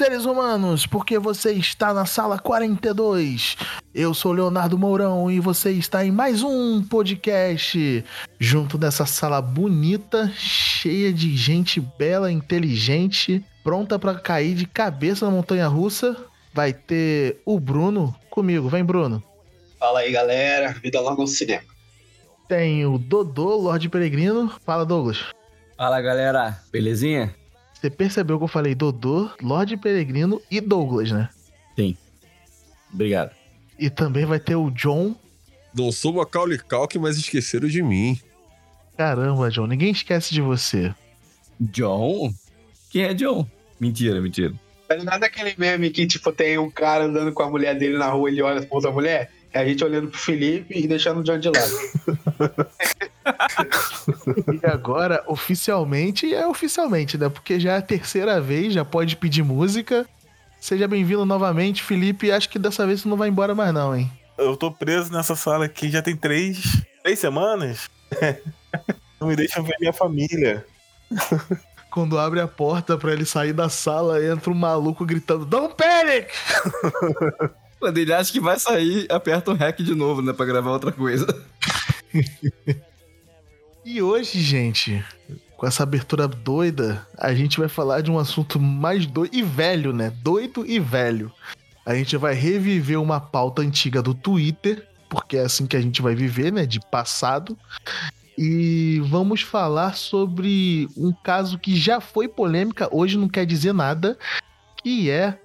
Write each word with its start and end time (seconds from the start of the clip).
Seres 0.00 0.24
humanos, 0.24 0.86
porque 0.86 1.18
você 1.18 1.52
está 1.52 1.92
na 1.92 2.06
sala 2.06 2.38
42. 2.38 3.54
Eu 3.94 4.14
sou 4.14 4.32
Leonardo 4.32 4.78
Mourão 4.78 5.30
e 5.30 5.38
você 5.38 5.72
está 5.72 6.02
em 6.02 6.10
mais 6.10 6.42
um 6.42 6.82
podcast, 6.82 8.02
junto 8.38 8.78
dessa 8.78 9.04
sala 9.04 9.42
bonita, 9.42 10.32
cheia 10.34 11.12
de 11.12 11.36
gente 11.36 11.82
bela, 11.98 12.32
inteligente, 12.32 13.44
pronta 13.62 13.98
para 13.98 14.14
cair 14.14 14.54
de 14.54 14.64
cabeça 14.64 15.26
na 15.26 15.32
montanha 15.32 15.68
russa. 15.68 16.16
Vai 16.54 16.72
ter 16.72 17.38
o 17.44 17.60
Bruno 17.60 18.16
comigo. 18.30 18.70
Vem, 18.70 18.82
Bruno. 18.82 19.22
Fala 19.78 20.00
aí, 20.00 20.10
galera. 20.10 20.72
Vida 20.82 20.98
logo 20.98 21.20
ao 21.20 21.26
cinema. 21.26 21.64
Tem 22.48 22.86
o 22.86 22.96
Dodô, 22.96 23.54
Lorde 23.56 23.90
Peregrino. 23.90 24.50
Fala, 24.64 24.86
Douglas. 24.86 25.26
Fala, 25.76 26.00
galera. 26.00 26.58
Belezinha? 26.72 27.38
Você 27.80 27.88
percebeu 27.88 28.36
que 28.36 28.44
eu 28.44 28.48
falei 28.48 28.74
Dodô, 28.74 29.30
Lorde 29.40 29.74
Peregrino 29.74 30.40
e 30.50 30.60
Douglas, 30.60 31.10
né? 31.10 31.30
Sim. 31.74 31.96
Obrigado. 32.92 33.30
E 33.78 33.88
também 33.88 34.26
vai 34.26 34.38
ter 34.38 34.54
o 34.54 34.70
John. 34.70 35.16
Não 35.74 35.90
sou 35.90 36.12
Macaulay 36.12 36.58
Culkin, 36.58 36.98
mas 36.98 37.16
esqueceram 37.16 37.68
de 37.68 37.82
mim. 37.82 38.20
Caramba, 38.98 39.50
John, 39.50 39.66
ninguém 39.66 39.92
esquece 39.92 40.34
de 40.34 40.42
você. 40.42 40.94
John? 41.58 42.30
Quem 42.90 43.04
é 43.04 43.14
John? 43.14 43.46
Mentira, 43.80 44.20
mentira. 44.20 44.52
Tá 44.86 44.96
ligado 44.96 45.24
aquele 45.24 45.54
meme 45.56 45.88
que, 45.88 46.06
tipo, 46.06 46.30
tem 46.32 46.58
um 46.58 46.70
cara 46.70 47.04
andando 47.04 47.32
com 47.32 47.42
a 47.42 47.48
mulher 47.48 47.78
dele 47.78 47.96
na 47.96 48.10
rua 48.10 48.28
e 48.28 48.34
ele 48.34 48.42
olha 48.42 48.60
pra 48.60 48.76
outra 48.76 48.90
mulher? 48.90 49.30
É 49.52 49.60
a 49.60 49.64
gente 49.64 49.82
olhando 49.82 50.08
pro 50.08 50.18
Felipe 50.18 50.78
e 50.78 50.86
deixando 50.86 51.20
o 51.20 51.24
John 51.24 51.38
de 51.38 51.48
lado. 51.48 51.72
e 54.62 54.66
agora, 54.66 55.24
oficialmente, 55.26 56.32
é 56.32 56.46
oficialmente, 56.46 57.18
né? 57.18 57.28
Porque 57.28 57.58
já 57.58 57.72
é 57.72 57.76
a 57.78 57.82
terceira 57.82 58.40
vez, 58.40 58.72
já 58.72 58.84
pode 58.84 59.16
pedir 59.16 59.42
música. 59.42 60.06
Seja 60.60 60.86
bem-vindo 60.86 61.26
novamente, 61.26 61.82
Felipe. 61.82 62.30
Acho 62.30 62.48
que 62.48 62.58
dessa 62.58 62.86
vez 62.86 63.00
você 63.00 63.08
não 63.08 63.16
vai 63.16 63.28
embora 63.28 63.54
mais, 63.54 63.74
não, 63.74 63.96
hein? 63.96 64.10
Eu 64.38 64.56
tô 64.56 64.70
preso 64.70 65.12
nessa 65.12 65.34
sala 65.34 65.64
aqui 65.64 65.90
já 65.90 66.00
tem 66.00 66.16
três, 66.16 66.82
três 67.02 67.18
semanas. 67.18 67.90
não 69.20 69.26
me 69.26 69.34
deixam 69.34 69.64
ver 69.64 69.76
minha 69.80 69.92
família. 69.92 70.64
Quando 71.90 72.18
abre 72.18 72.40
a 72.40 72.46
porta 72.46 72.96
para 72.96 73.12
ele 73.12 73.26
sair 73.26 73.52
da 73.52 73.68
sala, 73.68 74.24
entra 74.24 74.50
um 74.50 74.54
maluco 74.54 75.04
gritando: 75.04 75.44
Don't 75.44 75.74
panic! 75.74 76.28
Quando 77.80 77.96
ele 77.96 78.12
acha 78.12 78.30
que 78.30 78.38
vai 78.38 78.58
sair, 78.58 79.06
aperta 79.10 79.50
o 79.50 79.54
REC 79.54 79.82
de 79.82 79.94
novo, 79.94 80.20
né? 80.20 80.34
Pra 80.34 80.44
gravar 80.44 80.70
outra 80.70 80.92
coisa. 80.92 81.26
e 83.82 84.02
hoje, 84.02 84.38
gente, 84.38 85.02
com 85.56 85.66
essa 85.66 85.82
abertura 85.82 86.28
doida, 86.28 87.06
a 87.16 87.34
gente 87.34 87.58
vai 87.58 87.68
falar 87.68 88.02
de 88.02 88.10
um 88.10 88.18
assunto 88.18 88.60
mais 88.60 89.06
doido 89.06 89.34
e 89.34 89.42
velho, 89.42 89.94
né? 89.94 90.12
Doido 90.22 90.64
e 90.66 90.78
velho. 90.78 91.32
A 91.86 91.94
gente 91.94 92.18
vai 92.18 92.34
reviver 92.34 93.00
uma 93.00 93.18
pauta 93.18 93.62
antiga 93.62 94.02
do 94.02 94.12
Twitter, 94.12 94.86
porque 95.08 95.38
é 95.38 95.42
assim 95.42 95.66
que 95.66 95.76
a 95.76 95.80
gente 95.80 96.02
vai 96.02 96.14
viver, 96.14 96.52
né? 96.52 96.66
De 96.66 96.78
passado. 96.90 97.56
E 98.36 99.00
vamos 99.06 99.40
falar 99.40 99.96
sobre 99.96 100.86
um 100.96 101.12
caso 101.12 101.58
que 101.58 101.74
já 101.76 101.98
foi 101.98 102.28
polêmica, 102.28 102.88
hoje 102.94 103.16
não 103.16 103.28
quer 103.28 103.46
dizer 103.46 103.72
nada, 103.72 104.18
que 104.82 105.10
é 105.10 105.38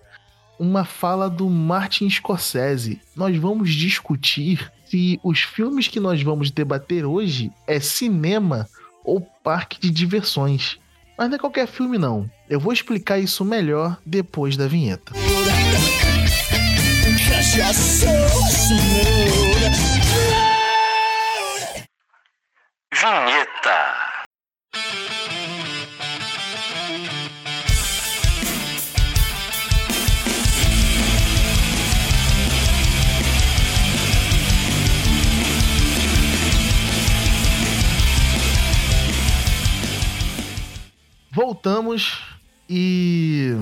uma 0.60 0.86
fala 0.86 1.30
do 1.30 1.50
Martin 1.50 2.10
Scorsese. 2.10 3.02
Nós 3.16 3.38
vamos 3.38 3.74
discutir 3.74 4.72
se 4.86 5.20
os 5.24 5.42
filmes 5.42 5.88
que 5.88 6.00
nós 6.00 6.22
vamos 6.22 6.52
debater 6.52 7.06
hoje 7.06 7.52
é 7.68 7.80
cinema 7.80 8.68
ou 9.04 9.22
parque 9.44 9.80
de 9.80 9.90
diversões. 9.90 10.80
Mas 11.18 11.30
não 11.30 11.36
é 11.36 11.40
qualquer 11.40 11.68
filme 11.68 11.98
não. 11.98 12.30
Eu 12.50 12.60
vou 12.60 12.74
explicar 12.74 13.20
isso 13.20 13.46
melhor 13.46 13.98
depois 14.06 14.58
da 14.58 14.68
vinheta. 14.68 15.14
Vinheta. 22.92 23.55
Voltamos 41.66 42.22
e 42.70 43.56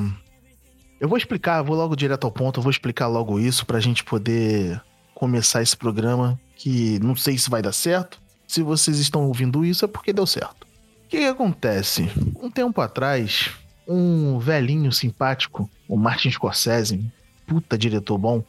eu 0.99 1.07
vou 1.07 1.17
explicar, 1.17 1.61
vou 1.61 1.73
logo 1.73 1.95
direto 1.95 2.25
ao 2.25 2.31
ponto, 2.31 2.59
eu 2.59 2.61
vou 2.61 2.69
explicar 2.69 3.07
logo 3.07 3.39
isso 3.39 3.65
pra 3.65 3.79
gente 3.79 4.03
poder 4.03 4.81
começar 5.15 5.61
esse 5.61 5.77
programa, 5.77 6.37
que 6.57 6.99
não 6.99 7.15
sei 7.15 7.37
se 7.37 7.49
vai 7.49 7.61
dar 7.61 7.71
certo. 7.71 8.19
Se 8.45 8.61
vocês 8.61 8.99
estão 8.99 9.25
ouvindo 9.25 9.63
isso 9.63 9.85
é 9.85 9.87
porque 9.87 10.11
deu 10.11 10.27
certo. 10.27 10.67
O 11.05 11.07
que, 11.07 11.19
que 11.19 11.25
acontece? 11.25 12.11
Um 12.41 12.51
tempo 12.51 12.81
atrás, 12.81 13.51
um 13.87 14.37
velhinho 14.37 14.91
simpático, 14.91 15.69
o 15.87 15.95
Martin 15.95 16.29
Scorsese, 16.29 17.09
puta 17.47 17.77
diretor 17.77 18.17
bom, 18.17 18.43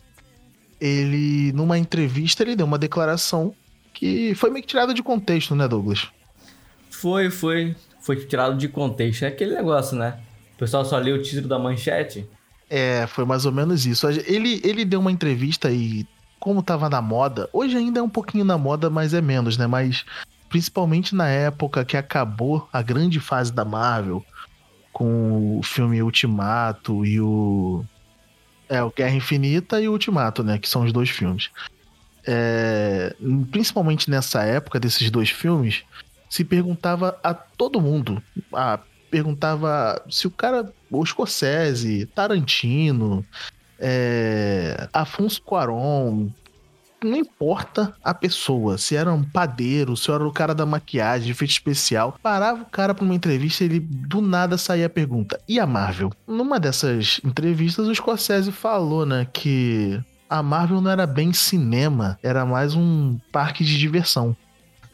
ele 0.81 1.53
numa 1.53 1.78
entrevista 1.78 2.43
ele 2.43 2.56
deu 2.56 2.66
uma 2.66 2.76
declaração 2.76 3.54
que 3.93 4.34
foi 4.34 4.50
meio 4.50 4.62
que 4.64 4.69
tirada 4.70 4.93
de 4.93 5.00
contexto, 5.00 5.54
né, 5.54 5.69
Douglas? 5.69 6.09
Foi, 6.91 7.31
foi 7.31 7.76
foi 8.04 8.16
tirado 8.16 8.56
de 8.56 8.69
contexto. 8.69 9.25
É 9.25 9.28
aquele 9.28 9.54
negócio, 9.54 9.97
né? 9.97 10.20
O 10.54 10.59
pessoal 10.59 10.84
só 10.84 10.98
lê 10.98 11.10
o 11.10 11.22
título 11.22 11.48
da 11.48 11.59
manchete. 11.59 12.28
É, 12.69 13.06
foi 13.06 13.25
mais 13.25 13.47
ou 13.47 13.53
menos 13.53 13.87
isso. 13.87 14.06
Ele, 14.09 14.60
ele 14.62 14.84
deu 14.84 15.00
uma 15.00 15.10
entrevista 15.10 15.70
e, 15.70 16.06
como 16.38 16.62
tava 16.62 16.91
na 16.91 17.00
moda, 17.00 17.48
hoje 17.50 17.76
ainda 17.76 18.00
é 18.00 18.03
um 18.03 18.09
pouquinho 18.09 18.44
na 18.44 18.59
moda, 18.59 18.91
mas 18.91 19.14
é 19.14 19.22
menos, 19.22 19.56
né? 19.56 19.66
Mas 19.66 20.04
principalmente 20.50 21.14
na 21.14 21.28
época 21.28 21.84
que 21.84 21.97
acabou 21.97 22.69
a 22.70 22.82
grande 22.82 23.19
fase 23.20 23.50
da 23.50 23.64
Marvel, 23.64 24.25
com 24.93 25.59
o 25.59 25.62
filme 25.62 26.03
Ultimato 26.03 27.06
e 27.06 27.20
o. 27.20 27.84
É, 28.69 28.82
o 28.82 28.91
Guerra 28.91 29.14
Infinita 29.14 29.81
e 29.81 29.88
o 29.88 29.93
Ultimato, 29.93 30.44
né? 30.44 30.59
Que 30.59 30.69
são 30.69 30.84
os 30.84 30.93
dois 30.93 31.09
filmes. 31.09 31.50
É, 32.26 33.14
principalmente 33.50 34.10
nessa 34.10 34.43
época 34.43 34.78
desses 34.78 35.10
dois 35.10 35.31
filmes, 35.31 35.84
se 36.34 36.44
perguntava 36.44 37.16
a 37.22 37.32
todo 37.32 37.80
mundo. 37.80 38.20
Perguntava 39.08 40.04
se 40.10 40.26
o 40.26 40.30
cara, 40.32 40.68
o 40.90 41.06
Scorsese, 41.06 42.06
Tarantino, 42.06 43.25
é, 43.78 44.88
Afonso 44.92 45.40
Cuarón, 45.40 46.26
não 47.04 47.16
importa 47.16 47.94
a 48.02 48.12
pessoa, 48.12 48.76
se 48.78 48.96
era 48.96 49.12
um 49.12 49.22
padeiro, 49.22 49.96
se 49.96 50.10
era 50.10 50.26
o 50.26 50.32
cara 50.32 50.52
da 50.52 50.66
maquiagem, 50.66 51.31
efeito 51.31 51.52
especial, 51.52 52.19
parava 52.20 52.62
o 52.62 52.66
cara 52.66 52.92
para 52.92 53.04
uma 53.04 53.14
entrevista 53.14 53.62
e 53.62 53.69
ele 53.69 53.78
do 53.78 54.20
nada 54.20 54.58
saía 54.58 54.87
a 54.87 54.90
pergunta: 54.90 55.40
e 55.48 55.60
a 55.60 55.66
Marvel? 55.66 56.10
Numa 56.26 56.58
dessas 56.58 57.20
entrevistas, 57.25 57.87
o 57.87 57.94
Scorsese 57.94 58.50
falou, 58.50 59.06
né, 59.06 59.25
que 59.32 60.02
a 60.28 60.42
Marvel 60.42 60.80
não 60.80 60.90
era 60.90 61.06
bem 61.06 61.32
cinema, 61.32 62.19
era 62.20 62.44
mais 62.44 62.75
um 62.75 63.20
parque 63.30 63.62
de 63.62 63.78
diversão. 63.78 64.37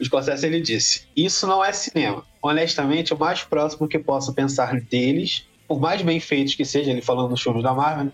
O 0.01 0.05
Scorsese 0.05 0.47
ele 0.47 0.59
disse: 0.59 1.03
Isso 1.15 1.45
não 1.45 1.63
é 1.63 1.71
cinema. 1.71 2.25
Honestamente, 2.41 3.13
o 3.13 3.19
mais 3.19 3.43
próximo 3.43 3.87
que 3.87 3.99
posso 3.99 4.33
pensar 4.33 4.81
deles, 4.81 5.45
por 5.67 5.79
mais 5.79 6.01
bem 6.01 6.19
feitos 6.19 6.55
que 6.55 6.65
sejam, 6.65 6.91
ele 6.91 7.03
falando 7.03 7.29
nos 7.29 7.41
filmes 7.41 7.61
da 7.61 7.71
Marvel, 7.71 8.05
né? 8.05 8.11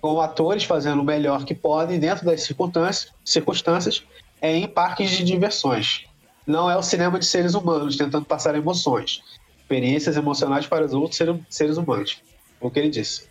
com 0.00 0.20
atores 0.20 0.64
fazendo 0.64 1.00
o 1.00 1.04
melhor 1.04 1.44
que 1.44 1.54
podem 1.54 2.00
dentro 2.00 2.24
das 2.24 2.42
circunstâncias, 2.42 3.12
circunstâncias 3.24 4.02
é 4.40 4.56
em 4.56 4.66
parques 4.66 5.10
de 5.10 5.22
diversões. 5.22 6.06
Não 6.44 6.68
é 6.68 6.76
o 6.76 6.82
cinema 6.82 7.18
de 7.18 7.26
seres 7.26 7.54
humanos 7.54 7.96
tentando 7.96 8.24
passar 8.24 8.56
emoções, 8.56 9.22
experiências 9.60 10.16
emocionais 10.16 10.66
para 10.66 10.84
os 10.84 10.92
outros 10.92 11.20
seres 11.48 11.76
humanos. 11.76 12.20
Foi 12.58 12.68
o 12.68 12.70
que 12.70 12.80
ele 12.80 12.90
disse. 12.90 13.28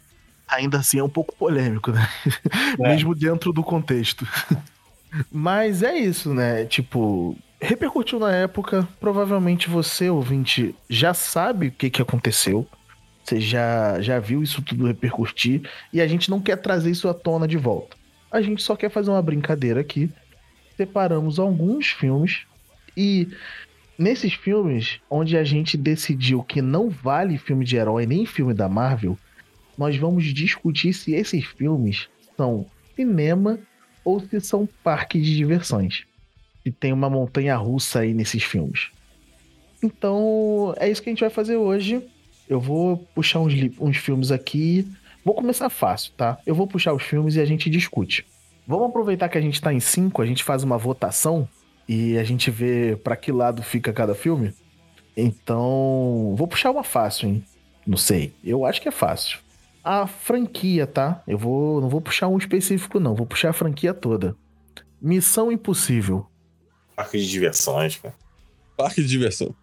Ainda 0.47 0.77
assim 0.77 0.99
é 0.99 1.03
um 1.03 1.09
pouco 1.09 1.35
polêmico, 1.35 1.91
né? 1.91 2.07
É. 2.79 2.89
Mesmo 2.95 3.15
dentro 3.15 3.51
do 3.51 3.63
contexto. 3.63 4.25
Mas 5.29 5.83
é 5.83 5.97
isso, 5.97 6.33
né? 6.33 6.63
Tipo, 6.65 7.35
repercutiu 7.61 8.19
na 8.19 8.33
época. 8.35 8.87
Provavelmente 8.99 9.69
você, 9.69 10.09
ouvinte, 10.09 10.75
já 10.89 11.13
sabe 11.13 11.67
o 11.67 11.71
que, 11.71 11.89
que 11.89 12.01
aconteceu. 12.01 12.67
Você 13.23 13.39
já, 13.39 14.01
já 14.01 14.19
viu 14.19 14.41
isso 14.41 14.61
tudo 14.61 14.87
repercutir. 14.87 15.69
E 15.93 16.01
a 16.01 16.07
gente 16.07 16.29
não 16.29 16.41
quer 16.41 16.57
trazer 16.57 16.89
isso 16.89 17.07
à 17.07 17.13
tona 17.13 17.47
de 17.47 17.57
volta. 17.57 17.95
A 18.31 18.41
gente 18.41 18.63
só 18.63 18.75
quer 18.75 18.89
fazer 18.89 19.11
uma 19.11 19.21
brincadeira 19.21 19.79
aqui. 19.79 20.09
Separamos 20.75 21.37
alguns 21.37 21.87
filmes. 21.87 22.41
E 22.97 23.27
nesses 23.97 24.33
filmes, 24.33 24.99
onde 25.09 25.37
a 25.37 25.43
gente 25.43 25.77
decidiu 25.77 26.43
que 26.43 26.61
não 26.61 26.89
vale 26.89 27.37
filme 27.37 27.63
de 27.63 27.77
herói 27.77 28.05
nem 28.07 28.25
filme 28.25 28.53
da 28.53 28.67
Marvel, 28.67 29.17
nós 29.77 29.95
vamos 29.95 30.25
discutir 30.25 30.93
se 30.93 31.13
esses 31.13 31.45
filmes 31.45 32.09
são 32.35 32.65
cinema 32.95 33.59
ou 34.03 34.19
se 34.19 34.41
são 34.41 34.67
parques 34.83 35.23
de 35.23 35.35
diversões 35.35 36.05
e 36.65 36.71
tem 36.71 36.93
uma 36.93 37.09
montanha 37.09 37.55
russa 37.55 37.99
aí 37.99 38.13
nesses 38.13 38.43
filmes. 38.43 38.89
Então, 39.83 40.73
é 40.77 40.89
isso 40.89 41.01
que 41.01 41.09
a 41.09 41.11
gente 41.11 41.21
vai 41.21 41.29
fazer 41.29 41.57
hoje. 41.57 42.01
Eu 42.47 42.59
vou 42.59 42.97
puxar 43.15 43.39
uns, 43.39 43.53
uns 43.79 43.97
filmes 43.97 44.31
aqui. 44.31 44.87
Vou 45.23 45.33
começar 45.33 45.69
fácil, 45.69 46.13
tá? 46.15 46.37
Eu 46.45 46.53
vou 46.53 46.67
puxar 46.67 46.93
os 46.93 47.03
filmes 47.03 47.35
e 47.35 47.41
a 47.41 47.45
gente 47.45 47.69
discute. 47.69 48.25
Vamos 48.67 48.89
aproveitar 48.89 49.29
que 49.29 49.37
a 49.37 49.41
gente 49.41 49.61
tá 49.61 49.73
em 49.73 49.79
cinco, 49.79 50.21
a 50.21 50.25
gente 50.25 50.43
faz 50.43 50.63
uma 50.63 50.77
votação 50.77 51.47
e 51.87 52.17
a 52.17 52.23
gente 52.23 52.51
vê 52.51 52.95
pra 53.03 53.15
que 53.15 53.31
lado 53.31 53.63
fica 53.63 53.91
cada 53.91 54.13
filme. 54.13 54.53
Então, 55.17 56.33
vou 56.37 56.47
puxar 56.47 56.71
uma 56.71 56.83
fácil, 56.83 57.29
hein? 57.29 57.43
Não 57.85 57.97
sei. 57.97 58.33
Eu 58.43 58.65
acho 58.65 58.81
que 58.81 58.87
é 58.87 58.91
fácil. 58.91 59.39
A 59.83 60.05
franquia, 60.05 60.85
tá? 60.85 61.23
Eu 61.27 61.37
vou, 61.37 61.81
não 61.81 61.89
vou 61.89 61.99
puxar 61.99 62.27
um 62.27 62.37
específico 62.37 62.99
não, 62.99 63.15
vou 63.15 63.25
puxar 63.25 63.49
a 63.49 63.53
franquia 63.53 63.93
toda. 63.93 64.35
Missão 65.01 65.51
Impossível. 65.51 66.27
Parque 66.95 67.17
de 67.17 67.29
diversões, 67.29 67.97
cara. 67.97 68.15
Parque 68.77 69.01
de 69.01 69.07
diversão. 69.07 69.55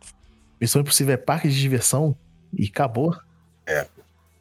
Missão 0.60 0.82
Impossível 0.82 1.14
é 1.14 1.16
parque 1.16 1.48
de 1.48 1.60
diversão 1.60 2.16
e 2.52 2.66
acabou. 2.66 3.16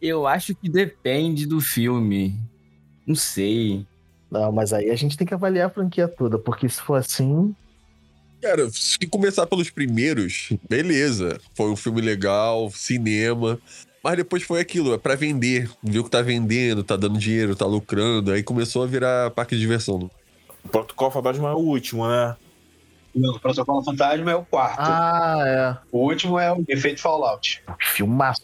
Eu 0.01 0.27
acho 0.27 0.55
que 0.55 0.69
depende 0.69 1.45
do 1.45 1.59
filme. 1.59 2.39
Não 3.05 3.15
sei. 3.15 3.85
Não, 4.29 4.51
mas 4.51 4.73
aí 4.73 4.89
a 4.89 4.95
gente 4.95 5.17
tem 5.17 5.25
que 5.25 5.33
avaliar 5.33 5.67
a 5.67 5.73
franquia 5.73 6.07
toda, 6.07 6.37
porque 6.37 6.67
se 6.67 6.81
for 6.81 6.95
assim, 6.95 7.55
Cara, 8.41 8.69
se 8.69 8.99
começar 9.07 9.47
pelos 9.47 9.69
primeiros, 9.69 10.49
beleza. 10.69 11.39
Foi 11.55 11.71
um 11.71 11.75
filme 11.75 12.01
legal, 12.01 12.69
cinema. 12.69 13.59
Mas 14.03 14.17
depois 14.17 14.43
foi 14.43 14.61
aquilo, 14.61 14.93
é 14.93 14.97
pra 14.97 15.15
vender. 15.15 15.69
Viu 15.81 16.03
que 16.03 16.09
tá 16.09 16.21
vendendo, 16.21 16.83
tá 16.83 16.95
dando 16.95 17.17
dinheiro, 17.17 17.55
tá 17.55 17.65
lucrando. 17.65 18.31
Aí 18.31 18.43
começou 18.43 18.83
a 18.83 18.85
virar 18.85 19.31
parque 19.31 19.55
de 19.55 19.61
diversão. 19.61 20.09
O 20.63 20.69
Protocolo 20.69 21.11
Fantasma 21.11 21.49
é 21.49 21.53
o 21.53 21.57
último, 21.57 22.07
né? 22.07 22.35
Não, 23.17 23.31
o 23.33 23.39
Protocolo 23.39 23.83
Fantasma 23.83 24.31
é 24.31 24.35
o 24.35 24.43
quarto. 24.45 24.79
ah, 24.79 25.81
O 25.91 25.99
último 25.99 26.37
é 26.39 26.51
o 26.53 26.63
Efeito 26.67 27.01
Fallout. 27.01 27.63
é, 27.67 27.73
filmaço. 27.85 28.41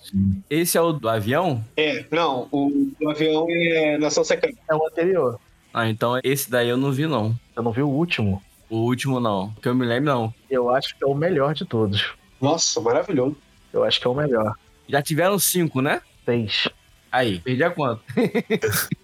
Esse 0.49 0.77
é 0.77 0.81
o 0.81 0.91
do 0.93 1.07
avião? 1.07 1.63
É, 1.77 2.05
não, 2.11 2.47
o, 2.51 2.91
o 3.01 3.09
avião 3.09 3.45
é 3.49 3.97
Nação 3.97 4.23
Secreta. 4.23 4.57
É 4.69 4.75
o 4.75 4.85
anterior. 4.87 5.39
Ah, 5.73 5.87
então 5.89 6.19
esse 6.23 6.49
daí 6.49 6.69
eu 6.69 6.77
não 6.77 6.91
vi, 6.91 7.05
não. 7.07 7.35
Eu 7.55 7.63
não 7.63 7.71
vi 7.71 7.81
o 7.81 7.89
último. 7.89 8.41
O 8.69 8.77
último, 8.77 9.19
não. 9.19 9.51
Que 9.61 9.67
eu 9.69 9.75
me 9.75 9.85
lembro, 9.85 10.11
não. 10.13 10.33
Eu 10.49 10.69
acho 10.69 10.95
que 10.97 11.03
é 11.03 11.07
o 11.07 11.13
melhor 11.13 11.53
de 11.53 11.65
todos. 11.65 12.13
Nossa, 12.41 12.79
maravilhoso. 12.81 13.37
Eu 13.71 13.83
acho 13.83 13.99
que 13.99 14.07
é 14.07 14.09
o 14.09 14.13
melhor. 14.15 14.53
Já 14.87 15.01
tiveram 15.01 15.37
cinco, 15.39 15.81
né? 15.81 16.01
Seis. 16.25 16.67
Aí, 17.11 17.39
perdi 17.39 17.63
a 17.63 17.69
conta. 17.69 18.01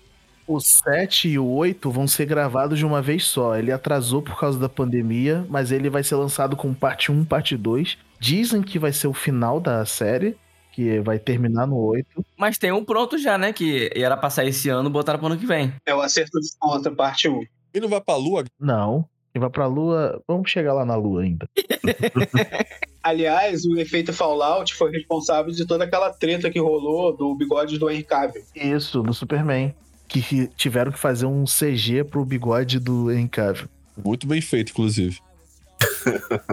O 0.50 0.60
7 0.60 1.30
e 1.30 1.38
o 1.38 1.46
8 1.46 1.92
vão 1.92 2.08
ser 2.08 2.26
gravados 2.26 2.80
de 2.80 2.84
uma 2.84 3.04
vez 3.04 3.24
só. 3.24 3.56
Ele 3.56 3.72
atrasou 3.72 4.20
por 4.20 4.36
causa 4.36 4.58
da 4.58 4.68
pandemia, 4.68 5.46
mas 5.48 5.72
ele 5.72 5.92
vai 5.92 6.04
ser 6.04 6.16
lançado 6.16 6.56
com 6.56 6.74
parte 6.74 7.12
1, 7.12 7.24
parte 7.24 7.56
2. 7.56 8.00
Dizem 8.20 8.64
que 8.64 8.80
vai 8.80 8.92
ser 8.92 9.06
o 9.06 9.14
final 9.14 9.60
da 9.60 9.86
série, 9.86 10.36
que 10.72 11.00
vai 11.02 11.20
terminar 11.20 11.68
no 11.68 11.78
8. 11.78 12.26
Mas 12.36 12.58
tem 12.58 12.72
um 12.72 12.84
pronto 12.84 13.16
já, 13.20 13.38
né? 13.38 13.54
Que 13.54 13.92
era 13.94 14.18
pra 14.18 14.32
sair 14.32 14.50
esse 14.50 14.70
ano, 14.70 14.90
botaram 14.90 15.20
pro 15.20 15.28
ano 15.28 15.38
que 15.38 15.46
vem. 15.46 15.72
É 15.86 15.94
o 15.94 16.02
Acerto 16.02 16.40
de 16.40 16.50
Conta, 16.58 16.90
parte 16.90 17.30
1. 17.30 17.42
E 17.76 17.80
não 17.80 17.88
vai 17.88 18.02
pra 18.02 18.16
lua? 18.16 18.44
Não. 18.60 19.08
Quem 19.32 19.40
vai 19.40 19.52
pra 19.52 19.68
lua. 19.68 20.20
Vamos 20.28 20.50
chegar 20.50 20.74
lá 20.74 20.84
na 20.84 20.96
lua 20.96 21.22
ainda. 21.22 21.48
Aliás, 23.04 23.66
o 23.66 23.78
Efeito 23.78 24.12
Fallout 24.12 24.74
foi 24.74 24.92
responsável 24.92 25.52
de 25.52 25.68
toda 25.68 25.84
aquela 25.84 26.12
treta 26.12 26.50
que 26.50 26.60
rolou 26.60 27.16
do 27.16 27.36
bigode 27.36 27.78
do 27.78 27.88
Henry 27.88 28.04
Cavill. 28.04 28.42
Isso, 28.56 29.04
do 29.04 29.14
Superman. 29.14 29.76
Que 30.10 30.48
tiveram 30.58 30.92
que 30.92 31.00
fazer 31.00 31.26
um 31.28 31.46
CG 31.46 32.04
pro 32.04 32.26
bigode 32.26 32.80
do 32.80 33.10
Henry 33.12 33.30
Cavill. 33.30 33.70
Muito 34.04 34.26
bem 34.28 34.42
feito, 34.42 34.72
inclusive. 34.72 35.20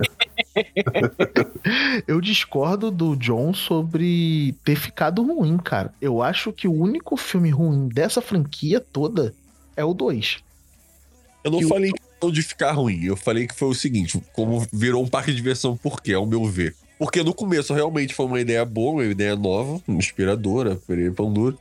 Eu 2.06 2.20
discordo 2.20 2.90
do 2.90 3.16
John 3.16 3.52
sobre 3.54 4.54
ter 4.64 4.76
ficado 4.76 5.22
ruim, 5.22 5.56
cara. 5.58 5.92
Eu 6.00 6.22
acho 6.22 6.52
que 6.52 6.68
o 6.68 6.72
único 6.72 7.16
filme 7.16 7.50
ruim 7.50 7.88
dessa 7.88 8.20
franquia 8.20 8.80
toda 8.80 9.34
é 9.76 9.84
o 9.84 9.94
2. 9.94 10.38
Eu 11.44 11.50
não 11.50 11.60
E 11.60 11.64
o- 11.64 11.68
falei 11.68 11.92
que 11.92 12.00
questão 12.00 12.30
de 12.30 12.42
ficar 12.42 12.72
ruim. 12.72 13.04
Eu 13.04 13.16
falei 13.16 13.46
que 13.46 13.54
foi 13.54 13.68
o 13.68 13.74
seguinte: 13.74 14.20
como 14.32 14.66
virou 14.72 15.02
um 15.02 15.08
parque 15.08 15.30
de 15.30 15.36
diversão, 15.36 15.76
por 15.76 16.00
quê? 16.00 16.12
Ao 16.12 16.26
meu 16.26 16.44
ver. 16.44 16.74
Porque 16.98 17.22
no 17.22 17.34
começo 17.34 17.74
realmente 17.74 18.14
foi 18.14 18.24
uma 18.26 18.40
ideia 18.40 18.64
boa, 18.64 18.92
uma 18.94 19.04
ideia 19.04 19.36
nova, 19.36 19.80
inspiradora, 19.86 20.76
perê 20.86 21.10
pão 21.10 21.30
duro. 21.30 21.58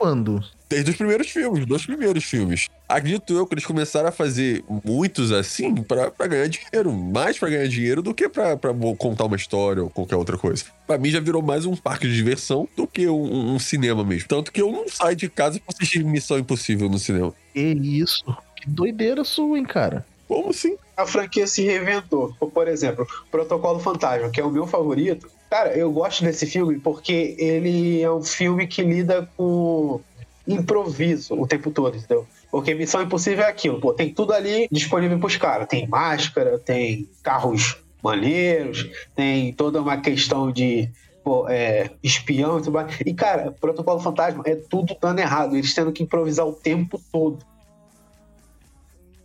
Quando? 0.00 0.42
Desde 0.66 0.92
os 0.92 0.96
primeiros 0.96 1.28
filmes, 1.28 1.66
dois 1.66 1.84
primeiros 1.84 2.24
filmes. 2.24 2.68
Acredito 2.88 3.34
eu 3.34 3.46
que 3.46 3.52
eles 3.52 3.66
começaram 3.66 4.08
a 4.08 4.12
fazer 4.12 4.64
muitos 4.82 5.30
assim 5.30 5.74
pra, 5.74 6.10
pra 6.10 6.26
ganhar 6.26 6.48
dinheiro. 6.48 6.90
Mais 6.90 7.38
pra 7.38 7.50
ganhar 7.50 7.68
dinheiro 7.68 8.00
do 8.00 8.14
que 8.14 8.26
mo- 8.74 8.96
contar 8.96 9.26
uma 9.26 9.36
história 9.36 9.82
ou 9.82 9.90
qualquer 9.90 10.16
outra 10.16 10.38
coisa. 10.38 10.64
Pra 10.86 10.96
mim 10.96 11.10
já 11.10 11.20
virou 11.20 11.42
mais 11.42 11.66
um 11.66 11.76
parque 11.76 12.08
de 12.08 12.14
diversão 12.14 12.66
do 12.74 12.86
que 12.86 13.06
um, 13.08 13.54
um 13.54 13.58
cinema 13.58 14.02
mesmo. 14.02 14.26
Tanto 14.26 14.50
que 14.50 14.62
eu 14.62 14.72
não 14.72 14.88
saio 14.88 15.14
de 15.14 15.28
casa 15.28 15.60
pra 15.60 15.66
assistir 15.74 16.02
Missão 16.02 16.38
Impossível 16.38 16.88
no 16.88 16.98
cinema. 16.98 17.34
Que 17.52 17.60
isso? 17.60 18.24
Que 18.56 18.66
doideira 18.70 19.22
sua, 19.22 19.58
hein, 19.58 19.64
cara? 19.66 20.06
Como 20.30 20.50
assim? 20.50 20.76
A 20.96 21.04
franquia 21.04 21.44
se 21.44 21.64
reinventou. 21.64 22.32
Por 22.54 22.68
exemplo, 22.68 23.04
Protocolo 23.32 23.80
Fantasma, 23.80 24.30
que 24.30 24.40
é 24.40 24.44
o 24.44 24.50
meu 24.50 24.64
favorito. 24.64 25.28
Cara, 25.50 25.76
eu 25.76 25.90
gosto 25.90 26.22
desse 26.22 26.46
filme 26.46 26.78
porque 26.78 27.34
ele 27.36 28.00
é 28.00 28.08
um 28.08 28.22
filme 28.22 28.68
que 28.68 28.80
lida 28.80 29.28
com 29.36 30.00
improviso 30.46 31.34
o 31.34 31.48
tempo 31.48 31.72
todo, 31.72 31.96
entendeu? 31.96 32.28
Porque 32.48 32.72
Missão 32.74 33.02
Impossível 33.02 33.44
é 33.44 33.48
aquilo, 33.48 33.80
pô, 33.80 33.92
tem 33.92 34.14
tudo 34.14 34.32
ali 34.32 34.68
disponível 34.70 35.18
pros 35.18 35.36
caras. 35.36 35.66
Tem 35.66 35.88
máscara, 35.88 36.60
tem 36.60 37.08
carros 37.24 37.78
maneiros, 38.00 38.88
tem 39.16 39.52
toda 39.52 39.82
uma 39.82 39.96
questão 39.96 40.52
de 40.52 40.88
pô, 41.24 41.48
é, 41.48 41.90
espião 42.04 42.60
e 42.60 42.62
tudo 42.62 42.74
mais. 42.74 43.00
E, 43.04 43.12
cara, 43.12 43.50
Protocolo 43.60 43.98
Fantasma 43.98 44.44
é 44.46 44.54
tudo 44.54 44.96
dando 45.00 45.18
errado, 45.18 45.56
eles 45.56 45.74
tendo 45.74 45.90
que 45.90 46.04
improvisar 46.04 46.46
o 46.46 46.52
tempo 46.52 47.00
todo 47.10 47.49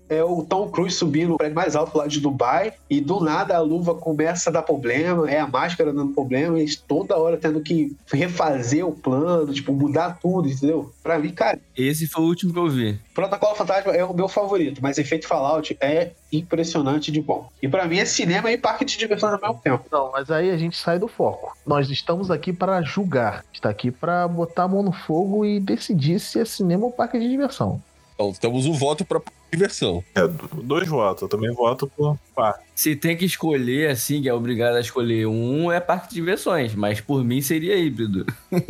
é 0.09 0.23
o 0.23 0.43
Tom 0.43 0.69
Cruise 0.69 0.95
subindo 0.95 1.29
no 1.29 1.37
prédio 1.37 1.55
mais 1.55 1.75
alto 1.75 1.97
lá 1.97 2.07
de 2.07 2.19
Dubai 2.19 2.73
e 2.89 3.01
do 3.01 3.19
nada 3.19 3.55
a 3.55 3.61
luva 3.61 3.95
começa 3.95 4.49
a 4.49 4.53
dar 4.53 4.61
problema, 4.61 5.29
é 5.29 5.39
a 5.39 5.47
máscara 5.47 5.91
dando 5.91 6.13
problema, 6.13 6.57
e 6.57 6.61
eles 6.61 6.75
toda 6.75 7.17
hora 7.17 7.37
tendo 7.37 7.61
que 7.61 7.95
refazer 8.11 8.85
o 8.85 8.91
plano, 8.91 9.53
tipo, 9.53 9.73
mudar 9.73 10.19
tudo, 10.21 10.47
entendeu? 10.49 10.91
Pra 11.01 11.17
mim, 11.19 11.31
cara, 11.31 11.59
Esse 11.75 12.07
foi 12.07 12.23
o 12.23 12.27
último 12.27 12.53
que 12.53 12.59
eu 12.59 12.69
vi. 12.69 12.99
Protocolo 13.13 13.55
Fantasma 13.55 13.93
é 13.93 14.03
o 14.03 14.13
meu 14.13 14.27
favorito, 14.27 14.81
mas 14.81 14.97
Efeito 14.97 15.27
Fallout 15.27 15.77
é 15.79 16.11
impressionante 16.31 17.11
de 17.11 17.21
bom. 17.21 17.49
E 17.61 17.67
pra 17.67 17.87
mim 17.87 17.97
é 17.97 18.05
cinema 18.05 18.51
e 18.51 18.57
parque 18.57 18.85
de 18.85 18.97
diversão 18.97 19.29
ao 19.29 19.39
mesmo 19.39 19.61
tempo. 19.63 19.85
Não, 19.91 20.11
mas 20.11 20.29
aí 20.29 20.51
a 20.51 20.57
gente 20.57 20.77
sai 20.77 20.99
do 20.99 21.07
foco. 21.07 21.55
Nós 21.65 21.89
estamos 21.89 22.29
aqui 22.29 22.51
para 22.51 22.81
julgar. 22.81 23.45
Está 23.53 23.69
aqui 23.69 23.91
para 23.91 24.27
botar 24.27 24.63
a 24.63 24.67
mão 24.67 24.83
no 24.83 24.91
fogo 24.91 25.45
e 25.45 25.59
decidir 25.59 26.19
se 26.19 26.39
é 26.39 26.45
cinema 26.45 26.85
ou 26.85 26.91
parque 26.91 27.19
de 27.19 27.29
diversão. 27.29 27.81
Então, 28.15 28.33
temos 28.33 28.65
um 28.65 28.73
voto 28.73 29.03
pra 29.05 29.21
diversão. 29.51 30.03
É, 30.15 30.25
do- 30.27 30.63
dois 30.63 30.87
votos. 30.87 31.21
Eu 31.23 31.27
também 31.27 31.51
voto 31.53 31.85
por 31.95 32.17
parque. 32.33 32.63
Se 32.73 32.95
tem 32.95 33.15
que 33.15 33.25
escolher, 33.25 33.89
assim, 33.91 34.21
que 34.21 34.29
é 34.29 34.33
obrigado 34.33 34.75
a 34.75 34.79
escolher 34.79 35.27
um, 35.27 35.71
é 35.71 35.79
parque 35.79 36.09
de 36.09 36.15
diversões. 36.15 36.73
Mas 36.73 36.99
por 37.01 37.23
mim 37.23 37.41
seria 37.41 37.75
híbrido. 37.77 38.25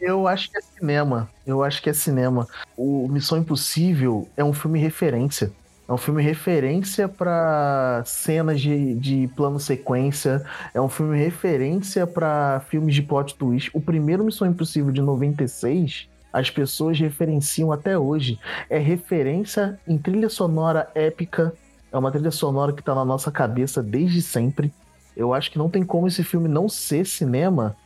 Eu 0.00 0.28
acho 0.28 0.48
que 0.48 0.56
é 0.56 0.60
cinema. 0.60 1.28
Eu 1.44 1.62
acho 1.64 1.82
que 1.82 1.90
é 1.90 1.92
cinema. 1.92 2.46
O 2.76 3.08
Missão 3.08 3.36
Impossível 3.38 4.28
é 4.36 4.44
um 4.44 4.52
filme 4.52 4.78
referência. 4.78 5.50
É 5.88 5.92
um 5.92 5.96
filme 5.96 6.22
referência 6.22 7.08
para 7.08 8.02
cenas 8.06 8.60
de, 8.60 8.94
de 8.94 9.28
plano 9.34 9.58
sequência. 9.58 10.44
É 10.72 10.80
um 10.80 10.88
filme 10.88 11.18
referência 11.18 12.06
para 12.06 12.62
filmes 12.68 12.94
de 12.94 13.02
plot 13.02 13.34
twist. 13.34 13.70
O 13.74 13.80
primeiro 13.80 14.22
Missão 14.22 14.46
Impossível 14.46 14.92
de 14.92 15.00
96, 15.02 16.08
as 16.32 16.50
pessoas 16.50 16.98
referenciam 16.98 17.72
até 17.72 17.98
hoje. 17.98 18.38
É 18.68 18.78
referência 18.78 19.78
em 19.86 19.96
trilha 19.98 20.28
sonora 20.28 20.90
épica. 20.94 21.52
É 21.90 21.96
uma 21.96 22.10
trilha 22.10 22.30
sonora 22.30 22.72
que 22.72 22.82
tá 22.82 22.94
na 22.94 23.04
nossa 23.04 23.30
cabeça 23.30 23.82
desde 23.82 24.20
sempre. 24.20 24.72
Eu 25.16 25.34
acho 25.34 25.50
que 25.50 25.58
não 25.58 25.70
tem 25.70 25.82
como 25.82 26.06
esse 26.06 26.22
filme 26.22 26.48
não 26.48 26.68
ser 26.68 27.06
cinema 27.06 27.76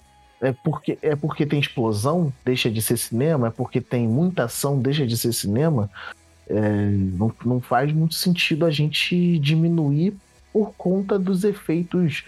é 0.43 0.53
porque, 0.53 0.99
é 1.01 1.15
porque 1.15 1.47
tem 1.47 1.61
explosão, 1.61 2.33
deixa 2.45 2.69
de 2.69 2.83
ser 2.83 2.97
cinema? 2.97 3.47
É 3.47 3.51
porque 3.51 3.81
tem 3.81 4.09
muita 4.09 4.45
ação, 4.45 4.77
deixa 4.77 5.07
de 5.07 5.17
ser 5.17 5.33
cinema? 5.33 5.89
É, 6.49 6.61
não, 6.61 7.33
não 7.45 7.61
faz 7.61 7.93
muito 7.93 8.17
sentido 8.17 8.67
a 8.67 8.71
gente 8.71 9.39
diminuir 9.39 10.15
por 10.53 10.75
conta 10.77 11.17
dos 11.17 11.45
efeitos 11.45 12.25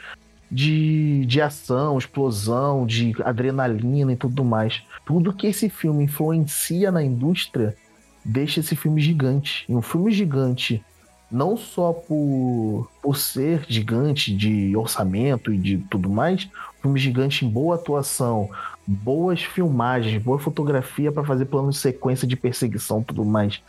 de, 0.49 1.27
de 1.27 1.41
ação, 1.41 1.99
explosão, 1.99 2.87
de 2.87 3.13
adrenalina 3.25 4.13
e 4.13 4.17
tudo 4.17 4.45
mais. 4.45 4.81
Tudo 5.05 5.33
que 5.33 5.47
esse 5.47 5.69
filme 5.69 6.05
influencia 6.05 6.91
na 6.91 7.03
indústria 7.03 7.77
deixa 8.25 8.61
esse 8.61 8.75
filme 8.75 9.01
gigante. 9.01 9.65
E 9.69 9.75
um 9.75 9.83
filme 9.83 10.11
gigante, 10.11 10.83
não 11.31 11.57
só 11.57 11.93
por, 11.93 12.91
por 13.03 13.17
ser 13.17 13.65
gigante 13.69 14.35
de 14.35 14.75
orçamento 14.77 15.53
e 15.53 15.59
de 15.59 15.79
tudo 15.91 16.09
mais, 16.09 16.49
filme 16.81 16.99
gigante 16.99 17.45
em 17.45 17.49
boa 17.49 17.75
atuação, 17.75 18.49
boas 18.87 19.43
filmagens, 19.43 20.23
boa 20.23 20.39
fotografia 20.39 21.13
para 21.13 21.25
fazer 21.25 21.47
plano 21.47 21.71
de 21.71 21.77
sequência 21.77 22.27
de 22.27 22.37
perseguição 22.37 23.01
e 23.01 23.05
tudo 23.05 23.25
mais. 23.25 23.63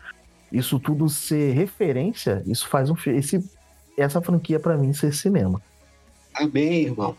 Isso 0.50 0.78
tudo 0.78 1.08
ser 1.08 1.52
referência, 1.52 2.42
isso 2.46 2.68
faz 2.68 2.88
um 2.88 2.94
esse 3.06 3.44
essa 3.96 4.20
franquia 4.20 4.60
para 4.60 4.76
mim 4.76 4.92
ser 4.92 5.14
cinema. 5.14 5.60
Amém, 6.34 6.84
irmão. 6.84 7.16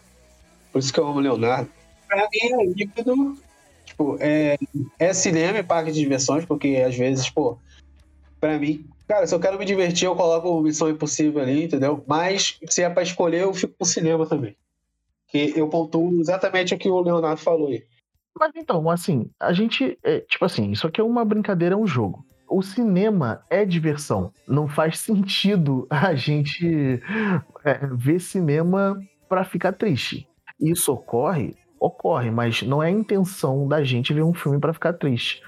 Por 0.72 0.80
isso 0.80 0.94
que 0.94 1.00
eu 1.00 1.08
amo 1.08 1.20
Leonardo. 1.20 1.70
pra 2.08 2.28
mim 2.32 2.62
é 2.62 2.66
líquido. 2.68 3.38
Tipo, 3.98 4.16
é, 4.20 4.56
é 5.00 5.12
cinema 5.12 5.58
e 5.58 5.64
parque 5.64 5.92
de 5.92 6.00
diversões, 6.00 6.46
porque 6.46 6.84
às 6.86 6.96
vezes, 6.96 7.28
pô, 7.32 7.58
pra 8.40 8.60
mim, 8.60 8.86
cara, 9.08 9.26
se 9.26 9.34
eu 9.34 9.40
quero 9.40 9.58
me 9.58 9.66
divertir, 9.66 10.06
eu 10.06 10.16
coloco 10.16 10.62
Missão 10.62 10.88
Impossível 10.88 11.42
ali, 11.42 11.64
entendeu? 11.64 12.04
Mas 12.06 12.60
se 12.70 12.84
é 12.84 12.90
pra 12.92 13.02
escolher, 13.02 13.42
eu 13.42 13.54
fico 13.56 13.74
com 13.76 13.86
cinema 13.86 14.28
também. 14.28 14.56
Que 15.30 15.52
eu 15.56 15.68
pontuo 15.68 16.22
exatamente 16.22 16.76
o 16.76 16.78
que 16.78 16.88
o 16.88 17.02
Leonardo 17.02 17.42
falou 17.42 17.70
aí. 17.70 17.84
Mas 18.40 18.52
então, 18.56 18.88
assim, 18.88 19.32
a 19.40 19.52
gente. 19.52 19.98
É, 20.04 20.20
tipo 20.20 20.46
assim, 20.46 20.72
isso 20.72 20.86
aqui 20.86 21.02
é 21.02 21.04
uma 21.04 21.26
brincadeira, 21.26 21.74
é 21.74 21.78
um 21.78 21.88
jogo. 21.88 22.24
O 22.48 22.62
cinema 22.62 23.44
é 23.50 23.66
diversão. 23.66 24.32
Não 24.48 24.68
faz 24.68 25.00
sentido 25.02 25.88
a 25.90 26.14
gente 26.14 27.02
é, 27.66 27.80
ver 27.94 28.20
cinema 28.20 28.96
pra 29.28 29.44
ficar 29.44 29.74
triste. 29.74 30.28
Isso 30.60 30.94
ocorre? 30.94 31.56
Ocorre, 31.80 32.32
mas 32.32 32.62
não 32.64 32.82
é 32.82 32.88
a 32.88 32.92
intenção 32.92 33.68
da 33.68 33.84
gente 33.84 34.14
ver 34.14 34.24
um 34.24 34.34
filme 34.34 34.60
pra 34.60 34.74
ficar 34.74 34.94
triste. 34.94 35.44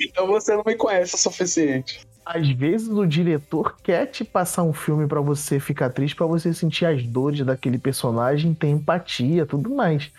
então 0.00 0.26
você 0.26 0.54
não 0.54 0.62
me 0.64 0.74
conhece 0.74 1.14
o 1.14 1.18
suficiente. 1.18 2.06
Às 2.24 2.48
vezes 2.50 2.88
o 2.88 3.04
diretor 3.04 3.76
quer 3.82 4.06
te 4.06 4.24
passar 4.24 4.62
um 4.62 4.72
filme 4.72 5.08
pra 5.08 5.20
você 5.20 5.58
ficar 5.58 5.90
triste, 5.90 6.14
pra 6.14 6.26
você 6.26 6.54
sentir 6.54 6.86
as 6.86 7.02
dores 7.02 7.44
daquele 7.44 7.78
personagem, 7.78 8.54
ter 8.54 8.68
empatia, 8.68 9.44
tudo 9.44 9.74
mais. 9.74 10.10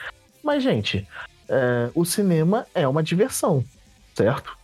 Mas, 0.43 0.61
gente, 0.61 1.07
é, 1.47 1.89
o 1.95 2.03
cinema 2.03 2.67
é 2.75 2.85
uma 2.85 3.01
diversão, 3.01 3.63
certo? 4.13 4.57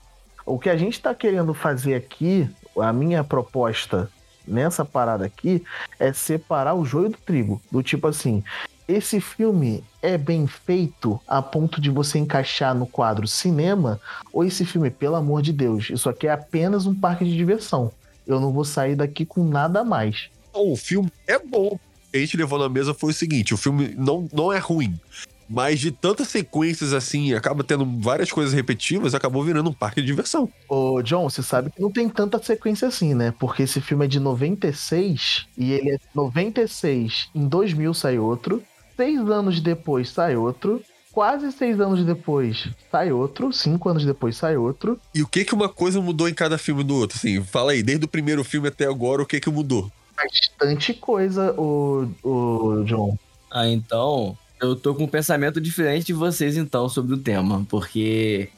O 0.46 0.60
que 0.60 0.70
a 0.70 0.76
gente 0.76 1.02
tá 1.02 1.16
querendo 1.16 1.54
fazer 1.54 1.96
aqui, 1.96 2.50
a 2.78 2.92
minha 2.92 3.24
proposta 3.24 4.12
nessa 4.46 4.84
parada 4.84 5.26
aqui, 5.26 5.64
é 5.98 6.12
separar 6.12 6.74
o 6.74 6.84
joio 6.84 7.10
do 7.10 7.18
trigo. 7.18 7.62
Do 7.72 7.82
tipo 7.82 8.08
assim, 8.08 8.44
esse 8.90 9.22
filme 9.22 9.84
é 10.02 10.18
bem 10.18 10.48
feito 10.48 11.20
a 11.28 11.44
ponto 11.44 11.80
de 11.80 11.92
você 11.92 12.18
encaixar 12.18 12.74
no 12.74 12.88
quadro 12.88 13.28
cinema, 13.28 14.02
ou 14.34 14.44
esse 14.44 14.66
filme, 14.66 14.90
pelo 14.90 15.16
amor 15.16 15.44
de 15.44 15.54
Deus, 15.54 15.92
isso 15.92 16.10
aqui 16.10 16.26
é 16.26 16.32
apenas 16.32 16.88
um 16.88 16.96
parque 16.96 17.24
de 17.24 17.38
diversão. 17.38 17.92
Eu 18.26 18.40
não 18.40 18.52
vou 18.52 18.66
sair 18.66 18.96
daqui 18.96 19.26
com 19.26 19.44
nada 19.44 19.84
mais. 19.84 20.30
O 20.52 20.76
filme 20.76 21.12
é 21.28 21.38
bom. 21.38 21.68
O 21.68 21.80
que 22.12 22.18
a 22.18 22.20
gente 22.20 22.36
levou 22.36 22.58
na 22.58 22.68
mesa 22.68 22.94
foi 22.96 23.12
o 23.12 23.14
seguinte: 23.14 23.54
o 23.54 23.58
filme 23.58 23.94
não, 23.96 24.28
não 24.34 24.52
é 24.52 24.58
ruim. 24.58 25.00
Mas 25.48 25.80
de 25.80 25.92
tantas 25.92 26.28
sequências 26.28 26.94
assim, 26.94 27.34
acaba 27.34 27.64
tendo 27.64 27.84
várias 28.00 28.32
coisas 28.32 28.54
repetitivas, 28.54 29.16
acabou 29.16 29.44
virando 29.44 29.72
um 29.72 29.74
parque 29.74 30.00
de 30.00 30.06
diversão. 30.06 30.48
Ô, 30.68 31.02
John, 31.02 31.28
você 31.28 31.42
sabe 31.42 31.72
que 31.72 31.82
não 31.82 31.92
tem 31.92 32.08
tanta 32.08 32.38
sequência 32.42 32.88
assim, 32.88 33.16
né? 33.16 33.34
Porque 33.40 33.64
esse 33.64 33.82
filme 33.82 34.06
é 34.06 34.08
de 34.08 34.20
96 34.20 35.48
e 35.58 35.72
ele 35.72 35.92
é 35.92 35.98
96. 36.14 37.30
Em 37.34 37.48
2000 37.48 37.94
sai 37.96 38.20
outro. 38.20 38.64
Seis 39.00 39.18
anos 39.30 39.62
depois 39.62 40.10
sai 40.10 40.36
outro. 40.36 40.82
Quase 41.14 41.54
seis 41.54 41.80
anos 41.80 42.04
depois 42.04 42.68
sai 42.92 43.14
outro. 43.14 43.54
Cinco 43.54 43.88
anos 43.88 44.04
depois 44.04 44.36
sai 44.36 44.58
outro. 44.58 45.00
E 45.16 45.24
o 45.24 45.28
que 45.28 45.46
que 45.46 45.56
uma 45.56 45.70
coisa 45.70 46.02
mudou 46.02 46.28
em 46.28 46.34
cada 46.34 46.58
filme 46.58 46.84
do 46.84 46.98
outro? 46.98 47.18
Assim, 47.18 47.42
fala 47.42 47.72
aí, 47.72 47.82
desde 47.82 48.04
o 48.04 48.10
primeiro 48.10 48.44
filme 48.44 48.68
até 48.68 48.88
agora, 48.88 49.22
o 49.22 49.26
que 49.26 49.40
que 49.40 49.50
mudou? 49.50 49.90
Bastante 50.18 50.94
coisa, 50.94 51.54
o, 51.58 52.10
o 52.22 52.84
John. 52.84 53.18
Ah, 53.50 53.70
então. 53.70 54.38
Eu 54.60 54.76
tô 54.76 54.94
com 54.94 55.06
um 55.06 55.08
pensamento 55.08 55.62
diferente 55.62 56.08
de 56.08 56.14
vocês, 56.14 56.58
então, 56.58 56.90
sobre 56.90 57.14
o 57.14 57.18
tema. 57.18 57.66
Porque 57.70 58.50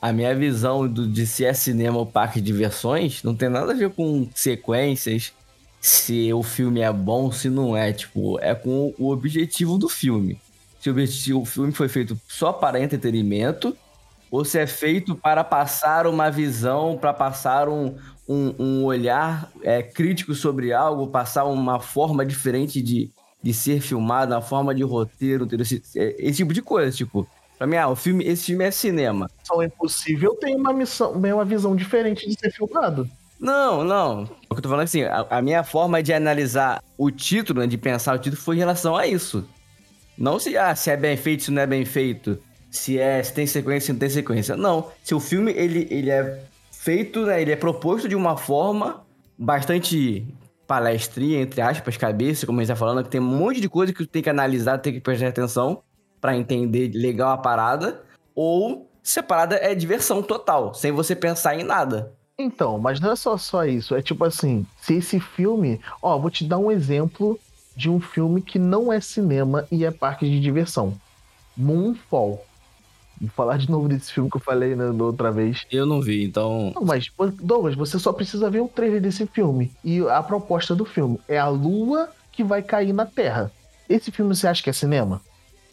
a 0.00 0.12
minha 0.12 0.32
visão 0.32 0.86
do, 0.86 1.08
de 1.08 1.26
se 1.26 1.44
é 1.44 1.52
cinema 1.52 1.98
ou 1.98 2.06
parque 2.06 2.40
de 2.40 2.46
diversões 2.46 3.24
não 3.24 3.34
tem 3.34 3.48
nada 3.48 3.72
a 3.72 3.74
ver 3.74 3.90
com 3.90 4.28
sequências, 4.32 5.32
se 5.88 6.32
o 6.32 6.42
filme 6.42 6.80
é 6.80 6.92
bom, 6.92 7.32
se 7.32 7.48
não 7.48 7.76
é. 7.76 7.92
Tipo, 7.92 8.38
é 8.40 8.54
com 8.54 8.94
o 8.98 9.10
objetivo 9.10 9.78
do 9.78 9.88
filme. 9.88 10.40
Se 10.80 11.32
o, 11.32 11.40
o 11.40 11.44
filme 11.44 11.72
foi 11.72 11.88
feito 11.88 12.18
só 12.28 12.52
para 12.52 12.80
entretenimento, 12.80 13.76
ou 14.30 14.44
se 14.44 14.58
é 14.58 14.66
feito 14.66 15.14
para 15.14 15.42
passar 15.42 16.06
uma 16.06 16.30
visão, 16.30 16.96
para 16.98 17.12
passar 17.14 17.68
um, 17.68 17.96
um, 18.28 18.54
um 18.58 18.84
olhar 18.84 19.50
é, 19.62 19.82
crítico 19.82 20.34
sobre 20.34 20.72
algo, 20.72 21.08
passar 21.08 21.44
uma 21.46 21.80
forma 21.80 22.24
diferente 22.24 22.82
de, 22.82 23.10
de 23.42 23.54
ser 23.54 23.80
filmado, 23.80 24.34
a 24.34 24.42
forma 24.42 24.74
de 24.74 24.82
roteiro, 24.82 25.48
esse, 25.60 25.82
esse 25.94 26.36
tipo 26.36 26.52
de 26.52 26.62
coisa, 26.62 26.94
tipo. 26.94 27.26
Pra 27.56 27.66
mim, 27.66 27.76
ah, 27.76 27.88
o 27.88 27.96
filme, 27.96 28.24
esse 28.24 28.46
filme 28.46 28.64
é 28.64 28.70
cinema. 28.70 29.28
Só 29.42 29.60
Impossível 29.64 30.36
tem 30.36 30.54
uma 30.54 30.72
missão, 30.72 31.10
uma 31.12 31.44
visão 31.44 31.74
diferente 31.74 32.28
de 32.28 32.38
ser 32.38 32.52
filmado. 32.52 33.10
Não, 33.40 33.84
não. 33.84 34.24
O 34.48 34.54
que 34.54 34.58
eu 34.58 34.62
tô 34.62 34.68
falando 34.68 34.82
é 34.82 34.84
assim, 34.84 35.02
a, 35.02 35.26
a 35.30 35.42
minha 35.42 35.62
forma 35.62 36.02
de 36.02 36.12
analisar 36.12 36.82
o 36.96 37.10
título, 37.10 37.60
né, 37.60 37.66
de 37.66 37.78
pensar 37.78 38.14
o 38.14 38.18
título, 38.18 38.40
foi 38.40 38.56
em 38.56 38.58
relação 38.58 38.96
a 38.96 39.06
isso. 39.06 39.48
Não 40.16 40.38
se, 40.38 40.56
ah, 40.56 40.74
se 40.74 40.90
é 40.90 40.96
bem 40.96 41.16
feito, 41.16 41.44
se 41.44 41.50
não 41.50 41.62
é 41.62 41.66
bem 41.66 41.84
feito. 41.84 42.38
Se, 42.70 42.98
é, 42.98 43.22
se 43.22 43.32
tem 43.32 43.46
sequência, 43.46 43.86
se 43.86 43.92
não 43.92 43.98
tem 43.98 44.10
sequência. 44.10 44.56
Não. 44.56 44.90
Se 45.02 45.14
o 45.14 45.20
filme, 45.20 45.52
ele, 45.52 45.86
ele 45.90 46.10
é 46.10 46.42
feito, 46.72 47.26
né, 47.26 47.40
ele 47.40 47.52
é 47.52 47.56
proposto 47.56 48.08
de 48.08 48.16
uma 48.16 48.36
forma 48.36 49.04
bastante 49.38 50.26
palestrinha, 50.66 51.40
entre 51.40 51.60
aspas, 51.60 51.96
cabeça, 51.96 52.44
como 52.44 52.58
a 52.58 52.62
gente 52.62 52.68
tá 52.68 52.76
falando, 52.76 53.04
que 53.04 53.10
tem 53.10 53.20
um 53.20 53.24
monte 53.24 53.60
de 53.60 53.68
coisa 53.68 53.92
que 53.92 54.04
tu 54.04 54.06
tem 54.06 54.22
que 54.22 54.28
analisar, 54.28 54.78
tem 54.78 54.92
que 54.92 55.00
prestar 55.00 55.28
atenção 55.28 55.82
para 56.20 56.36
entender 56.36 56.90
legal 56.92 57.30
a 57.30 57.38
parada, 57.38 58.02
ou 58.34 58.90
se 59.02 59.18
a 59.18 59.22
parada 59.22 59.56
é 59.56 59.74
diversão 59.74 60.22
total, 60.22 60.74
sem 60.74 60.92
você 60.92 61.16
pensar 61.16 61.58
em 61.58 61.62
nada. 61.62 62.12
Então, 62.38 62.78
mas 62.78 63.00
não 63.00 63.10
é 63.10 63.16
só, 63.16 63.36
só 63.36 63.64
isso. 63.64 63.96
É 63.96 64.00
tipo 64.00 64.24
assim, 64.24 64.64
se 64.80 64.94
esse 64.94 65.18
filme. 65.18 65.80
Ó, 66.00 66.16
vou 66.18 66.30
te 66.30 66.44
dar 66.44 66.58
um 66.58 66.70
exemplo 66.70 67.38
de 67.74 67.90
um 67.90 68.00
filme 68.00 68.40
que 68.40 68.58
não 68.58 68.92
é 68.92 69.00
cinema 69.00 69.66
e 69.72 69.84
é 69.84 69.90
parque 69.90 70.28
de 70.28 70.40
diversão. 70.40 70.94
Moonfall. 71.56 72.44
Vou 73.20 73.30
falar 73.30 73.56
de 73.56 73.68
novo 73.68 73.88
desse 73.88 74.12
filme 74.12 74.30
que 74.30 74.36
eu 74.36 74.40
falei 74.40 74.76
na, 74.76 74.92
na 74.92 75.04
outra 75.04 75.32
vez. 75.32 75.66
Eu 75.72 75.84
não 75.84 76.00
vi, 76.00 76.22
então. 76.22 76.72
Não, 76.76 76.84
mas, 76.84 77.10
Douglas, 77.40 77.74
você 77.74 77.98
só 77.98 78.12
precisa 78.12 78.48
ver 78.48 78.60
o 78.60 78.68
trailer 78.68 79.00
desse 79.00 79.26
filme. 79.26 79.72
E 79.82 80.00
a 80.08 80.22
proposta 80.22 80.76
do 80.76 80.84
filme 80.84 81.18
é 81.26 81.36
a 81.36 81.48
lua 81.48 82.08
que 82.30 82.44
vai 82.44 82.62
cair 82.62 82.92
na 82.92 83.04
Terra. 83.04 83.50
Esse 83.88 84.12
filme 84.12 84.34
você 84.34 84.46
acha 84.46 84.62
que 84.62 84.70
é 84.70 84.72
cinema? 84.72 85.20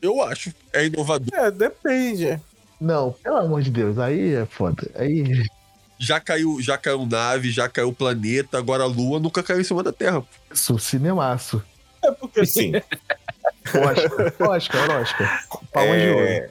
Eu 0.02 0.24
acho. 0.24 0.52
É 0.74 0.86
inovador. 0.88 1.30
É, 1.32 1.52
depende. 1.52 2.42
Não, 2.82 3.12
pelo 3.12 3.38
amor 3.38 3.62
de 3.62 3.70
Deus, 3.70 4.00
aí 4.00 4.34
é 4.34 4.46
foda. 4.46 4.90
Aí. 4.96 5.46
Já 5.98 6.20
caiu, 6.20 6.62
já 6.62 6.78
caiu 6.78 7.06
nave, 7.06 7.52
já 7.52 7.70
caiu 7.70 7.94
planeta, 7.94 8.58
agora 8.58 8.84
a 8.84 8.88
lua 8.88 9.20
nunca 9.20 9.42
caiu 9.42 9.62
em 9.62 9.64
cima 9.64 9.82
da 9.82 9.92
Terra. 9.94 10.24
Isso, 10.52 10.78
cinemaço. 10.80 11.64
É 12.04 12.12
porque 12.12 12.42
assim. 12.42 12.74
Oscar, 13.74 14.50
Oscar, 14.50 15.02
Oscar. 15.02 15.44
Palma 15.72 15.98
de 15.98 16.08
ouro. 16.10 16.26
é, 16.28 16.50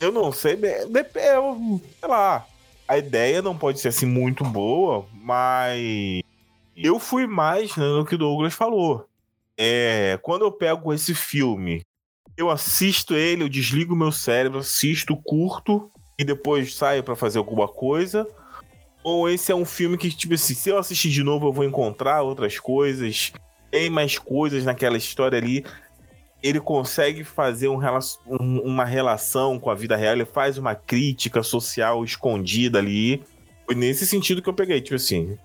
eu 0.00 0.12
não 0.12 0.30
sei, 0.32 0.56
dep- 0.56 1.16
é, 1.16 1.36
eu- 1.36 1.80
sei 2.00 2.08
lá. 2.08 2.46
A 2.86 2.98
ideia 2.98 3.40
não 3.40 3.56
pode 3.56 3.80
ser 3.80 3.88
assim 3.88 4.04
muito 4.04 4.44
boa, 4.44 5.06
mas 5.14 6.20
eu 6.76 6.98
fui 6.98 7.26
mais 7.26 7.74
né, 7.76 7.84
no 7.86 8.04
que 8.04 8.14
o 8.14 8.18
Douglas 8.18 8.52
falou. 8.52 9.08
É, 9.56 10.18
quando 10.22 10.42
eu 10.44 10.52
pego 10.52 10.92
esse 10.92 11.14
filme, 11.14 11.80
eu 12.36 12.50
assisto 12.50 13.14
ele, 13.14 13.42
eu 13.42 13.48
desligo 13.48 13.96
meu 13.96 14.12
cérebro, 14.12 14.58
assisto, 14.58 15.16
curto 15.16 15.90
e 16.18 16.24
depois 16.24 16.74
saio 16.74 17.02
pra 17.02 17.16
fazer 17.16 17.38
alguma 17.38 17.66
coisa. 17.66 18.28
Ou 19.04 19.28
esse 19.28 19.52
é 19.52 19.54
um 19.54 19.66
filme 19.66 19.98
que, 19.98 20.10
tipo 20.10 20.32
assim, 20.32 20.54
se 20.54 20.70
eu 20.70 20.78
assistir 20.78 21.10
de 21.10 21.22
novo, 21.22 21.48
eu 21.48 21.52
vou 21.52 21.64
encontrar 21.64 22.22
outras 22.22 22.58
coisas, 22.58 23.32
tem 23.70 23.90
mais 23.90 24.18
coisas 24.18 24.64
naquela 24.64 24.96
história 24.96 25.36
ali. 25.38 25.62
Ele 26.42 26.58
consegue 26.58 27.22
fazer 27.22 27.68
um 27.68 27.78
um- 27.78 28.60
uma 28.62 28.84
relação 28.84 29.60
com 29.60 29.70
a 29.70 29.74
vida 29.74 29.94
real, 29.94 30.14
ele 30.14 30.24
faz 30.24 30.56
uma 30.56 30.74
crítica 30.74 31.42
social 31.42 32.02
escondida 32.02 32.78
ali. 32.78 33.22
Foi 33.66 33.74
nesse 33.74 34.06
sentido 34.06 34.40
que 34.40 34.48
eu 34.48 34.54
peguei, 34.54 34.80
tipo 34.80 34.96
assim. 34.96 35.38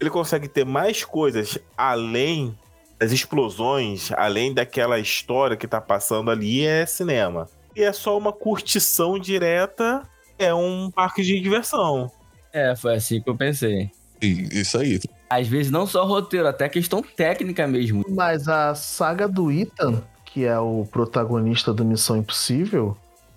Ele 0.00 0.08
consegue 0.10 0.48
ter 0.48 0.64
mais 0.64 1.04
coisas 1.04 1.58
além 1.76 2.56
das 2.98 3.12
explosões, 3.12 4.12
além 4.12 4.54
daquela 4.54 4.98
história 4.98 5.56
que 5.56 5.66
tá 5.66 5.80
passando 5.80 6.30
ali, 6.30 6.64
é 6.64 6.86
cinema. 6.86 7.48
E 7.74 7.82
é 7.82 7.92
só 7.92 8.16
uma 8.16 8.32
curtição 8.32 9.18
direta, 9.18 10.02
é 10.38 10.54
um 10.54 10.90
parque 10.90 11.22
de 11.22 11.40
diversão. 11.40 12.10
É, 12.52 12.74
foi 12.74 12.94
assim 12.94 13.20
que 13.20 13.28
eu 13.30 13.36
pensei. 13.36 13.90
Sim, 14.22 14.48
isso 14.52 14.78
aí. 14.78 15.00
Às 15.28 15.46
vezes 15.46 15.70
não 15.70 15.86
só 15.86 16.04
roteiro, 16.04 16.46
até 16.46 16.68
questão 16.68 17.02
técnica 17.02 17.66
mesmo. 17.66 18.04
Mas 18.08 18.48
a 18.48 18.74
saga 18.74 19.26
do 19.26 19.50
Ethan, 19.50 20.02
que 20.24 20.44
é 20.44 20.58
o 20.58 20.86
protagonista 20.90 21.72
do 21.72 21.84
Missão 21.84 22.16
Impossível, 22.16 22.96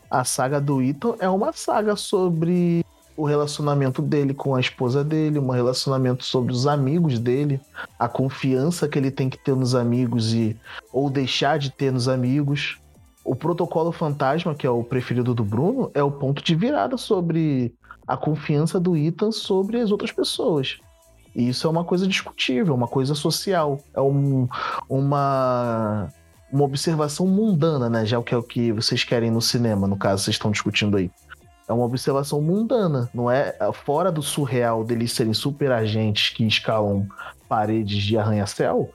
a 0.10 0.24
saga 0.24 0.60
do 0.60 0.82
Ethan 0.82 1.16
é 1.20 1.30
uma 1.30 1.54
saga 1.54 1.96
sobre 1.96 2.84
o 3.16 3.26
relacionamento 3.26 4.02
dele 4.02 4.34
com 4.34 4.56
a 4.56 4.60
esposa 4.60 5.04
dele, 5.04 5.40
um 5.40 5.50
relacionamento 5.50 6.24
sobre 6.24 6.52
os 6.52 6.66
amigos 6.66 7.20
dele, 7.20 7.60
a 7.98 8.08
confiança 8.08 8.88
que 8.88 8.98
ele 8.98 9.12
tem 9.12 9.30
que 9.30 9.38
ter 9.38 9.56
nos 9.56 9.76
amigos 9.76 10.34
e 10.34 10.58
ou 10.92 11.10
deixar 11.10 11.60
de 11.60 11.70
ter 11.72 11.92
nos 11.92 12.08
amigos. 12.08 12.78
O 13.24 13.36
protocolo 13.36 13.92
fantasma, 13.92 14.54
que 14.54 14.68
é 14.68 14.70
o 14.70 14.84
preferido 14.84 15.34
do 15.34 15.44
Bruno, 15.44 15.90
é 15.94 16.04
o 16.04 16.12
ponto 16.12 16.44
de 16.44 16.56
virada 16.56 16.98
sobre 16.98 17.74
a 18.14 18.18
confiança 18.18 18.80
do 18.80 18.96
Ethan 18.96 19.32
sobre 19.32 19.80
as 19.80 19.92
outras 19.92 20.12
pessoas. 20.12 20.80
E 21.36 21.50
isso 21.50 21.66
é 21.66 21.70
uma 21.70 21.84
coisa 21.84 22.08
discutível, 22.08 22.76
uma 22.76 22.88
coisa 22.88 23.16
social. 23.16 23.80
É 23.94 24.02
um, 24.02 24.48
uma 24.88 26.10
uma 26.52 26.66
observação 26.66 27.26
mundana, 27.26 27.90
né? 27.90 28.06
Já 28.06 28.22
que 28.22 28.34
é 28.34 28.38
o 28.38 28.44
que 28.44 28.72
vocês 28.72 29.04
querem 29.04 29.32
no 29.32 29.42
cinema, 29.42 29.88
no 29.88 29.98
caso, 29.98 30.24
vocês 30.24 30.36
estão 30.36 30.52
discutindo 30.52 30.96
aí. 30.96 31.10
É 31.68 31.74
uma 31.74 31.86
observação 31.86 32.40
mundana, 32.40 33.10
não 33.12 33.32
é? 33.32 33.58
Fora 33.74 34.12
do 34.12 34.22
surreal 34.22 34.84
deles 34.84 35.14
serem 35.14 35.34
super 35.34 35.72
agentes 35.72 36.30
que 36.30 36.46
escalam 36.46 37.08
paredes 37.50 38.04
de 38.04 38.18
arranha-céu, 38.18 38.92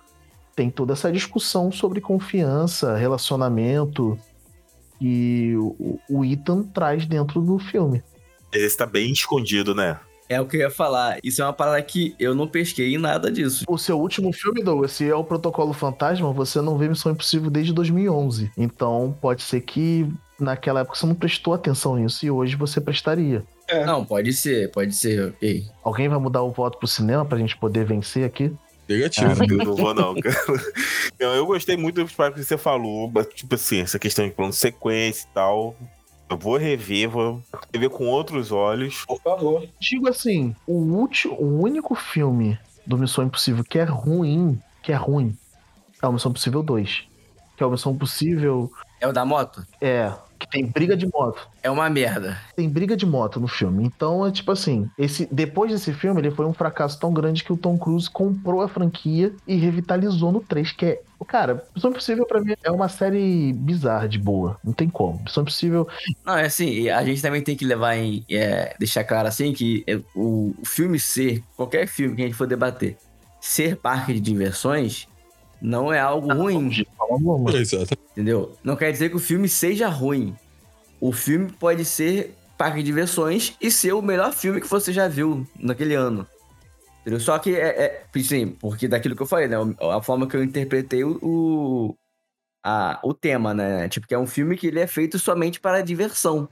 tem 0.54 0.70
toda 0.70 0.92
essa 0.92 1.10
discussão 1.10 1.72
sobre 1.72 2.00
confiança, 2.00 2.96
relacionamento 2.96 4.18
que 4.98 5.54
o, 5.56 5.98
o 6.08 6.24
Ethan 6.24 6.62
traz 6.62 7.06
dentro 7.06 7.40
do 7.40 7.58
filme. 7.58 8.02
Ele 8.52 8.64
está 8.64 8.86
bem 8.86 9.12
escondido, 9.12 9.74
né? 9.74 9.98
É 10.28 10.40
o 10.40 10.46
que 10.46 10.56
eu 10.56 10.60
ia 10.60 10.70
falar. 10.70 11.18
Isso 11.24 11.40
é 11.40 11.44
uma 11.44 11.54
parada 11.54 11.80
que 11.80 12.14
eu 12.18 12.34
não 12.34 12.46
pesquei 12.46 12.94
em 12.94 12.98
nada 12.98 13.30
disso. 13.30 13.64
O 13.66 13.78
seu 13.78 13.98
último 13.98 14.30
filme, 14.32 14.62
Douglas, 14.62 14.92
se 14.92 15.08
é 15.08 15.14
o 15.14 15.24
Protocolo 15.24 15.72
Fantasma, 15.72 16.30
você 16.32 16.60
não 16.60 16.76
vê 16.76 16.86
Missão 16.86 17.12
Impossível 17.12 17.50
desde 17.50 17.72
2011. 17.72 18.50
Então, 18.56 19.16
pode 19.22 19.42
ser 19.42 19.62
que 19.62 20.06
naquela 20.38 20.80
época 20.80 20.98
você 20.98 21.06
não 21.06 21.14
prestou 21.14 21.54
atenção 21.54 21.96
nisso 21.96 22.26
e 22.26 22.30
hoje 22.30 22.56
você 22.56 22.78
prestaria. 22.80 23.42
É. 23.66 23.86
Não, 23.86 24.04
pode 24.04 24.32
ser, 24.34 24.70
pode 24.70 24.94
ser, 24.94 25.30
ok. 25.30 25.64
Alguém 25.82 26.08
vai 26.08 26.18
mudar 26.18 26.42
o 26.42 26.52
voto 26.52 26.78
pro 26.78 26.86
cinema 26.86 27.24
pra 27.24 27.38
gente 27.38 27.56
poder 27.56 27.86
vencer 27.86 28.24
aqui? 28.24 28.52
Negativo. 28.86 29.34
Cara, 29.34 29.50
eu 29.50 29.58
não 29.58 29.76
vou 29.76 29.94
não, 29.94 30.14
cara. 30.14 30.36
Não, 31.20 31.34
eu 31.34 31.46
gostei 31.46 31.76
muito 31.76 32.02
do 32.02 32.06
que 32.06 32.44
você 32.44 32.56
falou, 32.56 33.10
mas, 33.12 33.26
tipo 33.28 33.54
assim, 33.54 33.80
essa 33.80 33.98
questão 33.98 34.26
de 34.26 34.34
plano 34.34 34.50
de 34.50 34.56
sequência 34.56 35.26
e 35.30 35.34
tal. 35.34 35.76
Eu 36.28 36.36
vou 36.36 36.56
rever, 36.56 37.08
vou 37.08 37.42
rever 37.72 37.90
com 37.90 38.06
outros 38.06 38.52
olhos. 38.52 39.04
Por 39.06 39.20
favor. 39.20 39.66
Digo 39.80 40.08
assim, 40.08 40.54
o, 40.66 40.74
último, 40.74 41.34
o 41.34 41.62
único 41.62 41.94
filme 41.94 42.58
do 42.86 42.98
Missão 42.98 43.24
Impossível 43.24 43.64
que 43.64 43.78
é 43.78 43.84
ruim, 43.84 44.60
que 44.82 44.92
é 44.92 44.96
ruim, 44.96 45.36
é 46.02 46.06
o 46.06 46.12
Missão 46.12 46.30
Impossível 46.30 46.62
2. 46.62 47.04
Que 47.56 47.62
é 47.62 47.66
o 47.66 47.70
Missão 47.70 47.92
Impossível... 47.92 48.70
É 49.00 49.08
o 49.08 49.12
da 49.12 49.24
moto? 49.24 49.66
É, 49.80 50.12
que 50.38 50.48
tem 50.48 50.66
briga 50.66 50.96
de 50.96 51.06
moto. 51.06 51.48
É 51.62 51.70
uma 51.70 51.88
merda. 51.90 52.38
Tem 52.54 52.68
briga 52.68 52.96
de 52.96 53.04
moto 53.04 53.40
no 53.40 53.48
filme. 53.48 53.84
Então 53.84 54.26
é 54.26 54.30
tipo 54.30 54.52
assim, 54.52 54.88
esse 54.98 55.28
depois 55.32 55.70
desse 55.70 55.92
filme 55.92 56.20
ele 56.20 56.30
foi 56.30 56.46
um 56.46 56.52
fracasso 56.52 56.98
tão 56.98 57.12
grande 57.12 57.44
que 57.44 57.52
o 57.52 57.56
Tom 57.56 57.76
Cruise 57.76 58.08
comprou 58.08 58.62
a 58.62 58.68
franquia 58.68 59.32
e 59.46 59.56
revitalizou 59.56 60.32
no 60.32 60.40
3, 60.40 60.72
que 60.72 60.86
é 60.86 61.00
Cara, 61.26 61.64
Missão 61.74 61.90
Impossível 61.90 62.24
pra 62.24 62.40
mim 62.40 62.54
é 62.62 62.70
uma 62.70 62.88
série 62.88 63.52
bizarra 63.52 64.08
de 64.08 64.18
boa. 64.18 64.56
Não 64.64 64.72
tem 64.72 64.88
como. 64.88 65.20
Missão 65.22 65.42
Impossível. 65.42 65.88
Não, 66.24 66.38
é 66.38 66.46
assim, 66.46 66.88
a 66.88 67.04
gente 67.04 67.20
também 67.20 67.42
tem 67.42 67.56
que 67.56 67.64
levar 67.64 67.96
em. 67.96 68.24
É, 68.30 68.74
deixar 68.78 69.02
claro 69.02 69.26
assim 69.26 69.52
que 69.52 69.82
é, 69.86 69.96
o, 70.14 70.54
o 70.56 70.64
filme 70.64 70.98
ser, 70.98 71.42
qualquer 71.56 71.88
filme 71.88 72.14
que 72.14 72.22
a 72.22 72.24
gente 72.24 72.36
for 72.36 72.46
debater, 72.46 72.96
ser 73.40 73.76
parque 73.76 74.14
de 74.14 74.20
diversões 74.20 75.07
não 75.60 75.92
é 75.92 75.98
algo 75.98 76.32
ruim. 76.32 76.70
Exato. 77.54 77.96
Entendeu? 78.12 78.56
Não 78.62 78.76
quer 78.76 78.92
dizer 78.92 79.10
que 79.10 79.16
o 79.16 79.20
filme 79.20 79.48
seja 79.48 79.88
ruim. 79.88 80.34
O 81.00 81.12
filme 81.12 81.50
pode 81.52 81.84
ser 81.84 82.34
parque 82.56 82.78
de 82.78 82.84
diversões 82.84 83.56
e 83.60 83.70
ser 83.70 83.92
o 83.92 84.02
melhor 84.02 84.32
filme 84.32 84.60
que 84.60 84.66
você 84.66 84.92
já 84.92 85.06
viu 85.06 85.46
naquele 85.58 85.94
ano. 85.94 86.26
Entendeu? 87.00 87.20
Só 87.20 87.38
que 87.38 87.54
é, 87.54 88.02
é 88.14 88.20
sim, 88.22 88.48
porque 88.48 88.88
daquilo 88.88 89.14
que 89.14 89.22
eu 89.22 89.26
falei, 89.26 89.48
né? 89.48 89.56
A 89.80 90.02
forma 90.02 90.26
que 90.26 90.36
eu 90.36 90.42
interpretei 90.42 91.04
o, 91.04 91.18
o, 91.22 91.96
a, 92.64 93.00
o 93.02 93.14
tema, 93.14 93.54
né? 93.54 93.88
Tipo, 93.88 94.06
que 94.06 94.14
é 94.14 94.18
um 94.18 94.26
filme 94.26 94.56
que 94.56 94.66
ele 94.66 94.80
é 94.80 94.86
feito 94.86 95.18
somente 95.18 95.60
para 95.60 95.80
diversão. 95.80 96.48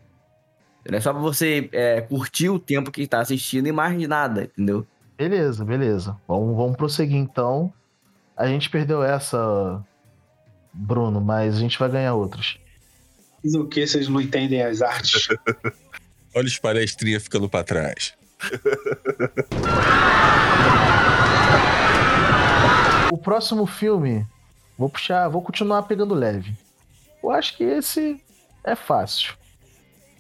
Não 0.89 0.97
é 0.97 1.01
só 1.01 1.13
pra 1.13 1.21
você 1.21 1.69
é, 1.73 2.01
curtir 2.01 2.49
o 2.49 2.61
tempo 2.61 2.93
que 2.93 3.07
tá 3.09 3.21
assistindo 3.21 3.67
e 3.67 3.73
mais 3.73 4.01
nada, 4.09 4.45
entendeu? 4.45 4.87
Beleza, 5.19 5.65
beleza. 5.65 6.17
Vamos, 6.29 6.57
vamos 6.57 6.77
prosseguir 6.77 7.17
então. 7.17 7.73
A 8.37 8.47
gente 8.47 8.69
perdeu 8.69 9.03
essa, 9.03 9.83
Bruno, 10.73 11.21
mas 11.21 11.57
a 11.57 11.59
gente 11.59 11.79
vai 11.79 11.89
ganhar 11.89 12.15
outras. 12.15 12.59
O 13.55 13.67
que? 13.67 13.87
Vocês 13.87 14.09
não 14.09 14.21
entendem 14.21 14.63
as 14.63 14.83
artes? 14.83 15.29
Olha 16.35 16.47
os 16.47 16.59
palestrinhas 16.59 17.23
ficando 17.23 17.49
pra 17.49 17.63
trás. 17.65 18.13
o 23.11 23.17
próximo 23.17 23.67
filme, 23.67 24.27
vou 24.77 24.91
puxar, 24.91 25.29
vou 25.29 25.41
continuar 25.41 25.85
pegando 25.85 26.15
leve. 26.15 26.55
Eu 27.23 27.31
acho 27.31 27.57
que 27.57 27.65
esse 27.65 28.23
é 28.63 28.75
fácil. 28.75 29.35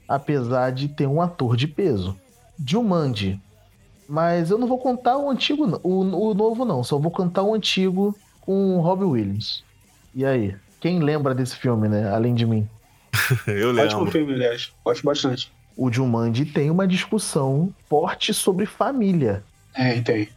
Apesar 0.09 0.70
de 0.70 0.88
ter 0.88 1.07
um 1.07 1.20
ator 1.20 1.55
de 1.57 1.68
peso. 1.68 2.18
Jumanji. 2.64 3.38
Mas 4.09 4.51
eu 4.51 4.59
não 4.59 4.66
vou 4.69 4.79
contar 4.79 5.16
o 5.19 5.29
antigo, 5.29 5.81
o, 5.83 6.01
o 6.01 6.35
novo 6.35 6.64
não. 6.64 6.85
Só 6.85 6.99
vou 6.99 7.11
contar 7.11 7.42
o 7.42 7.55
antigo 7.55 8.16
com 8.40 8.77
o 8.77 8.81
Robbie 8.81 9.05
Williams. 9.05 9.64
E 10.14 10.25
aí? 10.25 10.55
Quem 10.81 11.01
lembra 11.01 11.35
desse 11.35 11.57
filme, 11.57 11.88
né? 11.88 12.09
Além 12.11 12.35
de 12.35 12.47
mim. 12.47 12.69
eu 13.47 13.73
lembro. 13.73 13.97
Ótimo 13.97 14.11
filme, 14.11 14.35
aliás. 14.35 14.73
Gosto 14.85 15.05
bastante. 15.05 15.53
O 15.77 15.92
Jumanji 15.92 16.45
tem 16.45 16.71
uma 16.71 16.87
discussão 16.87 17.73
forte 17.88 18.33
sobre 18.33 18.64
família. 18.64 19.42
É, 19.75 20.01
tem. 20.01 20.29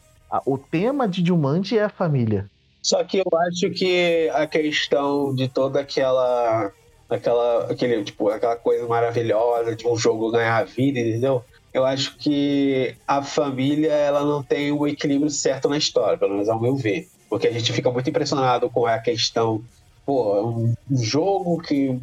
O 0.45 0.57
tema 0.57 1.07
de 1.07 1.25
Jumanji 1.25 1.77
é 1.77 1.85
a 1.85 1.89
família. 1.89 2.49
Só 2.81 3.03
que 3.03 3.17
eu 3.17 3.39
acho 3.47 3.69
que 3.71 4.29
a 4.33 4.45
questão 4.47 5.33
de 5.33 5.47
toda 5.47 5.79
aquela 5.79 6.71
aquela 7.09 7.71
aquele 7.71 8.03
tipo 8.03 8.29
aquela 8.29 8.55
coisa 8.55 8.87
maravilhosa 8.87 9.75
de 9.75 9.87
um 9.87 9.97
jogo 9.97 10.31
ganhar 10.31 10.57
a 10.57 10.63
vida, 10.63 10.99
entendeu? 10.99 11.43
Eu 11.73 11.85
acho 11.85 12.17
que 12.17 12.95
a 13.07 13.21
família 13.21 13.91
ela 13.91 14.25
não 14.25 14.41
tem 14.41 14.71
o 14.71 14.87
equilíbrio 14.87 15.29
certo 15.29 15.69
na 15.69 15.77
história, 15.77 16.17
pelo 16.17 16.33
menos 16.33 16.49
ao 16.49 16.59
meu 16.59 16.75
ver. 16.75 17.07
Porque 17.29 17.47
a 17.47 17.51
gente 17.51 17.71
fica 17.71 17.91
muito 17.91 18.09
impressionado 18.09 18.69
com 18.69 18.87
a 18.87 18.97
questão, 18.97 19.61
pô, 20.05 20.41
um, 20.47 20.73
jogo 20.91 21.61
que 21.61 21.99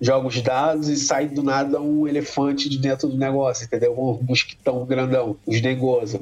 joga 0.00 0.26
os 0.26 0.42
dados 0.42 0.88
e 0.88 0.96
sai 0.96 1.28
do 1.28 1.42
nada 1.42 1.80
um 1.80 2.06
elefante 2.06 2.68
de 2.68 2.78
dentro 2.78 3.08
do 3.08 3.16
negócio, 3.16 3.64
entendeu? 3.64 3.92
Um 3.98 4.18
mosquitão 4.22 4.84
grandão, 4.84 5.36
os 5.46 5.60
negócios. 5.60 6.20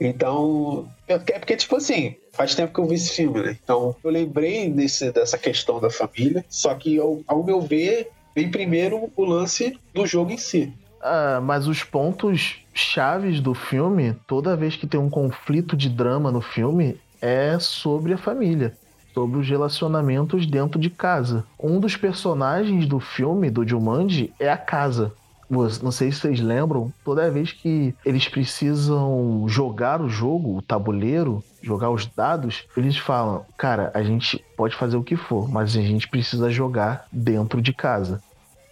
Então, 0.00 0.88
é 1.06 1.18
porque, 1.18 1.56
tipo 1.56 1.76
assim, 1.76 2.14
faz 2.32 2.54
tempo 2.54 2.72
que 2.72 2.80
eu 2.80 2.86
vi 2.86 2.94
esse 2.94 3.10
filme, 3.10 3.42
né? 3.42 3.58
Então, 3.62 3.94
eu 4.02 4.10
lembrei 4.10 4.70
desse, 4.70 5.12
dessa 5.12 5.36
questão 5.36 5.78
da 5.78 5.90
família, 5.90 6.44
só 6.48 6.74
que, 6.74 6.98
ao, 6.98 7.20
ao 7.26 7.44
meu 7.44 7.60
ver, 7.60 8.08
vem 8.34 8.50
primeiro 8.50 9.12
o 9.14 9.24
lance 9.24 9.78
do 9.92 10.06
jogo 10.06 10.30
em 10.30 10.38
si. 10.38 10.72
Ah, 11.00 11.40
mas 11.42 11.66
os 11.66 11.82
pontos 11.82 12.58
chaves 12.74 13.40
do 13.40 13.54
filme, 13.54 14.14
toda 14.26 14.56
vez 14.56 14.76
que 14.76 14.86
tem 14.86 15.00
um 15.00 15.10
conflito 15.10 15.76
de 15.76 15.88
drama 15.88 16.30
no 16.30 16.40
filme, 16.40 17.00
é 17.20 17.58
sobre 17.58 18.12
a 18.12 18.18
família, 18.18 18.76
sobre 19.14 19.38
os 19.38 19.48
relacionamentos 19.48 20.46
dentro 20.46 20.78
de 20.78 20.90
casa. 20.90 21.44
Um 21.58 21.80
dos 21.80 21.96
personagens 21.96 22.86
do 22.86 23.00
filme 23.00 23.50
do 23.50 23.66
Jumanji 23.66 24.32
é 24.38 24.50
a 24.50 24.56
casa. 24.56 25.12
Não 25.50 25.90
sei 25.90 26.12
se 26.12 26.20
vocês 26.20 26.40
lembram, 26.40 26.92
toda 27.04 27.28
vez 27.28 27.50
que 27.50 27.92
eles 28.04 28.28
precisam 28.28 29.44
jogar 29.48 30.00
o 30.00 30.08
jogo, 30.08 30.56
o 30.56 30.62
tabuleiro, 30.62 31.42
jogar 31.60 31.90
os 31.90 32.06
dados, 32.06 32.64
eles 32.76 32.96
falam: 32.96 33.44
Cara, 33.58 33.90
a 33.92 34.00
gente 34.00 34.44
pode 34.56 34.76
fazer 34.76 34.96
o 34.96 35.02
que 35.02 35.16
for, 35.16 35.48
mas 35.48 35.76
a 35.76 35.80
gente 35.80 36.06
precisa 36.06 36.50
jogar 36.50 37.04
dentro 37.10 37.60
de 37.60 37.72
casa. 37.72 38.22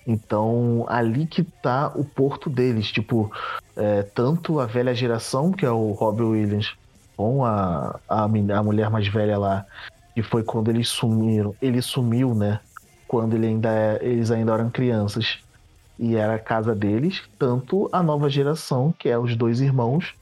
Então, 0.09 0.87
ali 0.89 1.27
que 1.27 1.45
tá 1.45 1.93
o 1.95 2.03
porto 2.03 2.49
deles. 2.49 2.91
Tipo, 2.91 3.31
é, 3.77 4.03
tanto 4.03 4.59
a 4.59 4.65
velha 4.65 4.95
geração, 4.95 5.53
que 5.53 5.67
é 5.67 5.71
o 5.71 5.93
Robbie 5.93 6.23
Williams, 6.23 6.75
com 7.15 7.45
a, 7.45 8.01
a, 8.09 8.25
a 8.25 8.63
mulher 8.63 8.89
mais 8.89 9.07
velha 9.07 9.37
lá, 9.37 9.67
que 10.15 10.23
foi 10.23 10.43
quando 10.43 10.71
eles 10.71 10.89
sumiram. 10.89 11.55
Ele 11.61 11.83
sumiu, 11.83 12.35
né? 12.35 12.59
Quando 13.07 13.35
ele 13.35 13.49
ainda, 13.49 13.69
é, 13.69 13.99
eles 14.01 14.31
ainda 14.31 14.55
eram 14.55 14.71
crianças. 14.71 15.41
E 15.99 16.17
era 16.17 16.37
a 16.37 16.39
casa 16.39 16.75
deles, 16.75 17.23
tanto 17.39 17.91
a 17.93 18.03
nova 18.03 18.31
geração, 18.31 18.95
que 18.99 19.11
é 19.11 19.19
os 19.19 19.37
dois 19.37 19.61
irmãos, 19.61 20.15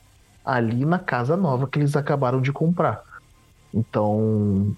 ali 0.44 0.84
na 0.84 0.98
casa 0.98 1.36
nova 1.36 1.68
que 1.68 1.78
eles 1.78 1.94
acabaram 1.94 2.40
de 2.40 2.52
comprar. 2.52 3.04
Então, 3.72 4.74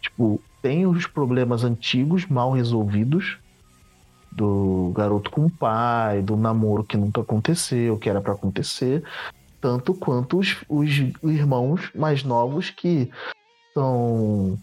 tipo, 0.00 0.40
tem 0.60 0.88
os 0.88 1.06
problemas 1.06 1.62
antigos 1.62 2.26
mal 2.26 2.50
resolvidos 2.50 3.38
do 4.32 4.92
garoto 4.94 5.30
com 5.30 5.46
o 5.46 5.50
pai, 5.50 6.22
do 6.22 6.36
namoro 6.36 6.84
que 6.84 6.96
nunca 6.96 7.20
aconteceu, 7.20 7.98
que 7.98 8.08
era 8.08 8.20
para 8.20 8.32
acontecer, 8.32 9.02
tanto 9.60 9.92
quanto 9.92 10.38
os, 10.38 10.56
os 10.68 10.90
irmãos 11.22 11.90
mais 11.94 12.22
novos 12.24 12.70
que 12.70 13.10
são 13.74 14.58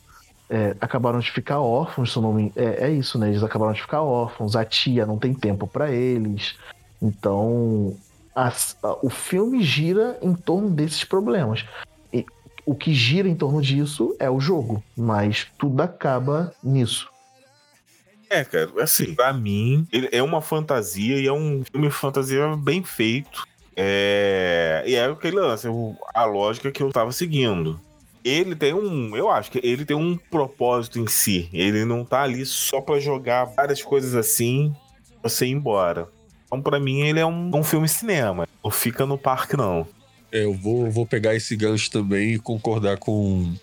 é, 0.50 0.76
acabaram 0.80 1.20
de 1.20 1.32
ficar 1.32 1.60
órfãos, 1.60 2.14
se 2.14 2.20
não 2.20 2.34
me... 2.34 2.52
é, 2.56 2.86
é 2.86 2.92
isso, 2.92 3.20
né? 3.20 3.30
Eles 3.30 3.44
acabaram 3.44 3.74
de 3.74 3.82
ficar 3.82 4.02
órfãos, 4.02 4.56
a 4.56 4.64
tia 4.64 5.06
não 5.06 5.18
tem 5.18 5.34
tempo 5.34 5.68
para 5.68 5.92
eles. 5.92 6.56
Então, 7.02 7.96
a, 8.36 8.48
a, 8.48 8.98
o 9.04 9.10
filme 9.10 9.62
gira 9.62 10.18
em 10.22 10.34
torno 10.34 10.70
desses 10.70 11.04
problemas. 11.04 11.66
E 12.14 12.26
o 12.66 12.74
que 12.74 12.94
gira 12.94 13.28
em 13.28 13.36
torno 13.36 13.62
disso 13.62 14.16
é 14.20 14.30
o 14.30 14.40
jogo, 14.40 14.84
mas 14.96 15.48
tudo 15.58 15.82
acaba 15.82 16.54
nisso. 16.64 17.10
É, 18.30 18.44
cara, 18.44 18.70
assim, 18.82 19.16
pra 19.16 19.32
mim, 19.34 19.88
ele 19.92 20.10
é 20.12 20.22
uma 20.22 20.42
fantasia 20.42 21.18
e 21.20 21.28
é 21.28 21.34
um 21.34 21.64
filme 21.72 21.90
fantasia 21.90 22.56
bem 22.58 22.84
feito. 22.84 23.46
É... 23.76 24.84
E 24.86 24.96
é 24.96 25.06
aquele 25.06 25.38
lance, 25.38 25.68
a 26.14 26.26
lógica 26.26 26.72
que 26.72 26.82
eu 26.82 26.92
tava 26.92 27.12
seguindo. 27.12 27.80
ele 28.26 28.56
tem 28.56 28.74
um, 28.74 29.16
eu 29.16 29.30
acho 29.30 29.52
que 29.52 29.62
ele 29.64 29.86
tem 29.86 29.96
um 29.96 30.18
propósito 30.18 31.00
em 31.00 31.08
si. 31.08 31.50
Ele 31.54 31.86
não 31.86 32.04
tá 32.04 32.24
ali 32.24 32.46
só 32.46 32.82
pra 32.82 33.00
jogar 33.00 33.46
várias 33.46 33.82
coisas 33.82 34.16
assim, 34.16 34.76
você 35.24 35.46
ir 35.46 35.52
embora. 35.52 36.10
Então, 36.46 36.62
pra 36.62 36.80
mim, 36.80 37.02
ele 37.02 37.20
é 37.20 37.26
um, 37.26 37.52
um 37.54 37.64
filme 37.64 37.88
cinema. 37.88 38.48
Não 38.64 38.72
fica 38.72 39.06
no 39.06 39.18
parque, 39.18 39.56
não. 39.56 39.88
É, 40.32 40.44
eu 40.44 40.54
vou, 40.54 40.90
vou 40.90 41.06
pegar 41.06 41.36
esse 41.36 41.56
gancho 41.56 41.90
também 41.92 42.34
e 42.34 42.40
concordar 42.40 42.98
com, 42.98 43.54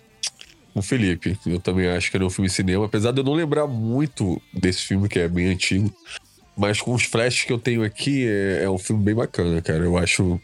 com 0.75 0.81
o 0.81 0.83
Felipe. 0.83 1.39
Eu 1.45 1.57
também 1.57 1.87
acho 1.87 2.11
que 2.11 2.17
ele 2.17 2.25
é 2.25 2.27
um 2.27 2.29
filme 2.29 2.49
cinema, 2.49 2.85
apesar 2.85 3.13
de 3.13 3.21
eu 3.21 3.23
não 3.23 3.33
lembrar 3.33 3.65
muito 3.65 4.41
desse 4.53 4.81
filme, 4.81 5.07
que 5.07 5.17
é 5.17 5.27
bem 5.29 5.47
antigo. 5.47 5.89
Mas 6.55 6.81
com 6.81 6.93
os 6.93 7.03
flashes 7.03 7.45
que 7.45 7.53
eu 7.53 7.57
tenho 7.57 7.81
aqui, 7.81 8.27
é, 8.27 8.63
é 8.63 8.69
um 8.69 8.77
filme 8.77 9.01
bem 9.01 9.15
bacana, 9.15 9.61
cara. 9.61 9.85
Eu 9.85 9.97
acho 9.97 10.39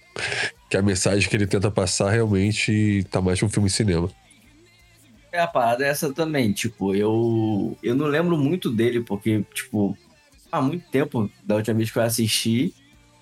que 0.69 0.77
a 0.77 0.81
mensagem 0.81 1.29
que 1.29 1.35
ele 1.35 1.45
tenta 1.45 1.69
passar 1.69 2.09
realmente 2.09 3.05
tá 3.11 3.21
mais 3.21 3.39
que 3.39 3.45
um 3.45 3.49
filme 3.49 3.69
cinema. 3.69 4.09
É, 5.33 5.41
a 5.41 5.47
parada 5.47 5.85
é 5.85 5.89
essa 5.89 6.13
também, 6.13 6.51
tipo, 6.51 6.93
eu, 6.95 7.77
eu 7.81 7.95
não 7.95 8.05
lembro 8.05 8.37
muito 8.37 8.69
dele, 8.69 9.01
porque, 9.01 9.45
tipo, 9.53 9.97
há 10.51 10.61
muito 10.61 10.89
tempo 10.89 11.29
da 11.43 11.55
última 11.55 11.77
vez 11.77 11.91
que 11.91 11.97
eu 11.97 12.03
assisti, 12.03 12.73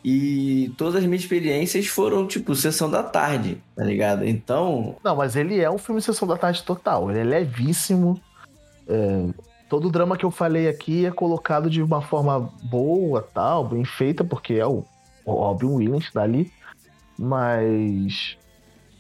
e 0.04 0.74
todas 0.78 0.96
as 0.96 1.04
minhas 1.04 1.22
experiências 1.22 1.88
foram, 1.88 2.26
tipo, 2.26 2.56
sessão 2.56 2.90
da 2.90 3.04
tarde, 3.04 3.62
tá 3.76 3.84
ligado? 3.84 4.26
Então. 4.26 4.96
Não, 5.04 5.16
mas 5.16 5.36
ele 5.36 5.60
é 5.60 5.70
um 5.70 5.78
filme 5.78 6.02
sessão 6.02 6.28
da 6.28 6.38
tarde 6.38 6.64
total. 6.64 7.12
Ele 7.12 7.20
é 7.20 7.24
levíssimo. 7.24 8.20
É, 8.88 9.26
todo 9.68 9.88
o 9.88 9.92
drama 9.92 10.16
que 10.16 10.26
eu 10.26 10.32
falei 10.32 10.70
aqui 10.70 11.06
é 11.06 11.12
colocado 11.12 11.70
de 11.70 11.82
uma 11.82 12.02
forma 12.02 12.50
boa, 12.64 13.22
tal, 13.34 13.68
bem 13.68 13.84
feita, 13.84 14.24
porque 14.24 14.54
é 14.54 14.66
o, 14.66 14.86
Robin 15.26 15.68
Williams 15.68 16.10
dali. 16.14 16.52
Mas 17.18 18.38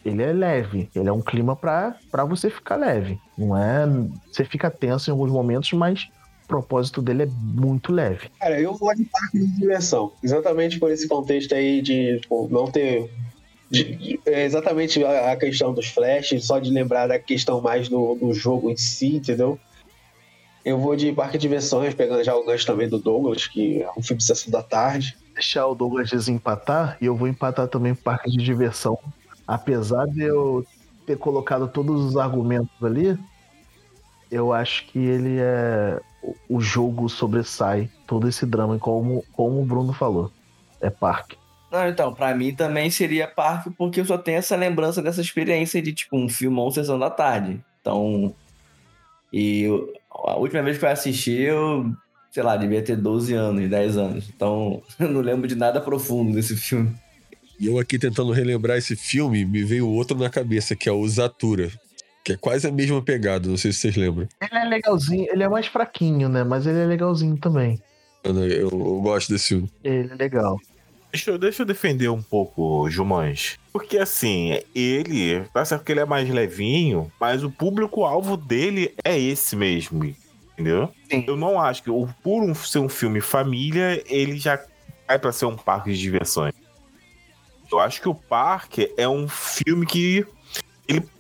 ele 0.04 0.22
é 0.22 0.34
leve. 0.34 0.90
Ele 0.94 1.08
é 1.08 1.14
um 1.14 1.22
clima 1.22 1.56
pra, 1.56 1.96
pra 2.12 2.26
você 2.26 2.50
ficar 2.50 2.76
leve. 2.76 3.18
Não 3.38 3.56
é. 3.56 3.86
Você 4.30 4.44
fica 4.44 4.70
tenso 4.70 5.10
em 5.10 5.14
alguns 5.14 5.32
momentos, 5.32 5.72
mas 5.72 6.10
propósito 6.50 7.02
dele 7.02 7.24
é 7.24 7.28
muito 7.28 7.94
leve. 7.94 8.30
Cara, 8.40 8.60
eu 8.60 8.74
vou 8.74 8.94
de 8.94 9.06
parque 9.06 9.40
de 9.40 9.48
diversão. 9.60 10.12
Exatamente 10.22 10.78
por 10.80 10.92
esse 10.92 11.08
contexto 11.08 11.54
aí 11.56 11.82
de 11.82 12.20
tipo, 12.20 12.50
não 12.52 12.70
ter. 12.70 13.10
de- 13.72 14.20
é 14.26 14.44
exatamente 14.44 15.02
a, 15.04 15.32
a 15.32 15.38
questão 15.38 15.74
dos 15.74 15.88
flashes, 15.88 16.46
só 16.46 16.60
de 16.60 16.72
lembrar 16.72 17.08
da 17.08 17.18
questão 17.20 17.62
mais 17.62 17.88
do, 17.88 18.16
do 18.16 18.34
jogo 18.34 18.70
em 18.70 18.76
si, 18.76 19.16
entendeu? 19.16 19.58
Eu 20.66 20.78
vou 20.78 20.96
de 20.96 21.12
parque 21.14 21.38
de 21.38 21.44
diversões, 21.44 21.94
pegando 21.94 22.24
já 22.24 22.36
o 22.36 22.46
gancho 22.46 22.66
também 22.66 22.90
do 22.90 23.00
Douglas, 23.00 23.48
que 23.48 23.82
é 23.82 23.90
um 23.98 24.02
filme 24.04 24.18
de 24.18 24.26
sessão 24.26 24.52
da 24.52 24.62
tarde. 24.62 25.16
Deixar 25.34 25.66
o 25.68 25.74
Douglas 25.76 26.10
desempatar 26.10 26.98
e 27.00 27.06
eu 27.06 27.16
vou 27.16 27.28
empatar 27.28 27.68
também 27.68 27.96
parque 27.96 28.30
de 28.30 28.38
diversão. 28.44 28.98
Apesar 29.48 30.06
de 30.08 30.22
eu 30.24 30.66
ter 31.06 31.18
colocado 31.18 31.68
todos 31.68 32.04
os 32.04 32.18
argumentos 32.18 32.70
ali, 32.84 33.18
eu 34.30 34.52
acho 34.54 34.86
que 34.88 35.00
ele 35.00 35.38
é. 35.40 36.00
O- 36.22 36.60
jogo 36.62 37.08
sobressai 37.10 37.90
todo 38.08 38.28
esse 38.28 38.46
drama, 38.46 38.76
e 38.76 38.80
como, 38.80 39.24
como 39.34 39.62
o 39.62 39.66
Bruno 39.66 39.94
falou. 39.94 40.32
É 40.82 40.90
parque. 40.90 41.38
Não, 41.72 41.88
então, 41.88 42.14
pra 42.14 42.34
mim 42.34 42.54
também 42.54 42.90
seria 42.90 43.28
parque, 43.28 43.70
porque 43.70 44.00
eu 44.02 44.06
só 44.06 44.18
tenho 44.18 44.38
essa 44.40 44.56
lembrança 44.56 45.02
dessa 45.02 45.22
experiência 45.22 45.82
de, 45.82 45.94
tipo, 45.94 46.18
um 46.18 46.28
filmão 46.28 46.72
sessão 46.72 46.98
da 46.98 47.10
tarde. 47.10 47.62
Então. 47.80 48.34
E 49.32 49.62
eu- 49.64 49.94
a 50.26 50.36
última 50.38 50.64
vez 50.64 50.78
que 50.78 50.86
eu 50.86 50.90
assisti, 50.90 51.32
eu, 51.42 51.92
sei 52.32 52.42
lá, 52.42 52.58
devia 52.58 52.82
ter 52.82 52.96
12 52.98 53.34
anos, 53.34 53.70
10 53.70 53.98
anos. 53.98 54.28
Então, 54.36 54.82
eu 55.00 55.10
não 55.10 55.22
lembro 55.22 55.48
de 55.48 55.56
nada 55.56 55.80
profundo 55.80 56.34
desse 56.34 56.56
filme. 56.58 56.92
E 57.60 57.68
eu 57.68 57.78
aqui 57.78 58.00
tentando 58.00 58.32
relembrar 58.32 58.78
esse 58.78 58.96
filme, 58.96 59.46
me 59.46 59.64
veio 59.64 59.88
outro 59.88 60.18
na 60.18 60.30
cabeça, 60.30 60.76
que 60.76 60.88
é 60.90 60.92
o 60.92 61.08
Zatura. 61.08 61.70
Que 62.30 62.34
é 62.34 62.38
quase 62.38 62.68
a 62.68 62.72
mesma 62.72 63.02
pegada, 63.02 63.50
não 63.50 63.58
sei 63.58 63.72
se 63.72 63.80
vocês 63.80 63.96
lembram. 63.98 64.28
Ele 64.40 64.60
é 64.60 64.64
legalzinho, 64.66 65.28
ele 65.32 65.42
é 65.42 65.50
mais 65.50 65.66
fraquinho, 65.66 66.30
né? 66.30 66.44
Mas 66.44 66.68
ele 66.68 66.78
é 66.78 66.86
legalzinho 66.86 67.36
também. 67.38 67.82
Eu, 68.24 68.38
eu- 68.46 68.70
eu 68.70 69.02
gosto 69.02 69.30
desse 69.32 69.48
filme. 69.48 69.68
Ele 69.84 70.12
é 70.12 70.16
legal. 70.16 70.60
Deixa 71.12 71.32
eu, 71.32 71.40
deixa 71.40 71.64
eu 71.64 71.66
defender 71.66 72.08
um 72.08 72.22
pouco 72.22 72.82
o 72.84 72.88
Jumans. 72.92 73.58
Porque 73.74 73.98
assim, 73.98 74.60
ele, 74.76 75.42
tá 75.52 75.66
certo 75.66 75.84
que 75.84 75.92
ele 75.92 76.02
é 76.02 76.06
mais 76.06 76.30
levinho, 76.30 77.12
mas 77.20 77.44
o 77.44 77.50
público-alvo 77.50 78.38
dele 78.38 78.94
é 79.04 79.18
esse 79.20 79.56
mesmo, 79.56 80.06
entendeu? 80.54 80.92
Sim. 81.10 81.24
Eu 81.28 81.36
não 81.36 81.60
acho 81.60 81.82
que, 81.82 81.90
o- 81.90 82.08
por 82.22 82.44
um- 82.44 82.54
ser 82.54 82.78
um 82.78 82.88
filme 82.90 83.22
família, 83.22 84.04
ele 84.06 84.38
já 84.38 84.64
cai 85.08 85.18
pra 85.18 85.32
ser 85.32 85.46
um 85.48 85.58
parque 85.58 85.92
de 85.92 85.98
diversões. 85.98 86.54
Eu 87.72 87.80
acho 87.80 88.00
que 88.00 88.08
o 88.10 88.14
parque 88.14 88.94
é 88.96 89.10
um 89.10 89.28
filme 89.28 89.88
que 89.88 90.24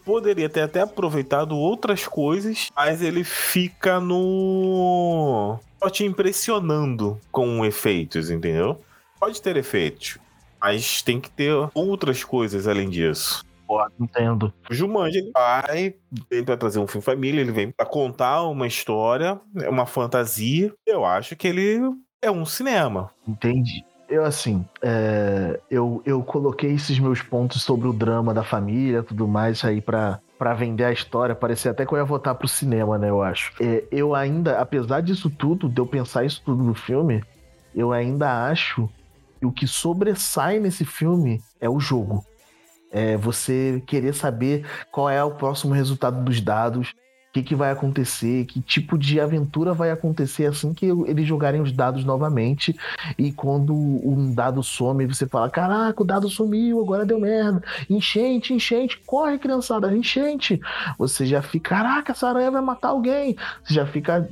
poderia 0.10 0.50
ter 0.50 0.62
até 0.62 0.82
aproveitado 0.82 1.56
outras 1.56 2.08
coisas, 2.08 2.72
mas 2.76 3.00
ele 3.04 3.24
fica 3.24 4.00
no. 4.00 5.60
só 5.78 5.88
te 5.88 6.04
impressionando 6.04 7.20
com 7.32 7.64
efeitos, 7.64 8.32
entendeu? 8.32 8.82
Pode 9.20 9.40
ter 9.40 9.56
efeitos, 9.56 10.18
mas 10.60 11.04
tem 11.04 11.20
que 11.20 11.30
ter 11.30 11.54
outras 11.76 12.24
coisas 12.24 12.68
além 12.68 12.90
disso. 12.90 13.46
Pô, 13.68 13.86
entendo. 14.00 14.52
O 14.68 14.74
Jumanji 14.74 15.20
ele 15.20 15.32
vai, 15.32 15.94
vem 16.28 16.44
pra 16.44 16.58
trazer 16.58 16.80
um 16.80 16.88
filme 16.88 17.06
família, 17.06 17.42
ele 17.42 17.52
vem 17.52 17.70
pra 17.70 17.86
contar 17.86 18.42
uma 18.48 18.66
história, 18.66 19.40
é 19.62 19.70
uma 19.70 19.86
fantasia. 19.86 20.74
Eu 20.88 21.06
acho 21.06 21.36
que 21.36 21.48
ele 21.48 21.80
é 22.20 22.32
um 22.32 22.48
cinema. 22.48 23.12
Entendi. 23.28 23.86
Eu, 24.10 24.26
assim, 24.26 24.66
é, 24.82 25.60
eu, 25.70 26.02
eu 26.04 26.24
coloquei 26.24 26.72
esses 26.72 26.98
meus 26.98 27.22
pontos 27.22 27.62
sobre 27.62 27.88
o 27.88 27.94
drama 27.94 28.34
da 28.34 28.44
família 28.44 29.04
tudo 29.04 29.28
mais 29.28 29.64
aí 29.64 29.80
pra, 29.80 30.20
pra 30.38 30.56
vender 30.56 30.86
a 30.86 30.92
história. 30.92 31.36
Parecia 31.36 31.70
até 31.70 31.86
que 31.86 31.94
eu 31.94 31.98
ia 31.98 32.04
votar 32.04 32.34
pro 32.34 32.48
cinema, 32.48 32.98
né? 32.98 33.10
Eu 33.10 33.22
acho. 33.22 33.54
É, 33.62 33.84
eu 33.92 34.16
ainda, 34.16 34.60
apesar 34.60 35.02
disso 35.02 35.30
tudo, 35.30 35.70
de 35.70 35.80
eu 35.80 35.86
pensar 35.86 36.26
isso 36.26 36.42
tudo 36.44 36.64
no 36.64 36.74
filme, 36.74 37.24
eu 37.76 37.92
ainda 37.92 38.48
acho 38.48 38.90
que 39.40 39.46
o 39.46 39.52
que 39.52 39.68
sobressai 39.68 40.60
nesse 40.60 40.84
filme 40.84 41.40
é 41.62 41.70
o 41.70 41.80
jogo. 41.80 42.26
É 42.92 43.16
você 43.16 43.84
querer 43.86 44.16
saber 44.16 44.66
qual 44.92 45.08
é 45.08 45.24
o 45.24 45.36
próximo 45.36 45.74
resultado 45.74 46.24
dos 46.24 46.42
dados, 46.42 46.96
o 47.30 47.34
que, 47.34 47.44
que 47.44 47.56
vai 47.56 47.72
acontecer, 47.72 48.46
que 48.46 48.60
tipo 48.60 48.98
de 48.98 49.20
aventura 49.20 49.72
vai 49.72 49.92
acontecer 49.92 50.48
assim 50.48 50.74
que 50.74 50.88
eles 50.88 51.28
jogarem 51.28 51.62
os 51.62 51.72
dados 51.72 52.04
novamente. 52.04 52.76
E 53.20 53.32
quando 53.32 53.72
um 53.76 54.34
dado 54.34 54.64
some, 54.64 55.06
você 55.06 55.28
fala: 55.28 55.48
Caraca, 55.48 56.02
o 56.02 56.06
dado 56.06 56.28
sumiu, 56.28 56.82
agora 56.82 57.06
deu 57.06 57.20
merda. 57.20 57.62
Enchente, 57.88 58.52
enchente, 58.52 59.00
corre, 59.06 59.38
criançada, 59.38 59.96
enchente. 59.96 60.60
Você 60.98 61.24
já 61.24 61.40
fica: 61.40 61.70
Caraca, 61.70 62.14
essa 62.14 62.28
aranha 62.28 62.50
vai 62.50 62.62
matar 62.62 62.90
alguém. 62.90 63.38
Você 63.64 63.76
já 63.76 63.86
fica. 63.86 64.28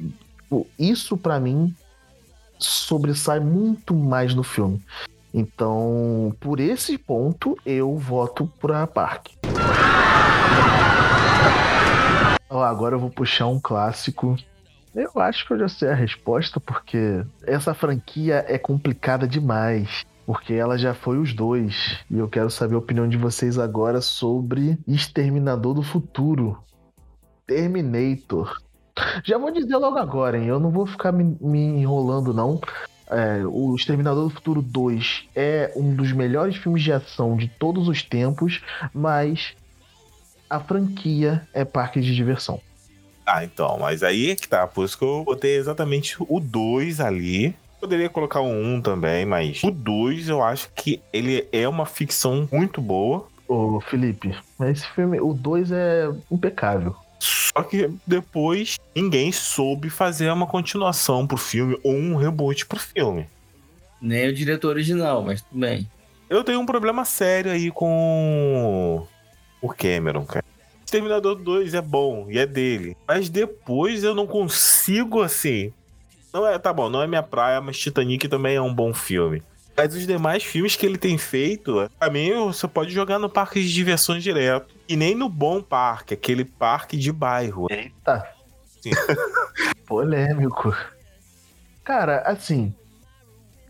Isso 0.79 1.15
pra 1.17 1.39
mim 1.39 1.75
sobressai 2.57 3.39
muito 3.39 3.93
mais 3.93 4.33
no 4.33 4.41
filme. 4.41 4.81
Então, 5.31 6.35
por 6.39 6.59
esse 6.59 6.97
ponto, 6.97 7.55
eu 7.63 7.95
voto 7.95 8.51
pra 8.59 8.87
Parque. 8.87 9.35
Ó, 9.43 9.86
agora 12.49 12.95
eu 12.95 12.99
vou 12.99 13.09
puxar 13.09 13.47
um 13.47 13.59
clássico. 13.59 14.35
Eu 14.95 15.11
acho 15.15 15.45
que 15.45 15.53
eu 15.53 15.59
já 15.59 15.67
sei 15.67 15.89
a 15.89 15.93
resposta, 15.93 16.59
porque 16.59 17.23
essa 17.45 17.73
franquia 17.73 18.43
é 18.47 18.57
complicada 18.57 19.27
demais. 19.27 20.05
Porque 20.25 20.53
ela 20.53 20.77
já 20.77 20.93
foi 20.93 21.17
os 21.17 21.33
dois. 21.33 21.99
E 22.09 22.17
eu 22.17 22.27
quero 22.27 22.49
saber 22.49 22.75
a 22.75 22.79
opinião 22.79 23.07
de 23.07 23.17
vocês 23.17 23.57
agora 23.57 24.01
sobre 24.01 24.77
Exterminador 24.87 25.73
do 25.73 25.83
Futuro. 25.83 26.57
Terminator. 27.45 28.57
Já 29.23 29.37
vou 29.37 29.51
dizer 29.51 29.77
logo 29.77 29.97
agora, 29.97 30.37
hein? 30.37 30.47
Eu 30.47 30.59
não 30.59 30.71
vou 30.71 30.85
ficar 30.85 31.11
me, 31.11 31.37
me 31.39 31.59
enrolando, 31.59 32.33
não. 32.33 32.59
É, 33.09 33.41
o 33.45 33.73
Exterminador 33.73 34.25
do 34.25 34.29
Futuro 34.29 34.61
2 34.61 35.29
é 35.33 35.71
um 35.75 35.95
dos 35.95 36.11
melhores 36.11 36.57
filmes 36.57 36.83
de 36.83 36.91
ação 36.91 37.37
de 37.37 37.47
todos 37.47 37.87
os 37.87 38.03
tempos, 38.03 38.61
mas 38.93 39.55
a 40.49 40.59
franquia 40.59 41.47
é 41.53 41.65
parque 41.65 41.99
de 42.01 42.15
diversão. 42.15 42.61
Ah, 43.25 43.43
então, 43.43 43.77
mas 43.79 44.03
aí 44.03 44.31
é 44.31 44.35
que 44.35 44.47
tá. 44.47 44.65
Por 44.65 44.85
isso 44.85 44.97
que 44.97 45.03
eu 45.03 45.23
botei 45.23 45.57
exatamente 45.57 46.15
o 46.19 46.39
2 46.39 47.01
ali. 47.01 47.53
Poderia 47.79 48.09
colocar 48.09 48.39
o 48.39 48.47
1 48.47 48.73
um 48.75 48.81
também, 48.81 49.25
mas 49.25 49.61
o 49.63 49.69
2 49.69 50.29
eu 50.29 50.41
acho 50.41 50.69
que 50.73 51.01
ele 51.11 51.47
é 51.51 51.67
uma 51.67 51.85
ficção 51.85 52.47
muito 52.51 52.81
boa. 52.81 53.27
Ô, 53.47 53.79
Felipe, 53.81 54.35
mas 54.57 54.79
esse 54.79 54.87
filme, 54.91 55.19
o 55.19 55.33
2 55.33 55.71
é 55.71 56.09
impecável. 56.31 56.95
Só 57.19 57.63
que 57.63 57.89
depois 58.05 58.77
ninguém 58.95 59.31
soube 59.31 59.89
fazer 59.89 60.31
uma 60.31 60.47
continuação 60.47 61.27
pro 61.27 61.37
filme 61.37 61.77
ou 61.83 61.93
um 61.93 62.15
reboot 62.15 62.65
pro 62.65 62.79
filme. 62.79 63.27
Nem 64.01 64.29
o 64.29 64.33
diretor 64.33 64.69
original, 64.69 65.23
mas 65.23 65.41
tudo 65.41 65.59
bem. 65.59 65.89
Eu 66.29 66.43
tenho 66.43 66.59
um 66.59 66.65
problema 66.65 67.03
sério 67.03 67.51
aí 67.51 67.71
com 67.71 69.07
o 69.61 69.69
Cameron, 69.69 70.25
cara. 70.25 70.45
Exterminador 70.85 71.35
2 71.35 71.73
é 71.73 71.81
bom 71.81 72.27
e 72.29 72.39
é 72.39 72.45
dele. 72.45 72.95
Mas 73.07 73.29
depois 73.29 74.03
eu 74.03 74.15
não 74.15 74.25
consigo, 74.25 75.21
assim. 75.21 75.73
Não 76.33 76.47
é, 76.47 76.57
tá 76.57 76.71
bom, 76.71 76.89
não 76.89 77.01
é 77.01 77.07
minha 77.07 77.23
praia, 77.23 77.59
mas 77.59 77.77
Titanic 77.77 78.27
também 78.27 78.55
é 78.55 78.61
um 78.61 78.73
bom 78.73 78.93
filme. 78.93 79.43
Mas 79.75 79.93
os 79.93 80.07
demais 80.07 80.43
filmes 80.43 80.75
que 80.75 80.85
ele 80.85 80.97
tem 80.97 81.17
feito, 81.17 81.89
pra 81.99 82.09
mim, 82.09 82.33
você 82.45 82.67
pode 82.67 82.91
jogar 82.91 83.19
no 83.19 83.29
parque 83.29 83.61
de 83.61 83.71
diversões 83.71 84.23
direto. 84.23 84.73
E 84.89 84.95
nem 84.95 85.13
no 85.13 85.29
bom 85.29 85.61
parque, 85.61 86.13
aquele 86.13 86.43
parque 86.43 86.97
de 86.97 87.11
bairro. 87.11 87.67
Eita. 87.69 88.27
Polêmico. 89.85 90.75
Cara, 91.83 92.21
assim. 92.21 92.73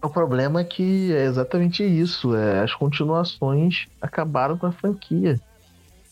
O 0.01 0.09
problema 0.09 0.61
é 0.61 0.63
que 0.63 1.13
é 1.13 1.25
exatamente 1.25 1.83
isso. 1.83 2.35
É, 2.35 2.61
as 2.61 2.73
continuações 2.73 3.87
acabaram 4.01 4.57
com 4.57 4.67
a 4.67 4.71
franquia. 4.71 5.39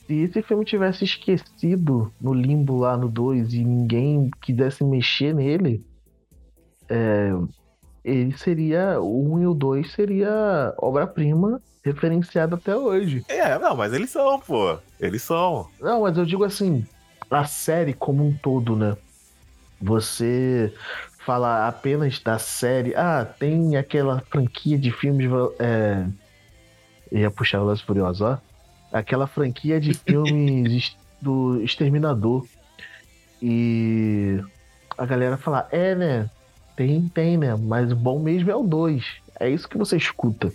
Se 0.07 0.13
esse 0.13 0.41
filme 0.43 0.63
tivesse 0.63 1.03
esquecido 1.03 2.11
no 2.21 2.33
limbo 2.33 2.77
lá 2.77 2.95
no 2.95 3.09
2 3.09 3.53
e 3.53 3.63
ninguém 3.63 4.29
quisesse 4.41 4.83
mexer 4.83 5.33
nele, 5.33 5.83
é, 6.87 7.31
ele 8.03 8.37
seria. 8.37 9.01
O 9.01 9.33
1 9.35 9.41
e 9.41 9.47
o 9.47 9.53
2 9.53 9.91
seria 9.91 10.73
obra-prima 10.77 11.59
referenciada 11.83 12.55
até 12.55 12.75
hoje. 12.75 13.23
É, 13.27 13.57
não, 13.57 13.75
mas 13.75 13.93
eles 13.93 14.09
são, 14.11 14.39
pô. 14.39 14.77
Eles 14.99 15.23
são. 15.23 15.67
Não, 15.81 16.01
mas 16.01 16.17
eu 16.17 16.25
digo 16.25 16.43
assim, 16.43 16.85
a 17.29 17.45
série 17.45 17.93
como 17.93 18.25
um 18.25 18.31
todo, 18.31 18.75
né? 18.75 18.95
Você 19.81 20.73
fala 21.25 21.67
apenas 21.67 22.19
da 22.19 22.37
série. 22.37 22.95
Ah, 22.95 23.25
tem 23.25 23.75
aquela 23.75 24.21
franquia 24.29 24.77
de 24.77 24.91
filmes. 24.91 25.29
É... 25.59 26.05
Ia 27.11 27.31
puxar 27.31 27.61
o 27.61 27.65
Lance 27.65 27.83
Furioso, 27.83 28.25
ó. 28.25 28.37
Aquela 28.97 29.27
franquia 29.27 29.79
de 29.79 29.93
filmes 29.93 30.95
do 31.21 31.61
Exterminador. 31.61 32.45
E 33.41 34.39
a 34.97 35.05
galera 35.05 35.37
fala, 35.37 35.67
é, 35.71 35.93
né? 35.95 36.29
Tem, 36.75 37.07
tem, 37.09 37.37
né? 37.37 37.55
Mas 37.55 37.91
o 37.91 37.95
bom 37.95 38.19
mesmo 38.19 38.51
é 38.51 38.55
o 38.55 38.63
2. 38.63 39.03
É 39.39 39.49
isso 39.49 39.67
que 39.67 39.77
você 39.77 39.97
escuta. 39.97 40.51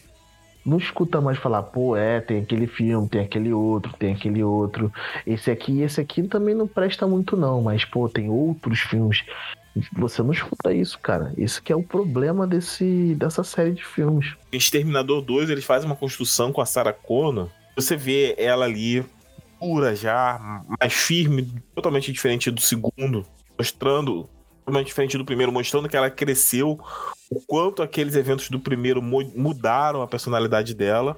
Não 0.64 0.76
escuta 0.76 1.20
mais 1.20 1.38
falar, 1.38 1.62
pô, 1.62 1.96
é, 1.96 2.20
tem 2.20 2.40
aquele 2.40 2.66
filme, 2.66 3.09
tem 3.09 3.22
aquele 3.22 3.53
outro, 3.53 3.92
tem 3.98 4.12
aquele 4.12 4.42
outro. 4.42 4.92
Esse 5.26 5.50
aqui 5.50 5.81
esse 5.81 6.00
aqui 6.00 6.22
também 6.24 6.55
não 6.55 6.66
presta 6.66 7.07
muito, 7.07 7.37
não. 7.37 7.62
Mas, 7.62 7.85
pô, 7.85 8.09
tem 8.09 8.29
outros 8.29 8.81
filmes. 8.81 9.24
Você 9.92 10.22
não 10.22 10.33
escuta 10.33 10.72
isso, 10.72 10.98
cara. 10.98 11.33
Esse 11.38 11.62
que 11.62 11.72
é 11.72 11.76
o 11.76 11.83
problema 11.83 12.46
desse, 12.46 13.14
dessa 13.14 13.42
série 13.42 13.72
de 13.72 13.85
filmes. 13.85 14.35
Exterminador 14.53 15.22
2, 15.22 15.48
eles 15.48 15.64
fazem 15.64 15.88
uma 15.88 15.96
construção 15.96 16.53
com 16.53 16.61
a 16.61 16.66
Sarah 16.66 16.92
Connor. 16.92 17.48
Você 17.76 17.96
vê 17.96 18.35
ela 18.38 18.64
ali, 18.64 19.04
pura 19.59 19.94
já, 19.94 20.62
mais 20.80 20.92
firme, 20.92 21.52
totalmente 21.74 22.12
diferente 22.12 22.50
do 22.50 22.61
segundo, 22.61 23.26
mostrando 23.59 24.28
totalmente 24.64 24.87
diferente 24.87 25.18
do 25.18 25.24
primeiro, 25.24 25.52
mostrando 25.52 25.88
que 25.88 25.96
ela 25.96 26.11
cresceu, 26.11 26.78
o 27.30 27.40
quanto 27.40 27.83
aqueles 27.83 28.14
eventos 28.14 28.48
do 28.48 28.61
primeiro 28.61 29.02
mudaram 29.02 30.02
a 30.02 30.06
personalidade 30.06 30.74
dela. 30.74 31.16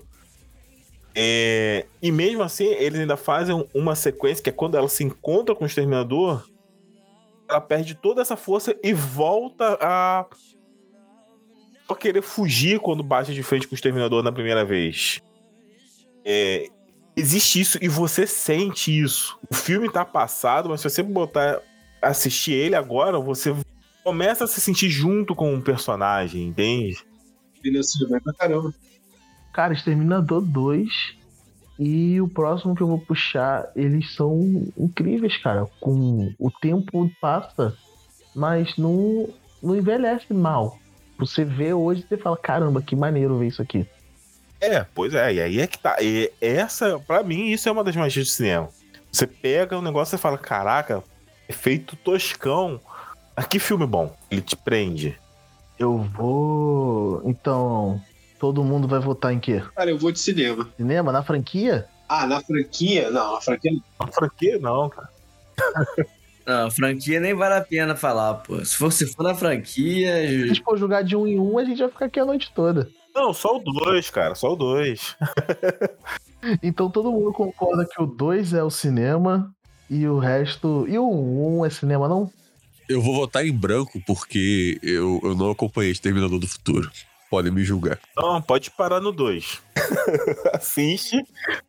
É, 1.15 1.87
e 2.01 2.11
mesmo 2.11 2.43
assim, 2.43 2.65
eles 2.65 2.99
ainda 2.99 3.17
fazem 3.17 3.69
uma 3.75 3.95
sequência 3.95 4.43
que 4.43 4.51
é 4.51 4.53
quando 4.53 4.77
ela 4.77 4.89
se 4.89 5.05
encontra 5.05 5.55
com 5.55 5.65
o 5.65 5.67
Exterminador, 5.67 6.47
ela 7.49 7.61
perde 7.61 7.95
toda 7.95 8.23
essa 8.23 8.37
força 8.37 8.75
e 8.83 8.95
volta 8.95 9.79
a 9.81 10.27
só 11.87 11.95
querer 11.95 12.23
fugir 12.23 12.81
quando 12.81 13.03
bate 13.03 13.35
de 13.35 13.43
frente 13.43 13.69
com 13.69 13.75
o 13.75 13.77
Exterminador 13.77 14.23
na 14.23 14.33
primeira 14.33 14.65
vez. 14.65 15.21
É, 16.25 16.69
existe 17.17 17.61
isso 17.61 17.79
e 17.81 17.89
você 17.89 18.27
sente 18.27 18.97
isso. 18.97 19.39
O 19.51 19.55
filme 19.55 19.91
tá 19.91 20.05
passado, 20.05 20.69
mas 20.69 20.81
se 20.81 20.89
você 20.89 21.03
botar 21.03 21.61
assistir 22.01 22.53
ele 22.53 22.75
agora, 22.75 23.19
você 23.19 23.55
começa 24.03 24.45
a 24.45 24.47
se 24.47 24.61
sentir 24.61 24.89
junto 24.89 25.35
com 25.35 25.53
o 25.53 25.57
um 25.57 25.61
personagem, 25.61 26.45
entende? 26.49 26.97
Bem 27.63 28.21
pra 28.21 28.33
caramba. 28.33 28.75
Cara, 29.53 29.73
Exterminador 29.73 30.41
2 30.41 31.23
e 31.79 32.21
o 32.21 32.29
próximo 32.29 32.75
que 32.75 32.83
eu 32.83 32.87
vou 32.87 32.99
puxar, 32.99 33.71
eles 33.75 34.15
são 34.15 34.67
incríveis, 34.77 35.37
cara. 35.37 35.67
Com 35.81 36.33
o 36.39 36.51
tempo 36.51 37.11
passa, 37.21 37.77
mas 38.35 38.77
não, 38.77 39.29
não 39.63 39.77
envelhece 39.77 40.33
mal. 40.33 40.79
Você 41.19 41.45
vê 41.45 41.73
hoje 41.73 42.05
e 42.11 42.17
fala, 42.17 42.37
caramba, 42.37 42.83
que 42.83 42.97
maneiro 42.97 43.39
ver 43.39 43.49
isso 43.49 43.63
aqui. 43.63 43.87
É, 44.63 44.87
pois 44.95 45.13
é, 45.13 45.35
e 45.35 45.41
aí 45.41 45.61
é 45.61 45.67
que 45.67 45.77
tá. 45.77 45.97
E 46.01 46.33
essa, 46.41 46.97
para 47.01 47.25
mim, 47.25 47.49
isso 47.49 47.69
é 47.69 47.73
uma 47.73 47.83
das 47.83 47.97
magias 47.97 48.27
do 48.29 48.31
cinema. 48.31 48.69
Você 49.11 49.27
pega 49.27 49.77
o 49.77 49.83
negócio 49.83 50.15
e 50.15 50.19
fala, 50.19 50.39
caraca, 50.39 51.03
efeito 51.49 51.97
toscão. 51.97 52.81
Ah, 53.35 53.43
que 53.43 53.59
filme 53.59 53.85
bom. 53.85 54.15
Ele 54.31 54.41
te 54.41 54.55
prende. 54.55 55.19
Eu 55.77 55.99
vou. 55.99 57.23
Então, 57.25 58.01
todo 58.39 58.63
mundo 58.63 58.87
vai 58.87 59.01
votar 59.01 59.33
em 59.33 59.41
quê? 59.41 59.61
Cara, 59.75 59.91
eu 59.91 59.99
vou 59.99 60.13
de 60.13 60.21
cinema. 60.21 60.69
Cinema? 60.77 61.11
Na 61.11 61.25
franquia? 61.25 61.89
Ah, 62.09 62.25
na 62.25 62.41
franquia? 62.41 63.11
Não, 63.11 63.35
na 63.35 63.41
franquia 63.41 63.73
não. 63.73 64.07
Na 64.07 64.13
franquia 64.13 64.59
não, 64.61 64.89
cara. 64.89 65.09
Não, 66.45 66.69
franquia 66.73 67.21
nem 67.21 67.35
vale 67.35 67.55
a 67.55 67.61
pena 67.61 67.95
falar, 67.95 68.35
pô. 68.35 68.65
Se 68.65 68.77
for, 68.77 68.93
se 68.93 69.07
for 69.07 69.23
na 69.23 69.33
franquia. 69.33 70.29
Se 70.29 70.43
a 70.43 70.47
gente 70.49 70.63
for 70.65 70.77
jogar 70.77 71.03
de 71.03 71.15
um 71.15 71.25
em 71.25 71.39
um, 71.39 71.57
a 71.57 71.65
gente 71.65 71.79
vai 71.79 71.89
ficar 71.89 72.07
aqui 72.07 72.19
a 72.19 72.25
noite 72.25 72.51
toda. 72.53 72.91
Não, 73.15 73.33
só 73.33 73.57
o 73.57 73.59
dois, 73.59 74.11
cara, 74.11 74.35
só 74.35 74.53
o 74.53 74.57
dois. 74.57 75.17
então 76.63 76.91
todo 76.91 77.13
mundo 77.13 77.33
concorda 77.33 77.87
que 77.87 78.03
o 78.03 78.07
dois 78.07 78.53
é 78.55 78.63
o 78.63 78.71
cinema 78.71 79.55
e 79.89 80.07
o 80.07 80.19
resto. 80.19 80.87
E 80.89 80.99
o 80.99 81.09
um 81.09 81.65
é 81.65 81.71
cinema, 81.71 82.09
não? 82.09 82.31
Eu 82.89 83.01
vou 83.01 83.15
votar 83.15 83.47
em 83.47 83.53
branco 83.53 84.01
porque 84.07 84.79
eu, 84.83 85.21
eu 85.23 85.35
não 85.35 85.51
acompanhei 85.51 85.93
Exterminador 85.93 86.39
do 86.39 86.49
Futuro. 86.49 86.91
Podem 87.31 87.51
me 87.51 87.65
julgar. 87.65 87.99
Não, 88.15 88.43
pode 88.43 88.71
parar 88.71 89.01
no 89.01 89.11
2. 89.11 89.63
assiste. 90.53 91.25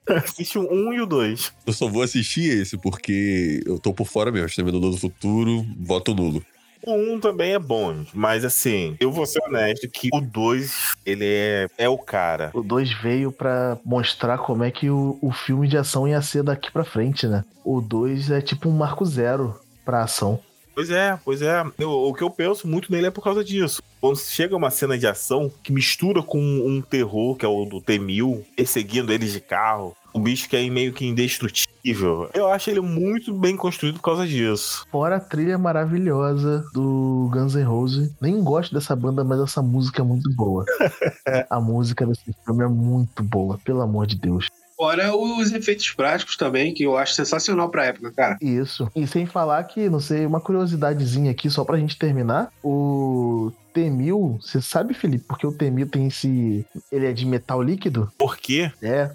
Assiste 0.05 0.59
o 0.59 0.63
1 0.63 0.73
um 0.73 0.93
e 0.93 0.99
o 0.99 1.05
2. 1.05 1.53
Eu 1.65 1.71
só 1.71 1.87
vou 1.87 2.01
assistir 2.01 2.61
esse 2.61 2.77
porque 2.77 3.63
eu 3.65 3.79
tô 3.79 3.93
por 3.93 4.05
fora 4.05 4.31
mesmo. 4.31 4.47
Exterminador 4.47 4.91
do 4.91 4.97
Futuro, 4.97 5.65
voto 5.79 6.13
nulo. 6.13 6.43
O 6.85 6.91
1 6.91 7.13
um 7.13 7.19
também 7.19 7.53
é 7.53 7.59
bom, 7.59 8.03
mas 8.13 8.43
assim, 8.43 8.95
eu 8.99 9.11
vou 9.11 9.25
ser 9.25 9.41
honesto 9.43 9.89
que 9.89 10.09
o 10.13 10.19
2, 10.19 10.95
ele 11.05 11.25
é, 11.25 11.67
é 11.77 11.89
o 11.89 11.97
cara. 11.97 12.51
O 12.53 12.61
2 12.61 13.01
veio 13.01 13.31
para 13.31 13.77
mostrar 13.85 14.37
como 14.37 14.63
é 14.63 14.71
que 14.71 14.89
o, 14.89 15.17
o 15.21 15.31
filme 15.31 15.67
de 15.67 15.77
ação 15.77 16.07
ia 16.07 16.21
ser 16.21 16.43
daqui 16.43 16.71
para 16.71 16.83
frente, 16.83 17.25
né? 17.25 17.45
O 17.63 17.79
2 17.79 18.31
é 18.31 18.41
tipo 18.41 18.67
um 18.67 18.73
marco 18.73 19.05
zero 19.05 19.57
pra 19.85 20.03
ação. 20.03 20.39
Pois 20.75 20.89
é, 20.89 21.17
pois 21.23 21.41
é. 21.41 21.63
Eu, 21.77 21.91
o 21.91 22.13
que 22.13 22.23
eu 22.23 22.29
penso 22.29 22.67
muito 22.67 22.91
nele 22.91 23.07
é 23.07 23.11
por 23.11 23.23
causa 23.23 23.43
disso. 23.43 23.81
Quando 24.01 24.17
chega 24.17 24.55
uma 24.55 24.71
cena 24.71 24.97
de 24.97 25.07
ação 25.07 25.51
que 25.61 25.71
mistura 25.71 26.21
com 26.21 26.39
um 26.39 26.81
terror, 26.81 27.35
que 27.35 27.45
é 27.45 27.47
o 27.47 27.65
do 27.65 27.79
T-1000, 27.79 28.43
perseguindo 28.55 29.13
eles 29.13 29.31
de 29.31 29.39
carro, 29.39 29.95
um 30.13 30.21
bicho 30.21 30.47
que 30.47 30.55
é 30.55 30.69
meio 30.69 30.93
que 30.93 31.05
indestrutível. 31.05 32.29
Eu 32.33 32.47
acho 32.47 32.69
ele 32.69 32.79
muito 32.79 33.33
bem 33.33 33.57
construído 33.57 33.95
por 33.95 34.03
causa 34.03 34.27
disso. 34.27 34.85
Fora 34.91 35.17
a 35.17 35.19
trilha 35.19 35.57
maravilhosa 35.57 36.63
do 36.73 37.29
Guns 37.31 37.55
N' 37.55 37.63
Roses. 37.63 38.11
Nem 38.21 38.41
gosto 38.43 38.73
dessa 38.73 38.95
banda, 38.95 39.23
mas 39.23 39.39
essa 39.39 39.61
música 39.61 40.01
é 40.01 40.05
muito 40.05 40.29
boa. 40.35 40.65
a 41.49 41.59
música 41.59 42.05
desse 42.05 42.33
filme 42.45 42.63
é 42.63 42.67
muito 42.67 43.23
boa, 43.23 43.59
pelo 43.63 43.81
amor 43.81 44.05
de 44.05 44.17
Deus. 44.17 44.47
Fora 44.75 45.15
os 45.15 45.51
efeitos 45.51 45.91
práticos 45.91 46.35
também, 46.35 46.73
que 46.73 46.83
eu 46.83 46.97
acho 46.97 47.13
sensacional 47.13 47.69
pra 47.69 47.85
época, 47.85 48.11
cara. 48.11 48.37
Isso. 48.41 48.89
E 48.95 49.05
sem 49.05 49.25
falar 49.25 49.63
que, 49.63 49.89
não 49.89 49.99
sei, 49.99 50.25
uma 50.25 50.41
curiosidadezinha 50.41 51.31
aqui, 51.31 51.49
só 51.49 51.63
pra 51.63 51.77
gente 51.77 51.97
terminar. 51.97 52.51
O 52.63 53.51
T-1000, 53.73 54.41
você 54.41 54.61
sabe, 54.61 54.93
Felipe, 54.93 55.25
porque 55.27 55.45
o 55.47 55.51
T-1000 55.51 55.89
tem 55.89 56.07
esse... 56.07 56.65
Ele 56.91 57.05
é 57.05 57.13
de 57.13 57.25
metal 57.25 57.61
líquido? 57.61 58.11
Por 58.17 58.37
quê? 58.37 58.71
É. 58.81 59.11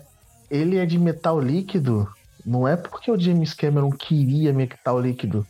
Ele 0.50 0.78
é 0.78 0.86
de 0.86 0.98
metal 0.98 1.40
líquido, 1.40 2.08
não 2.44 2.66
é 2.66 2.76
porque 2.76 3.10
o 3.10 3.18
James 3.18 3.52
Cameron 3.52 3.90
queria 3.90 4.52
metal 4.52 5.00
líquido. 5.00 5.46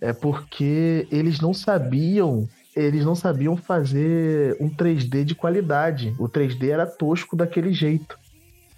É 0.00 0.12
porque 0.12 1.06
eles 1.10 1.40
não 1.40 1.54
sabiam 1.54 2.48
eles 2.74 3.04
não 3.04 3.14
sabiam 3.14 3.56
fazer 3.56 4.56
um 4.58 4.68
3D 4.68 5.24
de 5.24 5.34
qualidade. 5.34 6.14
O 6.18 6.26
3D 6.26 6.70
era 6.70 6.86
tosco 6.86 7.36
daquele 7.36 7.72
jeito. 7.72 8.18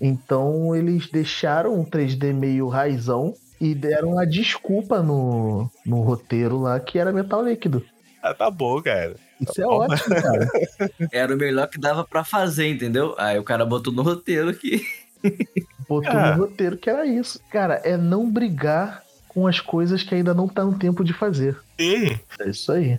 Então 0.01 0.75
eles 0.75 1.09
deixaram 1.09 1.79
um 1.79 1.85
3D 1.85 2.35
meio 2.35 2.69
raizão 2.69 3.35
e 3.61 3.75
deram 3.75 4.19
a 4.19 4.25
desculpa 4.25 5.01
no, 5.01 5.71
no 5.87 6.01
roteiro 6.01 6.61
lá 6.61 6.79
que 6.81 6.99
era 6.99 7.13
metal 7.13 7.45
líquido. 7.45 7.85
Ah, 8.21 8.35
tá 8.35 8.51
bom, 8.51 8.83
cara. 8.83 9.15
Isso 9.41 9.63
é 9.63 9.67
ótimo, 9.67 10.17
cara. 10.17 10.49
Era 11.13 11.35
o 11.35 11.39
melhor 11.39 11.69
que 11.69 11.79
dava 11.79 12.05
para 12.05 12.25
fazer, 12.25 12.69
entendeu? 12.69 13.15
Aí 13.19 13.39
o 13.39 13.45
cara 13.45 13.67
botou 13.67 13.93
no 13.93 14.03
roteiro 14.03 14.55
que. 14.55 14.83
Botou 15.89 16.11
ah. 16.11 16.37
no 16.37 16.43
roteiro 16.43 16.77
que 16.77 16.89
era 16.89 17.07
isso. 17.07 17.41
Cara, 17.51 17.81
é 17.85 17.97
não 17.97 18.31
brigar 18.31 19.03
com 19.29 19.47
as 19.47 19.61
coisas 19.61 20.03
que 20.03 20.15
ainda 20.15 20.33
não 20.33 20.49
tá 20.49 20.65
no 20.65 20.79
tempo 20.79 21.03
de 21.05 21.13
fazer. 21.13 21.57
Sim. 21.79 22.19
É 22.39 22.49
isso 22.49 22.71
aí. 22.73 22.99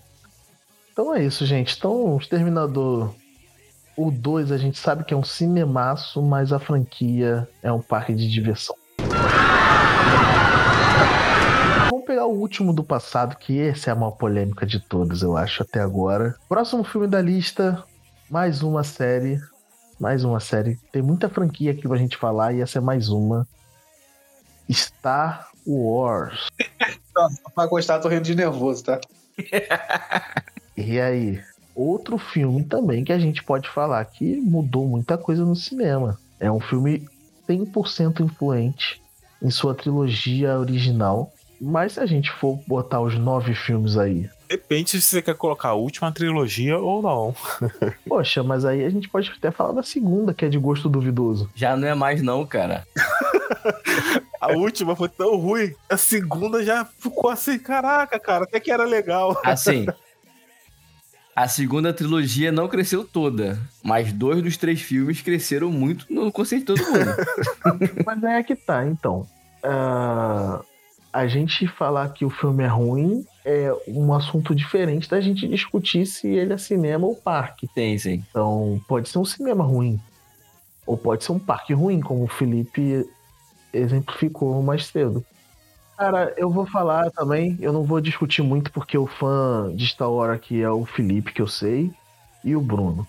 Então 0.92 1.14
é 1.14 1.24
isso, 1.24 1.46
gente. 1.46 1.76
Então, 1.78 2.16
o 2.16 2.18
Exterminador 2.18 3.14
o 3.98 4.12
2 4.12 4.52
a 4.52 4.58
gente 4.58 4.78
sabe 4.78 5.06
que 5.06 5.14
é 5.14 5.18
um 5.18 5.24
cinemaço, 5.24 6.22
mas 6.22 6.52
a 6.52 6.60
franquia 6.60 7.48
é 7.64 7.72
um 7.72 7.82
parque 7.82 8.14
de 8.14 8.30
diversão. 8.30 8.76
Vamos 11.90 12.06
pegar 12.06 12.26
o 12.26 12.38
último 12.38 12.74
do 12.74 12.84
passado, 12.84 13.38
que 13.38 13.60
essa 13.60 13.90
é 13.90 13.94
a 13.94 13.96
maior 13.96 14.12
polêmica 14.12 14.66
de 14.66 14.80
todas, 14.80 15.22
eu 15.22 15.38
acho, 15.38 15.64
até 15.64 15.80
agora. 15.80 16.36
Próximo 16.50 16.84
filme 16.84 17.08
da 17.08 17.22
lista, 17.22 17.82
mais 18.30 18.62
uma 18.62 18.84
série. 18.84 19.40
Mais 20.00 20.24
uma 20.24 20.40
série. 20.40 20.78
Tem 20.92 21.02
muita 21.02 21.30
franquia 21.30 21.72
aqui 21.72 21.88
pra 21.88 21.98
gente 21.98 22.18
falar 22.18 22.54
e 22.54 22.62
essa 22.62 22.80
é 22.80 22.82
mais 22.82 23.10
uma. 23.10 23.48
Star 24.72 25.50
Wars. 25.66 26.48
Pra 27.56 27.66
gostar, 27.68 28.00
tô 28.00 28.10
rindo 28.10 28.24
de 28.24 28.36
nervoso, 28.36 28.84
tá? 28.84 29.00
E 30.78 31.00
aí, 31.00 31.42
outro 31.74 32.18
filme 32.18 32.62
também 32.66 33.06
que 33.06 33.14
a 33.14 33.18
gente 33.18 33.42
pode 33.42 33.70
falar 33.70 34.04
que 34.04 34.36
mudou 34.42 34.86
muita 34.86 35.18
coisa 35.18 35.46
no 35.46 35.56
cinema. 35.56 36.20
É 36.38 36.52
um 36.52 36.60
filme 36.60 37.08
100% 37.48 38.20
influente 38.20 39.02
em 39.42 39.50
sua 39.50 39.74
trilogia 39.74 40.60
original. 40.60 41.32
Mas 41.62 41.94
se 41.94 42.02
a 42.02 42.06
gente 42.06 42.30
for 42.30 42.60
botar 42.68 43.00
os 43.00 43.18
nove 43.18 43.56
filmes 43.56 43.98
aí, 43.98 44.30
Depende 44.48 44.90
se 44.90 45.02
você 45.02 45.22
quer 45.22 45.36
colocar 45.36 45.70
a 45.70 45.74
última 45.74 46.12
trilogia 46.12 46.78
ou 46.78 47.02
não. 47.02 47.36
poxa, 48.08 48.44
mas 48.44 48.66
aí 48.66 48.84
a 48.84 48.90
gente 48.90 49.10
pode 49.10 49.32
até 49.36 49.52
falar 49.52 49.74
da 49.74 49.84
segunda, 49.84 50.34
que 50.34 50.46
é 50.46 50.50
de 50.50 50.58
gosto 50.58 50.88
duvidoso. 50.88 51.50
Já 51.56 51.76
não 51.76 51.88
é 51.88 51.96
mais 51.96 52.22
não, 52.22 52.46
cara. 52.46 52.86
A 54.40 54.52
última 54.52 54.96
foi 54.96 55.10
tão 55.10 55.36
ruim. 55.38 55.74
A 55.90 55.98
segunda 55.98 56.64
já 56.64 56.86
ficou 56.86 57.32
assim, 57.32 57.58
caraca, 57.58 58.20
cara, 58.20 58.44
até 58.44 58.60
que 58.60 58.72
era 58.72 58.84
legal. 58.84 59.36
Assim, 59.44 59.88
a 61.36 61.48
segunda 61.48 61.92
trilogia 61.92 62.52
não 62.52 62.68
cresceu 62.68 63.04
toda, 63.04 63.60
mas 63.84 64.14
dois 64.14 64.42
dos 64.44 64.56
três 64.56 64.82
filmes 64.82 65.22
cresceram 65.22 65.72
muito 65.72 66.06
no 66.10 66.32
conceito 66.32 66.76
de 66.76 66.82
todo 66.82 66.92
mundo. 66.92 67.96
Mas 68.06 68.24
é 68.24 68.44
que 68.44 68.56
tá, 68.56 68.86
então. 68.86 69.28
Ah, 69.64 70.62
a 71.12 71.28
gente 71.28 71.68
falar 71.68 72.10
que 72.10 72.24
o 72.24 72.30
filme 72.30 72.64
é 72.64 72.68
ruim 72.68 73.26
é 73.46 73.72
um 73.88 74.12
assunto 74.12 74.56
diferente 74.56 75.08
da 75.08 75.22
gente 75.22 75.48
discutir 75.48 76.06
se 76.08 76.28
ele 76.28 76.52
é 76.52 76.58
cinema 76.58 77.06
ou 77.06 77.16
parque. 77.16 77.68
Tem, 77.68 77.96
sim. 77.98 78.24
Então, 78.30 78.82
pode 78.88 79.08
ser 79.08 79.20
um 79.20 79.26
cinema 79.26 79.64
ruim. 79.64 80.02
Ou 80.86 80.98
pode 80.98 81.24
ser 81.24 81.32
um 81.32 81.40
parque 81.40 81.72
ruim, 81.72 82.02
como 82.02 82.24
o 82.24 82.28
Felipe 82.28 83.08
exemplificou 83.72 84.62
mais 84.64 84.88
cedo. 84.88 85.24
Cara, 85.96 86.34
eu 86.36 86.50
vou 86.50 86.66
falar 86.66 87.10
também, 87.12 87.58
eu 87.62 87.72
não 87.72 87.84
vou 87.84 88.02
discutir 88.02 88.42
muito 88.42 88.72
porque 88.72 88.98
o 88.98 89.08
fã 89.08 89.72
de 89.74 89.88
Star 89.88 90.12
Wars 90.12 90.36
aqui 90.36 90.62
é 90.62 90.70
o 90.70 90.86
Felipe, 90.86 91.32
que 91.32 91.42
eu 91.42 91.48
sei, 91.48 91.92
e 92.44 92.56
o 92.56 92.62
Bruno. 92.62 93.08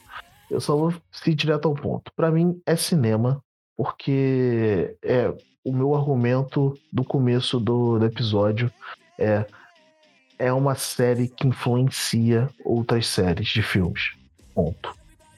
Eu 0.50 0.60
só 0.60 0.76
vou 0.76 0.94
se 1.10 1.34
direto 1.34 1.66
ao 1.66 1.74
ponto. 1.74 2.12
Pra 2.14 2.30
mim 2.30 2.60
é 2.64 2.76
cinema, 2.76 3.42
porque 3.76 4.96
é 5.02 5.34
o 5.64 5.72
meu 5.72 5.94
argumento 5.94 6.78
do 6.92 7.02
começo 7.02 7.58
do, 7.58 7.98
do 7.98 8.04
episódio 8.04 8.70
é 9.18 9.44
é 10.38 10.52
uma 10.52 10.74
série 10.74 11.28
que 11.28 11.46
influencia 11.46 12.48
outras 12.64 13.06
séries 13.06 13.48
de 13.48 13.62
filmes. 13.62 14.12
Ponto. 14.54 14.94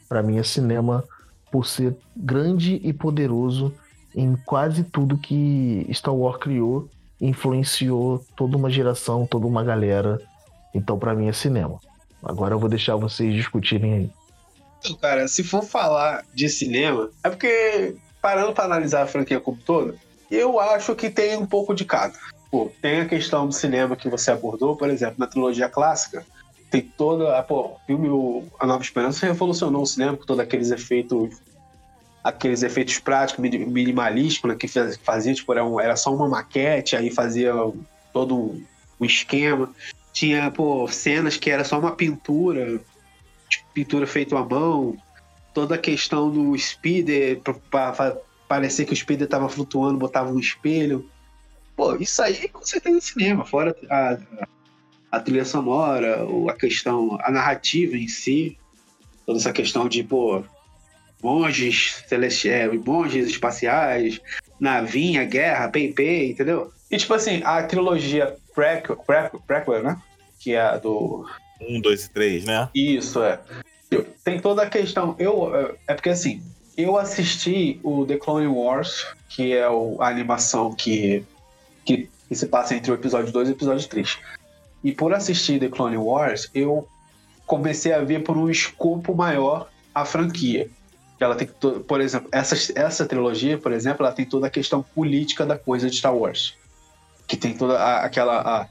Pra 0.08 0.22
mim 0.22 0.38
é 0.38 0.42
cinema 0.42 1.04
por 1.50 1.66
ser 1.66 1.96
grande 2.16 2.80
e 2.82 2.92
poderoso 2.92 3.74
em 4.14 4.36
quase 4.36 4.84
tudo 4.84 5.18
que 5.18 5.86
Star 5.92 6.14
Wars 6.14 6.38
criou, 6.38 6.88
influenciou 7.20 8.24
toda 8.36 8.56
uma 8.56 8.70
geração, 8.70 9.26
toda 9.26 9.46
uma 9.46 9.62
galera. 9.62 10.20
Então 10.74 10.98
pra 10.98 11.14
mim 11.14 11.28
é 11.28 11.32
cinema. 11.32 11.78
Agora 12.22 12.54
eu 12.54 12.58
vou 12.58 12.68
deixar 12.68 12.96
vocês 12.96 13.34
discutirem 13.34 13.94
aí. 13.94 14.10
Então, 14.80 14.96
cara, 14.96 15.26
se 15.28 15.42
for 15.42 15.62
falar 15.62 16.24
de 16.34 16.48
cinema, 16.48 17.10
é 17.22 17.28
porque, 17.28 17.96
parando 18.20 18.52
pra 18.52 18.64
analisar 18.64 19.02
a 19.02 19.06
franquia 19.06 19.40
como 19.40 19.58
toda, 19.58 19.94
eu 20.30 20.58
acho 20.60 20.94
que 20.94 21.10
tem 21.10 21.36
um 21.36 21.46
pouco 21.46 21.74
de 21.74 21.84
cada. 21.84 22.14
Pô, 22.50 22.70
tem 22.80 23.00
a 23.00 23.06
questão 23.08 23.46
do 23.46 23.52
cinema 23.52 23.94
que 23.96 24.08
você 24.08 24.30
abordou, 24.30 24.76
por 24.76 24.88
exemplo, 24.88 25.16
na 25.18 25.26
trilogia 25.26 25.68
clássica, 25.68 26.24
tem 26.70 26.82
toda. 26.82 27.42
Pô, 27.42 27.72
o 27.72 27.78
filme 27.86 28.08
A 28.58 28.66
Nova 28.66 28.82
Esperança 28.82 29.26
revolucionou 29.26 29.82
o 29.82 29.86
cinema 29.86 30.16
com 30.16 30.24
todos 30.24 30.40
aqueles 30.40 30.70
efeitos. 30.70 31.28
Aqueles 32.24 32.62
efeitos 32.62 32.98
práticos, 32.98 33.40
mini- 33.40 33.64
minimalísticos, 33.64 34.50
né, 34.50 34.56
que 34.56 34.66
faz- 34.68 34.98
fazia, 35.02 35.32
tipo, 35.34 35.52
era, 35.52 35.64
um- 35.64 35.80
era 35.80 35.96
só 35.96 36.14
uma 36.14 36.28
maquete, 36.28 36.96
aí 36.96 37.10
fazia 37.10 37.52
todo 38.12 38.34
um, 38.36 38.64
um 39.00 39.04
esquema. 39.04 39.72
Tinha, 40.12 40.50
pô, 40.50 40.86
cenas 40.88 41.36
que 41.36 41.50
era 41.50 41.64
só 41.64 41.78
uma 41.78 41.94
pintura, 41.94 42.80
tipo, 43.48 43.66
pintura 43.72 44.06
feita 44.06 44.36
à 44.36 44.44
mão. 44.44 44.96
Toda 45.54 45.76
a 45.76 45.78
questão 45.78 46.30
do 46.30 46.56
speeder, 46.58 47.40
pra 47.70 47.94
parecer 48.48 48.84
que 48.84 48.92
o 48.92 48.96
speeder 48.96 49.28
tava 49.28 49.48
flutuando, 49.48 49.98
botava 49.98 50.30
um 50.32 50.38
espelho. 50.38 51.08
Pô, 51.78 51.94
isso 51.94 52.20
aí 52.20 52.48
com 52.48 52.60
certeza 52.66 52.98
é 52.98 53.00
cinema, 53.00 53.44
fora 53.44 53.72
a, 53.88 54.18
a 55.12 55.20
trilha 55.20 55.44
sonora, 55.44 56.24
ou 56.24 56.50
a 56.50 56.54
questão, 56.56 57.16
a 57.22 57.30
narrativa 57.30 57.96
em 57.96 58.08
si, 58.08 58.58
toda 59.24 59.38
essa 59.38 59.52
questão 59.52 59.88
de, 59.88 60.02
pô, 60.02 60.42
monges 61.22 62.02
celestiais, 62.08 62.68
monges 62.84 63.28
espaciais, 63.28 64.20
navinha, 64.58 65.24
guerra, 65.24 65.68
pei 65.68 65.94
entendeu? 66.32 66.72
E 66.90 66.96
tipo 66.96 67.14
assim, 67.14 67.42
a 67.44 67.62
trilogia 67.62 68.36
prequel, 68.52 68.96
prequel, 68.96 69.40
prequel 69.46 69.82
né? 69.84 69.96
Que 70.40 70.54
é 70.54 70.60
a 70.60 70.76
do 70.78 71.24
Um, 71.60 71.80
dois 71.80 72.06
e 72.06 72.10
três, 72.10 72.44
né? 72.44 72.68
isso, 72.74 73.22
é. 73.22 73.38
Tem 74.24 74.40
toda 74.40 74.62
a 74.64 74.68
questão. 74.68 75.14
Eu, 75.16 75.54
é- 75.54 75.74
é 75.86 75.94
porque 75.94 76.10
assim, 76.10 76.42
eu 76.76 76.96
assisti 76.96 77.78
o 77.84 78.04
The 78.04 78.16
Clone 78.16 78.48
Wars, 78.48 79.06
que 79.28 79.52
é 79.52 79.68
o- 79.68 80.02
a 80.02 80.08
animação 80.08 80.74
que, 80.74 81.24
que, 81.88 82.10
que 82.28 82.34
se 82.34 82.46
passa 82.46 82.74
entre 82.74 82.90
o 82.90 82.94
episódio 82.94 83.32
2 83.32 83.48
e 83.48 83.52
o 83.52 83.54
episódio 83.54 83.88
3. 83.88 84.18
E 84.84 84.92
por 84.92 85.14
assistir 85.14 85.58
The 85.58 85.68
Clone 85.68 85.96
Wars, 85.96 86.50
eu 86.54 86.86
comecei 87.46 87.94
a 87.94 88.00
ver 88.00 88.22
por 88.22 88.36
um 88.36 88.50
escopo 88.50 89.14
maior 89.14 89.70
a 89.94 90.04
franquia. 90.04 90.68
Ela 91.18 91.34
tem, 91.34 91.48
por 91.86 92.00
exemplo, 92.00 92.28
essa, 92.30 92.54
essa 92.78 93.06
trilogia, 93.06 93.56
por 93.58 93.72
exemplo, 93.72 94.04
ela 94.04 94.14
tem 94.14 94.24
toda 94.26 94.46
a 94.46 94.50
questão 94.50 94.82
política 94.82 95.46
da 95.46 95.58
coisa 95.58 95.88
de 95.88 95.96
Star 95.96 96.14
Wars. 96.14 96.54
Que 97.26 97.36
tem 97.36 97.56
toda 97.56 97.78
a- 97.78 98.04
aquela. 98.04 98.40
a- 98.40 98.68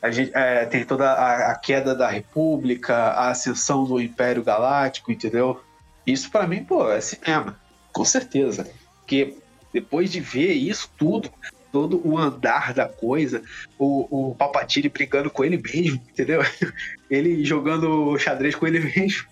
a 0.00 0.10
gente, 0.10 0.30
é, 0.34 0.64
tem 0.64 0.84
toda 0.84 1.12
a, 1.12 1.50
a 1.50 1.54
queda 1.56 1.94
da 1.94 2.08
República, 2.08 2.94
a 2.96 3.28
ascensão 3.30 3.84
do 3.84 4.00
Império 4.00 4.42
Galáctico, 4.42 5.12
entendeu? 5.12 5.60
Isso 6.06 6.30
pra 6.30 6.46
mim, 6.46 6.64
pô, 6.64 6.90
é 6.90 7.00
cinema, 7.02 7.58
com 7.92 8.04
certeza. 8.04 8.70
Porque 9.00 9.36
depois 9.74 10.10
de 10.10 10.20
ver 10.20 10.52
isso 10.54 10.88
tudo, 10.96 11.30
todo 11.72 12.00
o 12.06 12.18
andar 12.18 12.74
da 12.74 12.88
coisa, 12.88 13.42
o, 13.78 14.30
o 14.30 14.34
Palpatine 14.34 14.88
brigando 14.88 15.30
com 15.30 15.44
ele 15.44 15.56
mesmo, 15.56 16.00
entendeu? 16.10 16.42
Ele 17.10 17.44
jogando 17.44 18.16
xadrez 18.18 18.54
com 18.54 18.68
ele 18.68 18.78
mesmo, 18.78 19.26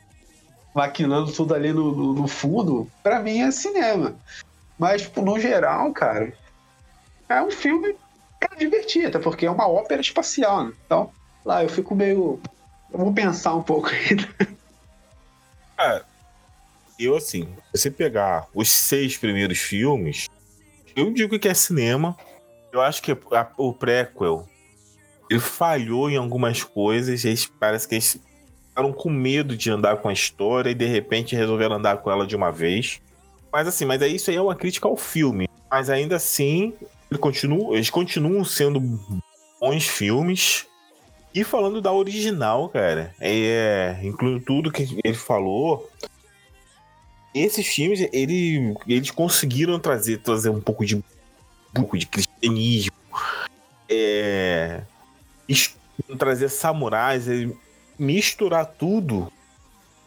maquinando 0.74 1.32
tudo 1.32 1.54
ali 1.54 1.72
no, 1.72 1.94
no, 1.94 2.12
no 2.12 2.26
fundo, 2.26 2.90
pra 3.04 3.20
mim 3.20 3.40
é 3.40 3.52
cinema. 3.52 4.16
Mas, 4.76 5.02
tipo, 5.02 5.22
no 5.22 5.38
geral, 5.38 5.92
cara, 5.92 6.32
é 7.28 7.40
um 7.40 7.52
filme 7.52 7.94
pra 8.40 8.56
divertir, 8.56 9.06
até 9.06 9.20
porque 9.20 9.46
é 9.46 9.50
uma 9.50 9.68
ópera 9.68 10.00
espacial, 10.00 10.64
né? 10.64 10.72
Então, 10.86 11.12
lá 11.44 11.62
eu 11.62 11.68
fico 11.68 11.94
meio. 11.94 12.40
Eu 12.92 12.98
vou 12.98 13.12
pensar 13.12 13.54
um 13.54 13.62
pouco 13.62 13.88
ainda. 13.88 14.28
Eu, 16.98 17.16
assim, 17.16 17.44
se 17.72 17.82
você 17.82 17.90
pegar 17.92 18.48
os 18.52 18.68
seis 18.68 19.16
primeiros 19.16 19.58
filmes, 19.58 20.28
eu 20.96 21.12
digo 21.12 21.38
que 21.38 21.46
é 21.46 21.54
cinema. 21.54 22.16
Eu 22.72 22.80
acho 22.80 23.02
que 23.02 23.12
a- 23.12 23.50
o 23.56 23.72
prequel 23.72 24.46
ele 25.30 25.40
falhou 25.40 26.10
em 26.10 26.16
algumas 26.16 26.62
coisas. 26.64 27.24
Eles, 27.24 27.46
parece 27.46 27.86
que 27.86 27.94
eles 27.94 28.18
ficaram 28.68 28.92
com 28.92 29.10
medo 29.10 29.56
de 29.56 29.70
andar 29.70 29.96
com 29.98 30.08
a 30.08 30.12
história 30.12 30.70
e 30.70 30.74
de 30.74 30.86
repente 30.86 31.36
resolveram 31.36 31.76
andar 31.76 31.98
com 31.98 32.10
ela 32.10 32.26
de 32.26 32.34
uma 32.36 32.50
vez. 32.50 33.00
Mas 33.52 33.66
assim, 33.68 33.84
mas 33.84 34.00
é 34.02 34.08
isso 34.08 34.30
aí 34.30 34.36
é 34.36 34.42
uma 34.42 34.54
crítica 34.54 34.88
ao 34.88 34.96
filme. 34.96 35.48
Mas 35.70 35.90
ainda 35.90 36.16
assim, 36.16 36.72
ele 37.10 37.18
continua, 37.18 37.74
eles 37.74 37.90
continuam 37.90 38.44
sendo 38.44 38.80
bons 39.60 39.86
filmes. 39.86 40.66
E 41.34 41.44
falando 41.44 41.80
da 41.82 41.92
original, 41.92 42.68
cara, 42.70 43.14
é, 43.20 43.98
incluindo 44.02 44.40
tudo 44.40 44.72
que 44.72 44.98
ele 45.04 45.14
falou, 45.16 45.88
esses 47.34 47.66
filmes, 47.66 48.08
ele, 48.12 48.74
eles 48.86 49.10
conseguiram 49.10 49.78
trazer, 49.78 50.18
trazer 50.18 50.48
um 50.48 50.60
pouco 50.60 50.84
de 50.86 51.02
pouco 51.78 51.96
de 51.96 52.06
cristianismo, 52.06 52.92
é, 53.88 54.82
trazer 56.18 56.48
samurais, 56.48 57.28
é, 57.28 57.48
misturar 57.98 58.66
tudo, 58.66 59.32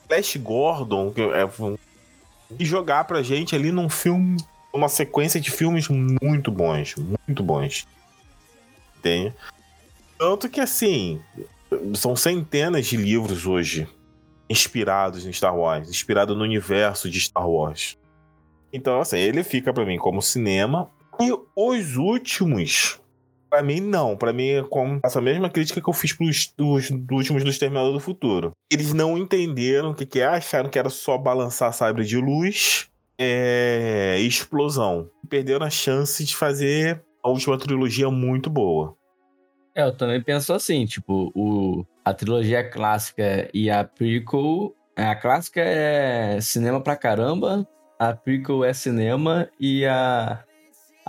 Flash 0.08 0.36
Gordon, 0.38 1.14
é, 1.18 1.78
e 2.60 2.66
jogar 2.66 3.06
pra 3.06 3.24
gente 3.24 3.56
ali 3.56 3.72
num 3.72 3.90
filme, 3.90 4.38
uma 4.74 4.90
sequência 4.90 5.40
de 5.40 5.50
filmes 5.50 5.88
muito 5.88 6.52
bons, 6.52 6.96
muito 7.28 7.44
bons. 7.44 7.88
Entende? 8.98 9.34
Tanto 10.18 10.50
que 10.50 10.60
assim, 10.60 11.20
são 11.96 12.16
centenas 12.16 12.86
de 12.86 12.98
livros 12.98 13.46
hoje 13.46 13.88
inspirados 14.50 15.26
em 15.26 15.32
Star 15.32 15.56
Wars, 15.56 15.90
inspirado 15.90 16.36
no 16.36 16.44
universo 16.44 17.10
de 17.10 17.20
Star 17.20 17.50
Wars. 17.50 17.98
Então, 18.74 19.02
assim, 19.02 19.18
ele 19.18 19.44
fica 19.44 19.74
pra 19.74 19.86
mim 19.86 19.98
como 19.98 20.22
cinema. 20.22 20.90
E 21.22 21.32
os 21.56 21.96
últimos, 21.98 23.00
pra 23.50 23.62
mim, 23.62 23.80
não. 23.80 24.16
Pra 24.16 24.34
mim, 24.34 24.50
é 24.50 24.64
com 24.64 25.00
essa 25.04 25.22
mesma 25.22 25.50
crítica 25.50 25.82
que 25.82 25.90
eu 25.90 25.94
fiz 25.94 26.14
pros 26.14 26.54
dos, 26.58 26.90
dos 26.90 27.18
últimos 27.18 27.44
do 27.44 27.50
Exterminador 27.50 27.94
do 27.94 28.00
Futuro. 28.00 28.52
Eles 28.72 28.94
não 28.94 29.18
entenderam 29.18 29.92
o 29.92 29.96
que, 29.96 30.06
que 30.06 30.20
é, 30.20 30.26
acharam 30.26 30.70
que 30.70 30.80
era 30.80 30.90
só 30.90 31.18
balançar 31.18 31.74
sabre 31.74 32.06
de 32.06 32.18
luz 32.18 32.90
é, 33.18 34.18
explosão. 34.20 35.10
Perderam 35.30 35.66
a 35.66 35.70
chance 35.70 36.24
de 36.24 36.36
fazer 36.36 37.04
a 37.24 37.30
última 37.30 37.58
trilogia 37.58 38.08
é 38.08 38.10
muito 38.10 38.50
boa. 38.50 38.96
É, 39.76 39.84
eu 39.84 39.96
também 39.96 40.22
penso 40.22 40.54
assim, 40.54 40.86
tipo, 40.86 41.32
o, 41.36 41.86
a 42.04 42.14
trilogia 42.14 42.68
clássica 42.68 43.50
e 43.54 43.70
a 43.70 43.84
prequel. 43.84 44.76
A 44.96 45.16
clássica 45.16 45.62
é 45.62 46.42
cinema 46.42 46.82
pra 46.82 46.98
caramba, 46.98 47.68
a 47.98 48.14
prequel 48.14 48.66
é 48.66 48.74
cinema 48.74 49.48
e 49.60 49.86
a, 49.86 50.44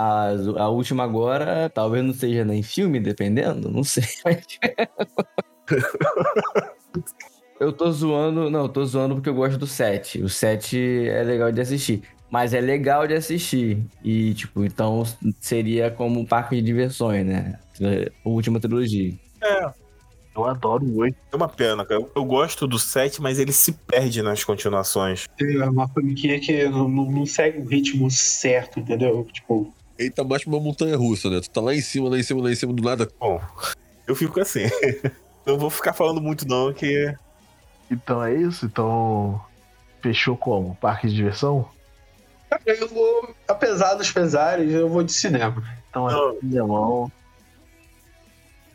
a, 0.03 0.64
a 0.64 0.68
última 0.68 1.05
agora 1.05 1.70
talvez 1.70 2.05
não 2.05 2.12
seja 2.12 2.44
nem 2.44 2.62
filme, 2.62 2.98
dependendo, 2.98 3.70
não 3.70 3.84
sei. 3.84 4.05
eu 7.61 7.72
tô 7.72 7.90
zoando, 7.90 8.50
não, 8.50 8.62
eu 8.62 8.68
tô 8.68 8.84
zoando 8.84 9.14
porque 9.14 9.28
eu 9.28 9.34
gosto 9.34 9.59
do 9.59 9.66
7. 9.66 10.22
O 10.22 10.28
7 10.28 11.09
é 11.09 11.22
legal 11.22 11.53
de 11.53 11.61
assistir. 11.61 12.03
Mas 12.30 12.55
é 12.55 12.61
legal 12.61 13.07
de 13.07 13.14
assistir. 13.14 13.84
E, 14.03 14.34
tipo, 14.34 14.64
então 14.64 15.05
seria 15.38 15.90
como 15.90 16.18
um 16.18 16.24
parque 16.24 16.57
de 16.57 16.62
diversões, 16.62 17.26
né? 17.26 17.59
A 18.24 18.28
última 18.28 18.59
trilogia. 18.59 19.12
É. 19.42 19.70
Eu 20.34 20.46
adoro 20.46 20.84
o 20.84 20.96
8. 20.96 21.14
É 21.30 21.36
uma 21.36 21.48
pena, 21.48 21.84
cara. 21.84 22.00
Eu, 22.00 22.24
gosto 22.24 22.66
do 22.66 22.78
7, 22.78 23.20
mas 23.20 23.38
ele 23.38 23.53
se 23.53 23.72
perde 23.72 24.22
nas 24.22 24.42
continuações. 24.42 25.26
É 25.38 25.68
uma 25.68 25.86
franquia 25.86 26.40
que 26.40 26.66
não, 26.70 26.88
não, 26.88 27.11
não 27.11 27.26
segue 27.26 27.59
o 27.59 27.66
ritmo 27.66 28.11
certo, 28.11 28.80
entendeu? 28.80 29.26
Tipo, 29.30 29.74
Ele 30.03 30.11
tá 30.11 30.24
mais 30.24 30.44
pra 30.44 30.53
uma 30.53 30.61
montanha 30.61 30.96
russa, 30.96 31.28
né? 31.30 31.40
Tu 31.40 31.50
tá 31.50 31.61
lá 31.61 31.74
em 31.74 31.80
cima, 31.80 32.09
lá 32.09 32.18
em 32.18 32.22
cima, 32.22 32.42
lá 32.42 32.50
em 32.50 32.55
cima, 32.55 32.72
do 32.72 32.82
nada. 32.82 33.09
Bom, 33.18 33.40
eu 34.07 34.14
fico 34.14 34.40
assim. 34.40 34.64
Não 35.46 35.59
vou 35.59 35.70
ficar 35.70 35.92
falando 35.92 36.20
muito, 36.20 36.46
não, 36.46 36.72
que. 36.72 37.12
Então 37.90 38.22
é 38.22 38.32
isso? 38.32 38.64
Então. 38.64 39.40
Fechou 40.00 40.36
como? 40.36 40.76
Parque 40.76 41.09
de 41.09 41.14
diversão? 41.14 41.68
eu 42.66 42.88
vou, 42.88 43.34
apesar 43.48 43.94
dos 43.94 44.11
pesares, 44.11 44.70
eu 44.72 44.88
vou 44.88 45.03
de 45.03 45.12
cinema. 45.12 45.62
Então 45.90 46.09
é 46.09 46.40
cinemão. 46.40 47.11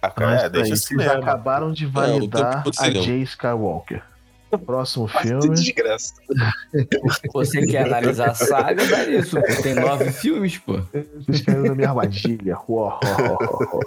Ah, 0.02 0.12
Então 0.14 0.30
é 0.30 0.36
cara, 0.36 0.42
isso 0.42 0.50
deixa 0.50 0.74
aí. 0.74 0.80
Vocês 0.80 1.08
acabaram 1.08 1.72
de 1.72 1.86
É, 1.86 1.88
validar 1.88 2.64
todo 2.64 2.76
a. 2.80 2.92
Jay 2.92 3.22
Skywalker. 3.24 4.04
Próximo 4.66 5.08
filme. 5.08 5.50
desgraça. 5.50 6.14
Você 7.34 7.66
quer 7.66 7.86
analisar 7.86 8.30
a 8.30 8.34
saga, 8.34 8.86
dá 8.88 9.04
isso. 9.06 9.36
pô. 9.40 9.62
Tem 9.62 9.76
nove 9.76 10.12
filmes, 10.12 10.58
pô. 10.58 10.80
Vocês 11.18 11.42
caíram 11.42 11.64
na 11.64 11.76
minha 11.76 11.90
armadilha. 11.90 12.58
Uó, 12.68 13.00
uó, 13.04 13.38
uó, 13.40 13.60
uó. 13.74 13.82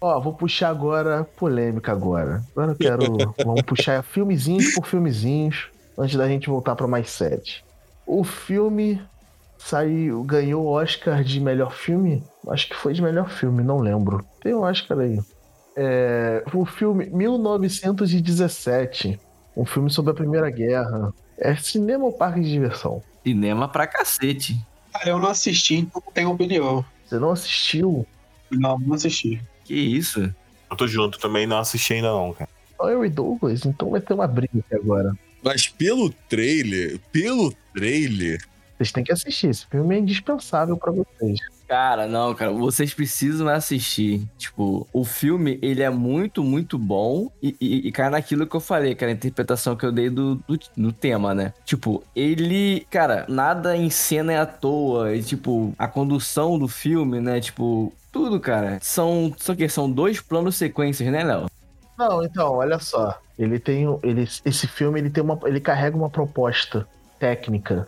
Ó, 0.00 0.20
vou 0.20 0.34
puxar 0.34 0.68
agora 0.70 1.24
polêmica 1.36 1.92
agora. 1.92 2.42
Agora 2.52 2.72
eu 2.72 2.76
quero. 2.76 3.34
Vamos 3.44 3.62
puxar 3.62 4.02
filmezinhos 4.02 4.74
por 4.74 4.86
filmezinhos 4.86 5.68
antes 5.98 6.16
da 6.16 6.28
gente 6.28 6.48
voltar 6.48 6.74
pra 6.76 6.86
mais 6.86 7.10
sete. 7.10 7.64
O 8.06 8.22
filme 8.22 9.00
saiu, 9.64 10.22
ganhou 10.22 10.64
o 10.64 10.70
Oscar 10.70 11.24
de 11.24 11.40
melhor 11.40 11.72
filme. 11.72 12.22
Acho 12.48 12.68
que 12.68 12.76
foi 12.76 12.92
de 12.92 13.00
melhor 13.00 13.30
filme, 13.30 13.62
não 13.62 13.78
lembro. 13.78 14.22
Tem 14.42 14.54
um 14.54 14.60
Oscar 14.60 14.98
aí. 14.98 15.18
É, 15.74 16.44
o 16.52 16.66
filme 16.66 17.06
1917. 17.06 19.18
Um 19.56 19.64
filme 19.64 19.90
sobre 19.90 20.12
a 20.12 20.14
Primeira 20.14 20.50
Guerra. 20.50 21.12
É 21.38 21.56
cinema 21.56 22.04
ou 22.04 22.12
parque 22.12 22.40
de 22.40 22.50
diversão? 22.50 23.02
Cinema 23.24 23.66
pra 23.66 23.86
cacete. 23.86 24.58
Cara, 24.92 25.08
eu 25.08 25.18
não 25.18 25.30
assisti, 25.30 25.76
então 25.76 26.02
não 26.04 26.12
tenho 26.12 26.30
opinião. 26.30 26.84
Você 27.06 27.18
não 27.18 27.30
assistiu? 27.30 28.06
Não, 28.50 28.78
não 28.78 28.94
assisti. 28.94 29.40
Que 29.64 29.74
isso? 29.74 30.30
Eu 30.70 30.76
tô 30.76 30.86
junto 30.86 31.18
também, 31.18 31.46
não 31.46 31.58
assisti 31.58 31.94
ainda, 31.94 32.08
não, 32.08 32.34
cara. 32.34 32.50
Só 32.76 32.90
eu 32.90 33.04
e 33.04 33.08
Douglas, 33.08 33.64
então 33.64 33.90
vai 33.90 34.00
ter 34.00 34.14
uma 34.14 34.26
briga 34.26 34.58
aqui 34.58 34.74
agora. 34.74 35.14
Mas 35.42 35.68
pelo 35.68 36.10
trailer, 36.28 37.00
pelo 37.10 37.52
trailer, 37.72 38.44
Vocês 38.84 38.92
têm 38.92 39.04
que 39.04 39.12
assistir. 39.12 39.48
Esse 39.48 39.66
filme 39.66 39.96
é 39.96 39.98
indispensável 39.98 40.76
pra 40.76 40.92
vocês. 40.92 41.40
Cara, 41.66 42.06
não, 42.06 42.34
cara, 42.34 42.52
vocês 42.52 42.92
precisam 42.92 43.48
assistir. 43.48 44.28
Tipo, 44.36 44.86
o 44.92 45.04
filme, 45.04 45.58
ele 45.62 45.82
é 45.82 45.88
muito, 45.88 46.44
muito 46.44 46.76
bom 46.76 47.30
e, 47.42 47.56
e, 47.58 47.88
e 47.88 47.92
cai 47.92 48.10
naquilo 48.10 48.46
que 48.46 48.54
eu 48.54 48.60
falei, 48.60 48.94
cara, 48.94 49.10
a 49.10 49.14
interpretação 49.14 49.74
que 49.74 49.86
eu 49.86 49.90
dei 49.90 50.10
do, 50.10 50.34
do, 50.34 50.58
do 50.76 50.92
tema, 50.92 51.34
né? 51.34 51.54
Tipo, 51.64 52.04
ele, 52.14 52.86
cara, 52.90 53.24
nada 53.26 53.74
em 53.74 53.88
cena 53.88 54.34
é 54.34 54.38
à 54.38 54.44
toa. 54.44 55.16
E, 55.16 55.22
tipo, 55.22 55.74
a 55.78 55.88
condução 55.88 56.58
do 56.58 56.68
filme, 56.68 57.18
né? 57.20 57.40
Tipo, 57.40 57.90
tudo, 58.12 58.38
cara. 58.38 58.78
São, 58.82 59.28
o 59.28 59.56
quê? 59.56 59.66
São 59.66 59.90
dois 59.90 60.20
planos 60.20 60.56
sequências, 60.56 61.10
né, 61.10 61.24
Léo? 61.24 61.46
Não, 61.98 62.22
então, 62.22 62.52
olha 62.52 62.78
só. 62.78 63.18
Ele 63.38 63.58
tem. 63.58 63.86
Ele, 64.02 64.28
esse 64.44 64.66
filme 64.66 65.00
ele 65.00 65.08
tem 65.08 65.24
uma. 65.24 65.40
Ele 65.44 65.60
carrega 65.60 65.96
uma 65.96 66.10
proposta 66.10 66.86
técnica 67.18 67.86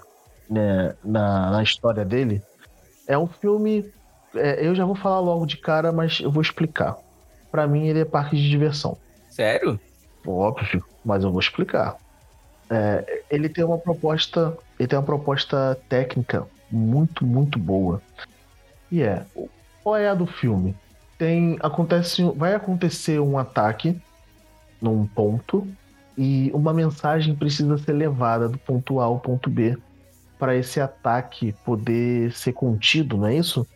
né, 0.48 0.94
na, 1.04 1.50
na 1.50 1.62
história 1.62 2.04
dele. 2.04 2.42
É 3.06 3.16
um 3.16 3.26
filme. 3.26 3.90
é, 4.34 4.66
eu 4.66 4.74
já 4.74 4.84
vou 4.84 4.94
falar 4.94 5.20
logo 5.20 5.46
de 5.46 5.56
cara, 5.56 5.92
mas 5.92 6.20
eu 6.20 6.30
vou 6.30 6.42
explicar. 6.42 6.96
Pra 7.50 7.66
mim, 7.66 7.86
ele 7.86 8.00
é 8.00 8.04
parque 8.04 8.36
de 8.36 8.48
diversão. 8.48 8.96
Sério? 9.30 9.78
Óbvio, 10.26 10.84
mas 11.04 11.22
eu 11.22 11.30
vou 11.30 11.40
explicar. 11.40 11.96
É, 12.68 13.22
ele 13.30 13.48
tem 13.48 13.64
uma 13.64 13.78
proposta. 13.78 14.56
Ele 14.78 14.88
tem 14.88 14.98
uma 14.98 15.04
proposta 15.04 15.78
técnica 15.88 16.46
muito, 16.70 17.24
muito 17.24 17.58
boa. 17.58 18.02
E 18.90 19.02
é. 19.02 19.24
Qual 19.82 19.96
é 19.96 20.08
a 20.08 20.14
do 20.14 20.26
filme? 20.26 20.74
Tem. 21.16 21.56
Acontece. 21.60 22.22
Vai 22.34 22.54
acontecer 22.54 23.20
um 23.20 23.38
ataque 23.38 24.00
num 24.82 25.06
ponto. 25.06 25.66
E 26.18 26.50
uma 26.54 26.72
mensagem 26.72 27.34
precisa 27.36 27.78
ser 27.78 27.92
levada 27.92 28.48
do 28.48 28.58
ponto 28.58 29.00
A 29.00 29.04
ao 29.04 29.20
ponto 29.20 29.50
B 29.50 29.76
para 30.38 30.56
esse 30.56 30.80
ataque 30.80 31.54
poder 31.64 32.32
ser 32.32 32.52
contido, 32.52 33.16
não 33.16 33.26
é 33.26 33.36
isso? 33.36 33.66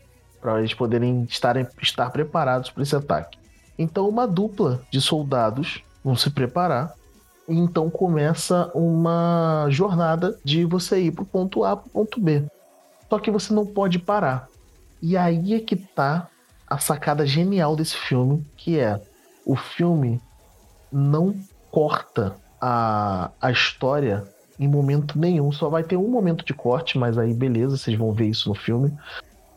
Para 0.41 0.59
eles 0.59 0.75
poderem 0.75 1.25
estar, 1.25 1.57
estar 1.81 2.11
preparados 2.11 2.71
para 2.71 2.83
esse 2.83 2.97
ataque. 2.97 3.39
Então, 3.79 4.09
uma 4.09 4.27
dupla 4.27 4.83
de 4.91 5.01
soldados 5.01 5.83
vão 6.05 6.17
se 6.17 6.31
preparar. 6.31 6.95
E 7.49 7.59
então 7.59 7.91
começa 7.91 8.71
uma 8.75 9.67
jornada 9.71 10.39
de 10.45 10.65
você 10.65 11.01
ir 11.01 11.11
pro 11.11 11.25
ponto 11.25 11.65
A 11.65 11.77
pro 11.77 11.91
ponto 11.91 12.21
B. 12.21 12.45
Só 13.09 13.19
que 13.19 13.31
você 13.31 13.53
não 13.53 13.67
pode 13.67 13.99
parar. 13.99 14.49
E 15.03 15.17
aí 15.17 15.55
é 15.55 15.61
que 15.61 15.75
tá 15.75 16.29
a 16.69 16.79
sacada 16.79 17.27
genial 17.27 17.75
desse 17.75 17.97
filme, 17.97 18.47
que 18.57 18.79
é 18.79 19.01
o 19.45 19.57
filme 19.57 20.21
não 20.93 21.35
corta 21.71 22.37
a, 22.61 23.31
a 23.41 23.51
história 23.51 24.25
em 24.61 24.69
momento 24.69 25.19
nenhum. 25.19 25.51
Só 25.51 25.71
vai 25.71 25.83
ter 25.83 25.97
um 25.97 26.09
momento 26.09 26.45
de 26.45 26.53
corte, 26.53 26.99
mas 26.99 27.17
aí 27.17 27.33
beleza, 27.33 27.79
vocês 27.79 27.97
vão 27.97 28.13
ver 28.13 28.27
isso 28.27 28.51
no 28.51 28.55
filme. 28.55 28.93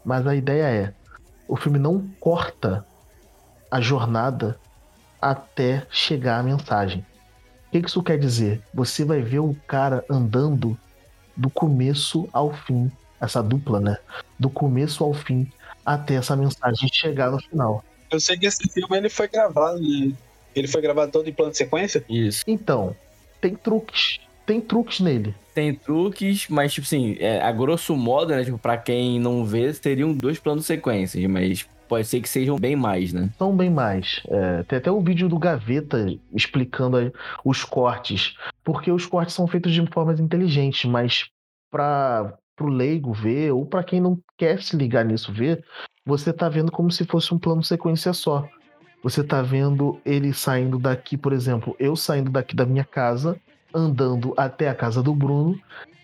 Mas 0.04 0.26
a 0.26 0.34
ideia 0.34 0.64
é: 0.64 0.94
o 1.48 1.58
filme 1.58 1.78
não 1.78 2.08
corta 2.20 2.86
a 3.70 3.82
jornada 3.82 4.58
até 5.22 5.86
chegar 5.92 6.40
a 6.40 6.44
mensagem. 6.44 7.06
O 7.68 7.72
que 7.72 7.82
que 7.82 7.90
isso 7.90 8.02
quer 8.02 8.18
dizer? 8.18 8.62
Você 8.74 9.04
vai 9.04 9.22
ver 9.22 9.40
o 9.40 9.56
cara 9.68 10.06
andando 10.10 10.78
do 11.36 11.50
começo 11.50 12.30
ao 12.32 12.54
fim, 12.54 12.92
essa 13.20 13.42
dupla, 13.42 13.80
né? 13.80 13.98
Do 14.40 14.50
começo 14.50 15.04
ao 15.04 15.14
fim, 15.14 15.52
até 15.86 16.16
essa 16.16 16.36
mensagem 16.36 16.88
chegar 16.92 17.32
no 17.32 17.40
final. 17.40 17.84
Eu 18.12 18.20
sei 18.20 18.38
que 18.38 18.46
esse 18.46 18.70
filme 18.70 18.96
ele 18.96 19.10
foi 19.10 19.28
gravado, 19.28 19.82
né? 19.82 20.14
Ele 20.56 20.68
foi 20.68 20.82
gravado 20.82 21.12
todo 21.12 21.28
em 21.28 21.34
plano 21.34 21.52
de 21.52 21.58
sequência? 21.58 22.06
Isso. 22.08 22.44
Então, 22.46 22.96
tem 23.42 23.56
truques. 23.56 24.20
Tem 24.46 24.60
truques 24.60 25.00
nele. 25.00 25.34
Tem 25.54 25.74
truques, 25.74 26.48
mas, 26.50 26.74
tipo 26.74 26.86
assim, 26.86 27.16
é, 27.20 27.42
a 27.42 27.52
grosso 27.52 27.96
modo, 27.96 28.32
né? 28.32 28.44
Tipo, 28.44 28.58
pra 28.58 28.78
quem 28.78 29.20
não 29.20 29.46
vê, 29.46 29.72
teriam 29.74 30.14
dois 30.14 30.40
planos 30.40 30.66
sequências, 30.66 31.24
mas 31.30 31.68
pode 31.88 32.08
ser 32.08 32.22
que 32.22 32.28
sejam 32.30 32.58
bem 32.58 32.76
mais, 32.76 33.14
né? 33.14 33.30
São 33.38 33.56
bem 33.56 33.70
mais. 33.70 34.22
É, 34.28 34.64
tem 34.64 34.78
até 34.80 34.92
um 34.92 35.04
vídeo 35.04 35.30
do 35.30 35.38
Gaveta 35.38 36.08
explicando 36.34 37.14
os 37.46 37.64
cortes. 37.64 38.36
Porque 38.64 38.92
os 38.92 39.06
cortes 39.06 39.36
são 39.36 39.48
feitos 39.48 39.72
de 39.72 39.86
formas 39.92 40.20
inteligentes, 40.20 40.90
mas 40.90 41.26
para 41.72 42.36
o 42.60 42.68
leigo 42.68 43.14
ver, 43.14 43.52
ou 43.52 43.66
para 43.66 43.84
quem 43.84 44.02
não 44.02 44.20
quer 44.38 44.62
se 44.62 44.76
ligar 44.76 45.06
nisso 45.06 45.32
ver, 45.32 45.64
você 46.06 46.34
tá 46.34 46.50
vendo 46.50 46.72
como 46.72 46.92
se 46.92 47.06
fosse 47.06 47.34
um 47.34 47.40
plano 47.40 47.64
sequência 47.64 48.12
só. 48.12 48.48
Você 49.04 49.24
tá 49.24 49.42
vendo 49.42 50.00
ele 50.06 50.34
saindo 50.34 50.80
daqui, 50.80 51.18
por 51.18 51.34
exemplo, 51.34 51.76
eu 51.78 51.96
saindo 51.96 52.32
daqui 52.32 52.56
da 52.56 52.66
minha 52.66 52.86
casa, 52.86 53.38
andando 53.74 54.34
até 54.38 54.70
a 54.70 54.76
casa 54.76 55.02
do 55.02 55.14
Bruno, 55.14 55.60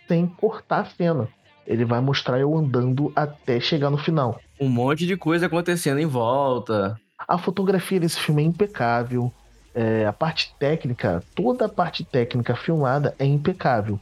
sem 0.08 0.26
cortar 0.26 0.82
a 0.82 0.86
cena. 0.86 1.28
Ele 1.66 1.86
vai 1.86 2.02
mostrar 2.02 2.40
eu 2.40 2.58
andando 2.58 3.12
até 3.16 3.60
chegar 3.60 3.90
no 3.90 3.98
final. 3.98 4.40
Um 4.60 4.68
monte 4.68 5.06
de 5.06 5.16
coisa 5.16 5.46
acontecendo 5.46 6.00
em 6.00 6.06
volta. 6.06 7.00
A 7.28 7.38
fotografia 7.38 8.00
desse 8.00 8.20
filme 8.20 8.42
é 8.42 8.46
impecável. 8.46 9.32
É, 9.76 10.06
a 10.06 10.12
parte 10.12 10.54
técnica, 10.58 11.24
toda 11.36 11.66
a 11.66 11.70
parte 11.70 12.04
técnica 12.04 12.56
filmada 12.56 13.14
é 13.20 13.26
impecável. 13.26 14.00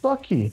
Só 0.00 0.14
que 0.14 0.52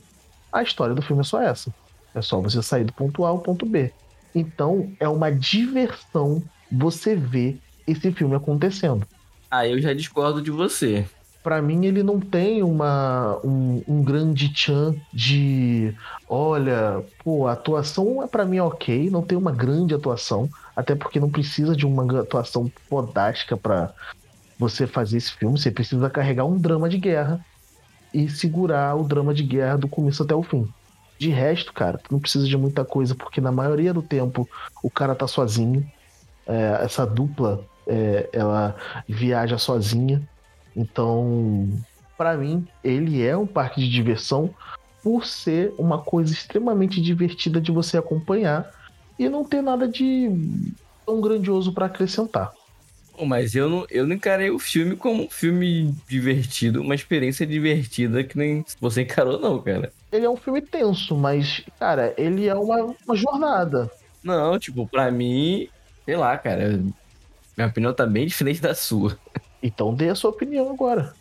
a 0.51 0.63
história 0.63 0.95
do 0.95 1.01
filme 1.01 1.21
é 1.21 1.25
só 1.25 1.41
essa. 1.41 1.73
É 2.15 2.21
só 2.21 2.39
você 2.39 2.63
sair 2.63 2.85
do 2.85 2.93
ponto 2.93 3.25
A 3.25 3.29
ao 3.29 3.39
ponto 3.39 3.65
B. 3.65 3.91
Então 4.33 4.91
é 4.99 5.07
uma 5.07 5.31
diversão 5.31 6.41
você 6.71 7.15
ver 7.15 7.59
esse 7.85 8.11
filme 8.11 8.35
acontecendo. 8.35 9.05
Ah, 9.49 9.67
eu 9.67 9.81
já 9.81 9.93
discordo 9.93 10.41
de 10.41 10.51
você. 10.51 11.05
Pra 11.47 11.61
mim, 11.61 11.85
ele 11.85 12.03
não 12.03 12.19
tem 12.19 12.61
uma, 12.61 13.39
um, 13.41 13.81
um 13.87 14.03
grande 14.03 14.53
tchan 14.53 14.93
de. 15.13 15.95
Olha, 16.27 17.01
pô, 17.23 17.47
a 17.47 17.53
atuação 17.53 18.21
é 18.21 18.27
pra 18.27 18.43
mim 18.45 18.59
ok, 18.59 19.09
não 19.09 19.21
tem 19.21 19.37
uma 19.37 19.53
grande 19.53 19.95
atuação, 19.95 20.49
até 20.75 20.93
porque 20.93 21.21
não 21.21 21.29
precisa 21.29 21.73
de 21.73 21.85
uma 21.85 22.19
atuação 22.19 22.69
fodástica 22.89 23.55
pra 23.55 23.93
você 24.59 24.85
fazer 24.85 25.19
esse 25.19 25.31
filme. 25.31 25.57
Você 25.57 25.71
precisa 25.71 26.09
carregar 26.09 26.43
um 26.43 26.57
drama 26.57 26.89
de 26.89 26.97
guerra 26.97 27.39
e 28.13 28.27
segurar 28.27 28.97
o 28.97 29.07
drama 29.07 29.33
de 29.33 29.43
guerra 29.43 29.77
do 29.77 29.87
começo 29.87 30.23
até 30.23 30.35
o 30.35 30.43
fim. 30.43 30.67
De 31.17 31.29
resto, 31.29 31.71
cara, 31.71 31.97
tu 31.97 32.11
não 32.11 32.19
precisa 32.19 32.45
de 32.45 32.57
muita 32.57 32.83
coisa, 32.83 33.15
porque 33.15 33.39
na 33.39 33.53
maioria 33.53 33.93
do 33.93 34.01
tempo 34.01 34.45
o 34.83 34.91
cara 34.91 35.15
tá 35.15 35.25
sozinho. 35.25 35.89
É, 36.45 36.83
essa 36.83 37.05
dupla, 37.05 37.63
é, 37.87 38.29
ela 38.33 38.75
viaja 39.07 39.57
sozinha. 39.57 40.21
Então, 40.77 41.67
para 42.15 42.37
mim, 42.37 42.65
ele 42.83 43.25
é 43.25 43.35
um 43.35 43.47
parque 43.47 43.81
de 43.81 43.89
diversão 43.89 44.53
por 45.03 45.25
ser 45.25 45.73
uma 45.77 45.99
coisa 46.01 46.31
extremamente 46.31 47.01
divertida 47.01 47.59
de 47.59 47.71
você 47.71 47.97
acompanhar 47.97 48.71
e 49.17 49.27
não 49.27 49.43
ter 49.43 49.63
nada 49.63 49.87
de 49.87 50.29
tão 51.03 51.19
grandioso 51.19 51.73
para 51.73 51.87
acrescentar. 51.87 52.51
Pô, 53.17 53.25
mas 53.25 53.55
eu 53.55 53.67
não, 53.67 53.87
eu 53.89 54.05
não 54.05 54.15
encarei 54.15 54.51
o 54.51 54.59
filme 54.59 54.95
como 54.95 55.23
um 55.23 55.29
filme 55.29 55.95
divertido, 56.07 56.81
uma 56.81 56.93
experiência 56.93 57.47
divertida 57.47 58.23
que 58.23 58.37
nem 58.37 58.63
você 58.79 59.01
encarou, 59.01 59.39
não, 59.39 59.59
cara. 59.59 59.91
Ele 60.11 60.25
é 60.25 60.29
um 60.29 60.37
filme 60.37 60.61
tenso, 60.61 61.15
mas, 61.15 61.63
cara, 61.79 62.13
ele 62.17 62.47
é 62.47 62.53
uma, 62.53 62.95
uma 63.05 63.15
jornada. 63.15 63.89
Não, 64.23 64.59
tipo, 64.59 64.87
pra 64.87 65.09
mim, 65.09 65.67
sei 66.05 66.15
lá, 66.15 66.37
cara. 66.37 66.79
Minha 67.57 67.67
opinião 67.67 67.93
tá 67.93 68.05
bem 68.05 68.27
diferente 68.27 68.61
da 68.61 68.75
sua. 68.75 69.17
Então 69.61 69.93
dê 69.93 70.09
a 70.09 70.15
sua 70.15 70.29
opinião 70.29 70.69
agora. 70.69 71.13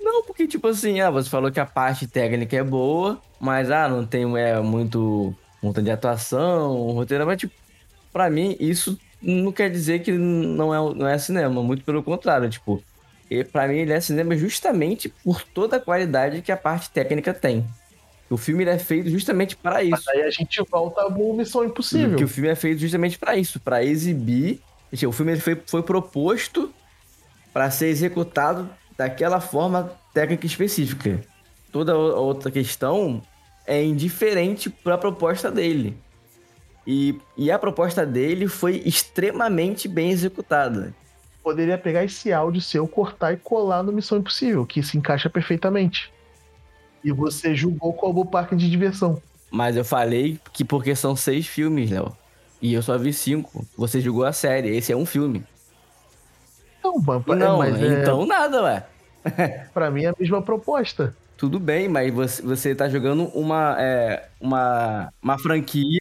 Não, 0.00 0.24
porque, 0.24 0.48
tipo 0.48 0.66
assim, 0.66 1.00
ah, 1.00 1.10
você 1.10 1.30
falou 1.30 1.50
que 1.50 1.60
a 1.60 1.66
parte 1.66 2.06
técnica 2.06 2.56
é 2.56 2.62
boa, 2.62 3.20
mas, 3.40 3.70
ah, 3.70 3.88
não 3.88 4.04
tem 4.04 4.24
é, 4.36 4.60
muito 4.60 5.34
conta 5.60 5.80
de 5.80 5.90
atuação, 5.90 6.90
roteiro, 6.90 7.24
mas, 7.24 7.38
tipo, 7.38 7.54
pra 8.12 8.28
mim, 8.28 8.56
isso 8.58 8.98
não 9.22 9.52
quer 9.52 9.70
dizer 9.70 10.00
que 10.02 10.10
não 10.10 10.74
é, 10.74 10.94
não 10.94 11.06
é 11.06 11.16
cinema, 11.18 11.62
muito 11.62 11.84
pelo 11.84 12.02
contrário, 12.02 12.50
tipo, 12.50 12.82
e 13.30 13.44
para 13.44 13.66
mim 13.66 13.76
ele 13.76 13.92
é 13.92 14.00
cinema 14.00 14.36
justamente 14.36 15.08
por 15.08 15.42
toda 15.42 15.76
a 15.76 15.80
qualidade 15.80 16.42
que 16.42 16.52
a 16.52 16.56
parte 16.56 16.90
técnica 16.90 17.32
tem. 17.32 17.64
O 18.28 18.36
filme 18.36 18.64
é 18.64 18.78
feito 18.78 19.08
justamente 19.08 19.56
para 19.56 19.82
isso. 19.82 19.90
Mas 19.90 20.08
aí 20.08 20.22
a 20.22 20.30
gente 20.30 20.60
volta 20.70 21.02
a 21.02 21.10
Missão 21.10 21.64
Impossível. 21.64 22.16
Que 22.16 22.24
o 22.24 22.28
filme 22.28 22.50
é 22.50 22.54
feito 22.54 22.78
justamente 22.80 23.18
para 23.18 23.36
isso, 23.36 23.58
para 23.58 23.82
exibir. 23.82 24.60
O 25.06 25.12
filme 25.12 25.38
foi, 25.38 25.58
foi 25.66 25.82
proposto 25.82 26.72
para 27.52 27.70
ser 27.70 27.88
executado 27.88 28.68
daquela 28.96 29.40
forma 29.40 29.92
técnica 30.12 30.46
específica. 30.46 31.20
Toda 31.70 31.96
outra 31.96 32.50
questão 32.50 33.22
é 33.66 33.82
indiferente 33.82 34.68
para 34.68 34.94
a 34.94 34.98
proposta 34.98 35.50
dele. 35.50 35.96
E, 36.86 37.18
e 37.36 37.50
a 37.50 37.58
proposta 37.58 38.04
dele 38.04 38.48
foi 38.48 38.82
extremamente 38.84 39.86
bem 39.88 40.10
executada. 40.10 40.94
Poderia 41.42 41.78
pegar 41.78 42.04
esse 42.04 42.32
áudio 42.32 42.60
seu, 42.60 42.86
cortar 42.86 43.32
e 43.32 43.36
colar 43.36 43.82
no 43.82 43.92
Missão 43.92 44.18
Impossível, 44.18 44.66
que 44.66 44.82
se 44.82 44.96
encaixa 44.96 45.28
perfeitamente. 45.28 46.12
E 47.02 47.10
você 47.10 47.54
julgou 47.54 47.92
como 47.92 48.26
parque 48.26 48.54
de 48.54 48.70
diversão. 48.70 49.20
Mas 49.50 49.76
eu 49.76 49.84
falei 49.84 50.38
que 50.52 50.64
porque 50.64 50.94
são 50.94 51.16
seis 51.16 51.46
filmes, 51.46 51.90
Léo. 51.90 52.16
E 52.60 52.72
eu 52.74 52.82
só 52.82 52.96
vi 52.96 53.12
cinco. 53.12 53.66
Você 53.76 54.00
julgou 54.00 54.24
a 54.24 54.32
série. 54.32 54.76
Esse 54.76 54.92
é 54.92 54.96
um 54.96 55.04
filme. 55.04 55.44
Não, 57.00 57.22
mas, 57.26 57.38
não, 57.38 57.58
mas 57.58 57.80
então 57.80 58.22
é... 58.22 58.26
nada, 58.26 58.62
ué. 58.62 58.86
pra 59.72 59.90
mim 59.90 60.04
é 60.04 60.08
a 60.08 60.14
mesma 60.18 60.42
proposta. 60.42 61.14
Tudo 61.36 61.58
bem, 61.58 61.88
mas 61.88 62.12
você, 62.12 62.42
você 62.42 62.74
tá 62.74 62.88
jogando 62.88 63.24
uma, 63.34 63.76
é, 63.78 64.28
uma, 64.40 65.12
uma 65.20 65.38
franquia 65.38 66.00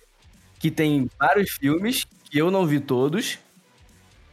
que 0.60 0.70
tem 0.70 1.10
vários 1.20 1.52
filmes 1.52 2.06
que 2.26 2.38
eu 2.38 2.52
não 2.52 2.66
vi 2.66 2.80
todos, 2.80 3.40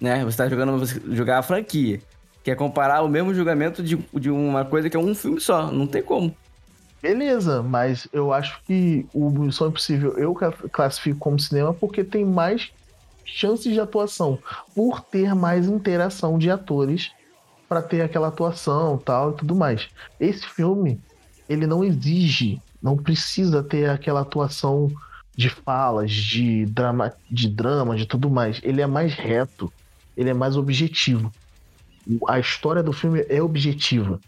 né? 0.00 0.24
Você 0.24 0.36
tá 0.36 0.48
jogando 0.48 0.84
jogar 1.14 1.38
a 1.38 1.42
franquia. 1.42 2.00
Quer 2.44 2.56
comparar 2.56 3.02
o 3.02 3.08
mesmo 3.08 3.34
julgamento 3.34 3.82
de, 3.82 3.96
de 4.14 4.30
uma 4.30 4.64
coisa 4.64 4.88
que 4.88 4.96
é 4.96 5.00
um 5.00 5.14
filme 5.14 5.40
só. 5.40 5.70
Não 5.72 5.86
tem 5.86 6.02
como. 6.02 6.34
Beleza, 7.00 7.62
mas 7.62 8.08
eu 8.12 8.32
acho 8.32 8.60
que 8.64 9.06
o 9.14 9.30
Missão 9.30 9.68
Impossível 9.68 10.18
eu 10.18 10.34
classifico 10.72 11.18
como 11.18 11.38
cinema 11.38 11.72
porque 11.72 12.02
tem 12.02 12.24
mais 12.24 12.70
chances 13.28 13.72
de 13.72 13.80
atuação, 13.80 14.38
por 14.74 15.00
ter 15.00 15.34
mais 15.34 15.66
interação 15.66 16.38
de 16.38 16.50
atores 16.50 17.12
para 17.68 17.82
ter 17.82 18.00
aquela 18.00 18.28
atuação 18.28 18.96
tal 18.96 19.32
e 19.32 19.34
tudo 19.34 19.54
mais. 19.54 19.88
Esse 20.18 20.46
filme, 20.48 20.98
ele 21.48 21.66
não 21.66 21.84
exige, 21.84 22.60
não 22.82 22.96
precisa 22.96 23.62
ter 23.62 23.90
aquela 23.90 24.20
atuação 24.20 24.90
de 25.36 25.50
falas, 25.50 26.10
de 26.10 26.66
drama, 26.66 27.12
de 27.30 27.48
drama, 27.48 27.96
de 27.96 28.06
tudo 28.06 28.30
mais. 28.30 28.60
Ele 28.62 28.80
é 28.80 28.86
mais 28.86 29.14
reto, 29.14 29.72
ele 30.16 30.30
é 30.30 30.34
mais 30.34 30.56
objetivo. 30.56 31.32
A 32.26 32.40
história 32.40 32.82
do 32.82 32.92
filme 32.92 33.24
é 33.28 33.42
objetiva. 33.42 34.18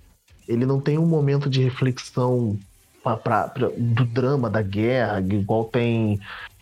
Ele 0.47 0.67
não 0.67 0.81
tem 0.81 0.99
um 0.99 1.07
momento 1.07 1.49
de 1.49 1.63
reflexão 1.63 2.59
pra, 3.03 3.17
pra, 3.17 3.49
pra, 3.49 3.69
do 3.77 4.05
drama, 4.05 4.51
da 4.51 4.61
guerra, 4.61 5.21
igual 5.21 5.65
tem 5.65 6.21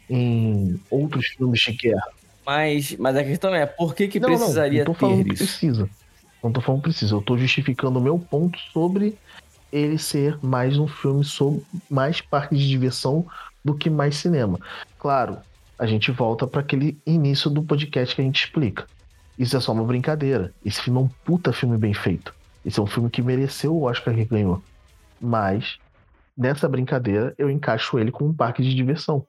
em 0.08 0.80
outros 0.90 1.26
filmes 1.26 1.60
de 1.60 1.72
guerra. 1.72 2.17
Mas, 2.48 2.96
mas 2.96 3.14
a 3.14 3.22
questão 3.22 3.54
é, 3.54 3.66
por 3.66 3.94
que, 3.94 4.08
que 4.08 4.18
não, 4.18 4.30
precisaria 4.30 4.82
não, 4.82 4.86
não 4.86 4.94
tô 4.94 5.00
falando 5.00 5.18
ter 5.18 5.28
que 5.28 5.36
precisa. 5.36 5.90
Não 6.42 6.50
tô 6.50 6.60
falando 6.62 6.80
precisa. 6.80 7.14
Eu 7.14 7.20
tô 7.20 7.36
justificando 7.36 7.98
o 7.98 8.02
meu 8.02 8.18
ponto 8.18 8.58
sobre 8.72 9.18
ele 9.70 9.98
ser 9.98 10.38
mais 10.42 10.78
um 10.78 10.88
filme 10.88 11.22
sobre 11.22 11.62
mais 11.90 12.22
parque 12.22 12.56
de 12.56 12.66
diversão 12.66 13.26
do 13.62 13.74
que 13.74 13.90
mais 13.90 14.16
cinema. 14.16 14.58
Claro, 14.98 15.36
a 15.78 15.84
gente 15.84 16.10
volta 16.10 16.46
para 16.46 16.62
aquele 16.62 16.98
início 17.04 17.50
do 17.50 17.62
podcast 17.62 18.14
que 18.14 18.22
a 18.22 18.24
gente 18.24 18.42
explica. 18.42 18.86
Isso 19.38 19.54
é 19.54 19.60
só 19.60 19.72
uma 19.72 19.84
brincadeira. 19.84 20.54
Esse 20.64 20.80
filme 20.80 21.00
é 21.00 21.02
um 21.02 21.08
puta 21.26 21.52
filme 21.52 21.76
bem 21.76 21.92
feito. 21.92 22.34
Esse 22.64 22.80
é 22.80 22.82
um 22.82 22.86
filme 22.86 23.10
que 23.10 23.20
mereceu 23.20 23.76
o 23.76 23.82
Oscar 23.82 24.14
que 24.14 24.24
ganhou. 24.24 24.62
Mas, 25.20 25.76
nessa 26.34 26.66
brincadeira, 26.66 27.34
eu 27.36 27.50
encaixo 27.50 27.98
ele 27.98 28.10
com 28.10 28.24
um 28.24 28.32
parque 28.32 28.62
de 28.62 28.74
diversão. 28.74 29.26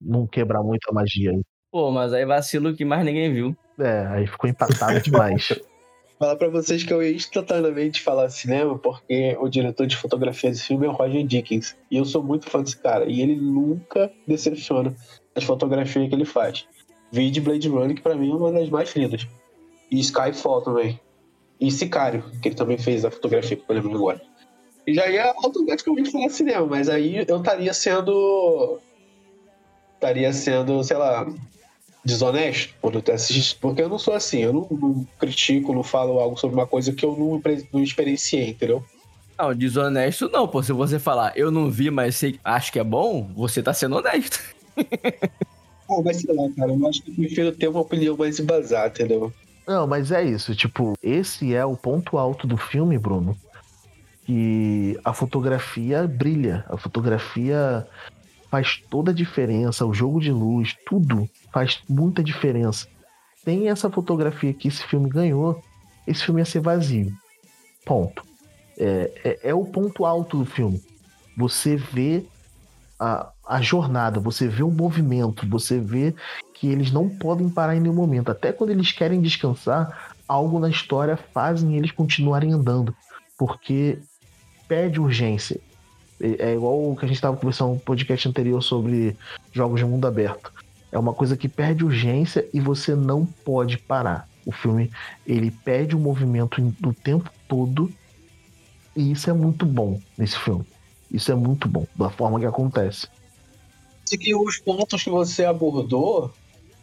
Não 0.00 0.26
quebrar 0.26 0.62
muito 0.62 0.88
a 0.88 0.94
magia 0.94 1.30
aí. 1.30 1.44
Pô, 1.74 1.90
mas 1.90 2.12
aí 2.12 2.24
vacilo 2.24 2.72
que 2.72 2.84
mais 2.84 3.04
ninguém 3.04 3.32
viu. 3.32 3.56
É, 3.80 4.06
aí 4.06 4.28
ficou 4.28 4.48
empatado 4.48 5.00
demais. 5.00 5.48
Falar 6.20 6.36
para 6.36 6.48
vocês 6.48 6.84
que 6.84 6.92
eu 6.92 7.02
ia 7.02 7.12
instantaneamente 7.12 8.00
falar 8.00 8.30
cinema, 8.30 8.78
porque 8.78 9.36
o 9.40 9.48
diretor 9.48 9.84
de 9.84 9.96
fotografia 9.96 10.50
desse 10.50 10.68
filme 10.68 10.86
é 10.86 10.88
o 10.88 10.92
Roger 10.92 11.26
Dickens. 11.26 11.76
E 11.90 11.96
eu 11.96 12.04
sou 12.04 12.22
muito 12.22 12.48
fã 12.48 12.62
desse 12.62 12.76
cara. 12.76 13.06
E 13.06 13.20
ele 13.20 13.34
nunca 13.34 14.08
decepciona 14.24 14.94
as 15.34 15.42
fotografias 15.42 16.08
que 16.08 16.14
ele 16.14 16.24
faz. 16.24 16.64
Vide 17.10 17.40
Blade 17.40 17.68
Runner, 17.68 17.96
que 17.96 18.02
pra 18.02 18.14
mim 18.14 18.30
é 18.30 18.34
uma 18.34 18.52
das 18.52 18.70
mais 18.70 18.94
lindas. 18.94 19.26
E 19.90 19.98
Skyfall 19.98 20.62
também. 20.62 21.00
E 21.60 21.72
Sicário, 21.72 22.22
que 22.40 22.50
ele 22.50 22.54
também 22.54 22.78
fez 22.78 23.04
a 23.04 23.10
fotografia, 23.10 23.56
que 23.56 23.64
eu 23.68 23.74
lembro 23.74 23.96
agora. 23.96 24.22
E 24.86 24.94
já 24.94 25.08
ia 25.08 25.34
automaticamente 25.42 26.12
falar 26.12 26.28
cinema, 26.28 26.66
mas 26.66 26.88
aí 26.88 27.24
eu 27.26 27.38
estaria 27.38 27.74
sendo. 27.74 28.78
Estaria 29.96 30.32
sendo, 30.32 30.84
sei 30.84 30.96
lá, 30.96 31.26
desonesto 32.04 32.74
quando 32.80 33.02
eu 33.04 33.14
assisto, 33.14 33.58
porque 33.60 33.82
eu 33.82 33.88
não 33.88 33.98
sou 33.98 34.14
assim, 34.14 34.40
eu 34.40 34.52
não, 34.52 34.68
não, 34.70 35.06
critico, 35.18 35.72
não 35.72 35.82
falo 35.82 36.20
algo 36.20 36.36
sobre 36.36 36.56
uma 36.56 36.66
coisa 36.66 36.92
que 36.92 37.04
eu 37.04 37.16
não, 37.16 37.40
não 37.72 37.82
experienciei, 37.82 38.50
entendeu? 38.50 38.84
Não, 39.38 39.54
desonesto 39.54 40.28
não, 40.28 40.46
pô. 40.46 40.62
Se 40.62 40.72
você 40.72 40.98
falar, 40.98 41.32
eu 41.36 41.50
não 41.50 41.70
vi, 41.70 41.90
mas 41.90 42.16
sei, 42.16 42.38
acho 42.44 42.70
que 42.70 42.78
é 42.78 42.84
bom, 42.84 43.28
você 43.34 43.62
tá 43.62 43.72
sendo 43.72 43.96
honesto. 43.96 44.40
ah, 44.76 46.02
mas 46.04 46.18
sei 46.18 46.34
lá, 46.34 46.48
cara, 46.56 46.72
eu 46.72 46.88
acho 46.88 47.02
que 47.02 47.10
eu 47.10 47.14
prefiro 47.14 47.52
ter 47.52 47.68
uma 47.68 47.80
opinião 47.80 48.16
mais 48.16 48.38
embasada, 48.38 48.88
entendeu? 48.88 49.32
Não, 49.66 49.86
mas 49.86 50.12
é 50.12 50.22
isso, 50.22 50.54
tipo, 50.54 50.92
esse 51.02 51.54
é 51.54 51.64
o 51.64 51.76
ponto 51.76 52.18
alto 52.18 52.46
do 52.46 52.56
filme, 52.56 52.98
Bruno. 52.98 53.36
Que 54.24 54.98
a 55.04 55.12
fotografia 55.12 56.06
brilha, 56.06 56.64
a 56.68 56.76
fotografia 56.76 57.86
faz 58.54 58.80
toda 58.88 59.10
a 59.10 59.14
diferença, 59.14 59.84
o 59.84 59.92
jogo 59.92 60.20
de 60.20 60.30
luz, 60.30 60.76
tudo 60.86 61.28
faz 61.52 61.82
muita 61.88 62.22
diferença. 62.22 62.86
Tem 63.44 63.68
essa 63.68 63.90
fotografia 63.90 64.54
que 64.54 64.68
esse 64.68 64.84
filme 64.84 65.10
ganhou, 65.10 65.60
esse 66.06 66.24
filme 66.24 66.40
ia 66.40 66.44
ser 66.44 66.60
vazio. 66.60 67.12
Ponto. 67.84 68.24
É, 68.78 69.10
é, 69.24 69.48
é 69.50 69.54
o 69.54 69.64
ponto 69.64 70.04
alto 70.04 70.38
do 70.38 70.44
filme. 70.44 70.80
Você 71.36 71.74
vê 71.74 72.24
a, 72.96 73.28
a 73.44 73.60
jornada, 73.60 74.20
você 74.20 74.46
vê 74.46 74.62
o 74.62 74.70
movimento, 74.70 75.48
você 75.48 75.80
vê 75.80 76.14
que 76.54 76.68
eles 76.68 76.92
não 76.92 77.08
podem 77.08 77.50
parar 77.50 77.74
em 77.74 77.80
nenhum 77.80 77.92
momento. 77.92 78.30
Até 78.30 78.52
quando 78.52 78.70
eles 78.70 78.92
querem 78.92 79.20
descansar, 79.20 80.14
algo 80.28 80.60
na 80.60 80.68
história 80.68 81.16
fazem 81.16 81.76
eles 81.76 81.90
continuarem 81.90 82.52
andando. 82.52 82.94
Porque 83.36 83.98
pede 84.68 85.00
urgência. 85.00 85.60
É, 86.20 86.50
é 86.50 86.54
igual 86.54 86.90
o 86.90 86.96
que 86.96 87.04
a 87.04 87.08
gente 87.08 87.16
estava 87.16 87.36
conversando 87.36 87.74
no 87.74 87.80
podcast 87.80 88.28
anterior 88.28 88.62
sobre 88.62 89.16
jogos 89.52 89.80
de 89.80 89.86
mundo 89.86 90.06
aberto 90.06 90.52
é 90.94 90.98
uma 90.98 91.12
coisa 91.12 91.36
que 91.36 91.48
perde 91.48 91.84
urgência 91.84 92.48
e 92.54 92.60
você 92.60 92.94
não 92.94 93.26
pode 93.26 93.76
parar. 93.78 94.28
O 94.46 94.52
filme 94.52 94.92
ele 95.26 95.50
perde 95.50 95.96
o 95.96 95.98
movimento 95.98 96.60
do 96.78 96.94
tempo 96.94 97.28
todo 97.48 97.92
E 98.96 99.10
isso 99.10 99.28
é 99.28 99.32
muito 99.32 99.66
bom 99.66 100.00
nesse 100.16 100.38
filme. 100.38 100.64
Isso 101.10 101.32
é 101.32 101.34
muito 101.34 101.66
bom, 101.66 101.84
da 101.96 102.08
forma 102.10 102.38
que 102.38 102.46
acontece. 102.46 103.08
E 104.20 104.34
os 104.36 104.58
pontos 104.58 105.02
que 105.02 105.10
você 105.10 105.44
abordou 105.44 106.32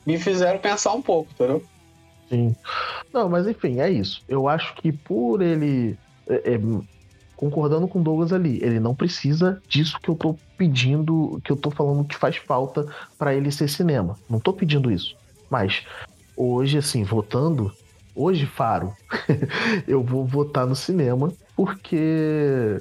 me 0.05 0.17
fizeram 0.19 0.59
pensar 0.59 0.93
um 0.93 1.01
pouco, 1.01 1.32
entendeu? 1.32 1.63
Sim. 2.27 2.53
Não, 3.13 3.29
mas 3.29 3.47
enfim, 3.47 3.79
é 3.79 3.89
isso. 3.89 4.21
Eu 4.27 4.49
acho 4.49 4.75
que 4.75 4.91
por 4.91 5.41
ele. 5.41 5.97
é, 6.27 6.53
é, 6.55 6.59
concordando 7.42 7.88
com 7.88 8.00
o 8.00 8.04
Douglas 8.04 8.32
ali, 8.32 8.60
ele 8.62 8.80
não 8.80 8.94
precisa 8.94 9.60
disso 9.68 10.00
que 10.00 10.10
eu 10.10 10.16
tô 10.16 10.38
pedindo, 10.56 11.42
que 11.44 11.52
eu 11.52 11.56
tô 11.56 11.72
falando 11.72 12.06
que 12.06 12.16
faz 12.16 12.38
falta 12.38 12.86
pra 13.18 13.34
ele 13.34 13.52
ser 13.52 13.68
cinema. 13.68 14.16
Não 14.30 14.39
tô 14.39 14.54
pedindo 14.54 14.92
isso. 14.92 15.16
Mas 15.50 15.84
hoje, 16.38 16.78
assim, 16.78 17.04
votando, 17.04 17.74
hoje, 18.16 18.46
Faro, 18.46 18.94
eu 19.88 20.04
vou 20.04 20.24
votar 20.24 20.68
no 20.68 20.76
cinema, 20.76 21.34
porque. 21.56 22.80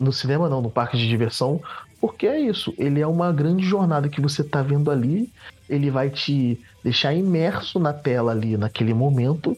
No 0.00 0.12
cinema 0.12 0.48
não, 0.48 0.60
no 0.60 0.68
parque 0.68 0.96
de 0.98 1.06
diversão, 1.06 1.60
porque 2.00 2.26
é 2.26 2.40
isso. 2.40 2.74
Ele 2.76 3.00
é 3.00 3.06
uma 3.06 3.30
grande 3.30 3.64
jornada 3.64 4.08
que 4.08 4.20
você 4.20 4.42
tá 4.42 4.62
vendo 4.62 4.90
ali. 4.90 5.32
Ele 5.70 5.92
vai 5.92 6.10
te 6.10 6.60
deixar 6.82 7.14
imerso 7.14 7.78
na 7.78 7.92
tela 7.92 8.32
ali 8.32 8.56
naquele 8.56 8.92
momento. 8.92 9.56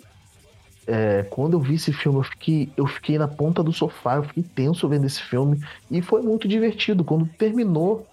É, 0.87 1.22
quando 1.30 1.55
eu 1.55 1.61
vi 1.61 1.74
esse 1.74 1.93
filme, 1.93 2.18
eu 2.18 2.22
fiquei, 2.22 2.70
eu 2.76 2.87
fiquei 2.87 3.18
na 3.18 3.26
ponta 3.26 3.62
do 3.62 3.72
sofá, 3.72 4.16
eu 4.16 4.24
fiquei 4.24 4.43
tenso 4.43 4.89
vendo 4.89 5.07
esse 5.07 5.22
filme. 5.22 5.62
E 5.91 6.03
foi 6.03 6.22
muito 6.22 6.47
divertido. 6.47 7.05
Quando 7.05 7.26
terminou 7.26 8.07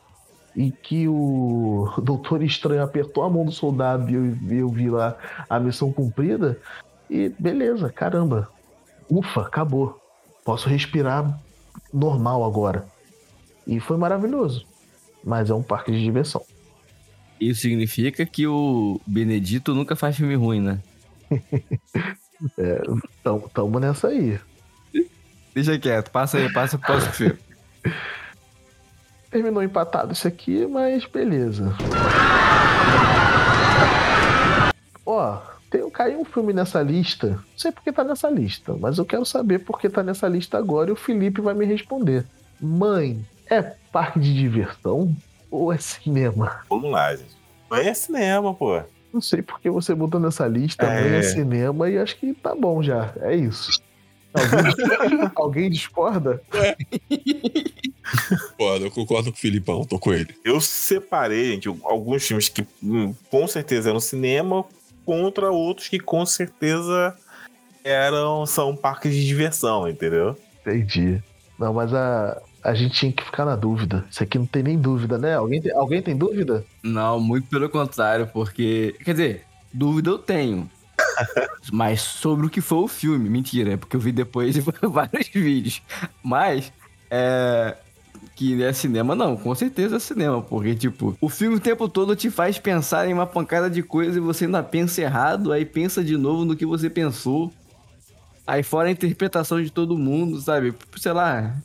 e 0.55 0.71
que 0.71 1.07
o 1.07 1.93
Doutor 2.01 2.43
Estranho 2.43 2.83
apertou 2.83 3.23
a 3.23 3.29
mão 3.29 3.45
do 3.45 3.51
soldado 3.51 4.09
e 4.09 4.13
eu, 4.13 4.37
eu 4.49 4.69
vi 4.69 4.89
lá 4.89 5.17
a 5.49 5.59
missão 5.59 5.91
cumprida. 5.91 6.57
E 7.09 7.29
beleza, 7.37 7.89
caramba. 7.89 8.49
Ufa, 9.09 9.41
acabou. 9.41 9.99
Posso 10.45 10.69
respirar 10.69 11.39
normal 11.93 12.45
agora. 12.45 12.85
E 13.67 13.79
foi 13.79 13.97
maravilhoso. 13.97 14.65
Mas 15.23 15.49
é 15.49 15.53
um 15.53 15.61
parque 15.61 15.91
de 15.91 16.01
diversão. 16.01 16.41
Isso 17.39 17.61
significa 17.61 18.25
que 18.25 18.47
o 18.47 19.01
Benedito 19.05 19.73
nunca 19.73 19.95
faz 19.95 20.15
filme 20.15 20.35
ruim, 20.35 20.61
né? 20.61 20.79
Tamo, 23.23 23.49
tamo 23.53 23.79
nessa 23.79 24.07
aí. 24.07 24.39
Deixa 25.53 25.77
quieto, 25.77 26.09
passa 26.11 26.37
aí, 26.37 26.51
passa 26.51 26.77
pro 26.77 26.87
próximo 26.87 27.13
filme. 27.13 27.39
Terminou 29.29 29.63
empatado 29.63 30.13
isso 30.13 30.27
aqui, 30.27 30.65
mas 30.65 31.05
beleza. 31.05 31.73
Ó, 35.05 35.41
tem, 35.69 35.89
caiu 35.89 36.19
um 36.19 36.25
filme 36.25 36.53
nessa 36.53 36.81
lista. 36.81 37.27
Não 37.27 37.57
sei 37.57 37.71
porque 37.71 37.91
tá 37.91 38.03
nessa 38.03 38.29
lista, 38.29 38.73
mas 38.79 38.97
eu 38.97 39.05
quero 39.05 39.25
saber 39.25 39.59
porque 39.59 39.89
tá 39.89 40.03
nessa 40.03 40.27
lista 40.27 40.57
agora 40.57 40.89
e 40.89 40.93
o 40.93 40.97
Felipe 40.97 41.41
vai 41.41 41.53
me 41.53 41.65
responder. 41.65 42.25
Mãe, 42.59 43.25
é 43.49 43.61
parque 43.61 44.19
de 44.19 44.33
diversão 44.33 45.15
ou 45.49 45.71
é 45.71 45.77
cinema? 45.77 46.61
Vamos 46.69 46.91
lá, 46.91 47.15
gente. 47.15 47.35
Mãe 47.69 47.87
é 47.87 47.93
cinema, 47.93 48.53
pô. 48.53 48.81
Não 49.13 49.21
sei 49.21 49.41
porque 49.41 49.69
você 49.69 49.93
botou 49.93 50.19
nessa 50.19 50.47
lista, 50.47 50.85
É. 50.85 51.17
é 51.19 51.23
cinema 51.23 51.89
e 51.89 51.97
acho 51.97 52.15
que 52.17 52.33
tá 52.33 52.55
bom 52.55 52.81
já. 52.81 53.13
É 53.21 53.35
isso. 53.35 53.81
Alguém, 54.33 55.31
alguém 55.35 55.69
discorda? 55.69 56.41
Foda, 58.57 58.85
eu 58.85 58.91
concordo 58.91 59.31
com 59.31 59.37
o 59.37 59.39
Filipão, 59.39 59.83
tô 59.85 59.99
com 59.99 60.13
ele. 60.13 60.33
Eu 60.43 60.61
separei, 60.61 61.51
gente, 61.53 61.67
alguns 61.83 62.25
filmes 62.25 62.49
que 62.49 62.65
hum, 62.81 63.13
com 63.29 63.47
certeza 63.47 63.89
eram 63.89 63.99
cinema 63.99 64.63
contra 65.05 65.51
outros 65.51 65.87
que 65.89 65.99
com 65.99 66.25
certeza 66.25 67.15
eram 67.83 68.45
são 68.45 68.75
parques 68.75 69.13
de 69.13 69.25
diversão, 69.25 69.87
entendeu? 69.87 70.37
Entendi. 70.61 71.21
Não, 71.59 71.73
mas 71.73 71.93
a, 71.93 72.41
a 72.63 72.73
gente 72.73 72.93
tinha 72.93 73.11
que 73.11 73.23
ficar 73.23 73.45
na 73.45 73.55
dúvida. 73.55 74.05
Isso 74.09 74.23
aqui 74.23 74.37
não 74.37 74.45
tem 74.45 74.63
nem 74.63 74.77
dúvida, 74.77 75.17
né? 75.17 75.35
Alguém 75.35 75.61
tem, 75.61 75.71
alguém 75.71 76.01
tem 76.01 76.15
dúvida? 76.15 76.63
Não, 76.83 77.19
muito 77.19 77.47
pelo 77.47 77.69
contrário, 77.69 78.27
porque. 78.27 78.95
Quer 79.03 79.11
dizer, 79.11 79.45
dúvida 79.73 80.09
eu 80.09 80.19
tenho. 80.19 80.69
Mas 81.71 82.01
sobre 82.01 82.45
o 82.45 82.49
que 82.49 82.61
foi 82.61 82.79
o 82.79 82.87
filme, 82.87 83.29
mentira, 83.29 83.73
é 83.73 83.77
porque 83.77 83.95
eu 83.95 83.99
vi 83.99 84.11
depois 84.11 84.53
de 84.53 84.61
vários 84.83 85.27
vídeos. 85.29 85.81
Mas, 86.23 86.71
é. 87.09 87.75
Que 88.35 88.63
é 88.63 88.71
cinema, 88.71 89.13
não, 89.15 89.35
com 89.35 89.53
certeza 89.53 89.97
é 89.97 89.99
cinema, 89.99 90.41
porque, 90.41 90.73
tipo, 90.73 91.15
o 91.19 91.29
filme 91.29 91.57
o 91.57 91.59
tempo 91.59 91.87
todo 91.87 92.15
te 92.15 92.29
faz 92.29 92.57
pensar 92.57 93.07
em 93.07 93.13
uma 93.13 93.27
pancada 93.27 93.69
de 93.69 93.83
coisa 93.83 94.17
e 94.17 94.21
você 94.21 94.45
ainda 94.45 94.63
pensa 94.63 95.01
errado, 95.01 95.51
aí 95.51 95.65
pensa 95.65 96.03
de 96.03 96.17
novo 96.17 96.45
no 96.45 96.55
que 96.55 96.65
você 96.65 96.89
pensou. 96.89 97.51
Aí 98.47 98.63
fora 98.63 98.87
a 98.87 98.91
interpretação 98.91 99.61
de 99.61 99.69
todo 99.69 99.97
mundo, 99.97 100.39
sabe? 100.39 100.73
Sei 100.97 101.11
lá, 101.11 101.55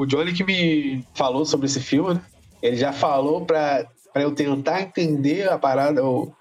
O 0.00 0.06
Johnny 0.06 0.32
que 0.32 0.42
me 0.44 1.04
falou 1.14 1.44
sobre 1.44 1.66
esse 1.66 1.78
filme, 1.78 2.14
né? 2.14 2.22
Ele 2.62 2.76
já 2.76 2.90
falou 2.90 3.44
pra, 3.44 3.84
pra 4.14 4.22
eu 4.22 4.32
tentar 4.34 4.80
entender 4.80 5.46
a 5.46 5.58
parada, 5.58 6.02
o, 6.02 6.32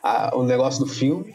a- 0.00 0.30
o 0.36 0.44
negócio 0.44 0.84
do 0.84 0.88
filme. 0.88 1.34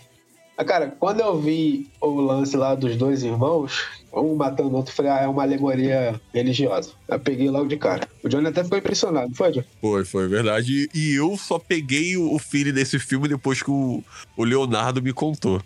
Mas, 0.58 0.66
cara, 0.68 0.96
quando 0.98 1.20
eu 1.20 1.38
vi 1.42 1.90
o 2.00 2.22
lance 2.22 2.56
lá 2.56 2.74
dos 2.74 2.96
dois 2.96 3.24
irmãos, 3.24 3.86
um 4.14 4.34
matando 4.36 4.70
o 4.70 4.76
outro, 4.76 4.92
eu 4.92 4.96
falei, 4.96 5.12
ah, 5.12 5.22
é 5.24 5.28
uma 5.28 5.42
alegoria 5.44 6.22
religiosa. 6.34 6.92
Eu 7.08 7.20
peguei 7.20 7.50
logo 7.50 7.68
de 7.68 7.76
cara. 7.76 8.08
O 8.24 8.30
Johnny 8.30 8.48
até 8.48 8.64
ficou 8.64 8.78
impressionado, 8.78 9.36
foi, 9.36 9.52
Johnny? 9.52 9.66
Foi, 9.82 10.06
foi 10.06 10.28
verdade. 10.30 10.88
E 10.94 11.14
eu 11.16 11.36
só 11.38 11.60
peguei 11.60 12.16
o, 12.16 12.34
o 12.34 12.40
feeling 12.40 12.72
desse 12.72 12.98
filme 12.98 13.28
depois 13.28 13.62
que 13.62 13.72
o, 13.72 14.02
o 14.38 14.44
Leonardo 14.46 15.02
me 15.02 15.12
contou. 15.12 15.62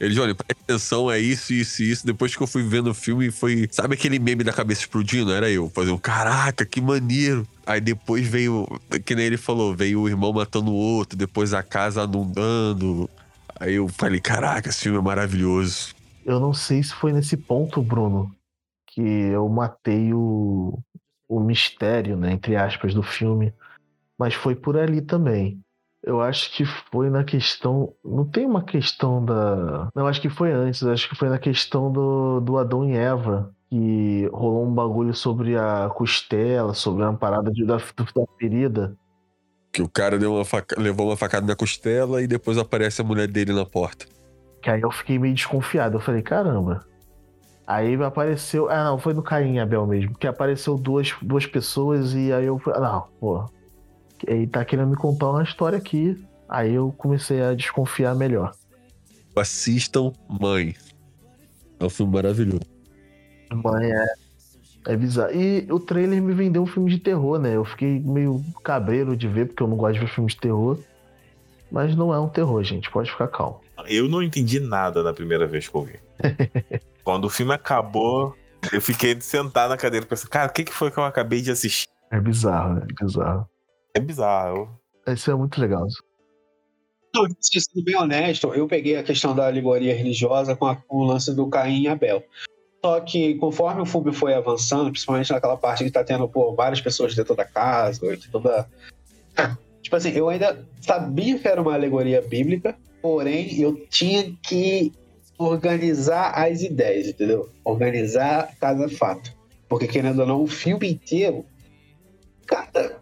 Ele, 0.00 0.14
Johnny, 0.14 0.32
presta 0.32 0.62
atenção, 0.62 1.10
é 1.10 1.18
isso, 1.18 1.52
isso 1.52 1.82
e 1.82 1.90
isso. 1.90 2.06
Depois 2.06 2.34
que 2.34 2.42
eu 2.42 2.46
fui 2.46 2.62
vendo 2.62 2.90
o 2.90 2.94
filme, 2.94 3.30
foi. 3.30 3.68
Sabe 3.70 3.94
aquele 3.94 4.18
meme 4.18 4.44
da 4.44 4.52
cabeça 4.52 4.82
explodindo? 4.82 5.32
Era 5.32 5.50
eu. 5.50 5.68
Fazendo, 5.70 5.98
caraca, 5.98 6.64
que 6.64 6.80
maneiro. 6.80 7.46
Aí 7.66 7.80
depois 7.80 8.26
veio, 8.26 8.66
que 9.04 9.14
nem 9.14 9.26
ele 9.26 9.36
falou, 9.36 9.74
veio 9.74 10.00
o 10.00 10.08
irmão 10.08 10.32
matando 10.32 10.70
o 10.70 10.74
outro, 10.74 11.18
depois 11.18 11.52
a 11.52 11.62
casa 11.62 12.04
inundando. 12.04 13.10
Aí 13.58 13.74
eu 13.74 13.88
falei, 13.88 14.20
caraca, 14.20 14.68
esse 14.68 14.82
filme 14.82 14.98
é 14.98 15.02
maravilhoso. 15.02 15.94
Eu 16.24 16.38
não 16.38 16.54
sei 16.54 16.82
se 16.82 16.94
foi 16.94 17.12
nesse 17.12 17.36
ponto, 17.36 17.82
Bruno, 17.82 18.32
que 18.86 19.00
eu 19.00 19.48
matei 19.48 20.14
o, 20.14 20.78
o 21.28 21.40
mistério, 21.40 22.16
né, 22.16 22.32
entre 22.32 22.54
aspas, 22.54 22.94
do 22.94 23.02
filme. 23.02 23.52
Mas 24.16 24.34
foi 24.34 24.54
por 24.54 24.76
ali 24.76 25.02
também. 25.02 25.60
Eu 26.04 26.20
acho 26.20 26.52
que 26.54 26.64
foi 26.64 27.10
na 27.10 27.24
questão. 27.24 27.92
Não 28.04 28.24
tem 28.24 28.46
uma 28.46 28.62
questão 28.62 29.24
da. 29.24 29.88
Não, 29.94 30.06
acho 30.06 30.20
que 30.20 30.30
foi 30.30 30.52
antes. 30.52 30.82
Acho 30.84 31.08
que 31.08 31.16
foi 31.16 31.28
na 31.28 31.38
questão 31.38 31.90
do, 31.90 32.40
do 32.40 32.56
Adão 32.56 32.88
e 32.88 32.96
Eva. 32.96 33.50
Que 33.68 34.26
rolou 34.32 34.64
um 34.66 34.72
bagulho 34.72 35.12
sobre 35.12 35.56
a 35.56 35.90
costela, 35.94 36.72
sobre 36.72 37.02
uma 37.02 37.14
parada 37.14 37.50
de, 37.50 37.66
da, 37.66 37.76
da 37.76 38.24
ferida. 38.38 38.96
Que 39.70 39.82
o 39.82 39.88
cara 39.88 40.18
deu 40.18 40.34
uma 40.34 40.44
faca- 40.44 40.80
levou 40.80 41.08
uma 41.08 41.16
facada 41.16 41.46
na 41.46 41.54
costela 41.54 42.22
e 42.22 42.26
depois 42.26 42.56
aparece 42.56 43.02
a 43.02 43.04
mulher 43.04 43.28
dele 43.28 43.52
na 43.52 43.66
porta. 43.66 44.06
Que 44.62 44.70
aí 44.70 44.80
eu 44.80 44.90
fiquei 44.90 45.18
meio 45.18 45.34
desconfiado. 45.34 45.96
Eu 45.96 46.00
falei, 46.00 46.22
caramba. 46.22 46.86
Aí 47.66 48.02
apareceu. 48.02 48.70
Ah, 48.70 48.84
não, 48.84 48.98
foi 48.98 49.12
no 49.12 49.22
Caim 49.22 49.58
Abel 49.58 49.86
mesmo. 49.86 50.16
Que 50.16 50.26
apareceu 50.26 50.78
duas, 50.78 51.14
duas 51.20 51.44
pessoas 51.44 52.14
e 52.14 52.32
aí 52.32 52.46
eu 52.46 52.58
falei, 52.58 52.80
ah, 52.80 52.92
não, 52.92 53.08
pô. 53.20 53.44
Ele 54.26 54.46
tá 54.46 54.64
querendo 54.64 54.90
me 54.90 54.96
contar 54.96 55.30
uma 55.30 55.42
história 55.42 55.78
aqui. 55.78 56.16
Aí 56.48 56.74
eu 56.74 56.92
comecei 56.96 57.42
a 57.42 57.54
desconfiar 57.54 58.14
melhor. 58.14 58.52
Assistam 59.36 60.12
Mãe. 60.28 60.74
É 61.78 61.84
um 61.84 61.90
filme 61.90 62.12
maravilhoso. 62.12 62.62
Mãe, 63.52 63.92
é. 63.92 64.06
É 64.86 64.96
bizarro. 64.96 65.32
E 65.34 65.66
o 65.70 65.78
trailer 65.78 66.22
me 66.22 66.32
vendeu 66.32 66.62
um 66.62 66.66
filme 66.66 66.90
de 66.90 66.98
terror, 66.98 67.38
né? 67.38 67.54
Eu 67.54 67.64
fiquei 67.64 68.00
meio 68.00 68.42
cabreiro 68.64 69.16
de 69.16 69.28
ver, 69.28 69.46
porque 69.46 69.62
eu 69.62 69.68
não 69.68 69.76
gosto 69.76 69.94
de 69.94 70.00
ver 70.00 70.08
filmes 70.08 70.34
de 70.34 70.40
terror. 70.40 70.78
Mas 71.70 71.94
não 71.94 72.14
é 72.14 72.18
um 72.18 72.28
terror, 72.28 72.62
gente. 72.62 72.90
Pode 72.90 73.10
ficar 73.10 73.28
calmo. 73.28 73.60
Eu 73.86 74.08
não 74.08 74.22
entendi 74.22 74.58
nada 74.58 75.02
na 75.02 75.12
primeira 75.12 75.46
vez 75.46 75.68
que 75.68 75.74
eu 75.74 75.82
vi. 75.82 76.00
Quando 77.04 77.26
o 77.26 77.30
filme 77.30 77.52
acabou, 77.52 78.34
eu 78.72 78.80
fiquei 78.80 79.20
sentado 79.20 79.70
na 79.70 79.76
cadeira 79.76 80.06
pensando, 80.06 80.30
cara, 80.30 80.48
o 80.48 80.52
que, 80.52 80.64
que 80.64 80.72
foi 80.72 80.90
que 80.90 80.98
eu 80.98 81.04
acabei 81.04 81.40
de 81.42 81.50
assistir? 81.50 81.86
É 82.10 82.18
bizarro, 82.18 82.74
né? 82.74 82.86
É 82.88 83.04
bizarro. 83.04 83.48
É 83.98 84.00
bizarro. 84.00 84.68
Isso 85.06 85.30
é 85.30 85.34
muito 85.34 85.60
legal. 85.60 85.86
Não, 87.14 87.26
sendo 87.40 87.84
bem 87.84 87.96
honesto, 87.96 88.52
eu 88.54 88.66
peguei 88.68 88.96
a 88.96 89.02
questão 89.02 89.34
da 89.34 89.46
alegoria 89.46 89.94
religiosa 89.94 90.54
com, 90.54 90.66
a- 90.66 90.76
com 90.76 90.98
o 90.98 91.04
lance 91.04 91.34
do 91.34 91.48
Caim 91.48 91.82
e 91.82 91.88
Abel. 91.88 92.22
Só 92.84 93.00
que 93.00 93.34
conforme 93.36 93.80
o 93.82 93.86
filme 93.86 94.12
foi 94.12 94.34
avançando, 94.34 94.90
principalmente 94.90 95.32
naquela 95.32 95.56
parte 95.56 95.82
que 95.84 95.90
tá 95.90 96.04
tendo 96.04 96.28
pô, 96.28 96.54
várias 96.54 96.80
pessoas 96.80 97.14
dentro 97.14 97.34
da 97.34 97.44
casa, 97.44 98.16
que 98.16 98.30
toda. 98.30 98.68
Tipo 99.82 99.96
assim, 99.96 100.10
eu 100.10 100.28
ainda 100.28 100.64
sabia 100.80 101.38
que 101.38 101.48
era 101.48 101.60
uma 101.62 101.72
alegoria 101.72 102.20
bíblica, 102.20 102.76
porém 103.00 103.58
eu 103.60 103.74
tinha 103.88 104.36
que 104.42 104.92
organizar 105.38 106.32
as 106.32 106.62
ideias, 106.62 107.08
entendeu? 107.08 107.48
Organizar 107.64 108.54
cada 108.60 108.88
fato. 108.88 109.32
Porque 109.68 109.86
querendo 109.88 110.20
ou 110.20 110.26
não, 110.26 110.42
o 110.42 110.46
filme 110.46 110.90
inteiro, 110.90 111.44
cada. 112.46 113.00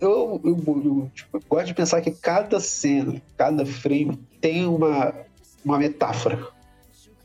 Eu, 0.00 0.40
eu, 0.44 0.62
eu, 0.66 1.10
tipo, 1.14 1.40
gosto 1.48 1.66
de 1.66 1.74
pensar 1.74 2.00
que 2.00 2.10
cada 2.10 2.58
cena, 2.58 3.20
cada 3.36 3.64
frame 3.64 4.16
tem 4.40 4.66
uma, 4.66 5.14
uma 5.64 5.78
metáfora. 5.78 6.46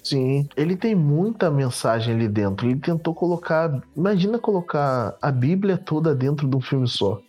Sim, 0.03 0.47
ele 0.57 0.76
tem 0.76 0.95
muita 0.95 1.51
mensagem 1.51 2.16
ali 2.16 2.28
dentro. 2.28 2.68
Ele 2.68 2.80
tentou 2.80 3.14
colocar. 3.14 3.82
Imagina 3.95 4.39
colocar 4.39 5.16
a 5.22 5.32
Bíblia 5.32 5.78
toda 5.78 6.16
dentro 6.16 6.47
de 6.47 6.55
um 6.55 6.62
filme 6.62 6.88
só. 6.88 7.22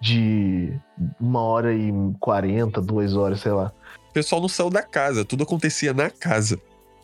De 0.00 0.72
uma 1.20 1.40
hora 1.40 1.74
e 1.74 1.92
quarenta, 2.20 2.80
duas 2.80 3.14
horas, 3.14 3.40
sei 3.40 3.52
lá. 3.52 3.72
O 4.10 4.12
pessoal 4.12 4.40
não 4.40 4.48
saiu 4.48 4.70
da 4.70 4.82
casa, 4.82 5.24
tudo 5.24 5.42
acontecia 5.42 5.92
na 5.92 6.08
casa. 6.10 6.60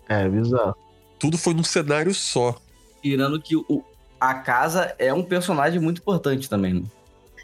É, 0.09 0.28
bizarro. 0.28 0.74
Tudo 1.18 1.37
foi 1.37 1.55
num 1.55 1.64
cenário 1.64 2.14
só. 2.14 2.55
Tirando 3.03 3.41
que 3.41 3.57
o, 3.57 3.85
a 4.18 4.35
casa 4.35 4.95
é 4.99 5.12
um 5.12 5.22
personagem 5.22 5.81
muito 5.81 6.01
importante 6.01 6.49
também. 6.49 6.74
Né? 6.74 6.83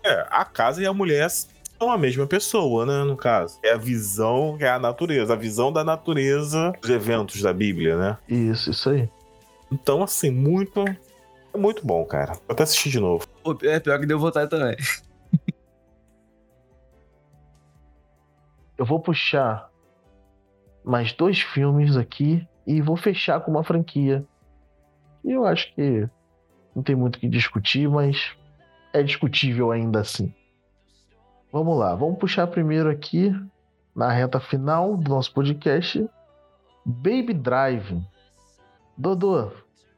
É, 0.07 0.24
a 0.30 0.44
casa 0.44 0.80
e 0.80 0.86
a 0.86 0.92
mulher 0.92 1.28
são 1.28 1.90
a 1.90 1.98
mesma 1.98 2.28
pessoa, 2.28 2.86
né? 2.86 3.02
No 3.02 3.16
caso. 3.16 3.59
É 3.61 3.72
a 3.72 3.76
visão, 3.76 4.57
é 4.61 4.68
a 4.68 4.78
natureza, 4.78 5.32
a 5.32 5.36
visão 5.36 5.72
da 5.72 5.82
natureza 5.82 6.72
dos 6.80 6.90
eventos 6.90 7.42
da 7.42 7.52
Bíblia, 7.52 7.96
né? 7.96 8.16
Isso, 8.28 8.70
isso 8.70 8.88
aí. 8.88 9.11
Então, 9.70 10.04
assim, 10.04 10.30
muito. 10.30 10.84
É 11.52 11.59
muito 11.59 11.84
bom, 11.84 12.04
cara. 12.04 12.34
Vou 12.34 12.42
até 12.50 12.62
assistir 12.62 12.90
de 12.90 13.00
novo. 13.00 13.26
Pô, 13.42 13.59
é 13.62 13.80
pior 13.80 13.98
que 13.98 14.07
deu 14.07 14.18
vontade 14.18 14.48
também. 14.48 14.76
Eu 18.78 18.84
vou 18.84 19.00
puxar 19.00 19.68
mais 20.84 21.12
dois 21.14 21.40
filmes 21.40 21.96
aqui 21.96 22.46
e 22.64 22.80
vou 22.80 22.96
fechar 22.96 23.40
com 23.40 23.50
uma 23.50 23.64
franquia. 23.64 24.24
E 25.24 25.32
eu 25.32 25.44
acho 25.46 25.74
que 25.74 26.09
não 26.74 26.82
tem 26.82 26.94
muito 26.94 27.16
o 27.16 27.18
que 27.18 27.26
discutir, 27.26 27.88
mas 27.88 28.36
é 28.97 29.03
discutível 29.03 29.70
ainda 29.70 30.01
assim. 30.01 30.32
Vamos 31.53 31.78
lá, 31.78 31.94
vamos 31.94 32.18
puxar 32.18 32.47
primeiro 32.47 32.90
aqui, 32.90 33.34
na 33.94 34.11
reta 34.11 34.40
final 34.40 34.97
do 34.97 35.11
nosso 35.11 35.32
podcast, 35.32 36.09
Baby 36.84 37.34
Drive. 37.34 38.03
Dodô, 38.97 39.53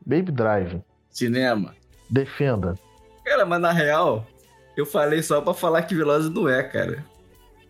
Baby 0.05 0.33
Drive. 0.33 0.83
Cinema. 1.11 1.75
Defenda. 2.11 2.75
Cara, 3.25 3.45
mas 3.47 3.61
na 3.61 3.73
real, 3.73 4.27
eu 4.77 4.85
falei 4.85 5.23
só 5.23 5.41
pra 5.41 5.55
falar 5.55 5.83
que 5.83 5.95
Velozes 5.95 6.31
não 6.31 6.49
é, 6.49 6.63
cara. 6.63 7.05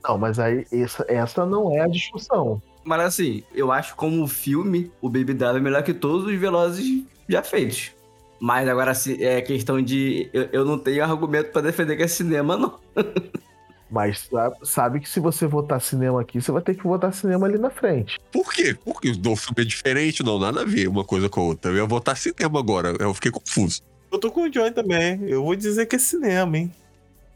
Não, 0.03 0.16
mas 0.16 0.39
aí 0.39 0.66
essa, 0.72 1.05
essa 1.09 1.45
não 1.45 1.74
é 1.74 1.81
a 1.81 1.89
discussão. 1.89 2.62
Mas 2.85 3.01
assim, 3.01 3.43
eu 3.55 3.70
acho 3.70 3.95
como 3.97 4.26
filme, 4.26 4.91
o 5.01 5.09
Baby 5.09 5.35
Drive 5.35 5.57
é 5.57 5.61
melhor 5.61 5.83
que 5.83 5.93
todos 5.93 6.26
os 6.26 6.39
Velozes 6.39 7.05
já 7.29 7.43
feitos. 7.43 7.93
Mas 8.41 8.68
agora, 8.68 8.95
se 8.95 9.22
é 9.22 9.41
questão 9.43 9.82
de. 9.82 10.30
Eu, 10.32 10.49
eu 10.53 10.64
não 10.64 10.78
tenho 10.78 11.03
argumento 11.03 11.51
pra 11.51 11.61
defender 11.61 11.97
que 11.97 12.03
é 12.03 12.09
cinema, 12.09 12.57
não. 12.57 12.78
Mas 13.91 14.28
sabe, 14.64 15.01
que 15.01 15.09
se 15.09 15.18
você 15.18 15.47
votar 15.47 15.80
cinema 15.80 16.20
aqui, 16.20 16.41
você 16.43 16.53
vai 16.53 16.61
ter 16.61 16.74
que 16.74 16.82
votar 16.82 17.12
cinema 17.12 17.47
ali 17.47 17.59
na 17.59 17.70
frente. 17.70 18.18
Por 18.30 18.53
quê? 18.53 18.76
Porque 18.84 19.11
o 19.11 19.36
filme 19.36 19.62
é 19.62 19.64
diferente, 19.64 20.22
não, 20.22 20.39
nada 20.39 20.61
a 20.61 20.64
ver 20.64 20.89
uma 20.89 21.05
coisa 21.05 21.26
com 21.28 21.41
a 21.41 21.45
outra. 21.45 21.70
Eu 21.70 21.76
ia 21.76 21.86
votar 21.86 22.14
cinema 22.14 22.59
agora, 22.59 22.95
eu 23.01 23.14
fiquei 23.14 23.30
confuso. 23.30 23.80
Eu 24.12 24.18
tô 24.18 24.30
com 24.30 24.43
o 24.43 24.53
Joy 24.53 24.72
também. 24.72 25.18
Eu 25.22 25.43
vou 25.43 25.57
dizer 25.57 25.86
que 25.86 25.97
é 25.97 25.99
cinema, 25.99 26.59
hein? 26.59 26.72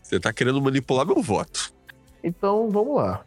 Você 0.03 0.21
tá 0.21 0.31
querendo 0.31 0.61
manipular 0.61 1.07
meu 1.07 1.23
voto. 1.23 1.73
Então, 2.23 2.69
vamos 2.71 2.97
lá. 2.97 3.25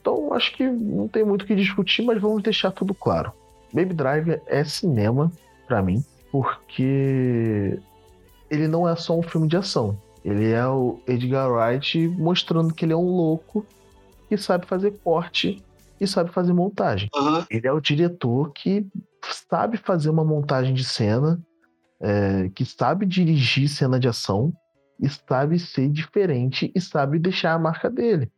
Então, 0.00 0.34
acho 0.34 0.54
que 0.54 0.66
não 0.66 1.08
tem 1.08 1.24
muito 1.24 1.42
o 1.42 1.46
que 1.46 1.54
discutir, 1.54 2.02
mas 2.02 2.20
vamos 2.20 2.42
deixar 2.42 2.70
tudo 2.70 2.92
claro. 2.92 3.32
Baby 3.72 3.94
Drive 3.94 4.40
é 4.46 4.64
cinema, 4.64 5.32
para 5.66 5.82
mim, 5.82 6.04
porque 6.32 7.78
ele 8.50 8.66
não 8.66 8.88
é 8.88 8.96
só 8.96 9.16
um 9.16 9.22
filme 9.22 9.46
de 9.46 9.56
ação. 9.56 10.00
Ele 10.24 10.50
é 10.50 10.66
o 10.66 10.98
Edgar 11.06 11.52
Wright 11.52 12.08
mostrando 12.08 12.72
que 12.72 12.86
ele 12.86 12.94
é 12.94 12.96
um 12.96 13.16
louco 13.16 13.66
que 14.28 14.36
sabe 14.38 14.66
fazer 14.66 14.92
corte 15.04 15.62
e 16.00 16.06
sabe 16.06 16.32
fazer 16.32 16.54
montagem. 16.54 17.10
Aham. 17.14 17.46
Ele 17.50 17.66
é 17.66 17.72
o 17.72 17.80
diretor 17.80 18.50
que 18.52 18.86
sabe 19.22 19.76
fazer 19.76 20.08
uma 20.08 20.24
montagem 20.24 20.72
de 20.72 20.84
cena, 20.84 21.38
é, 22.00 22.48
que 22.54 22.64
sabe 22.64 23.04
dirigir 23.04 23.68
cena 23.68 24.00
de 24.00 24.08
ação, 24.08 24.52
e 24.98 25.08
sabe 25.08 25.58
ser 25.58 25.88
diferente 25.90 26.72
e 26.74 26.80
sabe 26.80 27.18
deixar 27.18 27.52
a 27.52 27.58
marca 27.58 27.90
dele. 27.90 28.30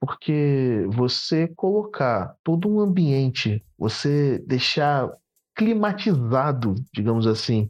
Porque 0.00 0.84
você 0.88 1.46
colocar 1.48 2.34
todo 2.42 2.68
um 2.68 2.80
ambiente, 2.80 3.64
você 3.78 4.42
deixar 4.46 5.10
climatizado, 5.54 6.74
digamos 6.92 7.26
assim, 7.26 7.68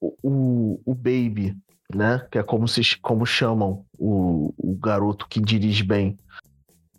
o, 0.00 0.14
o, 0.22 0.80
o 0.84 0.94
Baby, 0.94 1.56
né? 1.94 2.26
Que 2.30 2.38
é 2.38 2.42
como, 2.42 2.68
se, 2.68 2.98
como 3.00 3.26
chamam 3.26 3.84
o, 3.98 4.54
o 4.56 4.76
garoto 4.76 5.26
que 5.28 5.40
dirige 5.40 5.82
bem. 5.82 6.18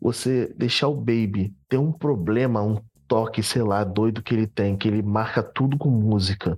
Você 0.01 0.53
deixar 0.57 0.87
o 0.87 0.95
Baby 0.95 1.53
ter 1.67 1.77
um 1.77 1.91
problema, 1.91 2.61
um 2.61 2.77
toque, 3.07 3.43
sei 3.43 3.63
lá, 3.63 3.83
doido 3.83 4.21
que 4.21 4.33
ele 4.33 4.47
tem, 4.47 4.77
que 4.77 4.87
ele 4.87 5.01
marca 5.01 5.43
tudo 5.43 5.77
com 5.77 5.89
música. 5.89 6.57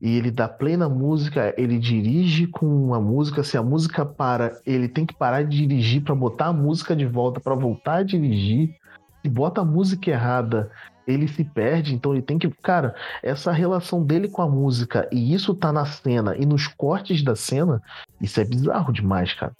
E 0.00 0.16
ele 0.16 0.30
dá 0.30 0.48
play 0.48 0.76
na 0.76 0.88
música, 0.88 1.52
ele 1.58 1.76
dirige 1.76 2.46
com 2.46 2.94
a 2.94 3.00
música. 3.00 3.42
Se 3.42 3.56
a 3.56 3.62
música 3.62 4.06
para, 4.06 4.60
ele 4.64 4.88
tem 4.88 5.04
que 5.04 5.14
parar 5.14 5.42
de 5.42 5.56
dirigir 5.56 6.02
para 6.02 6.14
botar 6.14 6.46
a 6.46 6.52
música 6.52 6.94
de 6.94 7.04
volta, 7.04 7.40
para 7.40 7.54
voltar 7.54 7.96
a 7.96 8.02
dirigir. 8.04 8.76
Se 9.22 9.28
bota 9.28 9.60
a 9.60 9.64
música 9.64 10.10
errada, 10.10 10.70
ele 11.08 11.26
se 11.26 11.42
perde, 11.42 11.94
então 11.94 12.12
ele 12.12 12.22
tem 12.22 12.38
que. 12.38 12.50
Cara, 12.62 12.94
essa 13.22 13.50
relação 13.50 14.04
dele 14.04 14.28
com 14.28 14.42
a 14.42 14.48
música, 14.48 15.08
e 15.10 15.32
isso 15.32 15.54
tá 15.54 15.72
na 15.72 15.86
cena 15.86 16.36
e 16.36 16.44
nos 16.44 16.66
cortes 16.66 17.22
da 17.24 17.34
cena, 17.34 17.82
isso 18.20 18.38
é 18.38 18.44
bizarro 18.44 18.92
demais, 18.92 19.32
cara. 19.32 19.56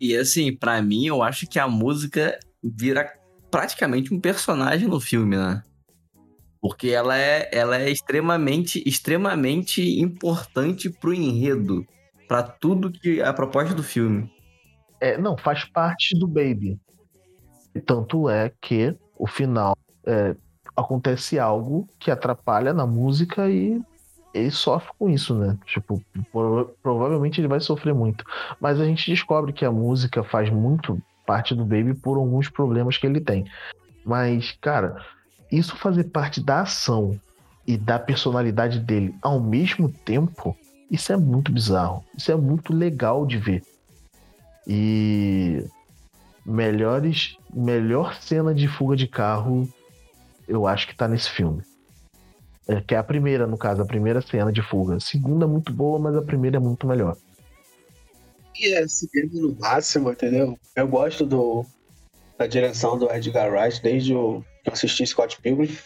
E 0.00 0.16
assim, 0.16 0.54
pra 0.54 0.80
mim, 0.80 1.06
eu 1.06 1.24
acho 1.24 1.44
que 1.48 1.58
a 1.58 1.66
música 1.66 2.38
vira 2.62 3.12
praticamente 3.50 4.14
um 4.14 4.20
personagem 4.20 4.86
no 4.86 5.00
filme, 5.00 5.36
né? 5.36 5.60
Porque 6.60 6.88
ela 6.88 7.18
é, 7.18 7.48
ela 7.52 7.76
é 7.76 7.90
extremamente, 7.90 8.80
extremamente 8.86 10.00
importante 10.00 10.88
pro 10.88 11.12
enredo, 11.12 11.84
pra 12.28 12.44
tudo 12.44 12.92
que 12.92 13.20
a 13.20 13.32
proposta 13.32 13.74
do 13.74 13.82
filme. 13.82 14.30
É, 15.00 15.18
não, 15.18 15.36
faz 15.36 15.64
parte 15.64 16.16
do 16.16 16.28
Baby. 16.28 16.78
Tanto 17.84 18.28
é 18.28 18.52
que 18.60 18.96
o 19.16 19.26
final 19.26 19.76
é, 20.08 20.34
acontece 20.74 21.38
algo 21.38 21.86
que 21.98 22.10
atrapalha 22.10 22.72
na 22.72 22.86
música 22.86 23.48
e 23.50 23.80
ele 24.32 24.50
sofre 24.50 24.90
com 24.98 25.08
isso, 25.08 25.34
né? 25.34 25.56
Tipo, 25.66 26.02
prova- 26.32 26.70
provavelmente 26.82 27.40
ele 27.40 27.48
vai 27.48 27.60
sofrer 27.60 27.94
muito. 27.94 28.24
Mas 28.60 28.80
a 28.80 28.84
gente 28.84 29.10
descobre 29.10 29.52
que 29.52 29.64
a 29.64 29.72
música 29.72 30.24
faz 30.24 30.50
muito 30.50 31.00
parte 31.26 31.54
do 31.54 31.64
Baby 31.64 31.94
por 31.94 32.16
alguns 32.16 32.48
problemas 32.48 32.96
que 32.96 33.06
ele 33.06 33.20
tem. 33.20 33.44
Mas, 34.04 34.56
cara, 34.60 34.96
isso 35.52 35.76
fazer 35.76 36.04
parte 36.04 36.42
da 36.42 36.62
ação 36.62 37.18
e 37.66 37.76
da 37.76 37.98
personalidade 37.98 38.78
dele 38.80 39.14
ao 39.20 39.38
mesmo 39.38 39.90
tempo, 39.90 40.56
isso 40.90 41.12
é 41.12 41.16
muito 41.16 41.52
bizarro. 41.52 42.02
Isso 42.16 42.32
é 42.32 42.36
muito 42.36 42.72
legal 42.72 43.26
de 43.26 43.36
ver. 43.36 43.62
E 44.66 45.64
melhores, 46.44 47.36
melhor 47.52 48.14
cena 48.14 48.54
de 48.54 48.66
fuga 48.68 48.96
de 48.96 49.06
carro, 49.06 49.68
eu 50.48 50.66
acho 50.66 50.88
que 50.88 50.96
tá 50.96 51.06
nesse 51.06 51.30
filme. 51.30 51.62
É, 52.66 52.80
que 52.80 52.94
é 52.94 52.98
a 52.98 53.04
primeira, 53.04 53.46
no 53.46 53.56
caso, 53.56 53.82
a 53.82 53.86
primeira 53.86 54.20
cena 54.20 54.52
de 54.52 54.62
fuga. 54.62 54.96
A 54.96 55.00
segunda 55.00 55.44
é 55.44 55.48
muito 55.48 55.72
boa, 55.72 55.98
mas 55.98 56.16
a 56.16 56.22
primeira 56.22 56.56
é 56.56 56.60
muito 56.60 56.86
melhor. 56.86 57.16
E 58.58 58.74
é 58.74 58.86
cinema 58.88 59.30
no 59.34 59.56
máximo, 59.58 60.10
entendeu? 60.10 60.58
Eu 60.74 60.88
gosto 60.88 61.24
do, 61.24 61.64
da 62.36 62.46
direção 62.46 62.98
do 62.98 63.10
Edgar 63.10 63.50
Wright 63.50 63.82
desde 63.82 64.14
o, 64.14 64.42
que 64.62 64.70
eu 64.70 64.72
assisti 64.72 65.06
Scott 65.06 65.40
Pilgrim. 65.40 65.76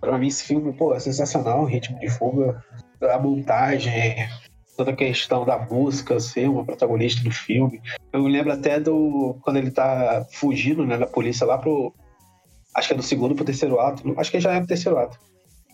Pra 0.00 0.18
mim, 0.18 0.26
esse 0.26 0.44
filme, 0.44 0.72
pô, 0.72 0.94
é 0.94 1.00
sensacional. 1.00 1.62
O 1.62 1.66
ritmo 1.66 1.98
de 1.98 2.10
fuga, 2.10 2.62
a 3.00 3.18
montagem, 3.18 4.28
toda 4.76 4.90
a 4.90 4.96
questão 4.96 5.44
da 5.44 5.58
música 5.58 6.20
ser 6.20 6.48
uma 6.48 6.64
protagonista 6.64 7.22
do 7.22 7.30
filme. 7.30 7.80
Eu 8.12 8.26
lembro 8.26 8.52
até 8.52 8.78
do. 8.78 9.38
quando 9.42 9.56
ele 9.56 9.70
tá 9.70 10.26
fugindo, 10.32 10.86
né, 10.86 10.98
da 10.98 11.06
polícia 11.06 11.46
lá 11.46 11.58
pro. 11.58 11.94
Acho 12.74 12.88
que 12.88 12.94
é 12.94 12.96
do 12.96 13.02
segundo 13.02 13.34
pro 13.34 13.44
terceiro 13.44 13.78
ato. 13.80 14.14
Acho 14.18 14.30
que 14.30 14.40
já 14.40 14.54
é 14.54 14.60
do 14.60 14.66
terceiro 14.66 14.98
ato. 14.98 15.18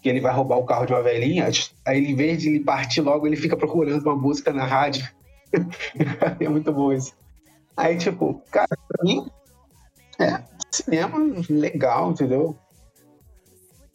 Que 0.02 0.08
ele 0.08 0.20
vai 0.20 0.32
roubar 0.32 0.58
o 0.58 0.64
carro 0.64 0.86
de 0.86 0.92
uma 0.92 1.02
velhinha. 1.02 1.48
Aí, 1.86 1.98
ele, 1.98 2.12
em 2.12 2.14
vez 2.14 2.42
de 2.42 2.48
ele 2.48 2.60
partir 2.60 3.00
logo, 3.00 3.26
ele 3.26 3.36
fica 3.36 3.56
procurando 3.56 4.02
uma 4.02 4.16
música 4.16 4.52
na 4.52 4.64
rádio. 4.64 5.08
é 6.40 6.48
muito 6.48 6.72
bom 6.72 6.92
isso. 6.92 7.14
Aí, 7.76 7.96
tipo, 7.96 8.42
cara, 8.50 8.68
pra 8.88 9.04
mim, 9.04 9.26
é 10.18 10.42
cinema 10.70 11.18
legal, 11.48 12.10
entendeu? 12.10 12.56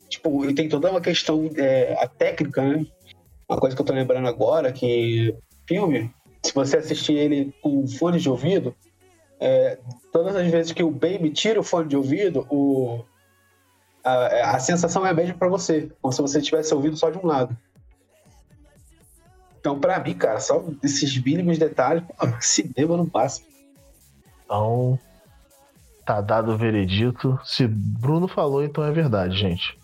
Tipo, 0.10 0.44
ele 0.44 0.54
tem 0.54 0.70
toda 0.70 0.90
uma 0.90 1.02
questão, 1.02 1.50
é, 1.56 1.94
a 2.00 2.08
técnica, 2.08 2.62
né? 2.62 2.86
Uma 3.48 3.60
coisa 3.60 3.76
que 3.76 3.82
eu 3.82 3.86
tô 3.86 3.94
lembrando 3.94 4.28
agora, 4.28 4.72
que 4.72 5.36
filme, 5.68 6.12
se 6.44 6.54
você 6.54 6.78
assistir 6.78 7.14
ele 7.14 7.54
com 7.62 7.88
fone 7.88 8.20
de 8.20 8.30
ouvido, 8.30 8.76
é, 9.40 9.80
todas 10.12 10.36
as 10.36 10.50
vezes 10.50 10.72
que 10.72 10.84
o 10.84 10.92
Baby 10.92 11.32
tira 11.32 11.60
o 11.60 11.64
fone 11.64 11.88
de 11.88 11.98
ouvido, 11.98 12.46
o, 12.50 13.04
a, 14.04 14.56
a 14.56 14.60
sensação 14.60 15.06
é 15.06 15.10
a 15.10 15.14
mesma 15.14 15.36
pra 15.36 15.48
você, 15.48 15.92
como 16.02 16.14
se 16.14 16.22
você 16.22 16.42
tivesse 16.42 16.74
ouvido 16.74 16.98
só 16.98 17.10
de 17.10 17.18
um 17.18 17.26
lado. 17.26 17.56
Então, 19.60 19.80
pra 19.80 20.00
mim, 20.00 20.14
cara, 20.14 20.40
só 20.40 20.64
esses 20.84 21.18
mínimos 21.24 21.58
detalhes, 21.58 22.04
pô, 22.04 22.14
cinema 22.40 22.98
não 22.98 23.10
passa. 23.10 23.42
Então, 24.46 25.00
Tá 26.06 26.22
dado 26.22 26.52
o 26.52 26.58
veredito. 26.58 27.40
Se 27.44 27.66
Bruno 27.68 28.28
falou, 28.28 28.64
então 28.64 28.84
é 28.84 28.92
verdade, 28.92 29.36
gente. 29.36 29.76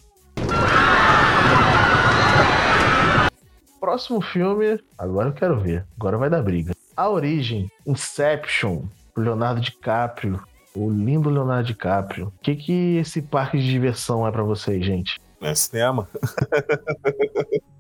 Próximo 3.80 4.22
filme, 4.22 4.80
agora 4.96 5.30
eu 5.30 5.34
quero 5.34 5.60
ver. 5.60 5.84
Agora 5.98 6.20
vai 6.20 6.30
dar 6.30 6.44
briga. 6.44 6.74
A 6.96 7.10
Origem, 7.10 7.72
Inception, 7.88 8.84
Leonardo 9.16 9.62
DiCaprio, 9.62 10.42
o 10.76 10.90
lindo 10.90 11.30
Leonardo 11.30 11.68
DiCaprio. 11.68 12.28
O 12.28 12.42
que 12.42 12.56
que 12.56 12.98
esse 12.98 13.22
parque 13.22 13.58
de 13.58 13.70
diversão 13.70 14.28
é 14.28 14.32
pra 14.32 14.44
vocês, 14.44 14.86
gente? 14.86 15.20
É 15.42 15.54
cinema. 15.56 16.08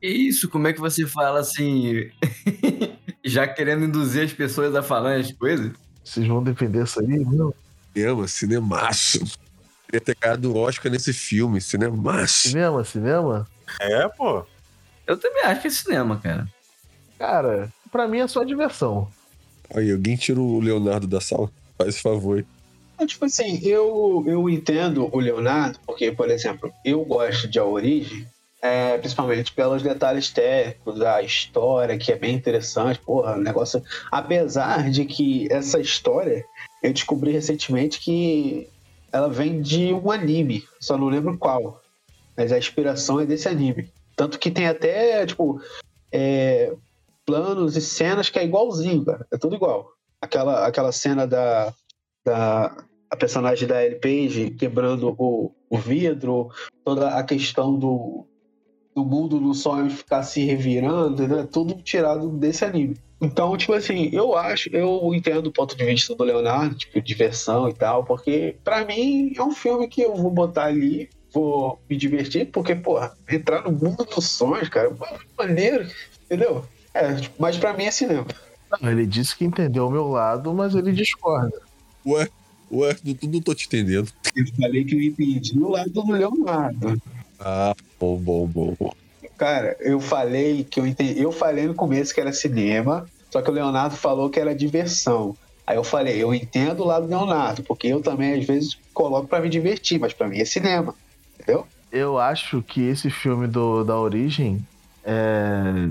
Isso, 0.00 0.48
como 0.48 0.68
é 0.68 0.72
que 0.72 0.80
você 0.80 1.06
fala 1.06 1.40
assim, 1.40 2.08
já 3.24 3.48
querendo 3.48 3.84
induzir 3.84 4.24
as 4.24 4.32
pessoas 4.32 4.74
a 4.74 4.82
falar 4.82 5.16
as 5.16 5.32
coisas? 5.32 5.72
Vocês 6.04 6.26
vão 6.26 6.42
defender 6.42 6.84
isso 6.84 7.00
aí? 7.00 7.06
Não. 7.06 7.52
Cinema, 7.92 8.28
cinemaço. 8.28 9.38
Queria 9.86 10.00
ter 10.00 10.16
ganhado 10.20 10.52
o 10.52 10.56
Oscar 10.56 10.92
nesse 10.92 11.12
filme, 11.12 11.60
cinemaço. 11.60 12.48
Cinema, 12.50 12.84
cinema? 12.84 13.46
É, 13.80 14.08
pô. 14.08 14.46
Eu 15.06 15.16
também 15.16 15.42
acho 15.44 15.62
que 15.62 15.66
é 15.66 15.70
cinema, 15.70 16.18
cara. 16.18 16.46
Cara, 17.18 17.72
pra 17.90 18.06
mim 18.06 18.20
é 18.20 18.28
só 18.28 18.44
diversão. 18.44 19.10
Aí, 19.74 19.90
alguém 19.92 20.16
tira 20.16 20.40
o 20.40 20.60
Leonardo 20.60 21.06
da 21.06 21.20
sala? 21.20 21.50
Faz 21.76 22.00
favor. 22.00 22.44
Tipo 23.06 23.26
assim, 23.26 23.60
eu, 23.62 24.24
eu 24.26 24.50
entendo 24.50 25.08
o 25.12 25.20
Leonardo, 25.20 25.78
porque, 25.86 26.10
por 26.10 26.28
exemplo, 26.30 26.72
eu 26.84 27.04
gosto 27.04 27.46
de 27.46 27.58
A 27.58 27.64
Origem, 27.64 28.26
é, 28.60 28.98
principalmente 28.98 29.52
pelos 29.52 29.82
detalhes 29.82 30.30
técnicos, 30.30 30.98
da 30.98 31.22
história, 31.22 31.96
que 31.96 32.10
é 32.10 32.16
bem 32.16 32.34
interessante, 32.34 32.98
porra, 32.98 33.36
o 33.36 33.40
negócio. 33.40 33.82
Apesar 34.10 34.90
de 34.90 35.04
que 35.04 35.46
essa 35.50 35.78
história, 35.78 36.44
eu 36.82 36.92
descobri 36.92 37.30
recentemente 37.30 38.00
que 38.00 38.68
ela 39.12 39.28
vem 39.28 39.62
de 39.62 39.92
um 39.92 40.10
anime, 40.10 40.64
só 40.80 40.98
não 40.98 41.08
lembro 41.08 41.38
qual. 41.38 41.80
Mas 42.36 42.50
a 42.50 42.58
inspiração 42.58 43.20
é 43.20 43.26
desse 43.26 43.48
anime. 43.48 43.90
Tanto 44.16 44.38
que 44.38 44.50
tem 44.50 44.66
até, 44.66 45.24
tipo, 45.24 45.60
é, 46.10 46.72
planos 47.28 47.76
e 47.76 47.82
cenas 47.82 48.30
que 48.30 48.38
é 48.38 48.44
igualzinho, 48.44 49.04
cara. 49.04 49.26
É 49.30 49.36
tudo 49.36 49.54
igual. 49.54 49.92
Aquela, 50.18 50.66
aquela 50.66 50.90
cena 50.90 51.26
da, 51.26 51.74
da 52.24 52.74
a 53.10 53.16
personagem 53.16 53.68
da 53.68 53.84
Ellie 53.84 54.00
Page 54.00 54.50
quebrando 54.52 55.14
o, 55.18 55.52
o 55.68 55.76
vidro, 55.76 56.48
toda 56.82 57.10
a 57.10 57.22
questão 57.22 57.78
do, 57.78 58.26
do 58.96 59.04
mundo 59.04 59.38
do 59.38 59.52
sonho 59.52 59.90
ficar 59.90 60.22
se 60.22 60.42
revirando, 60.42 61.28
né? 61.28 61.46
Tudo 61.52 61.74
tirado 61.82 62.30
desse 62.30 62.64
anime. 62.64 62.96
Então, 63.20 63.54
tipo 63.58 63.74
assim, 63.74 64.08
eu 64.10 64.34
acho, 64.34 64.70
eu 64.74 65.12
entendo 65.12 65.48
o 65.48 65.52
ponto 65.52 65.76
de 65.76 65.84
vista 65.84 66.14
do 66.14 66.24
Leonardo, 66.24 66.76
tipo, 66.76 66.98
diversão 67.02 67.68
e 67.68 67.74
tal, 67.74 68.04
porque 68.04 68.56
para 68.64 68.86
mim 68.86 69.34
é 69.36 69.42
um 69.42 69.52
filme 69.52 69.86
que 69.86 70.00
eu 70.00 70.16
vou 70.16 70.30
botar 70.30 70.64
ali 70.64 71.10
vou 71.30 71.78
me 71.90 71.94
divertir, 71.94 72.46
porque, 72.50 72.74
porra, 72.74 73.14
entrar 73.30 73.62
no 73.62 73.70
mundo 73.70 74.02
dos 74.04 74.24
sonhos, 74.24 74.70
cara, 74.70 74.88
é 74.88 75.18
maneiro, 75.36 75.86
entendeu? 76.24 76.64
É, 76.94 77.16
mas 77.38 77.56
pra 77.56 77.72
mim 77.72 77.84
é 77.84 77.90
cinema. 77.90 78.26
Não, 78.80 78.90
ele 78.90 79.06
disse 79.06 79.36
que 79.36 79.44
entendeu 79.44 79.86
o 79.86 79.90
meu 79.90 80.08
lado, 80.08 80.52
mas 80.52 80.74
ele 80.74 80.92
discorda. 80.92 81.60
Ué, 82.06 82.28
ué, 82.70 82.96
não, 83.04 83.30
não 83.30 83.40
tô 83.40 83.54
te 83.54 83.66
entendendo. 83.66 84.10
Eu 84.36 84.46
falei 84.60 84.84
que 84.84 84.94
eu 84.94 85.02
entendi 85.02 85.58
o 85.58 85.68
lado 85.68 85.90
do 85.90 86.12
Leonardo. 86.12 87.00
Ah, 87.40 87.74
bom, 87.98 88.16
bom, 88.16 88.46
bom, 88.46 88.76
bom. 88.78 88.92
Cara, 89.36 89.76
eu 89.80 90.00
falei 90.00 90.64
que 90.64 90.80
eu 90.80 90.86
entendi. 90.86 91.20
Eu 91.20 91.32
falei 91.32 91.66
no 91.66 91.74
começo 91.74 92.12
que 92.12 92.20
era 92.20 92.32
cinema, 92.32 93.06
só 93.30 93.40
que 93.40 93.50
o 93.50 93.54
Leonardo 93.54 93.96
falou 93.96 94.28
que 94.28 94.40
era 94.40 94.54
diversão. 94.54 95.36
Aí 95.66 95.76
eu 95.76 95.84
falei, 95.84 96.22
eu 96.22 96.34
entendo 96.34 96.82
o 96.82 96.86
lado 96.86 97.06
do 97.06 97.10
Leonardo, 97.10 97.62
porque 97.62 97.88
eu 97.88 98.00
também 98.00 98.34
às 98.34 98.46
vezes 98.46 98.78
coloco 98.92 99.28
para 99.28 99.40
me 99.40 99.48
divertir, 99.48 100.00
mas 100.00 100.12
para 100.12 100.26
mim 100.26 100.38
é 100.38 100.44
cinema 100.44 100.94
entendeu? 101.38 101.66
Eu 101.90 102.18
acho 102.18 102.62
que 102.62 102.82
esse 102.82 103.08
filme 103.08 103.46
do, 103.46 103.82
da 103.84 103.98
Origem 103.98 104.64
é, 105.04 105.88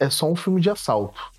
é 0.00 0.10
só 0.10 0.28
um 0.28 0.34
filme 0.34 0.60
de 0.60 0.68
assalto. 0.68 1.30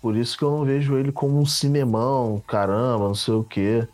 Por 0.00 0.16
isso 0.16 0.38
que 0.38 0.44
eu 0.44 0.50
não 0.50 0.64
vejo 0.64 0.96
ele 0.96 1.12
como 1.12 1.38
um 1.38 1.44
cinemão, 1.44 2.42
caramba, 2.46 3.08
não 3.08 3.14
sei 3.14 3.34
o 3.34 3.44
quê. 3.44 3.86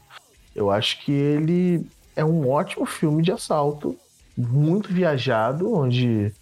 Eu 0.55 0.71
acho 0.71 1.03
que 1.03 1.11
ele 1.11 1.85
é 2.15 2.25
um 2.25 2.49
ótimo 2.49 2.87
filme 2.87 3.23
de 3.23 3.33
assalto, 3.33 3.97
muito 4.37 4.93
viajado, 4.93 5.75
onde 5.75 6.33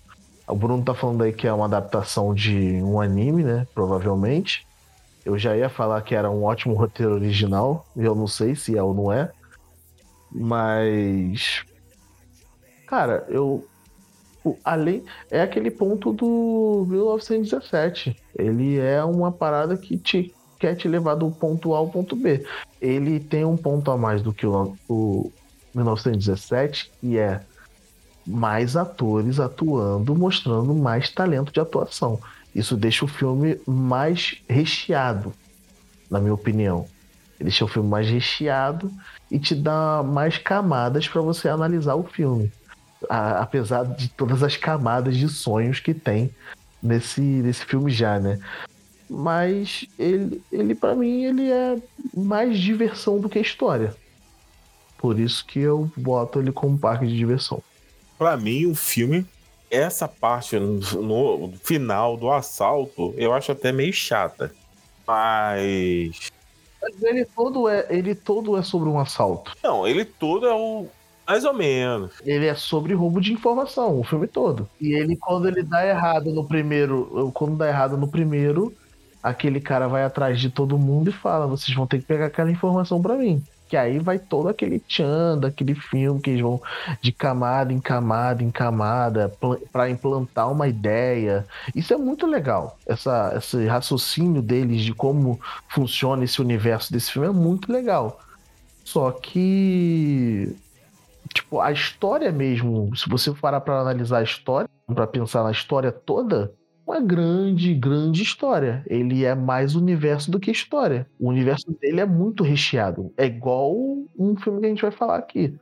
o 0.47 0.55
Bruno 0.55 0.83
tá 0.83 0.93
falando 0.93 1.23
aí 1.23 1.33
que 1.33 1.47
é 1.47 1.53
uma 1.53 1.67
adaptação 1.67 2.35
de 2.35 2.83
um 2.83 3.01
anime, 3.01 3.45
né? 3.45 3.67
Provavelmente. 3.73 4.67
Eu 5.25 5.39
já 5.39 5.57
ia 5.57 5.69
falar 5.69 6.03
que 6.03 6.15
era 6.15 6.31
um 6.31 6.43
ótimo 6.43 6.75
roteiro 6.75 7.15
original, 7.15 7.87
eu 7.97 8.15
não 8.15 8.27
sei 8.27 8.57
se 8.57 8.77
é 8.77 8.83
ou 8.83 8.93
não 8.93 9.13
é. 9.13 9.31
Mas 10.33 11.63
Cara, 12.91 13.25
eu. 13.29 13.65
Além. 14.65 15.05
É 15.31 15.43
aquele 15.43 15.71
ponto 15.71 16.13
do 16.13 16.87
1917. 16.89 18.17
Ele 18.39 18.79
é 18.79 19.05
uma 19.05 19.31
parada 19.31 19.77
que 19.77 19.99
te 19.99 20.35
quer 20.59 20.75
te 20.75 20.87
levar 20.87 21.15
do 21.15 21.31
ponto 21.31 21.75
A 21.75 21.79
ao 21.79 21.89
ponto 21.89 22.15
B. 22.15 22.45
Ele 22.81 23.19
tem 23.19 23.45
um 23.45 23.57
ponto 23.57 23.91
a 23.91 23.97
mais 23.97 24.23
do 24.23 24.33
que 24.33 24.47
o, 24.47 24.77
o 24.89 25.33
1917, 25.75 26.91
que 27.01 27.19
é 27.19 27.41
mais 28.27 28.77
atores 28.77 29.41
atuando, 29.41 30.15
mostrando 30.15 30.75
mais 30.75 31.11
talento 31.11 31.53
de 31.53 31.61
atuação. 31.61 32.21
Isso 32.55 32.77
deixa 32.77 33.05
o 33.05 33.09
filme 33.09 33.59
mais 33.67 34.43
recheado, 34.49 35.33
na 36.11 36.21
minha 36.21 36.35
opinião. 36.35 36.87
Ele 37.39 37.49
deixa 37.49 37.65
o 37.65 37.69
filme 37.69 37.89
mais 37.89 38.09
recheado 38.09 38.93
e 39.31 39.39
te 39.39 39.55
dá 39.55 40.03
mais 40.03 40.37
camadas 40.37 41.09
para 41.09 41.23
você 41.23 41.49
analisar 41.49 41.95
o 41.95 42.05
filme 42.05 42.53
a, 43.09 43.41
apesar 43.43 43.85
de 43.85 44.09
todas 44.09 44.43
as 44.43 44.57
camadas 44.57 45.17
de 45.17 45.29
sonhos 45.29 45.81
que 45.81 45.95
tem 45.95 46.31
nesse, 46.83 47.21
nesse 47.21 47.65
filme 47.65 47.91
já, 47.91 48.19
né? 48.19 48.39
Mas 49.09 49.87
ele, 49.99 50.43
ele 50.53 50.75
para 50.75 50.95
mim, 50.95 51.25
ele 51.25 51.51
é 51.51 51.77
mais 52.15 52.59
diversão 52.59 53.19
do 53.19 53.29
que 53.29 53.41
história. 53.41 53.95
Por 54.99 55.19
isso 55.19 55.45
que 55.45 55.59
eu 55.59 55.91
boto 55.97 56.39
ele 56.39 56.53
como 56.53 56.79
parque 56.79 57.07
de 57.07 57.17
diversão. 57.17 57.63
Para 58.19 58.37
mim, 58.37 58.67
o 58.67 58.75
filme, 58.75 59.27
essa 59.71 60.07
parte 60.07 60.59
no, 60.59 60.79
no 60.79 61.53
final 61.63 62.17
do 62.17 62.31
assalto, 62.31 63.15
eu 63.17 63.33
acho 63.33 63.51
até 63.51 63.73
meio 63.73 63.93
chata. 63.93 64.55
Mas 65.07 66.31
mas 66.81 67.03
ele 67.03 67.25
todo 67.25 67.69
é, 67.69 67.87
ele 67.91 68.15
todo 68.15 68.57
é 68.57 68.63
sobre 68.63 68.89
um 68.89 68.99
assalto. 68.99 69.55
Não, 69.63 69.87
ele 69.87 70.05
todo 70.05 70.47
é 70.47 70.55
o, 70.55 70.87
mais 71.27 71.45
ou 71.45 71.55
menos. 71.55 72.13
Ele 72.25 72.47
é 72.47 72.55
sobre 72.55 72.95
roubo 72.95 73.21
de 73.21 73.33
informação, 73.33 74.01
o 74.01 74.05
filme 74.05 74.27
todo. 74.27 74.69
E 74.81 74.93
ele, 74.93 75.17
quando 75.17 75.47
ele 75.47 75.63
dá 75.63 75.87
errado 75.87 76.33
no 76.33 76.45
primeiro. 76.45 77.31
Quando 77.35 77.57
dá 77.57 77.69
errado 77.69 77.97
no 77.97 78.09
primeiro, 78.09 78.75
aquele 79.23 79.61
cara 79.61 79.87
vai 79.87 80.05
atrás 80.05 80.41
de 80.41 80.51
todo 80.51 80.79
mundo 80.79 81.11
e 81.11 81.13
fala: 81.13 81.47
vocês 81.47 81.75
vão 81.77 81.87
ter 81.87 81.99
que 81.99 82.05
pegar 82.05 82.27
aquela 82.27 82.51
informação 82.51 83.01
para 83.01 83.17
mim. 83.17 83.43
Que 83.69 83.77
aí 83.77 84.01
vai 84.01 84.19
todo 84.19 84.49
aquele 84.49 84.81
tchan 84.81 85.39
daquele 85.39 85.77
filme 85.77 86.21
que 86.21 86.31
eles 86.31 86.43
vão 86.43 86.61
de 87.01 87.13
camada 87.13 87.73
em 87.73 87.79
camada 87.79 88.43
em 88.43 88.51
camada 88.51 89.33
para 89.71 89.89
implantar 89.89 90.51
uma 90.51 90.67
ideia. 90.67 91.47
Isso 91.73 91.95
é 91.95 91.97
muito 91.97 92.27
legal. 92.27 92.77
Essa, 92.85 93.33
esse 93.37 93.65
raciocínio 93.67 94.43
deles 94.43 94.83
de 94.83 94.93
como 94.93 95.39
funciona 95.69 96.25
esse 96.25 96.41
universo 96.41 96.93
desse 96.93 97.13
filme 97.13 97.29
é 97.29 97.31
muito 97.31 97.71
legal. 97.71 98.21
Só 98.85 99.13
que 99.13 100.53
tipo, 101.33 101.61
a 101.61 101.73
história 101.73 102.31
mesmo, 102.33 102.95
se 102.97 103.09
você 103.09 103.33
parar 103.33 103.61
para 103.61 103.81
analisar 103.81 104.19
a 104.19 104.23
história, 104.23 104.69
para 104.87 105.07
pensar 105.07 105.45
na 105.45 105.51
história 105.51 105.93
toda, 105.93 106.53
uma 106.87 107.01
grande, 107.01 107.73
grande 107.75 108.23
história. 108.23 108.85
Ele 108.87 109.25
é 109.25 109.35
mais 109.35 109.75
universo 109.75 110.31
do 110.31 110.41
que 110.41 110.51
história. 110.51 111.07
O 111.19 111.29
universo 111.29 111.71
dele 111.81 112.01
é 112.01 112.07
muito 112.07 112.43
recheado. 112.43 113.13
É 113.17 113.27
igual 113.27 113.73
um 114.19 114.37
filme 114.37 114.61
que 114.61 114.67
a 114.67 114.69
gente 114.69 114.83
vai 114.83 114.91
falar 114.91 115.17
aqui. 115.17 115.55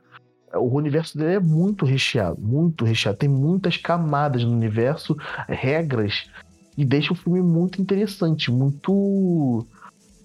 O 0.53 0.75
universo 0.75 1.15
dele 1.15 1.35
é 1.35 1.39
muito 1.39 1.85
recheado, 1.85 2.41
muito 2.41 2.83
recheado. 2.83 3.19
Tem 3.19 3.29
muitas 3.29 3.77
camadas 3.77 4.43
no 4.43 4.51
universo, 4.51 5.15
regras, 5.47 6.27
e 6.75 6.83
deixa 6.83 7.13
o 7.13 7.15
filme 7.15 7.41
muito 7.41 7.79
interessante, 7.79 8.49
muito, 8.49 9.67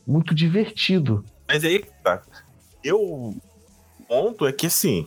muito 0.06 0.34
divertido. 0.34 1.22
Mas 1.46 1.62
aí, 1.62 1.84
tá. 2.02 2.22
Eu, 2.82 3.34
ponto 4.08 4.46
é 4.46 4.52
que 4.52 4.66
assim, 4.66 5.06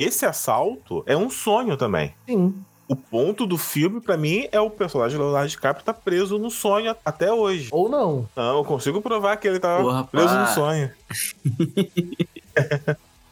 esse 0.00 0.24
assalto 0.24 1.02
é 1.06 1.16
um 1.16 1.28
sonho 1.28 1.76
também. 1.76 2.14
Sim. 2.26 2.54
O 2.88 2.96
ponto 2.96 3.46
do 3.46 3.56
filme, 3.56 4.00
para 4.00 4.16
mim, 4.16 4.48
é 4.50 4.58
o 4.58 4.68
personagem 4.68 5.16
Leonardo 5.16 5.48
DiCaprio 5.48 5.84
tá 5.84 5.94
preso 5.94 6.38
no 6.38 6.50
sonho 6.50 6.96
até 7.04 7.32
hoje. 7.32 7.68
Ou 7.70 7.88
não. 7.88 8.28
Não, 8.34 8.58
eu 8.58 8.64
consigo 8.64 9.00
provar 9.00 9.36
que 9.36 9.46
ele 9.46 9.60
tá 9.60 9.76
Porra, 9.76 10.02
preso 10.02 10.26
pá. 10.26 10.40
no 10.40 10.46
sonho. 10.48 10.90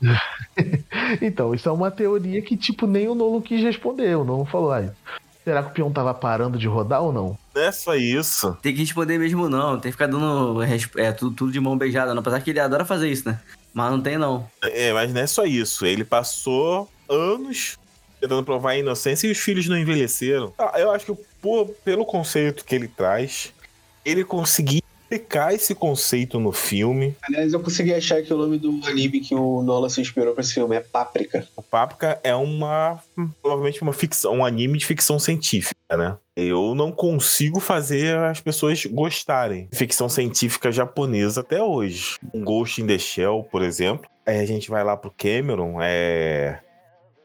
então, 1.20 1.52
isso 1.54 1.68
é 1.68 1.72
uma 1.72 1.90
teoria 1.90 2.40
que, 2.40 2.56
tipo, 2.56 2.86
nem 2.86 3.08
o 3.08 3.16
Nolan 3.16 3.40
quis 3.40 3.60
responder. 3.60 4.16
O 4.16 4.22
Nolan 4.22 4.44
falou, 4.44 4.72
ah, 4.72 4.92
será 5.42 5.62
que 5.64 5.70
o 5.70 5.72
peão 5.72 5.90
tava 5.90 6.14
parando 6.14 6.56
de 6.56 6.68
rodar 6.68 7.02
ou 7.02 7.12
não? 7.12 7.36
Não 7.52 7.62
é 7.62 7.72
só 7.72 7.96
isso. 7.96 8.56
Tem 8.62 8.72
que 8.72 8.80
responder 8.80 9.18
mesmo, 9.18 9.48
não. 9.48 9.72
Tem 9.80 9.90
que 9.90 9.96
ficar 9.96 10.06
dando 10.06 10.62
é, 10.62 11.10
tudo, 11.10 11.34
tudo 11.34 11.50
de 11.50 11.58
mão 11.58 11.76
beijada, 11.76 12.14
não. 12.14 12.20
Apesar 12.20 12.40
que 12.40 12.50
ele 12.50 12.60
adora 12.60 12.84
fazer 12.84 13.10
isso, 13.10 13.28
né? 13.28 13.40
Mas 13.72 13.90
não 13.90 14.00
tem, 14.00 14.18
não. 14.18 14.48
É, 14.62 14.92
mas 14.92 15.12
não 15.12 15.20
é 15.20 15.26
só 15.26 15.44
isso. 15.44 15.86
Ele 15.86 16.04
passou 16.04 16.88
anos 17.08 17.78
tentando 18.20 18.42
provar 18.42 18.70
a 18.70 18.78
inocência 18.78 19.28
e 19.28 19.30
os 19.30 19.38
filhos 19.38 19.68
não 19.68 19.78
envelheceram. 19.78 20.52
Ah, 20.58 20.72
Eu 20.76 20.90
acho 20.90 21.06
que 21.06 21.16
pelo 21.84 22.04
conceito 22.04 22.64
que 22.64 22.74
ele 22.74 22.88
traz, 22.88 23.52
ele 24.04 24.24
conseguiu 24.24 24.82
explicar 25.08 25.54
esse 25.54 25.74
conceito 25.74 26.38
no 26.38 26.52
filme. 26.52 27.16
Aliás, 27.22 27.52
eu 27.52 27.60
consegui 27.60 27.94
achar 27.94 28.22
que 28.22 28.32
o 28.32 28.36
nome 28.36 28.58
do 28.58 28.68
anime 28.86 29.20
que 29.20 29.34
o 29.34 29.62
Nolan 29.62 29.88
se 29.88 30.00
inspirou 30.00 30.34
pra 30.34 30.42
esse 30.42 30.54
filme 30.54 30.76
é 30.76 30.80
Páprica. 30.80 31.48
O 31.56 31.62
Páprica 31.62 32.20
é 32.22 32.34
uma. 32.34 33.02
provavelmente 33.40 33.80
uma 33.80 33.92
ficção, 33.92 34.34
um 34.34 34.44
anime 34.44 34.78
de 34.78 34.86
ficção 34.86 35.18
científica, 35.18 35.96
né? 35.96 36.16
Eu 36.36 36.74
não 36.74 36.92
consigo 36.92 37.58
fazer 37.58 38.16
as 38.16 38.40
pessoas 38.40 38.84
gostarem 38.84 39.68
de 39.72 39.78
ficção 39.78 40.08
científica 40.08 40.70
japonesa 40.70 41.40
até 41.40 41.62
hoje. 41.62 42.16
Um 42.32 42.44
Ghost 42.44 42.80
in 42.80 42.86
the 42.86 42.98
Shell, 42.98 43.48
por 43.50 43.62
exemplo. 43.62 44.08
Aí 44.26 44.38
a 44.38 44.46
gente 44.46 44.68
vai 44.68 44.84
lá 44.84 44.96
pro 44.96 45.12
Cameron, 45.16 45.78
é. 45.80 46.60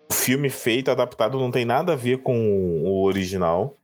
O 0.10 0.14
filme 0.14 0.50
feito, 0.50 0.90
adaptado, 0.90 1.40
não 1.40 1.52
tem 1.52 1.66
nada 1.66 1.94
a 1.94 1.96
ver 1.96 2.20
com 2.20 2.82
o 2.84 3.04
original. 3.04 3.78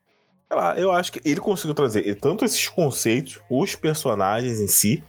Sei 0.52 0.58
lá, 0.60 0.76
eu 0.76 0.92
acho 0.92 1.12
que 1.12 1.22
ele 1.24 1.40
conseguiu 1.40 1.76
trazer 1.76 2.16
tanto 2.16 2.44
esses 2.44 2.68
conceitos, 2.68 3.40
os 3.48 3.76
personagens 3.76 4.60
em 4.60 4.68
si, 4.68 5.04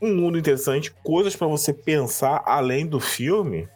um 0.00 0.14
mundo 0.14 0.38
interessante, 0.38 0.94
coisas 1.02 1.34
pra 1.34 1.48
você 1.48 1.72
pensar 1.72 2.40
além 2.46 2.86
do 2.86 3.00
filme. 3.00 3.68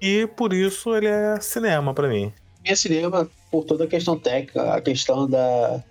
E 0.00 0.28
por 0.28 0.52
isso 0.52 0.94
ele 0.94 1.08
é 1.08 1.40
cinema 1.40 1.92
pra 1.92 2.06
mim. 2.06 2.32
É 2.64 2.76
cinema 2.76 3.28
por 3.50 3.64
toda 3.64 3.82
a 3.82 3.88
questão 3.88 4.16
técnica, 4.16 4.74
a 4.74 4.80
questão 4.80 5.28
da, 5.28 5.82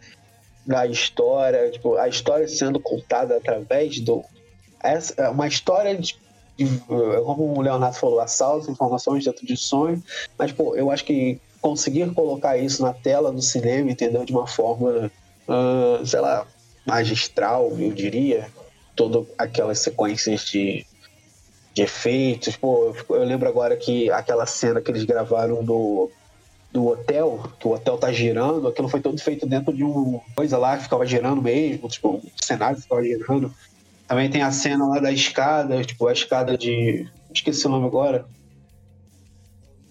da 0.66 0.88
história, 0.88 1.70
tipo, 1.70 1.98
a 1.98 2.08
história 2.08 2.48
sendo 2.48 2.80
contada 2.80 3.36
através 3.36 4.00
do. 4.00 4.24
Essa, 4.82 5.14
é 5.24 5.30
uma 5.30 5.48
história 5.48 5.98
de, 5.98 6.16
de, 6.58 6.66
eh, 6.66 7.22
Como 7.26 7.58
o 7.58 7.62
Leonardo 7.62 7.98
falou, 7.98 8.22
assaltos, 8.22 8.70
informações 8.70 9.26
dentro 9.26 9.46
de 9.46 9.58
sonho. 9.58 10.02
Mas, 10.38 10.54
pô, 10.54 10.74
eu 10.76 10.90
acho 10.90 11.04
que 11.04 11.42
conseguir 11.64 12.14
colocar 12.14 12.58
isso 12.58 12.84
na 12.84 12.94
tela 12.94 13.32
do 13.32 13.42
cinema, 13.42 13.90
entendeu? 13.90 14.26
De 14.26 14.34
uma 14.34 14.46
forma, 14.46 15.10
ah, 15.48 16.02
sei 16.06 16.20
lá, 16.20 16.46
magistral, 16.86 17.72
eu 17.80 17.92
diria. 17.92 18.48
Todas 18.96 19.26
aquelas 19.40 19.80
sequências 19.80 20.42
de, 20.42 20.86
de 21.74 21.82
efeitos. 21.82 22.58
Pô, 22.58 22.94
eu, 23.10 23.16
eu 23.16 23.24
lembro 23.24 23.48
agora 23.48 23.76
que 23.78 24.12
aquela 24.12 24.46
cena 24.46 24.82
que 24.82 24.92
eles 24.92 25.06
gravaram 25.06 25.64
do, 25.64 26.12
do 26.72 26.88
hotel, 26.88 27.50
que 27.60 27.68
o 27.68 27.72
hotel 27.72 27.98
tá 27.98 28.12
girando, 28.12 28.68
aquilo 28.68 28.90
foi 28.90 29.00
todo 29.00 29.20
feito 29.20 29.48
dentro 29.48 29.74
de 29.74 29.84
uma 29.84 30.22
coisa 30.36 30.58
lá 30.58 30.78
que 30.78 30.84
ficava 30.84 31.06
girando 31.08 31.42
mesmo, 31.42 31.88
tipo, 31.88 32.18
um 32.18 32.22
cenário 32.40 32.80
ficava 32.80 33.02
girando. 33.02 33.52
Também 34.06 34.30
tem 34.30 34.44
a 34.44 34.52
cena 34.52 34.86
lá 34.86 35.00
da 35.00 35.12
escada, 35.12 35.84
tipo, 35.84 36.08
a 36.08 36.14
escada 36.14 36.58
de. 36.58 37.08
Esqueci 37.34 37.66
o 37.66 37.70
nome 37.70 37.88
agora. 37.88 38.28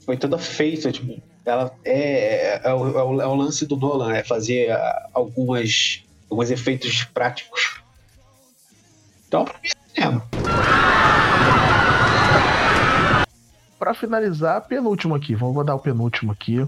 Foi 0.04 0.16
toda 0.16 0.38
feita, 0.38 0.92
tipo, 0.92 1.20
ela 1.44 1.72
é, 1.84 2.60
é, 2.68 2.72
o, 2.74 2.98
é 2.98 3.02
o- 3.02 3.20
é 3.22 3.26
o 3.26 3.34
lance 3.34 3.66
do 3.66 3.76
Nolan, 3.76 4.12
é 4.14 4.22
fazer 4.22 4.70
ah, 4.70 5.08
algumas, 5.12 6.02
alguns 6.30 6.50
efeitos 6.50 7.04
práticos. 7.04 7.80
Então, 9.28 9.44
pra 9.44 9.54
mim 9.62 9.68
é 9.68 9.94
cinema. 9.94 10.28
Pra 13.78 13.94
finalizar, 13.94 14.60
penúltimo 14.62 15.14
aqui. 15.14 15.34
Vamos 15.34 15.64
dar 15.66 15.74
o 15.74 15.78
penúltimo 15.78 16.30
aqui. 16.32 16.66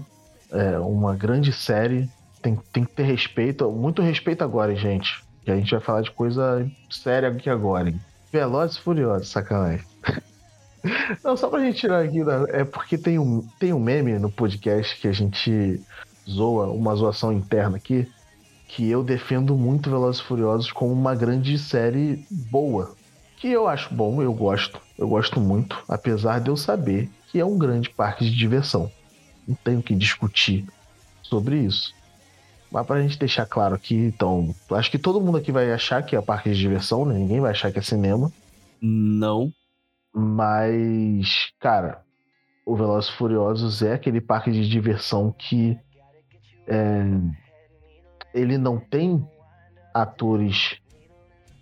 É 0.51 0.77
uma 0.79 1.15
grande 1.15 1.53
série. 1.53 2.09
Tem, 2.41 2.55
tem 2.73 2.83
que 2.83 2.91
ter 2.93 3.03
respeito. 3.03 3.71
Muito 3.71 4.01
respeito 4.01 4.43
agora, 4.43 4.71
hein, 4.71 4.77
gente. 4.77 5.23
Que 5.43 5.51
a 5.51 5.55
gente 5.55 5.71
vai 5.71 5.79
falar 5.79 6.01
de 6.01 6.11
coisa 6.11 6.69
séria 6.89 7.29
aqui 7.29 7.49
agora, 7.49 7.89
hein? 7.89 7.99
Velozes 8.31 8.77
e 8.77 8.81
Furiosos, 8.81 9.29
sacanagem. 9.29 9.85
Não, 11.23 11.35
só 11.35 11.49
pra 11.49 11.59
gente 11.59 11.79
tirar 11.79 12.03
aqui, 12.03 12.19
é 12.49 12.63
porque 12.63 12.97
tem 12.97 13.17
um, 13.17 13.47
tem 13.59 13.73
um 13.73 13.79
meme 13.79 14.19
no 14.19 14.31
podcast 14.31 14.99
que 14.99 15.07
a 15.07 15.11
gente 15.11 15.81
zoa, 16.29 16.67
uma 16.67 16.95
zoação 16.95 17.33
interna 17.33 17.77
aqui, 17.77 18.07
que 18.67 18.89
eu 18.89 19.03
defendo 19.03 19.55
muito 19.55 19.89
Velozes 19.89 20.21
e 20.21 20.23
Furiosos 20.23 20.71
como 20.71 20.91
uma 20.91 21.15
grande 21.15 21.57
série 21.57 22.25
boa. 22.51 22.95
Que 23.37 23.49
eu 23.49 23.67
acho 23.67 23.93
bom, 23.93 24.21
eu 24.21 24.33
gosto, 24.33 24.79
eu 24.97 25.07
gosto 25.07 25.39
muito, 25.39 25.77
apesar 25.87 26.39
de 26.39 26.49
eu 26.49 26.57
saber 26.57 27.09
que 27.31 27.39
é 27.39 27.45
um 27.45 27.57
grande 27.57 27.89
parque 27.89 28.25
de 28.25 28.35
diversão. 28.35 28.91
Não 29.47 29.55
tenho 29.63 29.81
que 29.81 29.93
discutir 29.93 30.65
sobre 31.21 31.57
isso. 31.57 31.93
Mas 32.71 32.85
pra 32.85 33.01
gente 33.01 33.19
deixar 33.19 33.45
claro 33.45 33.75
aqui, 33.75 33.95
então, 33.95 34.53
acho 34.71 34.89
que 34.89 34.97
todo 34.97 35.21
mundo 35.21 35.37
aqui 35.37 35.51
vai 35.51 35.71
achar 35.71 36.03
que 36.03 36.15
é 36.15 36.21
parque 36.21 36.49
de 36.49 36.57
diversão, 36.57 37.05
né? 37.05 37.17
Ninguém 37.17 37.39
vai 37.39 37.51
achar 37.51 37.71
que 37.71 37.79
é 37.79 37.81
cinema. 37.81 38.31
Não. 38.81 39.51
Mas, 40.17 41.51
cara, 41.59 42.01
o 42.65 42.73
Velozes 42.73 43.09
Furiosos 43.09 43.81
é 43.81 43.93
aquele 43.93 44.21
parque 44.21 44.49
de 44.49 44.67
diversão 44.67 45.29
que 45.37 45.77
é, 46.65 47.03
ele 48.33 48.57
não 48.57 48.79
tem 48.79 49.27
atores 49.93 50.77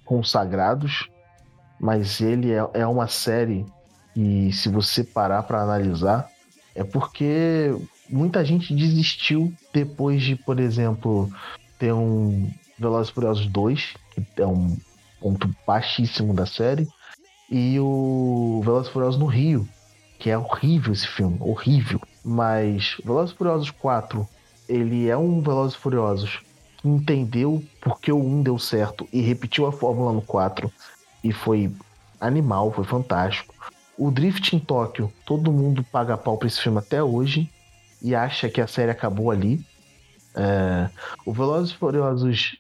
consagrados, 0.06 1.10
mas 1.80 2.22
ele 2.22 2.52
é, 2.52 2.70
é 2.76 2.86
uma 2.86 3.08
série 3.08 3.66
e 4.16 4.54
se 4.54 4.70
você 4.70 5.04
parar 5.04 5.42
para 5.42 5.62
analisar, 5.62 6.30
é 6.76 6.84
porque 6.84 7.76
muita 8.08 8.46
gente 8.46 8.76
desistiu 8.76 9.52
depois 9.74 10.22
de, 10.22 10.36
por 10.36 10.60
exemplo, 10.60 11.28
ter 11.80 11.92
um 11.92 12.52
Velozes 12.78 13.12
Furiosos 13.12 13.48
2, 13.48 13.96
que 14.12 14.42
é 14.42 14.46
um 14.46 14.78
ponto 15.20 15.50
baixíssimo 15.66 16.34
da 16.36 16.46
série, 16.46 16.88
e 17.56 17.80
o 17.80 18.62
Velozes 18.66 18.92
Furiosos 18.92 19.20
no 19.20 19.28
Rio, 19.28 19.70
que 20.18 20.32
é 20.32 20.36
horrível 20.36 20.92
esse 20.92 21.06
filme, 21.06 21.38
horrível. 21.40 22.02
Mas 22.26 22.98
Velozes 23.06 23.36
Furiosos 23.36 23.70
4, 23.70 24.28
ele 24.68 25.08
é 25.08 25.16
um 25.16 25.40
Velozes 25.40 25.76
Furiosos 25.76 26.42
que 26.78 26.88
entendeu 26.88 27.64
porque 27.80 28.12
o 28.12 28.18
1 28.18 28.42
deu 28.42 28.58
certo 28.58 29.08
e 29.14 29.22
repetiu 29.22 29.68
a 29.68 29.72
fórmula 29.72 30.12
no 30.12 30.22
4 30.24 30.72
e 31.24 31.32
foi 31.32 31.72
animal, 32.20 32.72
foi 32.72 32.86
fantástico. 32.86 33.54
O 34.00 34.10
Drift 34.10 34.56
em 34.56 34.60
Tóquio, 34.60 35.14
todo 35.24 35.52
mundo 35.52 35.84
paga 35.84 36.18
pau 36.18 36.40
pra 36.40 36.48
esse 36.48 36.60
filme 36.60 36.80
até 36.80 37.04
hoje 37.04 37.48
e 38.02 38.16
acha 38.16 38.50
que 38.50 38.62
a 38.62 38.68
série 38.68 38.90
acabou 38.90 39.30
ali. 39.30 39.64
É, 40.34 40.90
o 41.24 41.32
Velozes 41.32 41.72
Furiosos. 41.72 42.58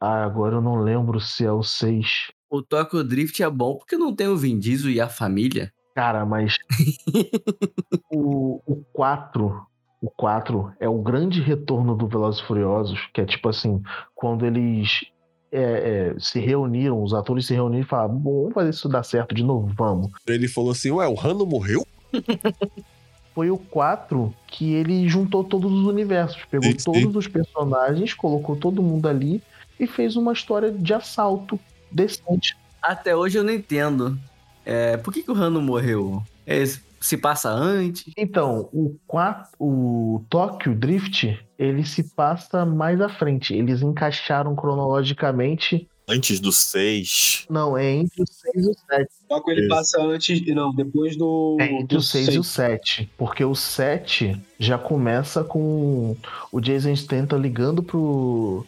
Ah, 0.00 0.24
agora 0.24 0.56
eu 0.56 0.60
não 0.60 0.80
lembro 0.80 1.20
se 1.20 1.44
é 1.44 1.52
o 1.52 1.62
6. 1.62 2.32
O 2.50 2.62
Tokyo 2.62 3.04
Drift 3.04 3.42
é 3.42 3.50
bom 3.50 3.76
porque 3.76 3.96
não 3.96 4.14
tem 4.14 4.28
o 4.28 4.36
Vin 4.36 4.58
Diesel 4.58 4.90
e 4.90 5.00
a 5.00 5.08
família. 5.08 5.72
Cara, 5.94 6.24
mas 6.24 6.56
o, 8.10 8.60
o 8.66 8.84
4, 8.92 9.66
o 10.00 10.10
4 10.10 10.72
é 10.78 10.88
o 10.88 10.98
grande 11.02 11.40
retorno 11.42 11.96
do 11.96 12.06
Velozes 12.06 12.40
e 12.40 12.46
Furiosos, 12.46 13.08
que 13.12 13.20
é 13.20 13.26
tipo 13.26 13.48
assim, 13.48 13.82
quando 14.14 14.46
eles 14.46 15.06
é, 15.50 16.14
é, 16.14 16.20
se 16.20 16.38
reuniram, 16.38 17.02
os 17.02 17.12
atores 17.12 17.46
se 17.46 17.54
reuniram 17.54 17.82
e 17.82 17.88
falaram, 17.88 18.14
bom, 18.14 18.42
vamos 18.42 18.54
fazer 18.54 18.70
isso 18.70 18.88
dar 18.88 19.02
certo 19.02 19.34
de 19.34 19.42
novo, 19.42 19.72
vamos. 19.76 20.12
Ele 20.26 20.48
falou 20.48 20.70
assim: 20.70 20.90
Ué, 20.90 21.06
o 21.08 21.18
Han 21.20 21.34
não 21.34 21.46
morreu? 21.46 21.86
Foi 23.34 23.50
o 23.50 23.58
4 23.58 24.34
que 24.46 24.74
ele 24.74 25.08
juntou 25.08 25.44
todos 25.44 25.72
os 25.72 25.86
universos, 25.86 26.44
pegou 26.50 26.72
Sim, 26.72 26.78
sim. 26.78 26.92
todos 26.92 27.14
os 27.14 27.28
personagens, 27.28 28.12
colocou 28.12 28.56
todo 28.56 28.82
mundo 28.82 29.08
ali 29.08 29.40
e 29.78 29.86
fez 29.86 30.16
uma 30.16 30.32
história 30.32 30.72
de 30.72 30.92
assalto 30.92 31.58
decente. 31.90 32.56
Até 32.82 33.14
hoje 33.14 33.38
eu 33.38 33.44
não 33.44 33.52
entendo. 33.52 34.18
É, 34.64 34.96
por 34.96 35.12
que, 35.12 35.22
que 35.22 35.30
o 35.30 35.34
Han 35.34 35.50
não 35.50 35.62
morreu? 35.62 36.22
É, 36.46 36.62
se 37.00 37.16
passa 37.16 37.50
antes? 37.50 38.12
Então, 38.16 38.68
o 38.72 38.96
4, 39.06 39.50
o 39.58 40.24
Tokyo 40.28 40.74
Drift, 40.74 41.38
ele 41.58 41.84
se 41.84 42.02
passa 42.14 42.64
mais 42.64 43.00
à 43.00 43.08
frente. 43.08 43.54
Eles 43.54 43.82
encaixaram 43.82 44.54
cronologicamente. 44.54 45.88
Antes 46.08 46.40
do 46.40 46.50
6. 46.50 47.46
Não, 47.50 47.76
é 47.76 47.90
entre 47.90 48.22
o 48.22 48.26
6 48.26 48.66
e 48.66 48.70
o 48.70 48.74
7. 48.74 49.08
Só 49.28 49.40
que 49.42 49.50
ele 49.50 49.60
Isso. 49.60 49.68
passa 49.68 50.02
antes. 50.02 50.46
Não, 50.54 50.74
depois 50.74 51.16
do. 51.16 51.58
É 51.60 51.70
entre 51.70 51.96
do 51.96 51.98
o 51.98 52.02
6 52.02 52.28
e 52.28 52.38
o 52.38 52.44
7. 52.44 53.10
Porque 53.16 53.44
o 53.44 53.54
7 53.54 54.40
já 54.58 54.78
começa 54.78 55.44
com 55.44 56.16
o 56.50 56.60
Jason 56.60 56.96
Statham 56.96 57.38
ligando 57.38 57.82
pro, 57.82 58.64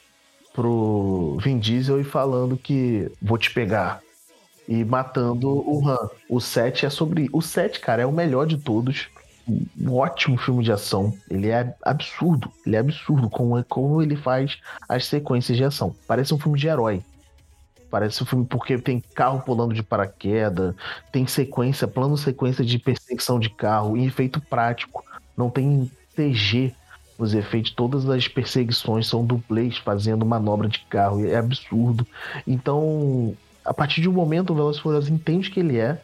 pro 0.52 1.36
Vin 1.40 1.58
Diesel 1.58 2.00
e 2.00 2.04
falando 2.04 2.56
que 2.56 3.10
vou 3.20 3.38
te 3.38 3.52
pegar. 3.52 4.00
E 4.68 4.84
matando 4.84 5.48
o 5.48 5.86
Han. 5.88 6.08
O 6.28 6.40
7 6.40 6.86
é 6.86 6.90
sobre. 6.90 7.28
O 7.32 7.42
7, 7.42 7.80
cara, 7.80 8.02
é 8.02 8.06
o 8.06 8.12
melhor 8.12 8.46
de 8.46 8.56
todos. 8.56 9.08
Um 9.48 9.94
ótimo 9.94 10.38
filme 10.38 10.62
de 10.62 10.70
ação. 10.70 11.12
Ele 11.28 11.48
é 11.48 11.74
absurdo. 11.82 12.52
Ele 12.64 12.76
é 12.76 12.78
absurdo 12.78 13.28
como, 13.28 13.62
como 13.64 14.00
ele 14.00 14.14
faz 14.14 14.58
as 14.88 15.06
sequências 15.06 15.56
de 15.56 15.64
ação. 15.64 15.94
Parece 16.06 16.32
um 16.32 16.38
filme 16.38 16.58
de 16.58 16.68
herói. 16.68 17.02
Parece 17.90 18.22
um 18.22 18.26
filme 18.26 18.46
porque 18.46 18.78
tem 18.78 19.00
carro 19.00 19.40
pulando 19.40 19.74
de 19.74 19.82
paraquedas, 19.82 20.76
tem 21.10 21.26
sequência, 21.26 21.88
plano 21.88 22.16
sequência 22.16 22.64
de 22.64 22.78
perseguição 22.78 23.40
de 23.40 23.50
carro 23.50 23.96
e 23.96 24.06
efeito 24.06 24.40
prático. 24.40 25.04
Não 25.36 25.50
tem 25.50 25.90
CG. 26.14 26.72
Os 27.20 27.34
efeitos, 27.34 27.70
todas 27.70 28.08
as 28.08 28.26
perseguições 28.26 29.06
são 29.06 29.22
dublês 29.22 29.76
fazendo 29.76 30.24
manobra 30.24 30.66
de 30.68 30.78
carro. 30.88 31.26
É 31.26 31.36
absurdo. 31.36 32.06
Então, 32.46 33.36
a 33.62 33.74
partir 33.74 34.00
de 34.00 34.08
um 34.08 34.12
momento 34.12 34.50
o 34.50 34.56
Velozes 34.56 34.80
Furiosos 34.80 35.10
entende 35.10 35.50
que 35.50 35.60
ele 35.60 35.76
é, 35.76 36.00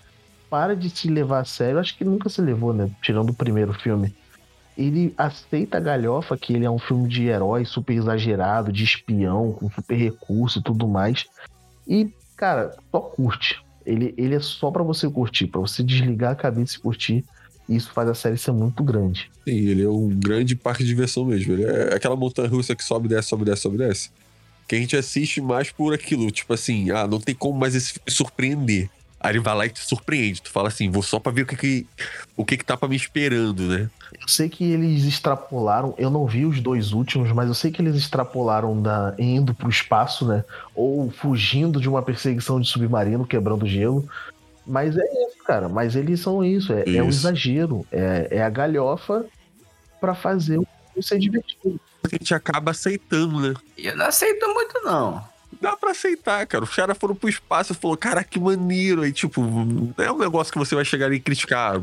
para 0.51 0.77
de 0.77 0.91
se 0.91 1.09
levar 1.09 1.41
a 1.41 1.45
sério, 1.45 1.79
acho 1.79 1.97
que 1.97 2.05
nunca 2.05 2.29
se 2.29 2.43
levou, 2.43 2.75
né? 2.75 2.91
Tirando 3.01 3.31
o 3.31 3.35
primeiro 3.35 3.73
filme. 3.73 4.15
Ele 4.77 5.15
aceita 5.17 5.79
a 5.79 5.81
galhofa 5.81 6.37
que 6.37 6.53
ele 6.53 6.67
é 6.67 6.71
um 6.71 6.79
filme 6.79 7.09
de 7.09 7.25
herói 7.25 7.65
super 7.65 7.95
exagerado, 7.95 8.71
de 8.71 8.85
espião, 8.85 9.53
com 9.53 9.71
super 9.71 9.97
recurso 9.97 10.59
e 10.59 10.63
tudo 10.63 10.87
mais. 10.87 11.25
E, 11.89 12.13
cara, 12.37 12.77
só 12.93 13.01
curte. 13.01 13.65
Ele, 13.87 14.13
ele 14.19 14.35
é 14.35 14.41
só 14.41 14.71
para 14.71 14.83
você 14.83 15.09
curtir, 15.09 15.47
para 15.47 15.63
você 15.63 15.83
desligar 15.83 16.33
a 16.33 16.37
cabeça 16.37 16.77
e 16.77 16.81
curtir. 16.81 17.25
E 17.69 17.77
isso 17.77 17.91
faz 17.93 18.09
a 18.09 18.15
série 18.15 18.39
ser 18.39 18.53
muito 18.53 18.83
grande. 18.83 19.31
Sim, 19.45 19.57
ele 19.57 19.83
é 19.83 19.89
um 19.89 20.09
grande 20.09 20.55
parque 20.55 20.83
de 20.83 20.89
diversão 20.89 21.25
mesmo. 21.25 21.53
Ele 21.53 21.65
é 21.65 21.95
aquela 21.95 22.17
montanha 22.17 22.49
russa 22.49 22.75
que 22.75 22.85
sobe, 22.85 23.09
desce, 23.09 23.29
sobe, 23.29 23.45
desce, 23.45 23.63
sobe, 23.63 23.79
desce. 23.79 24.11
Que 24.69 24.77
a 24.77 24.79
gente 24.79 24.97
assiste 24.97 25.41
mais 25.41 25.71
por 25.71 25.93
aquilo. 25.93 26.31
Tipo 26.31 26.55
assim, 26.55 26.91
ah, 26.91 27.07
não 27.07 27.21
tem 27.21 27.35
como 27.35 27.59
mais 27.59 27.75
esse 27.75 27.95
filme 27.95 28.11
surpreender. 28.11 28.91
Aí 29.19 29.33
ele 29.33 29.41
vai 29.41 29.55
lá 29.55 29.67
e 29.67 29.71
te 29.71 29.81
surpreende. 29.81 30.43
Tu 30.43 30.51
fala 30.51 30.69
assim, 30.69 30.91
vou 30.91 31.03
só 31.03 31.19
pra 31.19 31.33
ver 31.33 31.43
o 31.43 31.47
que 31.47 31.57
que, 31.57 31.87
o 32.37 32.45
que, 32.45 32.57
que 32.57 32.65
tá 32.65 32.77
pra 32.77 32.89
me 32.89 32.95
esperando, 32.95 33.63
né? 33.65 33.91
Eu 34.21 34.29
sei 34.29 34.49
que 34.49 34.65
eles 34.65 35.05
extrapolaram, 35.05 35.95
eu 35.99 36.11
não 36.11 36.27
vi 36.27 36.47
os 36.47 36.61
dois 36.61 36.93
últimos, 36.93 37.33
mas 37.33 37.49
eu 37.49 37.55
sei 37.55 37.71
que 37.71 37.83
eles 37.83 37.97
extrapolaram 37.97 38.81
da, 38.81 39.15
indo 39.19 39.53
pro 39.55 39.69
espaço, 39.69 40.27
né? 40.27 40.45
Ou 40.75 41.11
fugindo 41.11 41.81
de 41.81 41.89
uma 41.89 42.03
perseguição 42.03 42.61
de 42.61 42.69
submarino, 42.69 43.27
quebrando 43.27 43.67
gelo. 43.67 44.09
Mas 44.67 44.97
é 44.97 45.05
isso, 45.05 45.39
cara. 45.45 45.69
Mas 45.69 45.95
eles 45.95 46.21
são 46.21 46.45
isso. 46.45 46.73
É, 46.73 46.81
é 46.87 47.03
o 47.03 47.09
Isso. 47.09 47.21
exagero. 47.21 47.87
É, 47.93 48.29
é 48.33 48.43
a 48.43 48.51
galhofa 48.51 49.25
pra 50.01 50.15
fazer 50.15 50.59
o 50.59 51.03
ser 51.03 51.19
divertido. 51.19 51.81
A 52.05 52.09
gente 52.09 52.35
acaba 52.35 52.71
aceitando, 52.73 53.41
né? 53.41 53.55
Eu 53.77 53.97
não 53.97 54.07
aceito 54.07 54.47
muito, 54.49 54.81
não. 54.83 55.23
Dá 55.61 55.77
pra 55.77 55.93
aceitar, 55.93 56.47
cara. 56.47 56.65
Os 56.65 56.75
caras 56.75 56.99
foram 56.99 57.15
pro 57.15 57.29
espaço 57.29 57.73
e 57.73 57.77
falou, 57.77 57.97
cara, 57.97 58.23
que 58.25 58.39
maneiro. 58.39 59.03
Aí, 59.03 59.13
tipo, 59.13 59.41
não 59.43 59.95
é 59.99 60.11
um 60.11 60.19
negócio 60.19 60.53
que 60.53 60.59
você 60.59 60.75
vai 60.75 60.85
chegar 60.85 61.13
e 61.13 61.21
criticar. 61.21 61.81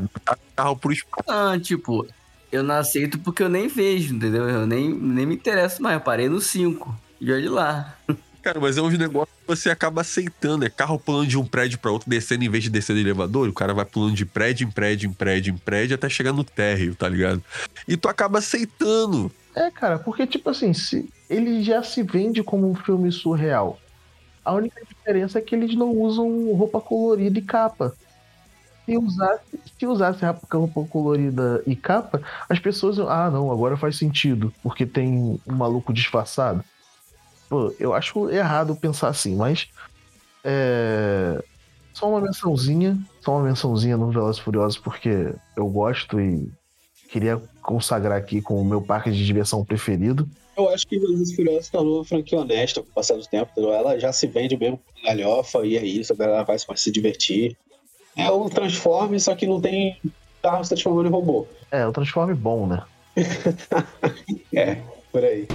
Carro 0.54 0.76
pro 0.76 0.92
espaço. 0.92 1.24
Ah, 1.28 1.58
tipo, 1.58 2.06
eu 2.52 2.62
não 2.62 2.76
aceito 2.76 3.18
porque 3.18 3.42
eu 3.42 3.48
nem 3.48 3.66
vejo, 3.66 4.14
entendeu? 4.14 4.48
Eu 4.48 4.66
nem, 4.66 4.92
nem 4.92 5.26
me 5.26 5.34
interesso 5.34 5.82
mais. 5.82 5.94
Eu 5.94 6.00
parei 6.00 6.28
no 6.28 6.40
5. 6.40 6.94
E 7.20 7.32
olha 7.32 7.50
lá. 7.50 7.96
Cara, 8.44 8.60
mas 8.60 8.76
é 8.76 8.82
uns 8.82 8.98
negócios 8.98 9.34
que 9.40 9.46
você 9.46 9.70
acaba 9.70 10.02
aceitando. 10.02 10.66
É 10.66 10.68
carro 10.68 10.98
pulando 10.98 11.28
de 11.28 11.38
um 11.38 11.46
prédio 11.46 11.78
pra 11.78 11.90
outro, 11.90 12.10
descendo 12.10 12.44
em 12.44 12.48
vez 12.50 12.62
de 12.62 12.68
descer 12.68 12.92
do 12.92 12.98
elevador. 12.98 13.48
O 13.48 13.54
cara 13.54 13.72
vai 13.72 13.86
pulando 13.86 14.14
de 14.14 14.26
prédio 14.26 14.68
em 14.68 14.70
prédio, 14.70 15.08
em 15.08 15.12
prédio, 15.14 15.54
em 15.54 15.56
prédio, 15.56 15.94
até 15.94 16.10
chegar 16.10 16.34
no 16.34 16.44
térreo, 16.44 16.94
tá 16.94 17.08
ligado? 17.08 17.42
E 17.88 17.96
tu 17.96 18.06
acaba 18.06 18.40
aceitando. 18.40 19.32
É, 19.54 19.70
cara, 19.70 19.98
porque, 19.98 20.26
tipo 20.26 20.50
assim, 20.50 20.74
se 20.74 21.08
ele 21.30 21.62
já 21.62 21.82
se 21.82 22.02
vende 22.02 22.42
como 22.42 22.70
um 22.70 22.74
filme 22.74 23.10
surreal. 23.10 23.78
A 24.44 24.52
única 24.52 24.78
diferença 24.86 25.38
é 25.38 25.42
que 25.42 25.54
eles 25.54 25.74
não 25.74 25.92
usam 25.92 26.52
roupa 26.52 26.82
colorida 26.82 27.38
e 27.38 27.42
capa. 27.42 27.94
Se 28.84 28.98
usasse, 28.98 29.60
se 29.78 29.86
usasse 29.86 30.20
roupa 30.52 30.84
colorida 30.84 31.62
e 31.66 31.74
capa, 31.74 32.20
as 32.46 32.58
pessoas 32.58 32.98
ah, 32.98 33.30
não, 33.30 33.50
agora 33.50 33.74
faz 33.78 33.96
sentido, 33.96 34.52
porque 34.62 34.84
tem 34.84 35.40
um 35.46 35.54
maluco 35.54 35.94
disfarçado. 35.94 36.62
Pô, 37.48 37.74
eu 37.78 37.94
acho 37.94 38.30
errado 38.30 38.76
pensar 38.76 39.08
assim, 39.08 39.36
mas. 39.36 39.68
É. 40.42 41.42
Só 41.92 42.08
uma 42.10 42.20
mençãozinha, 42.20 42.98
só 43.20 43.36
uma 43.36 43.44
mençãozinha 43.44 43.96
no 43.96 44.10
Velozes 44.10 44.40
Furiosos, 44.40 44.78
porque 44.78 45.32
eu 45.56 45.68
gosto 45.68 46.20
e 46.20 46.50
queria 47.08 47.40
consagrar 47.62 48.18
aqui 48.18 48.42
com 48.42 48.60
o 48.60 48.64
meu 48.64 48.82
parque 48.82 49.12
de 49.12 49.24
diversão 49.24 49.64
preferido. 49.64 50.28
Eu 50.56 50.68
acho 50.70 50.86
que 50.86 50.98
Velozes 50.98 51.34
Furiosos 51.34 51.68
tornou 51.68 51.98
uma 51.98 52.04
franquia 52.04 52.40
honesta 52.40 52.82
com 52.82 52.88
o 52.88 52.92
passar 52.92 53.16
do 53.16 53.24
tempo. 53.26 53.52
Ela 53.56 53.98
já 53.98 54.12
se 54.12 54.26
vende 54.26 54.56
mesmo 54.56 54.78
com 54.78 55.06
galhofa 55.06 55.64
e 55.64 55.76
é 55.76 55.84
isso, 55.84 56.12
a 56.12 56.16
galera 56.16 56.42
vai 56.42 56.56
se 56.58 56.90
divertir. 56.90 57.56
É 58.16 58.30
um 58.30 58.48
Transforme, 58.48 59.18
só 59.20 59.34
que 59.34 59.46
não 59.46 59.60
tem 59.60 59.96
carro 60.42 60.62
se 60.64 60.70
transformando 60.70 61.08
em 61.08 61.12
robô. 61.12 61.46
É, 61.70 61.86
o 61.86 61.92
Transforme 61.92 62.34
bom, 62.34 62.66
né? 62.66 62.82
É, 64.52 64.76
por 65.10 65.24
aí. 65.24 65.46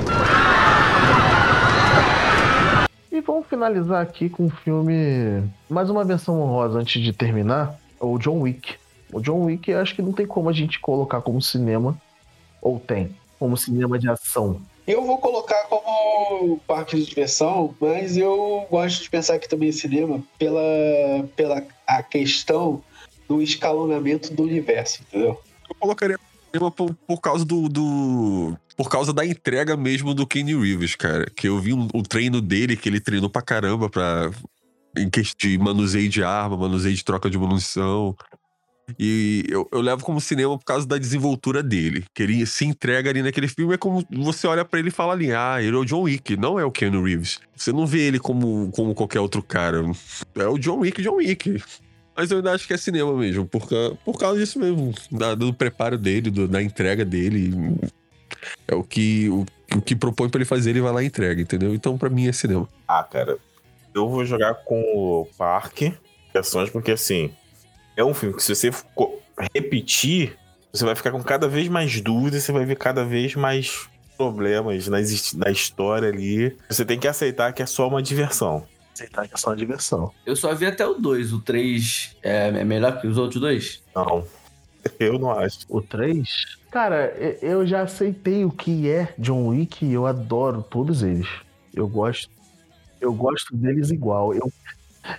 E 3.19 3.21
vamos 3.21 3.47
finalizar 3.47 4.01
aqui 4.01 4.29
com 4.29 4.45
um 4.45 4.49
filme. 4.49 5.43
Mais 5.69 5.89
uma 5.89 6.05
versão 6.05 6.39
honrosa 6.41 6.79
antes 6.79 7.03
de 7.03 7.11
terminar. 7.11 7.77
O 7.99 8.17
John 8.17 8.39
Wick. 8.39 8.75
O 9.11 9.19
John 9.19 9.43
Wick 9.43 9.69
eu 9.69 9.77
acho 9.79 9.93
que 9.93 10.01
não 10.01 10.13
tem 10.13 10.25
como 10.25 10.47
a 10.49 10.53
gente 10.53 10.79
colocar 10.79 11.19
como 11.19 11.41
cinema. 11.41 11.99
Ou 12.61 12.79
tem. 12.79 13.13
Como 13.37 13.57
cinema 13.57 13.99
de 13.99 14.09
ação. 14.09 14.61
Eu 14.87 15.03
vou 15.05 15.17
colocar 15.17 15.65
como 15.67 16.59
parque 16.59 16.95
de 16.95 17.05
diversão, 17.07 17.75
mas 17.81 18.15
eu 18.15 18.65
gosto 18.71 19.03
de 19.03 19.09
pensar 19.09 19.37
que 19.37 19.49
também 19.49 19.67
é 19.67 19.73
cinema 19.73 20.23
pela, 20.37 20.61
pela 21.35 21.61
a 21.85 22.01
questão 22.01 22.81
do 23.27 23.41
escalonamento 23.41 24.33
do 24.33 24.43
universo, 24.43 25.01
entendeu? 25.01 25.37
Eu 25.69 25.75
colocaria 25.77 26.17
cinema 26.53 26.71
por, 26.71 26.95
por 27.05 27.19
causa 27.19 27.43
do, 27.43 27.67
do- 27.67 28.57
Por 28.79 28.89
causa 28.89 29.11
da 29.11 29.25
entrega 29.25 29.75
mesmo 29.75 30.13
do 30.13 30.25
Kenny 30.25 30.55
Reeves, 30.55 30.95
cara. 30.95 31.29
Que 31.35 31.49
eu 31.49 31.59
vi 31.59 31.73
um- 31.73 31.89
o 31.93 32.01
treino 32.01 32.39
dele, 32.39 32.77
que 32.77 32.87
ele 32.87 33.01
treinou 33.01 33.29
pra 33.29 33.41
caramba 33.41 33.89
pra. 33.89 34.31
Em 34.97 35.09
de 35.37 35.57
manuseio 35.57 36.07
de 36.07 36.23
arma, 36.23 36.55
manuseio 36.55 36.95
de 36.95 37.03
troca 37.03 37.29
de 37.29 37.37
munição. 37.37 38.15
E 38.97 39.43
eu, 39.49 39.67
eu 39.73 39.81
levo 39.81 40.01
como 40.05 40.21
cinema 40.21 40.57
por 40.57 40.63
causa 40.63 40.87
da 40.87 40.97
desenvoltura 40.97 41.61
dele. 41.61 42.05
Que 42.15 42.23
ele 42.23 42.45
se 42.45 42.63
entrega 42.63 43.09
ali 43.09 43.21
naquele 43.21 43.49
filme. 43.49 43.73
É 43.73 43.77
como 43.77 44.01
você 44.09 44.47
olha 44.47 44.63
pra 44.63 44.79
ele 44.79 44.87
e 44.87 44.91
fala 44.91 45.11
ali: 45.11 45.33
ah, 45.33 45.61
ele 45.61 45.75
é 45.75 45.79
o 45.79 45.83
John 45.83 46.03
Wick, 46.03 46.37
não 46.37 46.57
é 46.57 46.63
o 46.63 46.71
Keanu 46.71 47.03
Reeves. 47.03 47.41
Você 47.53 47.73
não 47.73 47.85
vê 47.85 47.99
ele 48.07 48.17
como, 48.17 48.71
como 48.71 48.95
qualquer 48.95 49.19
outro 49.19 49.43
cara. 49.43 49.83
É 50.35 50.47
o 50.47 50.57
John 50.57 50.79
Wick, 50.79 51.01
John 51.01 51.15
Wick. 51.17 51.61
Mas 52.15 52.31
eu 52.31 52.37
ainda 52.37 52.53
acho 52.53 52.65
que 52.65 52.73
é 52.73 52.77
cinema 52.77 53.13
mesmo, 53.17 53.45
por, 53.45 53.67
por 54.05 54.17
causa 54.17 54.39
disso 54.39 54.57
mesmo, 54.57 54.93
da- 55.11 55.35
do 55.35 55.53
preparo 55.53 55.97
dele, 55.97 56.31
do- 56.31 56.47
da 56.47 56.63
entrega 56.63 57.03
dele. 57.03 57.53
É 58.67 58.75
o 58.75 58.83
que, 58.83 59.29
o, 59.29 59.45
o 59.75 59.81
que 59.81 59.95
propõe 59.95 60.29
pra 60.29 60.39
ele 60.39 60.45
fazer, 60.45 60.71
ele 60.71 60.81
vai 60.81 60.91
lá 60.91 61.03
e 61.03 61.07
entrega, 61.07 61.41
entendeu? 61.41 61.73
Então, 61.73 61.97
pra 61.97 62.09
mim, 62.09 62.27
é 62.27 62.31
cinema. 62.31 62.67
Ah, 62.87 63.03
cara, 63.03 63.37
eu 63.93 64.07
vou 64.07 64.25
jogar 64.25 64.53
com 64.65 64.81
o 64.81 65.27
parque 65.37 65.93
de 66.33 66.39
ações, 66.39 66.69
porque 66.69 66.91
assim, 66.91 67.31
é 67.95 68.03
um 68.03 68.13
filme 68.13 68.35
que 68.35 68.43
se 68.43 68.55
você 68.55 68.71
repetir, 69.53 70.37
você 70.71 70.85
vai 70.85 70.95
ficar 70.95 71.11
com 71.11 71.23
cada 71.23 71.47
vez 71.47 71.67
mais 71.67 71.99
dúvidas, 72.01 72.43
você 72.43 72.51
vai 72.51 72.65
ver 72.65 72.77
cada 72.77 73.03
vez 73.03 73.35
mais 73.35 73.89
problemas 74.17 74.87
na, 74.87 74.97
na 75.35 75.49
história 75.49 76.09
ali. 76.09 76.55
Você 76.69 76.83
tem 76.83 76.99
que 76.99 77.07
aceitar 77.07 77.53
que 77.53 77.61
é 77.61 77.65
só 77.65 77.87
uma 77.87 78.01
diversão. 78.01 78.65
Aceitar 78.93 79.27
que 79.27 79.33
é 79.33 79.37
só 79.37 79.49
uma 79.49 79.55
diversão. 79.55 80.11
Eu 80.25 80.35
só 80.35 80.53
vi 80.53 80.65
até 80.65 80.85
o 80.85 80.95
2. 80.95 81.31
O 81.33 81.39
3 81.39 82.17
é, 82.21 82.47
é 82.49 82.63
melhor 82.65 82.99
que 82.99 83.07
os 83.07 83.17
outros 83.17 83.39
dois? 83.39 83.81
Não. 83.95 84.25
Eu 84.99 85.19
não 85.19 85.31
acho. 85.31 85.59
O 85.69 85.81
3? 85.81 86.57
Cara, 86.71 87.07
eu 87.41 87.65
já 87.65 87.81
aceitei 87.81 88.45
o 88.45 88.51
que 88.51 88.89
é 88.89 89.13
John 89.17 89.47
Wick 89.47 89.83
e 89.83 89.93
eu 89.93 90.05
adoro 90.05 90.61
todos 90.61 91.01
eles. 91.01 91.27
Eu 91.73 91.87
gosto. 91.87 92.29
Eu 93.01 93.13
gosto 93.13 93.55
deles 93.55 93.89
igual. 93.89 94.33
Eu, 94.33 94.51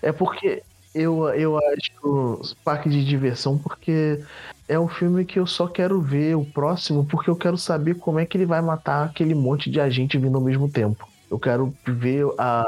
é 0.00 0.12
porque 0.12 0.62
eu, 0.94 1.28
eu 1.30 1.58
acho 1.58 2.54
parque 2.64 2.88
de 2.88 3.04
diversão 3.04 3.58
porque 3.58 4.22
é 4.68 4.78
um 4.78 4.88
filme 4.88 5.24
que 5.24 5.38
eu 5.38 5.46
só 5.46 5.66
quero 5.66 6.00
ver 6.00 6.36
o 6.36 6.44
próximo 6.44 7.04
porque 7.04 7.28
eu 7.28 7.36
quero 7.36 7.56
saber 7.56 7.96
como 7.96 8.20
é 8.20 8.26
que 8.26 8.36
ele 8.36 8.46
vai 8.46 8.60
matar 8.60 9.06
aquele 9.06 9.34
monte 9.34 9.68
de 9.70 9.80
agente 9.80 10.18
vindo 10.18 10.36
ao 10.36 10.44
mesmo 10.44 10.70
tempo. 10.70 11.08
Eu 11.28 11.38
quero 11.38 11.74
ver 11.84 12.26
a. 12.38 12.64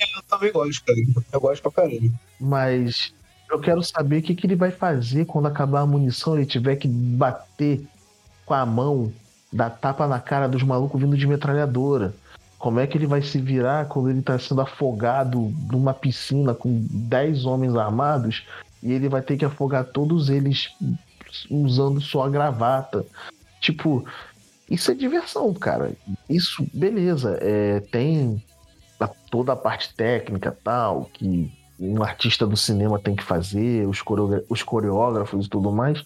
Eu 0.00 0.22
também 0.28 0.52
gosto, 0.52 0.84
cara. 0.84 0.98
Eu 1.32 1.40
gosto 1.40 1.62
pra 1.62 1.70
caramba. 1.70 2.12
Mas 2.40 3.14
eu 3.50 3.60
quero 3.60 3.82
saber 3.82 4.18
o 4.18 4.22
que, 4.22 4.34
que 4.34 4.46
ele 4.46 4.56
vai 4.56 4.70
fazer 4.70 5.24
quando 5.24 5.46
acabar 5.46 5.80
a 5.80 5.86
munição 5.86 6.36
ele 6.36 6.46
tiver 6.46 6.76
que 6.76 6.88
bater 6.88 7.86
com 8.44 8.54
a 8.54 8.66
mão, 8.66 9.12
dar 9.52 9.70
tapa 9.70 10.06
na 10.06 10.20
cara 10.20 10.48
dos 10.48 10.62
malucos 10.62 11.00
vindo 11.00 11.16
de 11.16 11.26
metralhadora. 11.26 12.14
Como 12.58 12.80
é 12.80 12.86
que 12.86 12.96
ele 12.96 13.06
vai 13.06 13.22
se 13.22 13.38
virar 13.40 13.86
quando 13.86 14.10
ele 14.10 14.22
tá 14.22 14.38
sendo 14.38 14.60
afogado 14.60 15.52
numa 15.70 15.92
piscina 15.92 16.54
com 16.54 16.84
10 16.90 17.44
homens 17.44 17.76
armados 17.76 18.44
e 18.82 18.92
ele 18.92 19.08
vai 19.08 19.20
ter 19.22 19.36
que 19.36 19.44
afogar 19.44 19.84
todos 19.84 20.28
eles 20.30 20.70
usando 21.50 22.00
só 22.00 22.24
a 22.24 22.30
gravata? 22.30 23.04
Tipo, 23.60 24.04
isso 24.70 24.90
é 24.90 24.94
diversão, 24.94 25.52
cara. 25.54 25.92
Isso, 26.28 26.66
beleza. 26.72 27.38
É, 27.40 27.80
tem 27.80 28.42
a- 28.98 29.08
toda 29.30 29.52
a 29.52 29.56
parte 29.56 29.94
técnica 29.94 30.56
tal, 30.64 31.10
que 31.12 31.52
um 31.78 32.02
artista 32.02 32.46
do 32.46 32.56
cinema 32.56 32.98
tem 32.98 33.14
que 33.16 33.22
fazer, 33.22 33.86
os, 33.86 34.00
coreogra- 34.02 34.44
os 34.48 34.62
coreógrafos 34.62 35.46
e 35.46 35.48
tudo 35.48 35.70
mais, 35.72 36.02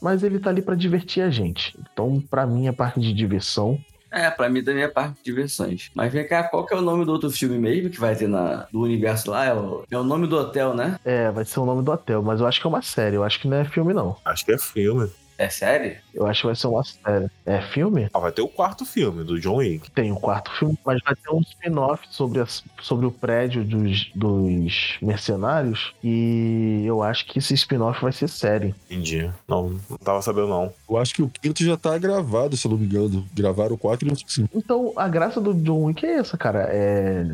mas 0.00 0.22
ele 0.22 0.38
tá 0.38 0.50
ali 0.50 0.62
pra 0.62 0.74
divertir 0.74 1.22
a 1.22 1.30
gente. 1.30 1.76
Então, 1.92 2.22
pra 2.30 2.46
mim, 2.46 2.68
é 2.68 2.72
parque 2.72 3.00
de 3.00 3.12
diversão. 3.12 3.78
É, 4.10 4.30
pra 4.30 4.48
mim 4.48 4.62
também 4.64 4.84
é 4.84 4.88
parque 4.88 5.16
de 5.18 5.24
diversões. 5.24 5.90
Mas 5.94 6.10
vem 6.12 6.26
cá, 6.26 6.44
qual 6.44 6.64
que 6.64 6.72
é 6.72 6.76
o 6.76 6.80
nome 6.80 7.04
do 7.04 7.12
outro 7.12 7.30
filme 7.30 7.58
mesmo 7.58 7.90
que 7.90 8.00
vai 8.00 8.16
ter 8.16 8.26
na, 8.28 8.66
do 8.72 8.80
universo 8.80 9.30
lá? 9.30 9.44
É 9.44 9.52
o, 9.52 9.84
é 9.90 9.98
o 9.98 10.04
nome 10.04 10.26
do 10.26 10.36
hotel, 10.38 10.74
né? 10.74 10.98
É, 11.04 11.30
vai 11.30 11.44
ser 11.44 11.60
o 11.60 11.66
nome 11.66 11.82
do 11.82 11.92
hotel, 11.92 12.22
mas 12.22 12.40
eu 12.40 12.46
acho 12.46 12.60
que 12.60 12.66
é 12.66 12.70
uma 12.70 12.80
série, 12.80 13.16
eu 13.16 13.24
acho 13.24 13.38
que 13.40 13.46
não 13.48 13.58
é 13.58 13.64
filme, 13.64 13.92
não. 13.92 14.16
Acho 14.24 14.44
que 14.46 14.52
é 14.52 14.58
filme. 14.58 15.10
É 15.38 15.48
série? 15.48 15.98
Eu 16.12 16.26
acho 16.26 16.40
que 16.40 16.46
vai 16.48 16.56
ser 16.56 16.66
uma 16.66 16.82
série. 16.82 17.30
É 17.46 17.60
filme? 17.60 18.10
Ah, 18.12 18.18
vai 18.18 18.32
ter 18.32 18.42
o 18.42 18.48
quarto 18.48 18.84
filme 18.84 19.22
do 19.22 19.38
John 19.38 19.56
Wick. 19.56 19.88
Tem 19.92 20.10
o 20.10 20.16
quarto 20.16 20.50
filme, 20.58 20.76
mas 20.84 21.00
vai 21.04 21.14
ter 21.14 21.30
um 21.30 21.40
spin-off 21.40 22.04
sobre, 22.10 22.44
sobre 22.82 23.06
o 23.06 23.12
prédio 23.12 23.62
dos, 23.62 24.10
dos 24.16 24.98
mercenários. 25.00 25.94
E 26.02 26.82
eu 26.84 27.04
acho 27.04 27.24
que 27.24 27.38
esse 27.38 27.54
spin-off 27.54 28.02
vai 28.02 28.10
ser 28.10 28.28
série. 28.28 28.74
Entendi. 28.90 29.30
Não, 29.46 29.80
não 29.88 29.96
tava 29.98 30.20
sabendo, 30.22 30.48
não. 30.48 30.72
Eu 30.90 30.96
acho 30.96 31.14
que 31.14 31.22
o 31.22 31.28
quinto 31.28 31.62
já 31.62 31.76
tá 31.76 31.96
gravado, 31.96 32.56
se 32.56 32.66
eu 32.66 32.72
não 32.72 32.78
me 32.78 32.86
engano. 32.86 33.24
Gravaram 33.32 33.76
o 33.76 33.78
quatro 33.78 34.08
e 34.08 34.12
o 34.12 34.16
cinco. 34.16 34.50
Então, 34.52 34.92
a 34.96 35.06
graça 35.06 35.40
do 35.40 35.54
John 35.54 35.84
Wick 35.84 36.04
é 36.04 36.14
essa, 36.14 36.36
cara. 36.36 36.68
É, 36.68 37.24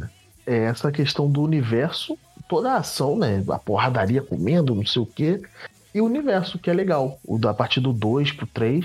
é 0.46 0.64
essa 0.64 0.92
questão 0.92 1.30
do 1.30 1.42
universo, 1.42 2.18
toda 2.46 2.72
a 2.72 2.76
ação, 2.76 3.16
né? 3.16 3.42
A 3.48 3.58
porradaria 3.58 4.20
comendo, 4.20 4.74
não 4.74 4.84
sei 4.84 5.00
o 5.00 5.06
quê. 5.06 5.40
E 5.94 6.00
o 6.00 6.04
universo, 6.04 6.58
que 6.58 6.68
é 6.68 6.72
legal. 6.74 7.18
O 7.24 7.38
da 7.38 7.54
partir 7.54 7.80
do 7.80 7.92
2 7.92 8.32
pro 8.32 8.46
3, 8.46 8.84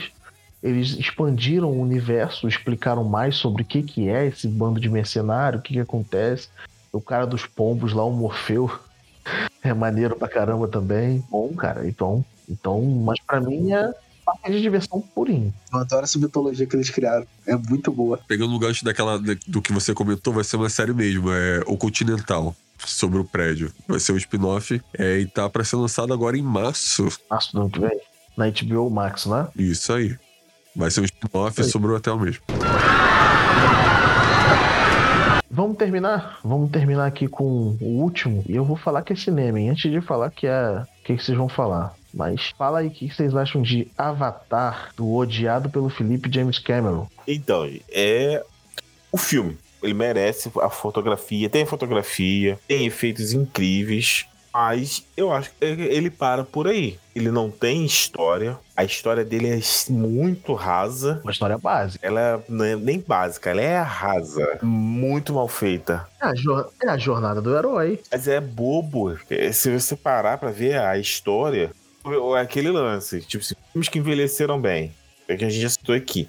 eles 0.62 0.92
expandiram 0.98 1.70
o 1.72 1.82
universo, 1.82 2.48
explicaram 2.48 3.04
mais 3.04 3.36
sobre 3.36 3.64
o 3.64 3.66
que, 3.66 3.82
que 3.82 4.08
é 4.10 4.28
esse 4.28 4.48
bando 4.48 4.80
de 4.80 4.88
mercenário, 4.90 5.60
o 5.60 5.62
que, 5.62 5.74
que 5.74 5.80
acontece. 5.80 6.50
O 6.92 7.02
cara 7.02 7.26
dos 7.26 7.46
pombos 7.46 7.94
lá, 7.94 8.04
o 8.04 8.12
Morfeu, 8.12 8.70
é 9.64 9.74
maneiro 9.74 10.16
pra 10.16 10.28
caramba 10.28 10.68
também. 10.68 11.24
Bom, 11.32 11.50
cara, 11.56 11.88
então. 11.88 12.24
então 12.48 12.82
mas 12.82 13.20
pra 13.26 13.42
mim 13.42 13.72
é 13.74 13.92
parque 14.24 14.52
de 14.52 14.62
diversão 14.62 15.02
purinho. 15.02 15.52
Eu 15.74 15.80
adoro 15.80 16.04
essa 16.04 16.20
mitologia 16.20 16.68
que 16.68 16.76
eles 16.76 16.92
criaram. 16.92 17.26
É 17.48 17.56
muito 17.56 17.92
boa. 17.92 18.20
Pegando 18.28 18.54
o 18.54 18.60
gancho 18.60 18.86
daquela, 18.86 19.18
da- 19.18 19.36
do 19.48 19.62
que 19.64 19.74
você 19.74 19.94
comentou, 19.96 20.32
vai 20.32 20.44
ser 20.44 20.58
uma 20.58 20.70
série 20.70 20.94
mesmo, 20.94 21.32
é 21.32 21.62
O 21.66 21.76
Continental, 21.76 22.56
sobre 22.86 23.20
o 23.20 23.24
prédio. 23.24 23.72
Vai 23.88 24.00
ser 24.00 24.14
um 24.14 24.18
spin-off 24.18 24.82
é, 24.98 25.20
e 25.20 25.26
tá 25.26 25.50
pra 25.50 25.64
ser 25.64 25.76
lançado 25.76 26.14
agora 26.14 26.38
em 26.38 26.42
março. 26.42 27.08
Março 27.30 27.54
do 27.54 27.62
ano 27.62 27.70
que 27.70 27.80
vem. 27.80 28.00
Na 28.38 28.50
HBO 28.50 28.90
Max, 28.90 29.26
né? 29.26 29.48
Isso 29.58 29.92
aí. 29.92 30.18
Vai 30.76 30.90
ser 30.92 31.02
um 31.02 31.06
spin-off 31.06 31.62
Aí. 31.62 31.68
sobre 31.70 31.92
o 31.92 31.96
hotel 31.96 32.18
mesmo. 32.18 32.44
Vamos 35.52 35.78
terminar? 35.78 36.40
Vamos 36.44 36.72
terminar 36.72 37.06
aqui 37.06 37.28
com 37.28 37.76
o 37.82 38.02
último. 38.02 38.46
E 38.48 38.56
eu 38.56 38.64
vou 38.64 38.78
falar 38.78 39.02
que 39.02 39.12
é 39.12 39.16
cinema, 39.16 39.60
hein? 39.60 39.72
Antes 39.72 39.92
de 39.92 40.00
falar 40.00 40.30
que 40.30 40.48
é. 40.48 40.84
O 40.84 41.04
que, 41.04 41.18
que 41.18 41.24
vocês 41.24 41.38
vão 41.38 41.50
falar? 41.50 41.94
Mas 42.14 42.54
fala 42.58 42.80
aí 42.80 42.88
o 42.88 42.92
que 42.92 43.10
que 43.10 43.16
vocês 43.16 43.36
acham 43.36 43.62
de 43.62 43.88
Avatar, 43.98 44.92
do 44.96 45.14
odiado 45.14 45.70
pelo 45.70 45.90
Felipe 45.90 46.32
James 46.32 46.60
Cameron. 46.60 47.08
Então, 47.28 47.70
é 47.92 48.44
o 49.12 49.18
filme. 49.18 49.58
Ele 49.82 49.94
merece 49.94 50.52
a 50.62 50.70
fotografia, 50.70 51.50
tem 51.50 51.66
fotografia, 51.66 52.60
tem 52.68 52.86
efeitos 52.86 53.34
incríveis, 53.34 54.26
mas 54.54 55.06
eu 55.16 55.32
acho 55.32 55.50
que 55.52 55.56
ele 55.66 56.10
para 56.10 56.44
por 56.44 56.68
aí. 56.68 56.98
Ele 57.16 57.30
não 57.32 57.50
tem 57.52 57.86
história. 57.86 58.58
A 58.76 58.84
história 58.84 59.24
dele 59.24 59.48
é 59.50 59.60
muito 59.92 60.54
rasa. 60.54 61.20
Uma 61.24 61.32
história 61.32 61.58
básica. 61.58 62.06
Ela 62.06 62.44
não 62.50 62.66
é 62.66 62.76
nem 62.76 63.00
básica, 63.06 63.50
ela 63.52 63.62
é 63.62 63.80
rasa. 63.80 64.58
Muito 64.62 65.34
mal 65.34 65.48
feita. 65.48 66.08
É 66.22 66.26
a, 66.28 66.36
jor- 66.36 66.70
é 66.82 66.90
a 66.90 66.98
jornada 66.98 67.42
do 67.42 67.56
herói. 67.56 68.00
Mas 68.12 68.28
é 68.28 68.40
bobo. 68.42 69.18
Se 69.54 69.72
você 69.78 69.96
parar 69.96 70.38
pra 70.38 70.50
ver 70.52 70.80
a 70.80 70.98
história, 70.98 71.72
é 72.38 72.42
aquele 72.42 72.72
lance. 72.72 73.22
Tipo, 73.22 73.44
assim, 73.44 73.56
filmes 73.72 73.90
que 73.90 74.00
envelheceram 74.00 74.60
bem. 74.60 74.94
É 75.28 75.36
que 75.36 75.46
a 75.46 75.50
gente 75.50 75.62
já 75.62 75.70
citou 75.70 75.94
aqui. 75.94 76.28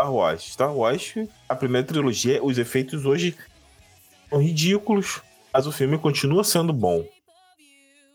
Star 0.00 0.12
Wars. 0.12 0.42
Star 0.42 0.74
Wars, 0.74 1.14
a 1.48 1.54
primeira 1.54 1.86
trilogia, 1.86 2.42
os 2.42 2.56
efeitos 2.58 3.04
hoje 3.04 3.36
são 4.30 4.40
ridículos. 4.40 5.20
Mas 5.52 5.66
o 5.66 5.72
filme 5.72 5.98
continua 5.98 6.42
sendo 6.42 6.72
bom. 6.72 7.04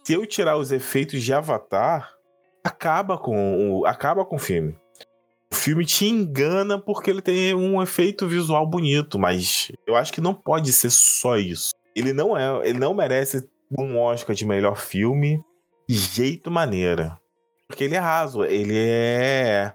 Se 0.04 0.14
eu 0.14 0.26
tirar 0.26 0.58
os 0.58 0.72
efeitos 0.72 1.22
de 1.22 1.34
Avatar, 1.34 2.12
acaba 2.64 3.18
com 3.18 3.80
o, 3.80 3.86
acaba 3.86 4.26
com 4.26 4.38
o 4.38 4.40
filme. 4.40 4.76
O 5.52 5.56
filme 5.56 5.86
te 5.86 6.06
engana 6.06 6.80
porque 6.80 7.10
ele 7.10 7.22
tem 7.22 7.54
um 7.54 7.82
efeito 7.82 8.28
visual 8.28 8.66
bonito, 8.66 9.20
mas 9.20 9.72
eu 9.86 9.96
acho 9.96 10.12
que 10.12 10.22
não 10.22 10.34
pode 10.34 10.74
ser 10.74 10.90
só 10.90 11.38
isso. 11.38 11.74
Ele 11.96 12.14
não 12.14 12.36
é, 12.36 12.68
ele 12.68 12.80
não 12.80 12.94
merece 12.94 13.48
um 13.78 13.98
Oscar 13.98 14.36
de 14.36 14.46
melhor 14.46 14.78
filme 14.78 15.40
de 15.88 15.96
jeito 15.96 16.50
maneira. 16.50 17.20
Porque 17.68 17.84
ele 17.84 17.96
é 17.96 18.00
raso, 18.00 18.44
ele 18.44 18.76
é 18.76 19.74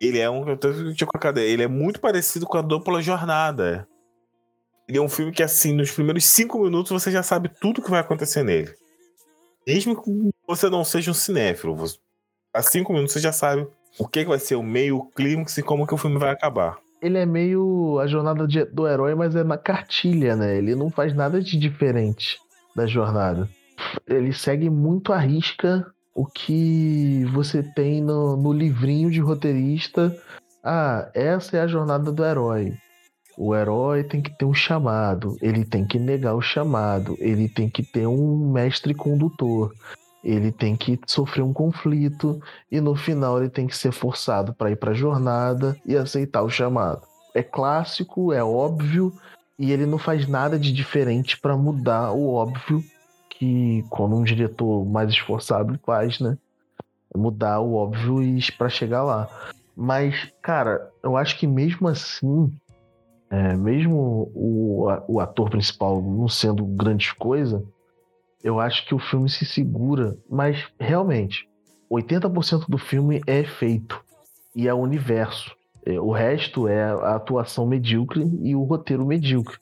ele 0.00 0.18
é 0.18 0.28
um 0.30 0.48
eu 0.48 0.56
tinha 0.94 1.06
colocado, 1.06 1.38
ele 1.38 1.62
é 1.62 1.68
muito 1.68 2.00
parecido 2.00 2.46
com 2.46 2.58
a 2.58 2.62
dupla 2.62 3.00
jornada. 3.02 3.86
Ele 4.88 4.98
é 4.98 5.02
um 5.02 5.08
filme 5.08 5.32
que 5.32 5.42
assim, 5.42 5.72
nos 5.74 5.90
primeiros 5.90 6.24
cinco 6.24 6.62
minutos 6.62 6.92
você 6.92 7.10
já 7.10 7.22
sabe 7.22 7.50
tudo 7.60 7.82
que 7.82 7.90
vai 7.90 8.00
acontecer 8.00 8.42
nele. 8.44 8.72
Mesmo 9.66 10.00
que 10.00 10.10
você 10.46 10.70
não 10.70 10.84
seja 10.84 11.10
um 11.10 11.14
cinéfilo, 11.14 11.74
você, 11.74 11.96
há 12.54 12.62
cinco 12.62 12.92
minutos 12.92 13.12
você 13.14 13.20
já 13.20 13.32
sabe 13.32 13.66
o 13.98 14.06
que 14.06 14.22
que 14.22 14.28
vai 14.28 14.38
ser 14.38 14.54
o 14.54 14.62
meio, 14.62 14.98
o 14.98 15.10
clímax 15.10 15.58
e 15.58 15.62
como 15.62 15.86
que 15.86 15.94
o 15.94 15.98
filme 15.98 16.18
vai 16.18 16.30
acabar. 16.30 16.78
Ele 17.02 17.18
é 17.18 17.26
meio 17.26 17.98
a 17.98 18.06
jornada 18.06 18.46
de- 18.46 18.64
do 18.66 18.86
herói, 18.86 19.14
mas 19.14 19.34
é 19.34 19.42
na 19.42 19.58
cartilha, 19.58 20.36
né? 20.36 20.56
Ele 20.56 20.74
não 20.74 20.90
faz 20.90 21.14
nada 21.14 21.42
de 21.42 21.58
diferente 21.58 22.38
da 22.74 22.86
jornada. 22.86 23.48
Ele 24.06 24.32
segue 24.32 24.70
muito 24.70 25.12
à 25.12 25.18
risca 25.18 25.84
o 26.16 26.24
que 26.24 27.26
você 27.26 27.62
tem 27.62 28.00
no, 28.00 28.38
no 28.38 28.50
livrinho 28.50 29.10
de 29.10 29.20
roteirista. 29.20 30.16
Ah, 30.64 31.10
essa 31.14 31.58
é 31.58 31.60
a 31.60 31.66
jornada 31.66 32.10
do 32.10 32.24
herói. 32.24 32.72
O 33.36 33.54
herói 33.54 34.02
tem 34.02 34.22
que 34.22 34.30
ter 34.30 34.46
um 34.46 34.54
chamado, 34.54 35.36
ele 35.42 35.62
tem 35.62 35.86
que 35.86 35.98
negar 35.98 36.34
o 36.34 36.40
chamado, 36.40 37.14
ele 37.20 37.50
tem 37.50 37.68
que 37.68 37.82
ter 37.82 38.06
um 38.06 38.50
mestre 38.50 38.94
condutor, 38.94 39.74
ele 40.24 40.50
tem 40.50 40.74
que 40.74 40.98
sofrer 41.06 41.42
um 41.42 41.52
conflito 41.52 42.40
e 42.72 42.80
no 42.80 42.96
final 42.96 43.38
ele 43.38 43.50
tem 43.50 43.66
que 43.66 43.76
ser 43.76 43.92
forçado 43.92 44.54
para 44.54 44.70
ir 44.70 44.76
para 44.76 44.92
a 44.92 44.94
jornada 44.94 45.76
e 45.84 45.94
aceitar 45.94 46.42
o 46.42 46.48
chamado. 46.48 47.02
É 47.34 47.42
clássico, 47.42 48.32
é 48.32 48.42
óbvio 48.42 49.12
e 49.58 49.70
ele 49.70 49.84
não 49.84 49.98
faz 49.98 50.26
nada 50.26 50.58
de 50.58 50.72
diferente 50.72 51.38
para 51.38 51.54
mudar 51.58 52.12
o 52.12 52.32
óbvio 52.32 52.82
que 53.38 53.84
quando 53.90 54.16
um 54.16 54.24
diretor 54.24 54.84
mais 54.84 55.10
esforçado 55.10 55.78
faz, 55.84 56.20
né? 56.20 56.36
Mudar 57.14 57.60
o 57.60 57.74
óbvio 57.74 58.20
para 58.56 58.68
chegar 58.68 59.02
lá. 59.02 59.28
Mas, 59.74 60.32
cara, 60.42 60.90
eu 61.02 61.16
acho 61.16 61.38
que 61.38 61.46
mesmo 61.46 61.88
assim, 61.88 62.52
é, 63.30 63.54
mesmo 63.56 64.30
o, 64.34 64.86
o 65.08 65.20
ator 65.20 65.50
principal 65.50 66.00
não 66.00 66.28
sendo 66.28 66.64
grande 66.64 67.14
coisa, 67.14 67.62
eu 68.42 68.60
acho 68.60 68.86
que 68.86 68.94
o 68.94 68.98
filme 68.98 69.28
se 69.28 69.44
segura, 69.44 70.16
mas 70.28 70.66
realmente, 70.78 71.48
80% 71.90 72.66
do 72.68 72.78
filme 72.78 73.20
é 73.26 73.40
efeito 73.40 74.02
e 74.54 74.68
é 74.68 74.74
o 74.74 74.78
universo. 74.78 75.54
É, 75.84 76.00
O 76.00 76.10
resto 76.10 76.66
é 76.66 76.84
a 76.84 77.16
atuação 77.16 77.66
medíocre 77.66 78.24
e 78.42 78.54
o 78.56 78.62
roteiro 78.62 79.06
medíocre. 79.06 79.56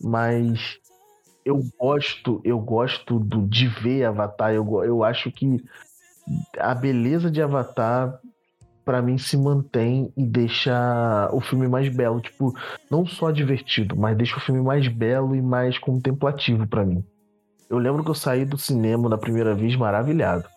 Mas 0.00 0.78
eu 1.46 1.62
gosto, 1.78 2.40
eu 2.44 2.58
gosto 2.58 3.20
do, 3.20 3.46
de 3.46 3.68
ver 3.68 4.04
Avatar. 4.04 4.52
Eu, 4.52 4.82
eu 4.82 5.04
acho 5.04 5.30
que 5.30 5.62
a 6.58 6.74
beleza 6.74 7.30
de 7.30 7.40
Avatar 7.40 8.20
pra 8.84 9.00
mim 9.00 9.16
se 9.16 9.36
mantém 9.36 10.12
e 10.16 10.24
deixa 10.24 11.30
o 11.32 11.40
filme 11.40 11.68
mais 11.68 11.88
belo, 11.88 12.20
tipo, 12.20 12.52
não 12.90 13.06
só 13.06 13.30
divertido, 13.30 13.96
mas 13.96 14.16
deixa 14.16 14.36
o 14.36 14.40
filme 14.40 14.60
mais 14.60 14.88
belo 14.88 15.36
e 15.36 15.42
mais 15.42 15.78
contemplativo 15.78 16.66
pra 16.66 16.84
mim. 16.84 17.04
Eu 17.70 17.78
lembro 17.78 18.02
que 18.02 18.10
eu 18.10 18.14
saí 18.14 18.44
do 18.44 18.58
cinema 18.58 19.08
da 19.08 19.16
primeira 19.16 19.54
vez 19.54 19.76
maravilhado. 19.76 20.48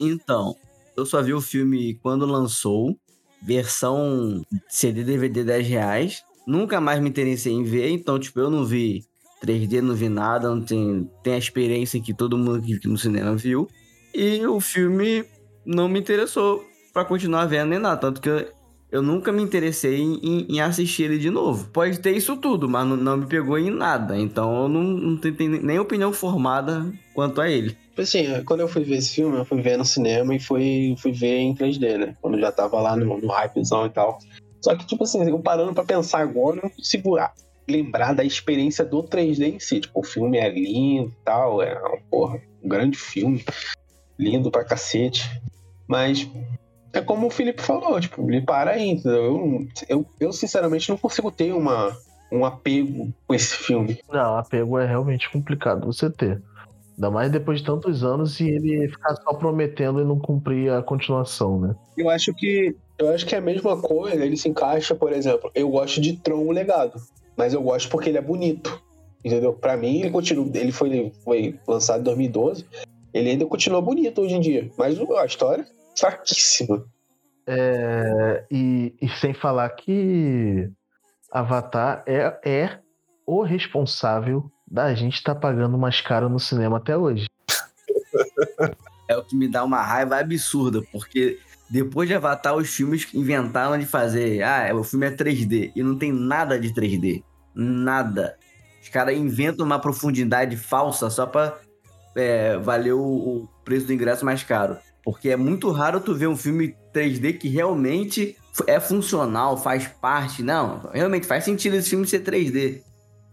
Então, 0.00 0.56
eu 0.96 1.06
só 1.06 1.22
vi 1.22 1.32
o 1.32 1.40
filme 1.40 1.94
quando 2.02 2.26
lançou, 2.26 2.96
versão 3.40 4.44
CD, 4.68 5.04
DVD 5.04 5.44
10 5.44 5.68
reais. 5.68 6.24
Nunca 6.46 6.80
mais 6.80 7.00
me 7.00 7.08
interessei 7.08 7.52
em 7.52 7.62
ver, 7.62 7.90
então, 7.90 8.18
tipo, 8.18 8.40
eu 8.40 8.50
não 8.50 8.64
vi 8.64 9.04
3D, 9.42 9.80
não 9.82 9.94
vi 9.94 10.08
nada, 10.08 10.48
não 10.48 10.62
tem, 10.62 11.10
tem 11.22 11.34
a 11.34 11.38
experiência 11.38 12.00
que 12.00 12.14
todo 12.14 12.38
mundo 12.38 12.62
que 12.62 12.86
no 12.88 12.96
cinema 12.96 13.34
viu. 13.34 13.68
E 14.14 14.46
o 14.46 14.60
filme 14.60 15.24
não 15.66 15.88
me 15.88 15.98
interessou 15.98 16.64
pra 16.92 17.04
continuar 17.04 17.46
vendo 17.46 17.70
nem 17.70 17.78
nada, 17.78 17.96
tanto 17.96 18.20
que 18.20 18.28
eu, 18.28 18.46
eu 18.90 19.02
nunca 19.02 19.32
me 19.32 19.42
interessei 19.42 19.98
em, 20.00 20.14
em- 20.22 20.46
em 20.56 20.60
assistir 20.60 21.04
ele 21.04 21.18
de 21.18 21.30
novo. 21.30 21.68
Pode 21.72 21.98
ter 21.98 22.12
isso 22.16 22.36
tudo, 22.36 22.68
mas 22.68 22.86
não, 22.86 22.96
não 22.96 23.16
me 23.16 23.26
pegou 23.26 23.58
em 23.58 23.70
nada, 23.70 24.18
então 24.18 24.62
eu 24.64 24.68
não, 24.68 24.82
não 24.82 25.16
tenho 25.16 25.62
nem 25.62 25.78
opinião 25.78 26.12
formada 26.12 26.86
quanto 27.14 27.40
a 27.40 27.50
ele. 27.50 27.76
Assim, 27.98 28.42
quando 28.44 28.60
eu 28.60 28.68
fui 28.68 28.84
ver 28.84 28.96
esse 28.96 29.14
filme, 29.14 29.36
eu 29.38 29.44
fui 29.44 29.60
ver 29.60 29.76
no 29.76 29.84
cinema 29.84 30.34
e 30.34 30.40
fui, 30.40 30.94
fui 30.98 31.12
ver 31.12 31.38
em 31.38 31.54
3D, 31.54 31.98
né? 31.98 32.16
Quando 32.22 32.38
já 32.38 32.50
tava 32.52 32.80
lá 32.80 32.94
no, 32.96 33.18
no 33.18 33.28
hypezão 33.32 33.86
e 33.86 33.90
tal. 33.90 34.18
Só 34.62 34.74
que, 34.76 34.86
tipo 34.86 35.04
assim, 35.04 35.22
eu 35.28 35.38
parando 35.40 35.74
pra 35.74 35.84
pensar 35.84 36.20
agora, 36.20 36.56
eu 36.58 36.62
não 36.64 36.70
consigo 36.70 37.16
ah, 37.18 37.30
lembrar 37.68 38.14
da 38.14 38.24
experiência 38.24 38.84
do 38.84 39.02
3D 39.02 39.54
em 39.54 39.58
si. 39.58 39.80
Tipo, 39.80 40.00
o 40.00 40.04
filme 40.04 40.38
é 40.38 40.48
lindo 40.48 41.10
e 41.10 41.24
tal, 41.24 41.62
é, 41.62 41.78
porra, 42.10 42.40
um 42.62 42.68
grande 42.68 42.96
filme. 42.96 43.44
Lindo 44.18 44.50
pra 44.50 44.64
cacete. 44.64 45.28
Mas 45.86 46.28
é 46.92 47.00
como 47.00 47.26
o 47.26 47.30
Felipe 47.30 47.62
falou, 47.62 48.00
tipo, 48.00 48.28
ele 48.30 48.42
para 48.42 48.72
aí, 48.72 48.90
entendeu? 48.90 49.24
Eu, 49.24 49.68
eu, 49.88 50.06
eu 50.20 50.32
sinceramente 50.32 50.88
não 50.90 50.96
consigo 50.96 51.30
ter 51.30 51.52
uma, 51.52 51.96
um 52.30 52.44
apego 52.44 53.12
com 53.26 53.34
esse 53.34 53.56
filme. 53.56 53.98
Não, 54.10 54.36
apego 54.36 54.78
é 54.78 54.86
realmente 54.86 55.30
complicado 55.30 55.86
você 55.86 56.10
ter. 56.10 56.42
Ainda 56.94 57.10
mais 57.10 57.32
depois 57.32 57.58
de 57.58 57.64
tantos 57.64 58.04
anos 58.04 58.38
e 58.40 58.48
ele 58.48 58.88
ficar 58.88 59.16
só 59.16 59.32
prometendo 59.32 60.00
e 60.00 60.04
não 60.04 60.18
cumprir 60.18 60.70
a 60.70 60.82
continuação, 60.82 61.58
né? 61.58 61.74
Eu 61.96 62.10
acho 62.10 62.34
que 62.34 62.76
eu 62.98 63.10
acho 63.12 63.26
que 63.26 63.34
é 63.34 63.38
a 63.38 63.42
mesma 63.42 63.80
coisa, 63.80 64.24
ele 64.24 64.36
se 64.36 64.48
encaixa, 64.48 64.94
por 64.94 65.12
exemplo, 65.12 65.50
eu 65.54 65.68
gosto 65.68 66.00
de 66.00 66.16
Tron 66.18 66.46
o 66.46 66.52
Legado, 66.52 67.00
mas 67.36 67.54
eu 67.54 67.62
gosto 67.62 67.88
porque 67.88 68.08
ele 68.08 68.18
é 68.18 68.22
bonito. 68.22 68.82
Entendeu? 69.24 69.52
Pra 69.52 69.76
mim, 69.76 70.00
ele 70.00 70.10
continua. 70.10 70.46
Ele 70.54 70.72
foi, 70.72 71.12
foi 71.24 71.58
lançado 71.66 72.00
em 72.00 72.04
2012. 72.04 72.66
Ele 73.14 73.30
ainda 73.30 73.46
continua 73.46 73.80
bonito 73.80 74.20
hoje 74.20 74.34
em 74.34 74.40
dia. 74.40 74.70
Mas 74.76 74.98
a 74.98 75.26
história, 75.26 75.66
fraquíssima. 75.96 76.84
É, 77.46 78.44
e, 78.50 78.94
e 79.00 79.08
sem 79.08 79.34
falar 79.34 79.68
que 79.70 80.70
Avatar 81.30 82.04
é, 82.06 82.38
é 82.44 82.78
o 83.26 83.42
responsável 83.42 84.50
da 84.66 84.94
gente 84.94 85.14
estar 85.14 85.34
tá 85.34 85.40
pagando 85.40 85.76
mais 85.76 86.00
caro 86.00 86.28
no 86.28 86.40
cinema 86.40 86.78
até 86.78 86.96
hoje. 86.96 87.26
É 89.08 89.16
o 89.16 89.22
que 89.22 89.36
me 89.36 89.46
dá 89.46 89.62
uma 89.62 89.82
raiva 89.82 90.16
absurda, 90.16 90.80
porque 90.90 91.38
depois 91.72 92.06
de 92.06 92.14
Avatar, 92.14 92.54
os 92.54 92.68
filmes 92.68 93.08
inventaram 93.14 93.78
de 93.78 93.86
fazer. 93.86 94.42
Ah, 94.42 94.70
o 94.74 94.84
filme 94.84 95.06
é 95.06 95.10
3D. 95.10 95.72
E 95.74 95.82
não 95.82 95.96
tem 95.96 96.12
nada 96.12 96.60
de 96.60 96.70
3D. 96.70 97.24
Nada. 97.54 98.36
Os 98.82 98.90
caras 98.90 99.16
inventam 99.16 99.64
uma 99.64 99.78
profundidade 99.78 100.54
falsa 100.54 101.08
só 101.08 101.24
pra 101.24 101.58
é, 102.14 102.58
valer 102.58 102.92
o, 102.92 103.48
preço 103.64 103.86
do 103.86 103.92
ingresso 103.94 104.22
mais 104.22 104.42
caro. 104.42 104.76
Porque 105.02 105.30
é 105.30 105.36
muito 105.36 105.70
raro 105.70 105.98
tu 105.98 106.14
ver 106.14 106.26
um 106.26 106.36
filme 106.36 106.76
3D 106.94 107.38
que 107.38 107.48
realmente 107.48 108.36
é 108.66 108.78
funcional, 108.78 109.56
faz 109.56 109.86
parte. 109.86 110.42
Não, 110.42 110.90
realmente 110.92 111.26
faz 111.26 111.42
sentido 111.42 111.76
esse 111.76 111.88
filme 111.88 112.06
ser 112.06 112.22
3D. 112.22 112.82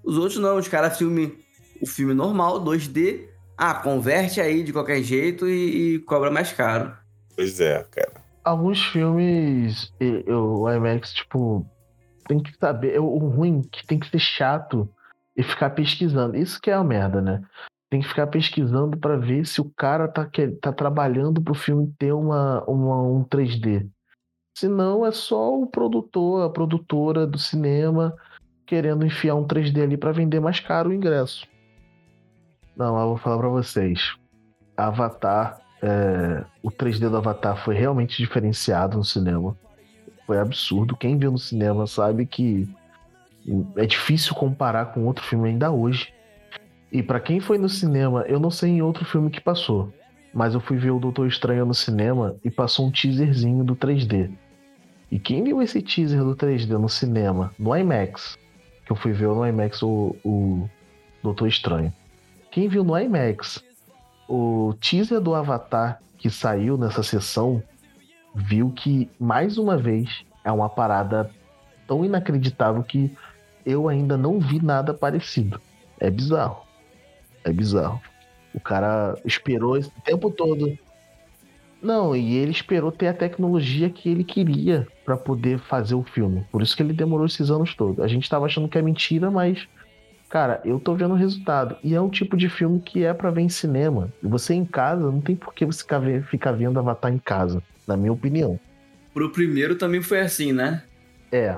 Os 0.02 0.18
outros 0.18 0.40
não, 0.40 0.56
os 0.56 0.68
caras 0.70 0.98
filme 0.98 1.38
o 1.82 1.86
filme 1.86 2.14
normal, 2.14 2.64
2D. 2.64 3.28
Ah, 3.58 3.74
converte 3.74 4.40
aí 4.40 4.64
de 4.64 4.72
qualquer 4.72 5.04
jeito 5.04 5.46
e, 5.46 5.96
e 5.96 6.00
cobra 6.00 6.32
mais 6.32 6.54
caro. 6.54 6.94
Pois 7.36 7.60
é, 7.60 7.86
cara. 7.92 8.19
Alguns 8.44 8.84
filmes, 8.86 9.94
o 10.28 10.70
IMAX, 10.70 11.14
tipo, 11.14 11.66
tem 12.28 12.42
que 12.42 12.56
saber. 12.58 13.00
O 13.00 13.28
ruim 13.28 13.62
é 13.66 13.70
que 13.70 13.86
tem 13.86 14.00
que 14.00 14.10
ser 14.10 14.20
chato 14.20 14.90
e 15.36 15.44
ficar 15.44 15.72
pesquisando. 15.72 16.38
Isso 16.38 16.60
que 16.62 16.70
é 16.70 16.74
a 16.74 16.84
merda, 16.84 17.22
né? 17.22 17.44
Tem 17.90 18.02
que 18.02 18.08
ficar 18.08 18.28
pesquisando 18.28 18.98
para 18.98 19.18
ver 19.18 19.46
se 19.46 19.60
o 19.60 19.70
cara 19.76 20.08
tá, 20.08 20.30
tá 20.62 20.72
trabalhando 20.72 21.42
pro 21.42 21.56
filme 21.56 21.94
ter 21.98 22.14
uma, 22.14 22.64
uma, 22.66 23.02
um 23.02 23.24
3D. 23.24 23.90
Senão 24.56 25.06
é 25.06 25.12
só 25.12 25.60
o 25.60 25.68
produtor, 25.68 26.46
a 26.46 26.50
produtora 26.50 27.26
do 27.26 27.38
cinema 27.38 28.16
querendo 28.66 29.04
enfiar 29.04 29.34
um 29.34 29.48
3D 29.48 29.82
ali 29.82 29.98
para 29.98 30.12
vender 30.12 30.40
mais 30.40 30.60
caro 30.60 30.90
o 30.90 30.94
ingresso. 30.94 31.48
Não, 32.76 33.00
eu 33.00 33.08
vou 33.08 33.18
falar 33.18 33.40
para 33.40 33.50
vocês. 33.50 34.16
Avatar, 34.78 35.60
é, 35.82 36.44
o 36.62 36.70
3D 36.70 37.10
do 37.10 37.18
Avatar 37.18 37.58
foi 37.64 37.76
realmente 37.76 38.18
diferenciado 38.18 38.98
no 38.98 39.04
cinema. 39.04 39.56
Foi 40.26 40.40
absurdo. 40.40 40.96
Quem 40.96 41.18
viu 41.18 41.32
no 41.32 41.38
cinema 41.38 41.88
sabe 41.88 42.26
que 42.26 42.68
é 43.76 43.86
difícil 43.86 44.36
comparar 44.36 44.88
com 44.88 45.06
outro 45.06 45.24
filme 45.24 45.50
ainda 45.50 45.72
hoje. 45.72 46.14
E 46.92 47.02
para 47.02 47.20
quem 47.20 47.40
foi 47.40 47.58
no 47.58 47.70
cinema, 47.70 48.24
eu 48.28 48.40
não 48.40 48.52
sei 48.52 48.72
em 48.72 48.82
outro 48.82 49.06
filme 49.06 49.30
que 49.30 49.40
passou, 49.40 49.94
mas 50.34 50.54
eu 50.54 50.60
fui 50.60 50.78
ver 50.78 50.92
o 50.92 51.00
Doutor 51.00 51.28
Estranho 51.28 51.66
no 51.66 51.74
cinema 51.74 52.36
e 52.44 52.50
passou 52.50 52.88
um 52.88 52.92
teaserzinho 52.92 53.64
do 53.64 53.76
3D. 53.76 54.32
E 55.12 55.20
quem 55.20 55.44
viu 55.44 55.62
esse 55.62 55.82
teaser 55.82 56.24
do 56.24 56.36
3D 56.36 56.70
no 56.78 56.90
cinema, 56.90 57.52
no 57.58 57.76
IMAX, 57.76 58.38
que 58.86 58.92
eu 58.92 58.96
fui 58.96 59.12
ver 59.12 59.28
no 59.28 59.46
IMAX 59.46 59.82
o, 59.82 60.16
o 60.24 60.70
Doutor 61.24 61.48
Estranho. 61.48 61.94
Quem 62.52 62.68
viu 62.68 62.84
no 62.84 62.98
IMAX 62.98 63.64
o 64.30 64.76
teaser 64.80 65.20
do 65.20 65.34
Avatar 65.34 66.00
que 66.18 66.30
saiu 66.30 66.78
nessa 66.78 67.02
sessão, 67.02 67.64
viu 68.36 68.72
que 68.72 69.10
mais 69.20 69.58
uma 69.58 69.76
vez 69.76 70.24
é 70.44 70.52
uma 70.52 70.70
parada 70.70 71.32
tão 71.88 72.06
inacreditável 72.06 72.84
que 72.84 73.12
eu 73.66 73.90
ainda 73.90 74.16
não 74.16 74.40
vi 74.40 74.64
nada 74.64 74.94
parecido. 74.94 75.60
É 76.00 76.12
bizarro. 76.12 76.64
É 77.44 77.52
bizarro. 77.52 78.00
O 78.54 78.60
cara 78.60 79.18
esperou 79.26 79.76
esse 79.76 79.92
tempo 80.04 80.30
todo. 80.30 80.78
Não, 81.82 82.16
e 82.16 82.36
ele 82.36 82.52
esperou 82.52 82.92
ter 82.92 83.08
a 83.08 83.14
tecnologia 83.14 83.90
que 83.90 84.10
ele 84.10 84.24
queria 84.24 84.88
para 85.06 85.18
poder 85.18 85.58
fazer 85.60 85.96
o 85.96 86.04
filme. 86.04 86.46
Por 86.52 86.62
isso 86.62 86.76
que 86.76 86.84
ele 86.84 86.94
demorou 86.94 87.26
esses 87.26 87.50
anos 87.50 87.74
todos. 87.74 88.04
A 88.04 88.08
gente 88.08 88.30
tava 88.30 88.46
achando 88.46 88.68
que 88.68 88.78
é 88.78 88.82
mentira, 88.82 89.32
mas 89.32 89.68
cara, 90.30 90.62
eu 90.64 90.80
tô 90.80 90.96
vendo 90.96 91.14
o 91.14 91.18
resultado. 91.18 91.76
E 91.84 91.96
é 91.96 92.00
um 92.00 92.10
tipo 92.10 92.38
de 92.38 92.48
filme 92.48 92.80
que 92.80 93.04
é 93.04 93.14
para 93.14 93.32
ver 93.32 93.42
em 93.42 93.50
cinema. 93.50 94.14
Você 94.22 94.54
em 94.54 94.64
casa, 94.64 95.12
não 95.12 95.20
tem 95.20 95.36
por 95.36 95.54
que 95.54 95.66
você 95.66 95.84
ficar 96.30 96.52
vendo 96.52 96.80
Avatar 96.80 97.12
em 97.12 97.18
casa, 97.18 97.62
na 97.88 97.98
minha 97.98 98.14
opinião. 98.14 98.60
Pro 99.14 99.32
primeiro 99.32 99.76
também 99.76 100.02
foi 100.02 100.22
assim, 100.22 100.54
né? 100.54 100.84
É. 101.32 101.58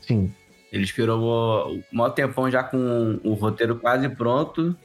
Sim. 0.00 0.32
Ele 0.72 0.84
esperou 0.84 1.70
o 1.70 1.82
maior 1.92 2.10
tempão 2.10 2.50
já 2.50 2.62
com 2.62 3.20
o 3.22 3.34
roteiro 3.34 3.76
quase 3.76 4.08
pronto. 4.08 4.76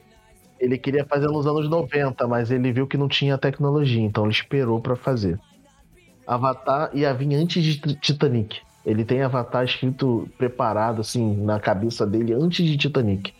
Ele 0.60 0.78
queria 0.78 1.04
fazer 1.04 1.26
nos 1.26 1.46
anos 1.46 1.68
90, 1.68 2.26
mas 2.26 2.50
ele 2.50 2.72
viu 2.72 2.86
que 2.86 2.96
não 2.96 3.08
tinha 3.08 3.36
tecnologia, 3.36 4.00
então 4.00 4.24
ele 4.24 4.32
esperou 4.32 4.80
para 4.80 4.96
fazer. 4.96 5.38
Avatar 6.26 6.90
ia 6.94 7.12
vir 7.12 7.34
antes 7.34 7.62
de 7.62 7.94
Titanic. 7.96 8.60
Ele 8.84 9.04
tem 9.04 9.22
Avatar 9.22 9.64
escrito 9.64 10.28
preparado, 10.36 11.00
assim, 11.00 11.36
na 11.42 11.58
cabeça 11.58 12.06
dele 12.06 12.34
antes 12.34 12.66
de 12.66 12.76
Titanic. 12.76 13.32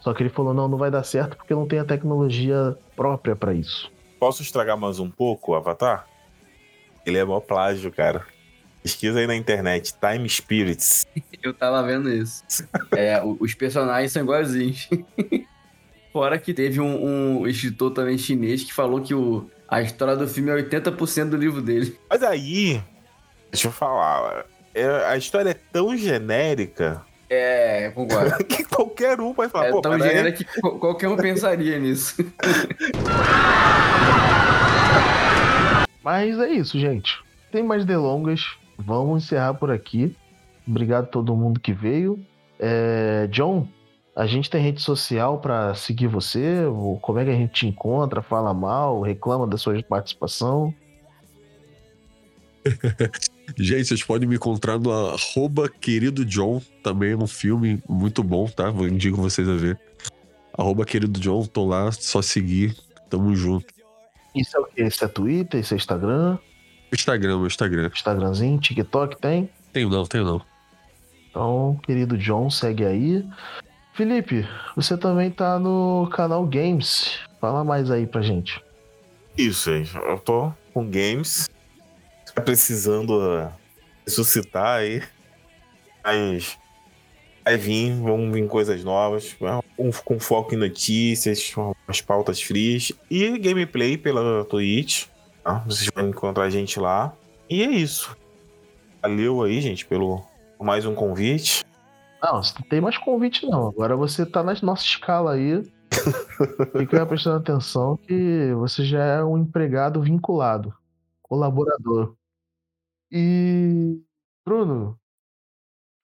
Só 0.00 0.14
que 0.14 0.22
ele 0.22 0.30
falou: 0.30 0.54
não, 0.54 0.68
não 0.68 0.78
vai 0.78 0.90
dar 0.90 1.02
certo 1.02 1.36
porque 1.36 1.54
não 1.54 1.66
tem 1.66 1.78
a 1.78 1.84
tecnologia 1.84 2.76
própria 2.96 3.36
para 3.36 3.52
isso. 3.52 3.90
Posso 4.18 4.42
estragar 4.42 4.76
mais 4.76 4.98
um 4.98 5.10
pouco 5.10 5.52
o 5.52 5.54
Avatar? 5.54 6.06
Ele 7.04 7.18
é 7.18 7.24
mó 7.24 7.40
plágio, 7.40 7.92
cara. 7.92 8.26
Pesquisa 8.82 9.18
aí 9.18 9.26
na 9.26 9.36
internet, 9.36 9.94
Time 9.94 10.28
Spirits. 10.28 11.06
Eu 11.42 11.52
tava 11.52 11.82
vendo 11.82 12.08
isso. 12.10 12.42
É, 12.96 13.22
os 13.22 13.54
personagens 13.54 14.12
são 14.12 14.22
iguaizinhos. 14.22 14.88
Fora 16.12 16.38
que 16.38 16.54
teve 16.54 16.80
um, 16.80 17.40
um, 17.40 17.46
escritor 17.46 17.92
também 17.92 18.16
chinês 18.16 18.64
que 18.64 18.72
falou 18.72 19.00
que 19.00 19.14
o, 19.14 19.48
a 19.68 19.82
história 19.82 20.16
do 20.16 20.26
filme 20.26 20.50
é 20.50 20.54
80% 20.54 21.28
do 21.28 21.36
livro 21.36 21.60
dele. 21.60 21.96
Mas 22.08 22.22
aí, 22.22 22.82
deixa 23.50 23.68
eu 23.68 23.72
falar, 23.72 24.46
a 25.06 25.16
história 25.16 25.50
é 25.50 25.56
tão 25.72 25.96
genérica. 25.96 27.02
É, 27.30 27.90
concordo. 27.90 28.42
que 28.46 28.64
qualquer 28.64 29.20
um 29.20 29.32
vai 29.32 29.48
falar. 29.48 29.68
É 29.68 29.80
tão 29.80 29.98
genérica 29.98 30.44
que 30.44 30.60
qualquer 30.60 31.08
um 31.08 31.16
pensaria 31.16 31.78
nisso. 31.78 32.16
Mas 36.02 36.38
é 36.38 36.48
isso, 36.48 36.78
gente. 36.78 37.22
Tem 37.52 37.62
mais 37.62 37.84
delongas. 37.84 38.56
Vamos 38.78 39.24
encerrar 39.24 39.54
por 39.54 39.70
aqui. 39.70 40.16
Obrigado 40.66 41.04
a 41.04 41.08
todo 41.08 41.36
mundo 41.36 41.60
que 41.60 41.72
veio. 41.72 42.18
É, 42.58 43.28
John, 43.30 43.68
a 44.16 44.26
gente 44.26 44.50
tem 44.50 44.62
rede 44.62 44.80
social 44.80 45.38
para 45.38 45.74
seguir 45.74 46.06
você? 46.06 46.62
Como 47.02 47.18
é 47.18 47.24
que 47.24 47.30
a 47.30 47.34
gente 47.34 47.52
te 47.52 47.66
encontra? 47.66 48.22
Fala 48.22 48.54
mal? 48.54 49.00
Reclama 49.02 49.46
da 49.46 49.56
sua 49.58 49.82
participação? 49.82 50.74
gente, 53.56 53.86
vocês 53.86 54.02
podem 54.02 54.28
me 54.28 54.36
encontrar 54.36 54.78
no 54.78 54.90
arroba 54.92 55.68
querido 55.68 56.24
John, 56.24 56.60
também 56.82 57.12
é 57.12 57.16
um 57.16 57.26
filme 57.26 57.82
muito 57.88 58.22
bom, 58.22 58.46
tá? 58.46 58.70
Vou 58.70 58.88
indico 58.88 59.16
vocês 59.20 59.48
a 59.48 59.54
ver. 59.54 59.78
Arroba 60.56 60.84
querido 60.84 61.18
John, 61.20 61.44
tô 61.46 61.66
lá, 61.66 61.90
só 61.92 62.20
seguir, 62.20 62.76
tamo 63.08 63.34
junto. 63.34 63.66
Isso 64.34 64.56
é 64.56 64.60
o 64.60 64.64
quê? 64.66 64.84
Isso 64.84 65.04
é 65.04 65.08
Twitter? 65.08 65.60
Isso 65.60 65.74
é 65.74 65.76
Instagram? 65.76 66.38
Instagram, 66.92 67.38
meu 67.38 67.46
Instagram. 67.46 67.90
Instagramzinho, 67.92 68.58
TikTok 68.58 69.20
tem? 69.20 69.48
Tenho 69.72 69.88
não, 69.88 70.04
tenho 70.04 70.24
não. 70.24 70.42
Então, 71.30 71.78
querido 71.82 72.16
John, 72.16 72.50
segue 72.50 72.84
aí. 72.84 73.24
Felipe, 73.94 74.46
você 74.74 74.96
também 74.96 75.30
tá 75.30 75.58
no 75.58 76.08
canal 76.12 76.46
Games. 76.46 77.18
Fala 77.40 77.64
mais 77.64 77.90
aí 77.90 78.06
pra 78.06 78.22
gente. 78.22 78.62
Isso, 79.36 79.70
aí. 79.70 79.88
Eu 79.94 80.18
tô 80.18 80.52
com 80.72 80.88
Games. 80.88 81.48
Tá 82.38 82.44
precisando 82.44 83.18
uh, 83.18 83.50
ressuscitar 84.06 84.78
aí. 84.78 85.02
Mas 86.04 86.56
vai 87.44 87.56
vir, 87.56 87.92
vão 87.94 88.30
vir 88.30 88.46
coisas 88.46 88.84
novas, 88.84 89.36
com, 89.76 89.90
com 90.04 90.20
foco 90.20 90.54
em 90.54 90.56
notícias, 90.56 91.52
umas 91.56 92.00
pautas 92.00 92.40
frias 92.40 92.92
e 93.10 93.36
gameplay 93.40 93.98
pela 93.98 94.44
Twitch. 94.44 95.06
Tá? 95.42 95.64
Vocês 95.66 95.90
vão 95.92 96.10
encontrar 96.10 96.44
a 96.44 96.50
gente 96.50 96.78
lá. 96.78 97.12
E 97.50 97.64
é 97.64 97.70
isso. 97.72 98.16
Valeu 99.02 99.42
aí, 99.42 99.60
gente, 99.60 99.84
pelo 99.84 100.24
mais 100.60 100.86
um 100.86 100.94
convite. 100.94 101.64
Não, 102.22 102.34
não 102.34 102.68
tem 102.70 102.80
mais 102.80 102.96
convite, 102.96 103.46
não. 103.46 103.66
Agora 103.66 103.96
você 103.96 104.24
tá 104.24 104.44
na 104.44 104.54
nossa 104.62 104.84
escala 104.84 105.32
aí. 105.32 105.60
Fica 106.78 107.04
prestando 107.04 107.38
atenção 107.38 107.96
que 107.96 108.52
você 108.54 108.84
já 108.84 109.02
é 109.02 109.24
um 109.24 109.36
empregado 109.36 110.00
vinculado, 110.00 110.72
colaborador. 111.20 112.16
E. 113.10 114.00
Bruno, 114.44 114.98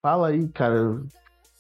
fala 0.02 0.28
aí, 0.28 0.48
cara. 0.48 1.02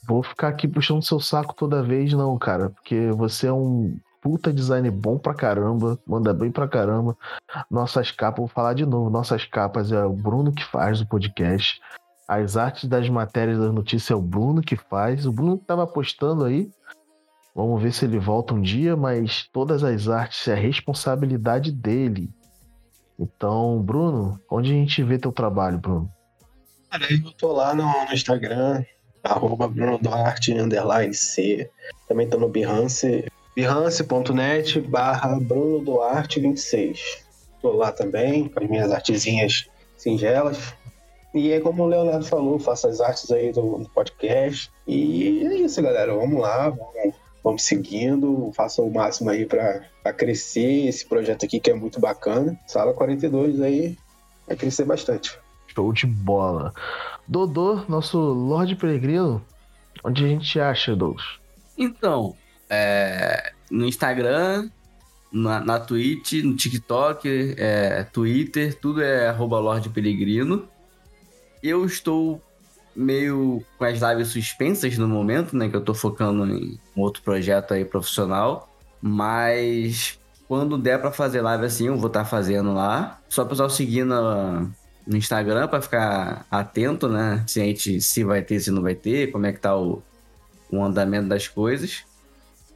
Vou 0.06 0.22
ficar 0.22 0.48
aqui 0.48 0.68
puxando 0.68 1.02
seu 1.02 1.18
saco 1.18 1.54
toda 1.54 1.82
vez, 1.82 2.12
não, 2.12 2.38
cara. 2.38 2.70
Porque 2.70 3.10
você 3.12 3.46
é 3.46 3.52
um 3.52 3.98
puta 4.24 4.50
design 4.50 4.90
bom 4.90 5.18
pra 5.18 5.34
caramba, 5.34 5.98
manda 6.06 6.32
bem 6.32 6.50
pra 6.50 6.66
caramba. 6.66 7.16
Nossas 7.70 8.10
capas, 8.10 8.38
vou 8.38 8.48
falar 8.48 8.72
de 8.72 8.86
novo, 8.86 9.10
nossas 9.10 9.44
capas 9.44 9.92
é 9.92 10.02
o 10.02 10.14
Bruno 10.14 10.50
que 10.50 10.64
faz 10.64 11.00
o 11.02 11.06
podcast. 11.06 11.78
As 12.26 12.56
artes 12.56 12.88
das 12.88 13.06
matérias 13.10 13.58
das 13.58 13.70
notícias 13.70 14.10
é 14.10 14.14
o 14.14 14.22
Bruno 14.22 14.62
que 14.62 14.76
faz. 14.76 15.26
O 15.26 15.32
Bruno 15.32 15.58
tava 15.58 15.86
postando 15.86 16.44
aí. 16.44 16.70
Vamos 17.54 17.82
ver 17.82 17.92
se 17.92 18.06
ele 18.06 18.18
volta 18.18 18.54
um 18.54 18.62
dia, 18.62 18.96
mas 18.96 19.46
todas 19.52 19.84
as 19.84 20.08
artes 20.08 20.48
é 20.48 20.54
responsabilidade 20.54 21.70
dele. 21.70 22.30
Então, 23.18 23.80
Bruno, 23.80 24.40
onde 24.50 24.70
a 24.70 24.74
gente 24.74 25.02
vê 25.02 25.18
teu 25.18 25.32
trabalho, 25.32 25.78
Bruno? 25.78 26.10
Cara, 26.90 27.06
eu 27.10 27.32
tô 27.32 27.52
lá 27.52 27.74
no, 27.74 27.84
no 27.84 28.12
Instagram, 28.12 28.84
arroba 29.22 29.68
Bruno 29.68 29.98
Duarte, 29.98 30.52
underline 30.52 31.14
C. 31.14 31.70
Também 32.08 32.28
tô 32.28 32.38
no 32.38 32.48
Behance, 32.48 33.26
behance.net 33.54 34.80
barra 34.80 35.38
Bruno 35.40 35.80
Duarte 35.80 36.40
26. 36.40 37.24
Tô 37.62 37.72
lá 37.72 37.92
também, 37.92 38.48
com 38.48 38.62
as 38.62 38.68
minhas 38.68 38.92
artezinhas 38.92 39.66
singelas. 39.96 40.74
E 41.32 41.50
é 41.50 41.60
como 41.60 41.82
o 41.82 41.86
Leonardo 41.86 42.24
falou, 42.24 42.58
faço 42.60 42.86
as 42.86 43.00
artes 43.00 43.30
aí 43.30 43.52
do, 43.52 43.78
do 43.78 43.88
podcast. 43.90 44.70
E 44.86 45.44
é 45.44 45.54
isso, 45.56 45.82
galera. 45.82 46.14
Vamos 46.14 46.40
lá, 46.40 46.68
vamos, 46.68 47.14
vamos 47.44 47.62
seguindo. 47.62 48.50
Faça 48.56 48.80
o 48.80 48.90
máximo 48.90 49.28
aí 49.28 49.44
para 49.44 50.12
crescer 50.16 50.88
esse 50.88 51.06
projeto 51.06 51.44
aqui 51.44 51.60
que 51.60 51.70
é 51.70 51.74
muito 51.74 52.00
bacana. 52.00 52.58
Sala 52.66 52.94
42 52.94 53.60
aí 53.60 53.96
vai 54.46 54.56
crescer 54.56 54.86
bastante. 54.86 55.38
Show 55.66 55.92
de 55.92 56.06
bola. 56.06 56.72
Dodô, 57.28 57.82
nosso 57.88 58.18
Lorde 58.18 58.74
Peregrino, 58.74 59.44
onde 60.02 60.24
a 60.24 60.28
gente 60.28 60.58
acha, 60.58 60.96
Douglas? 60.96 61.38
Então, 61.76 62.34
é, 62.70 63.52
no 63.70 63.84
Instagram, 63.84 64.70
na, 65.32 65.60
na 65.60 65.80
Twitch, 65.80 66.44
no 66.44 66.54
TikTok, 66.54 67.54
é, 67.58 68.04
Twitter, 68.04 68.78
tudo 68.78 69.02
é 69.02 69.28
arroba 69.28 69.58
Lorde 69.58 69.88
Peregrino. 69.88 70.68
Eu 71.62 71.84
estou 71.84 72.40
meio 72.94 73.62
com 73.78 73.84
as 73.84 74.00
lives 74.00 74.28
suspensas 74.28 74.96
no 74.98 75.08
momento, 75.08 75.56
né? 75.56 75.68
Que 75.68 75.76
eu 75.76 75.80
tô 75.80 75.94
focando 75.94 76.46
em 76.46 76.78
um 76.96 77.00
outro 77.00 77.22
projeto 77.22 77.74
aí 77.74 77.84
profissional. 77.84 78.68
Mas 79.00 80.18
quando 80.48 80.78
der 80.78 81.00
para 81.00 81.10
fazer 81.10 81.40
live 81.40 81.64
assim, 81.64 81.86
eu 81.86 81.96
vou 81.96 82.08
estar 82.08 82.20
tá 82.20 82.26
fazendo 82.26 82.72
lá. 82.72 83.20
Só 83.28 83.42
o 83.42 83.46
pessoal 83.46 83.68
seguir 83.68 84.04
no, 84.04 84.70
no 85.06 85.16
Instagram 85.16 85.68
para 85.68 85.82
ficar 85.82 86.46
atento, 86.50 87.08
né? 87.08 87.42
Se 87.46 87.60
a 87.60 87.64
gente 87.64 88.00
se 88.00 88.24
vai 88.24 88.42
ter, 88.42 88.60
se 88.60 88.70
não 88.70 88.82
vai 88.82 88.94
ter, 88.94 89.30
como 89.30 89.46
é 89.46 89.52
que 89.52 89.60
tá 89.60 89.76
o, 89.76 90.02
o 90.70 90.82
andamento 90.82 91.28
das 91.28 91.48
coisas. 91.48 92.04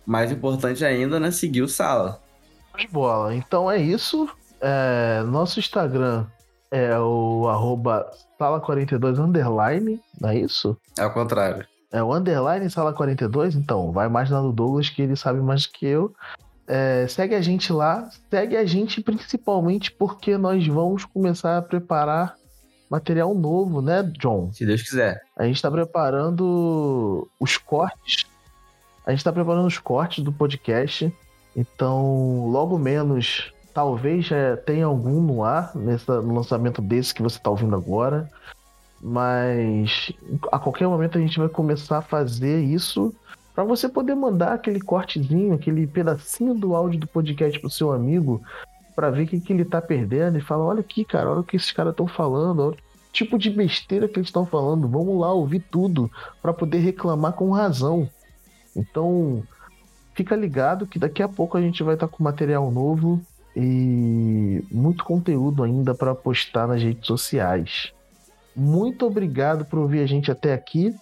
Mais 0.04 0.32
importante 0.32 0.84
ainda, 0.84 1.20
né? 1.20 1.30
Seguir 1.30 1.62
o 1.62 1.68
Sala. 1.68 2.20
De 2.76 2.86
bola. 2.88 3.34
Então 3.34 3.70
é 3.70 3.78
isso. 3.78 4.28
É, 4.60 5.22
nosso 5.24 5.58
Instagram 5.58 6.26
é 6.70 6.98
o 6.98 7.48
arroba 7.48 8.10
sala42 8.38 9.18
underline, 9.18 10.00
não 10.20 10.30
é 10.30 10.38
isso? 10.38 10.76
É 10.98 11.04
o 11.04 11.12
contrário. 11.12 11.66
É 11.90 12.02
o 12.02 12.12
underline 12.12 12.68
sala 12.68 12.92
42, 12.92 13.54
então 13.54 13.92
vai 13.92 14.08
mais 14.08 14.30
na 14.30 14.40
do 14.40 14.52
Douglas 14.52 14.90
que 14.90 15.00
ele 15.00 15.16
sabe 15.16 15.40
mais 15.40 15.66
que 15.66 15.86
eu. 15.86 16.14
É, 16.66 17.06
segue 17.08 17.34
a 17.34 17.40
gente 17.40 17.72
lá, 17.72 18.10
segue 18.30 18.56
a 18.56 18.64
gente 18.66 19.00
principalmente 19.00 19.90
porque 19.90 20.36
nós 20.36 20.66
vamos 20.66 21.06
começar 21.06 21.56
a 21.56 21.62
preparar 21.62 22.34
material 22.90 23.34
novo, 23.34 23.80
né, 23.80 24.02
John? 24.18 24.52
Se 24.52 24.66
Deus 24.66 24.82
quiser. 24.82 25.22
A 25.36 25.44
gente 25.44 25.56
está 25.56 25.70
preparando 25.70 27.26
os 27.40 27.56
cortes. 27.56 28.26
A 29.06 29.10
gente 29.10 29.20
está 29.20 29.32
preparando 29.32 29.66
os 29.66 29.78
cortes 29.78 30.22
do 30.22 30.32
podcast. 30.32 31.10
Então, 31.56 32.46
logo 32.50 32.78
menos, 32.78 33.52
talvez 33.72 34.26
já 34.26 34.56
tenha 34.56 34.86
algum 34.86 35.20
no 35.20 35.44
ar 35.44 35.74
nessa, 35.74 36.20
no 36.20 36.34
lançamento 36.34 36.82
desse 36.82 37.14
que 37.14 37.22
você 37.22 37.36
está 37.36 37.50
ouvindo 37.50 37.74
agora. 37.74 38.28
Mas 39.00 40.12
a 40.50 40.58
qualquer 40.58 40.88
momento 40.88 41.18
a 41.18 41.20
gente 41.20 41.38
vai 41.38 41.48
começar 41.48 41.98
a 41.98 42.02
fazer 42.02 42.60
isso 42.62 43.14
para 43.54 43.64
você 43.64 43.88
poder 43.88 44.14
mandar 44.14 44.52
aquele 44.52 44.80
cortezinho, 44.80 45.54
aquele 45.54 45.86
pedacinho 45.86 46.54
do 46.54 46.74
áudio 46.74 47.00
do 47.00 47.06
podcast 47.06 47.58
pro 47.58 47.70
seu 47.70 47.92
amigo, 47.92 48.42
para 48.94 49.10
ver 49.10 49.24
o 49.24 49.26
que, 49.26 49.40
que 49.40 49.52
ele 49.52 49.64
tá 49.64 49.80
perdendo 49.80 50.38
e 50.38 50.40
fala: 50.40 50.64
olha 50.64 50.80
aqui, 50.80 51.04
cara, 51.04 51.30
olha 51.30 51.40
o 51.40 51.44
que 51.44 51.56
esses 51.56 51.70
caras 51.70 51.92
estão 51.92 52.06
falando, 52.06 52.60
olha 52.60 52.74
o 52.74 53.12
tipo 53.12 53.38
de 53.38 53.50
besteira 53.50 54.08
que 54.08 54.18
eles 54.18 54.28
estão 54.28 54.44
falando, 54.44 54.88
vamos 54.88 55.18
lá 55.18 55.32
ouvir 55.32 55.60
tudo 55.70 56.10
para 56.42 56.52
poder 56.52 56.78
reclamar 56.78 57.32
com 57.32 57.50
razão. 57.50 58.08
Então, 58.76 59.42
fica 60.14 60.36
ligado 60.36 60.86
que 60.86 60.98
daqui 60.98 61.22
a 61.22 61.28
pouco 61.28 61.56
a 61.56 61.60
gente 61.60 61.82
vai 61.82 61.94
estar 61.94 62.08
tá 62.08 62.12
com 62.16 62.22
material 62.22 62.70
novo 62.70 63.20
e 63.60 64.62
muito 64.70 65.02
conteúdo 65.02 65.64
ainda 65.64 65.92
para 65.92 66.14
postar 66.14 66.68
nas 66.68 66.80
redes 66.80 67.04
sociais. 67.04 67.92
Muito 68.54 69.04
obrigado 69.04 69.64
por 69.64 69.80
ouvir 69.80 69.98
a 70.00 70.06
gente 70.06 70.30
até 70.30 70.54
aqui. 70.54 70.94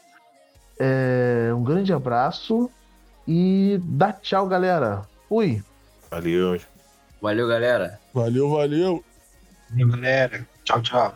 É, 0.78 1.52
um 1.54 1.62
grande 1.62 1.92
abraço 1.92 2.70
e 3.28 3.78
dá 3.82 4.10
tchau, 4.10 4.46
galera. 4.46 5.02
Fui. 5.28 5.62
Valeu. 6.10 6.58
Valeu, 7.20 7.46
galera. 7.46 8.00
Valeu, 8.14 8.48
valeu. 8.48 9.04
Valeu, 9.68 9.88
galera. 9.88 10.46
Tchau, 10.64 10.80
tchau. 10.80 11.14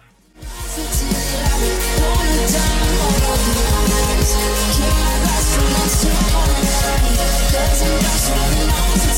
For 7.80 8.89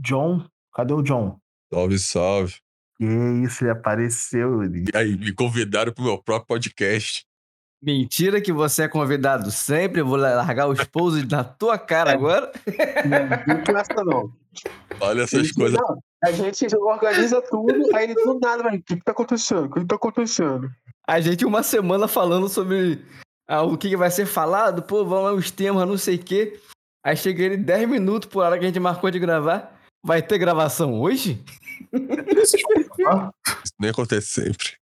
John, 0.00 0.44
cadê 0.72 0.94
o 0.94 1.02
John? 1.02 1.38
Salve, 1.72 1.98
salve. 1.98 2.54
Que 2.96 3.04
isso, 3.44 3.64
ele 3.64 3.70
apareceu. 3.70 4.64
E 4.64 4.84
aí, 4.94 5.16
me 5.16 5.32
convidaram 5.32 5.92
pro 5.92 6.04
meu 6.04 6.18
próprio 6.18 6.48
podcast. 6.48 7.24
Mentira 7.82 8.40
que 8.40 8.52
você 8.52 8.84
é 8.84 8.88
convidado 8.88 9.50
sempre. 9.50 10.00
Eu 10.00 10.06
vou 10.06 10.16
largar 10.16 10.68
os 10.68 10.82
pousos 10.84 11.26
na 11.28 11.44
tua 11.44 11.78
cara 11.78 12.10
é. 12.10 12.14
agora. 12.14 12.50
Não, 13.06 13.54
não 13.54 13.78
essa 13.78 14.04
não. 14.04 14.32
Olha 15.00 15.22
essas 15.22 15.52
coisas. 15.52 15.78
Não, 15.78 16.02
a 16.24 16.32
gente 16.32 16.66
organiza 16.76 17.40
tudo, 17.42 17.94
aí 17.94 18.04
ele 18.04 18.14
do 18.14 18.38
nada 18.40 18.62
vai. 18.62 18.76
O 18.76 18.82
que, 18.82 18.96
que 18.96 19.04
tá 19.04 19.12
acontecendo? 19.12 19.64
O 19.64 19.70
que, 19.70 19.80
que 19.80 19.86
tá 19.86 19.96
acontecendo? 19.96 20.70
A 21.06 21.20
gente 21.20 21.44
uma 21.44 21.62
semana 21.62 22.06
falando 22.06 22.48
sobre 22.48 23.02
ah, 23.48 23.62
o 23.62 23.76
que, 23.78 23.88
que 23.88 23.96
vai 23.96 24.10
ser 24.10 24.26
falado, 24.26 24.82
pô, 24.82 25.04
vamos 25.04 25.24
lá 25.24 25.32
os 25.32 25.50
temas, 25.50 25.88
não 25.88 25.96
sei 25.96 26.16
o 26.16 26.22
quê. 26.22 26.60
Aí 27.02 27.16
chega 27.16 27.42
ele 27.42 27.56
10 27.56 27.88
minutos 27.88 28.28
por 28.28 28.44
hora 28.44 28.58
que 28.58 28.64
a 28.64 28.68
gente 28.68 28.78
marcou 28.78 29.10
de 29.10 29.18
gravar. 29.18 29.79
Vai 30.02 30.22
ter 30.22 30.38
gravação 30.38 31.00
hoje? 31.00 31.42
Nem 33.78 33.90
acontece 33.90 34.28
sempre. 34.28 34.79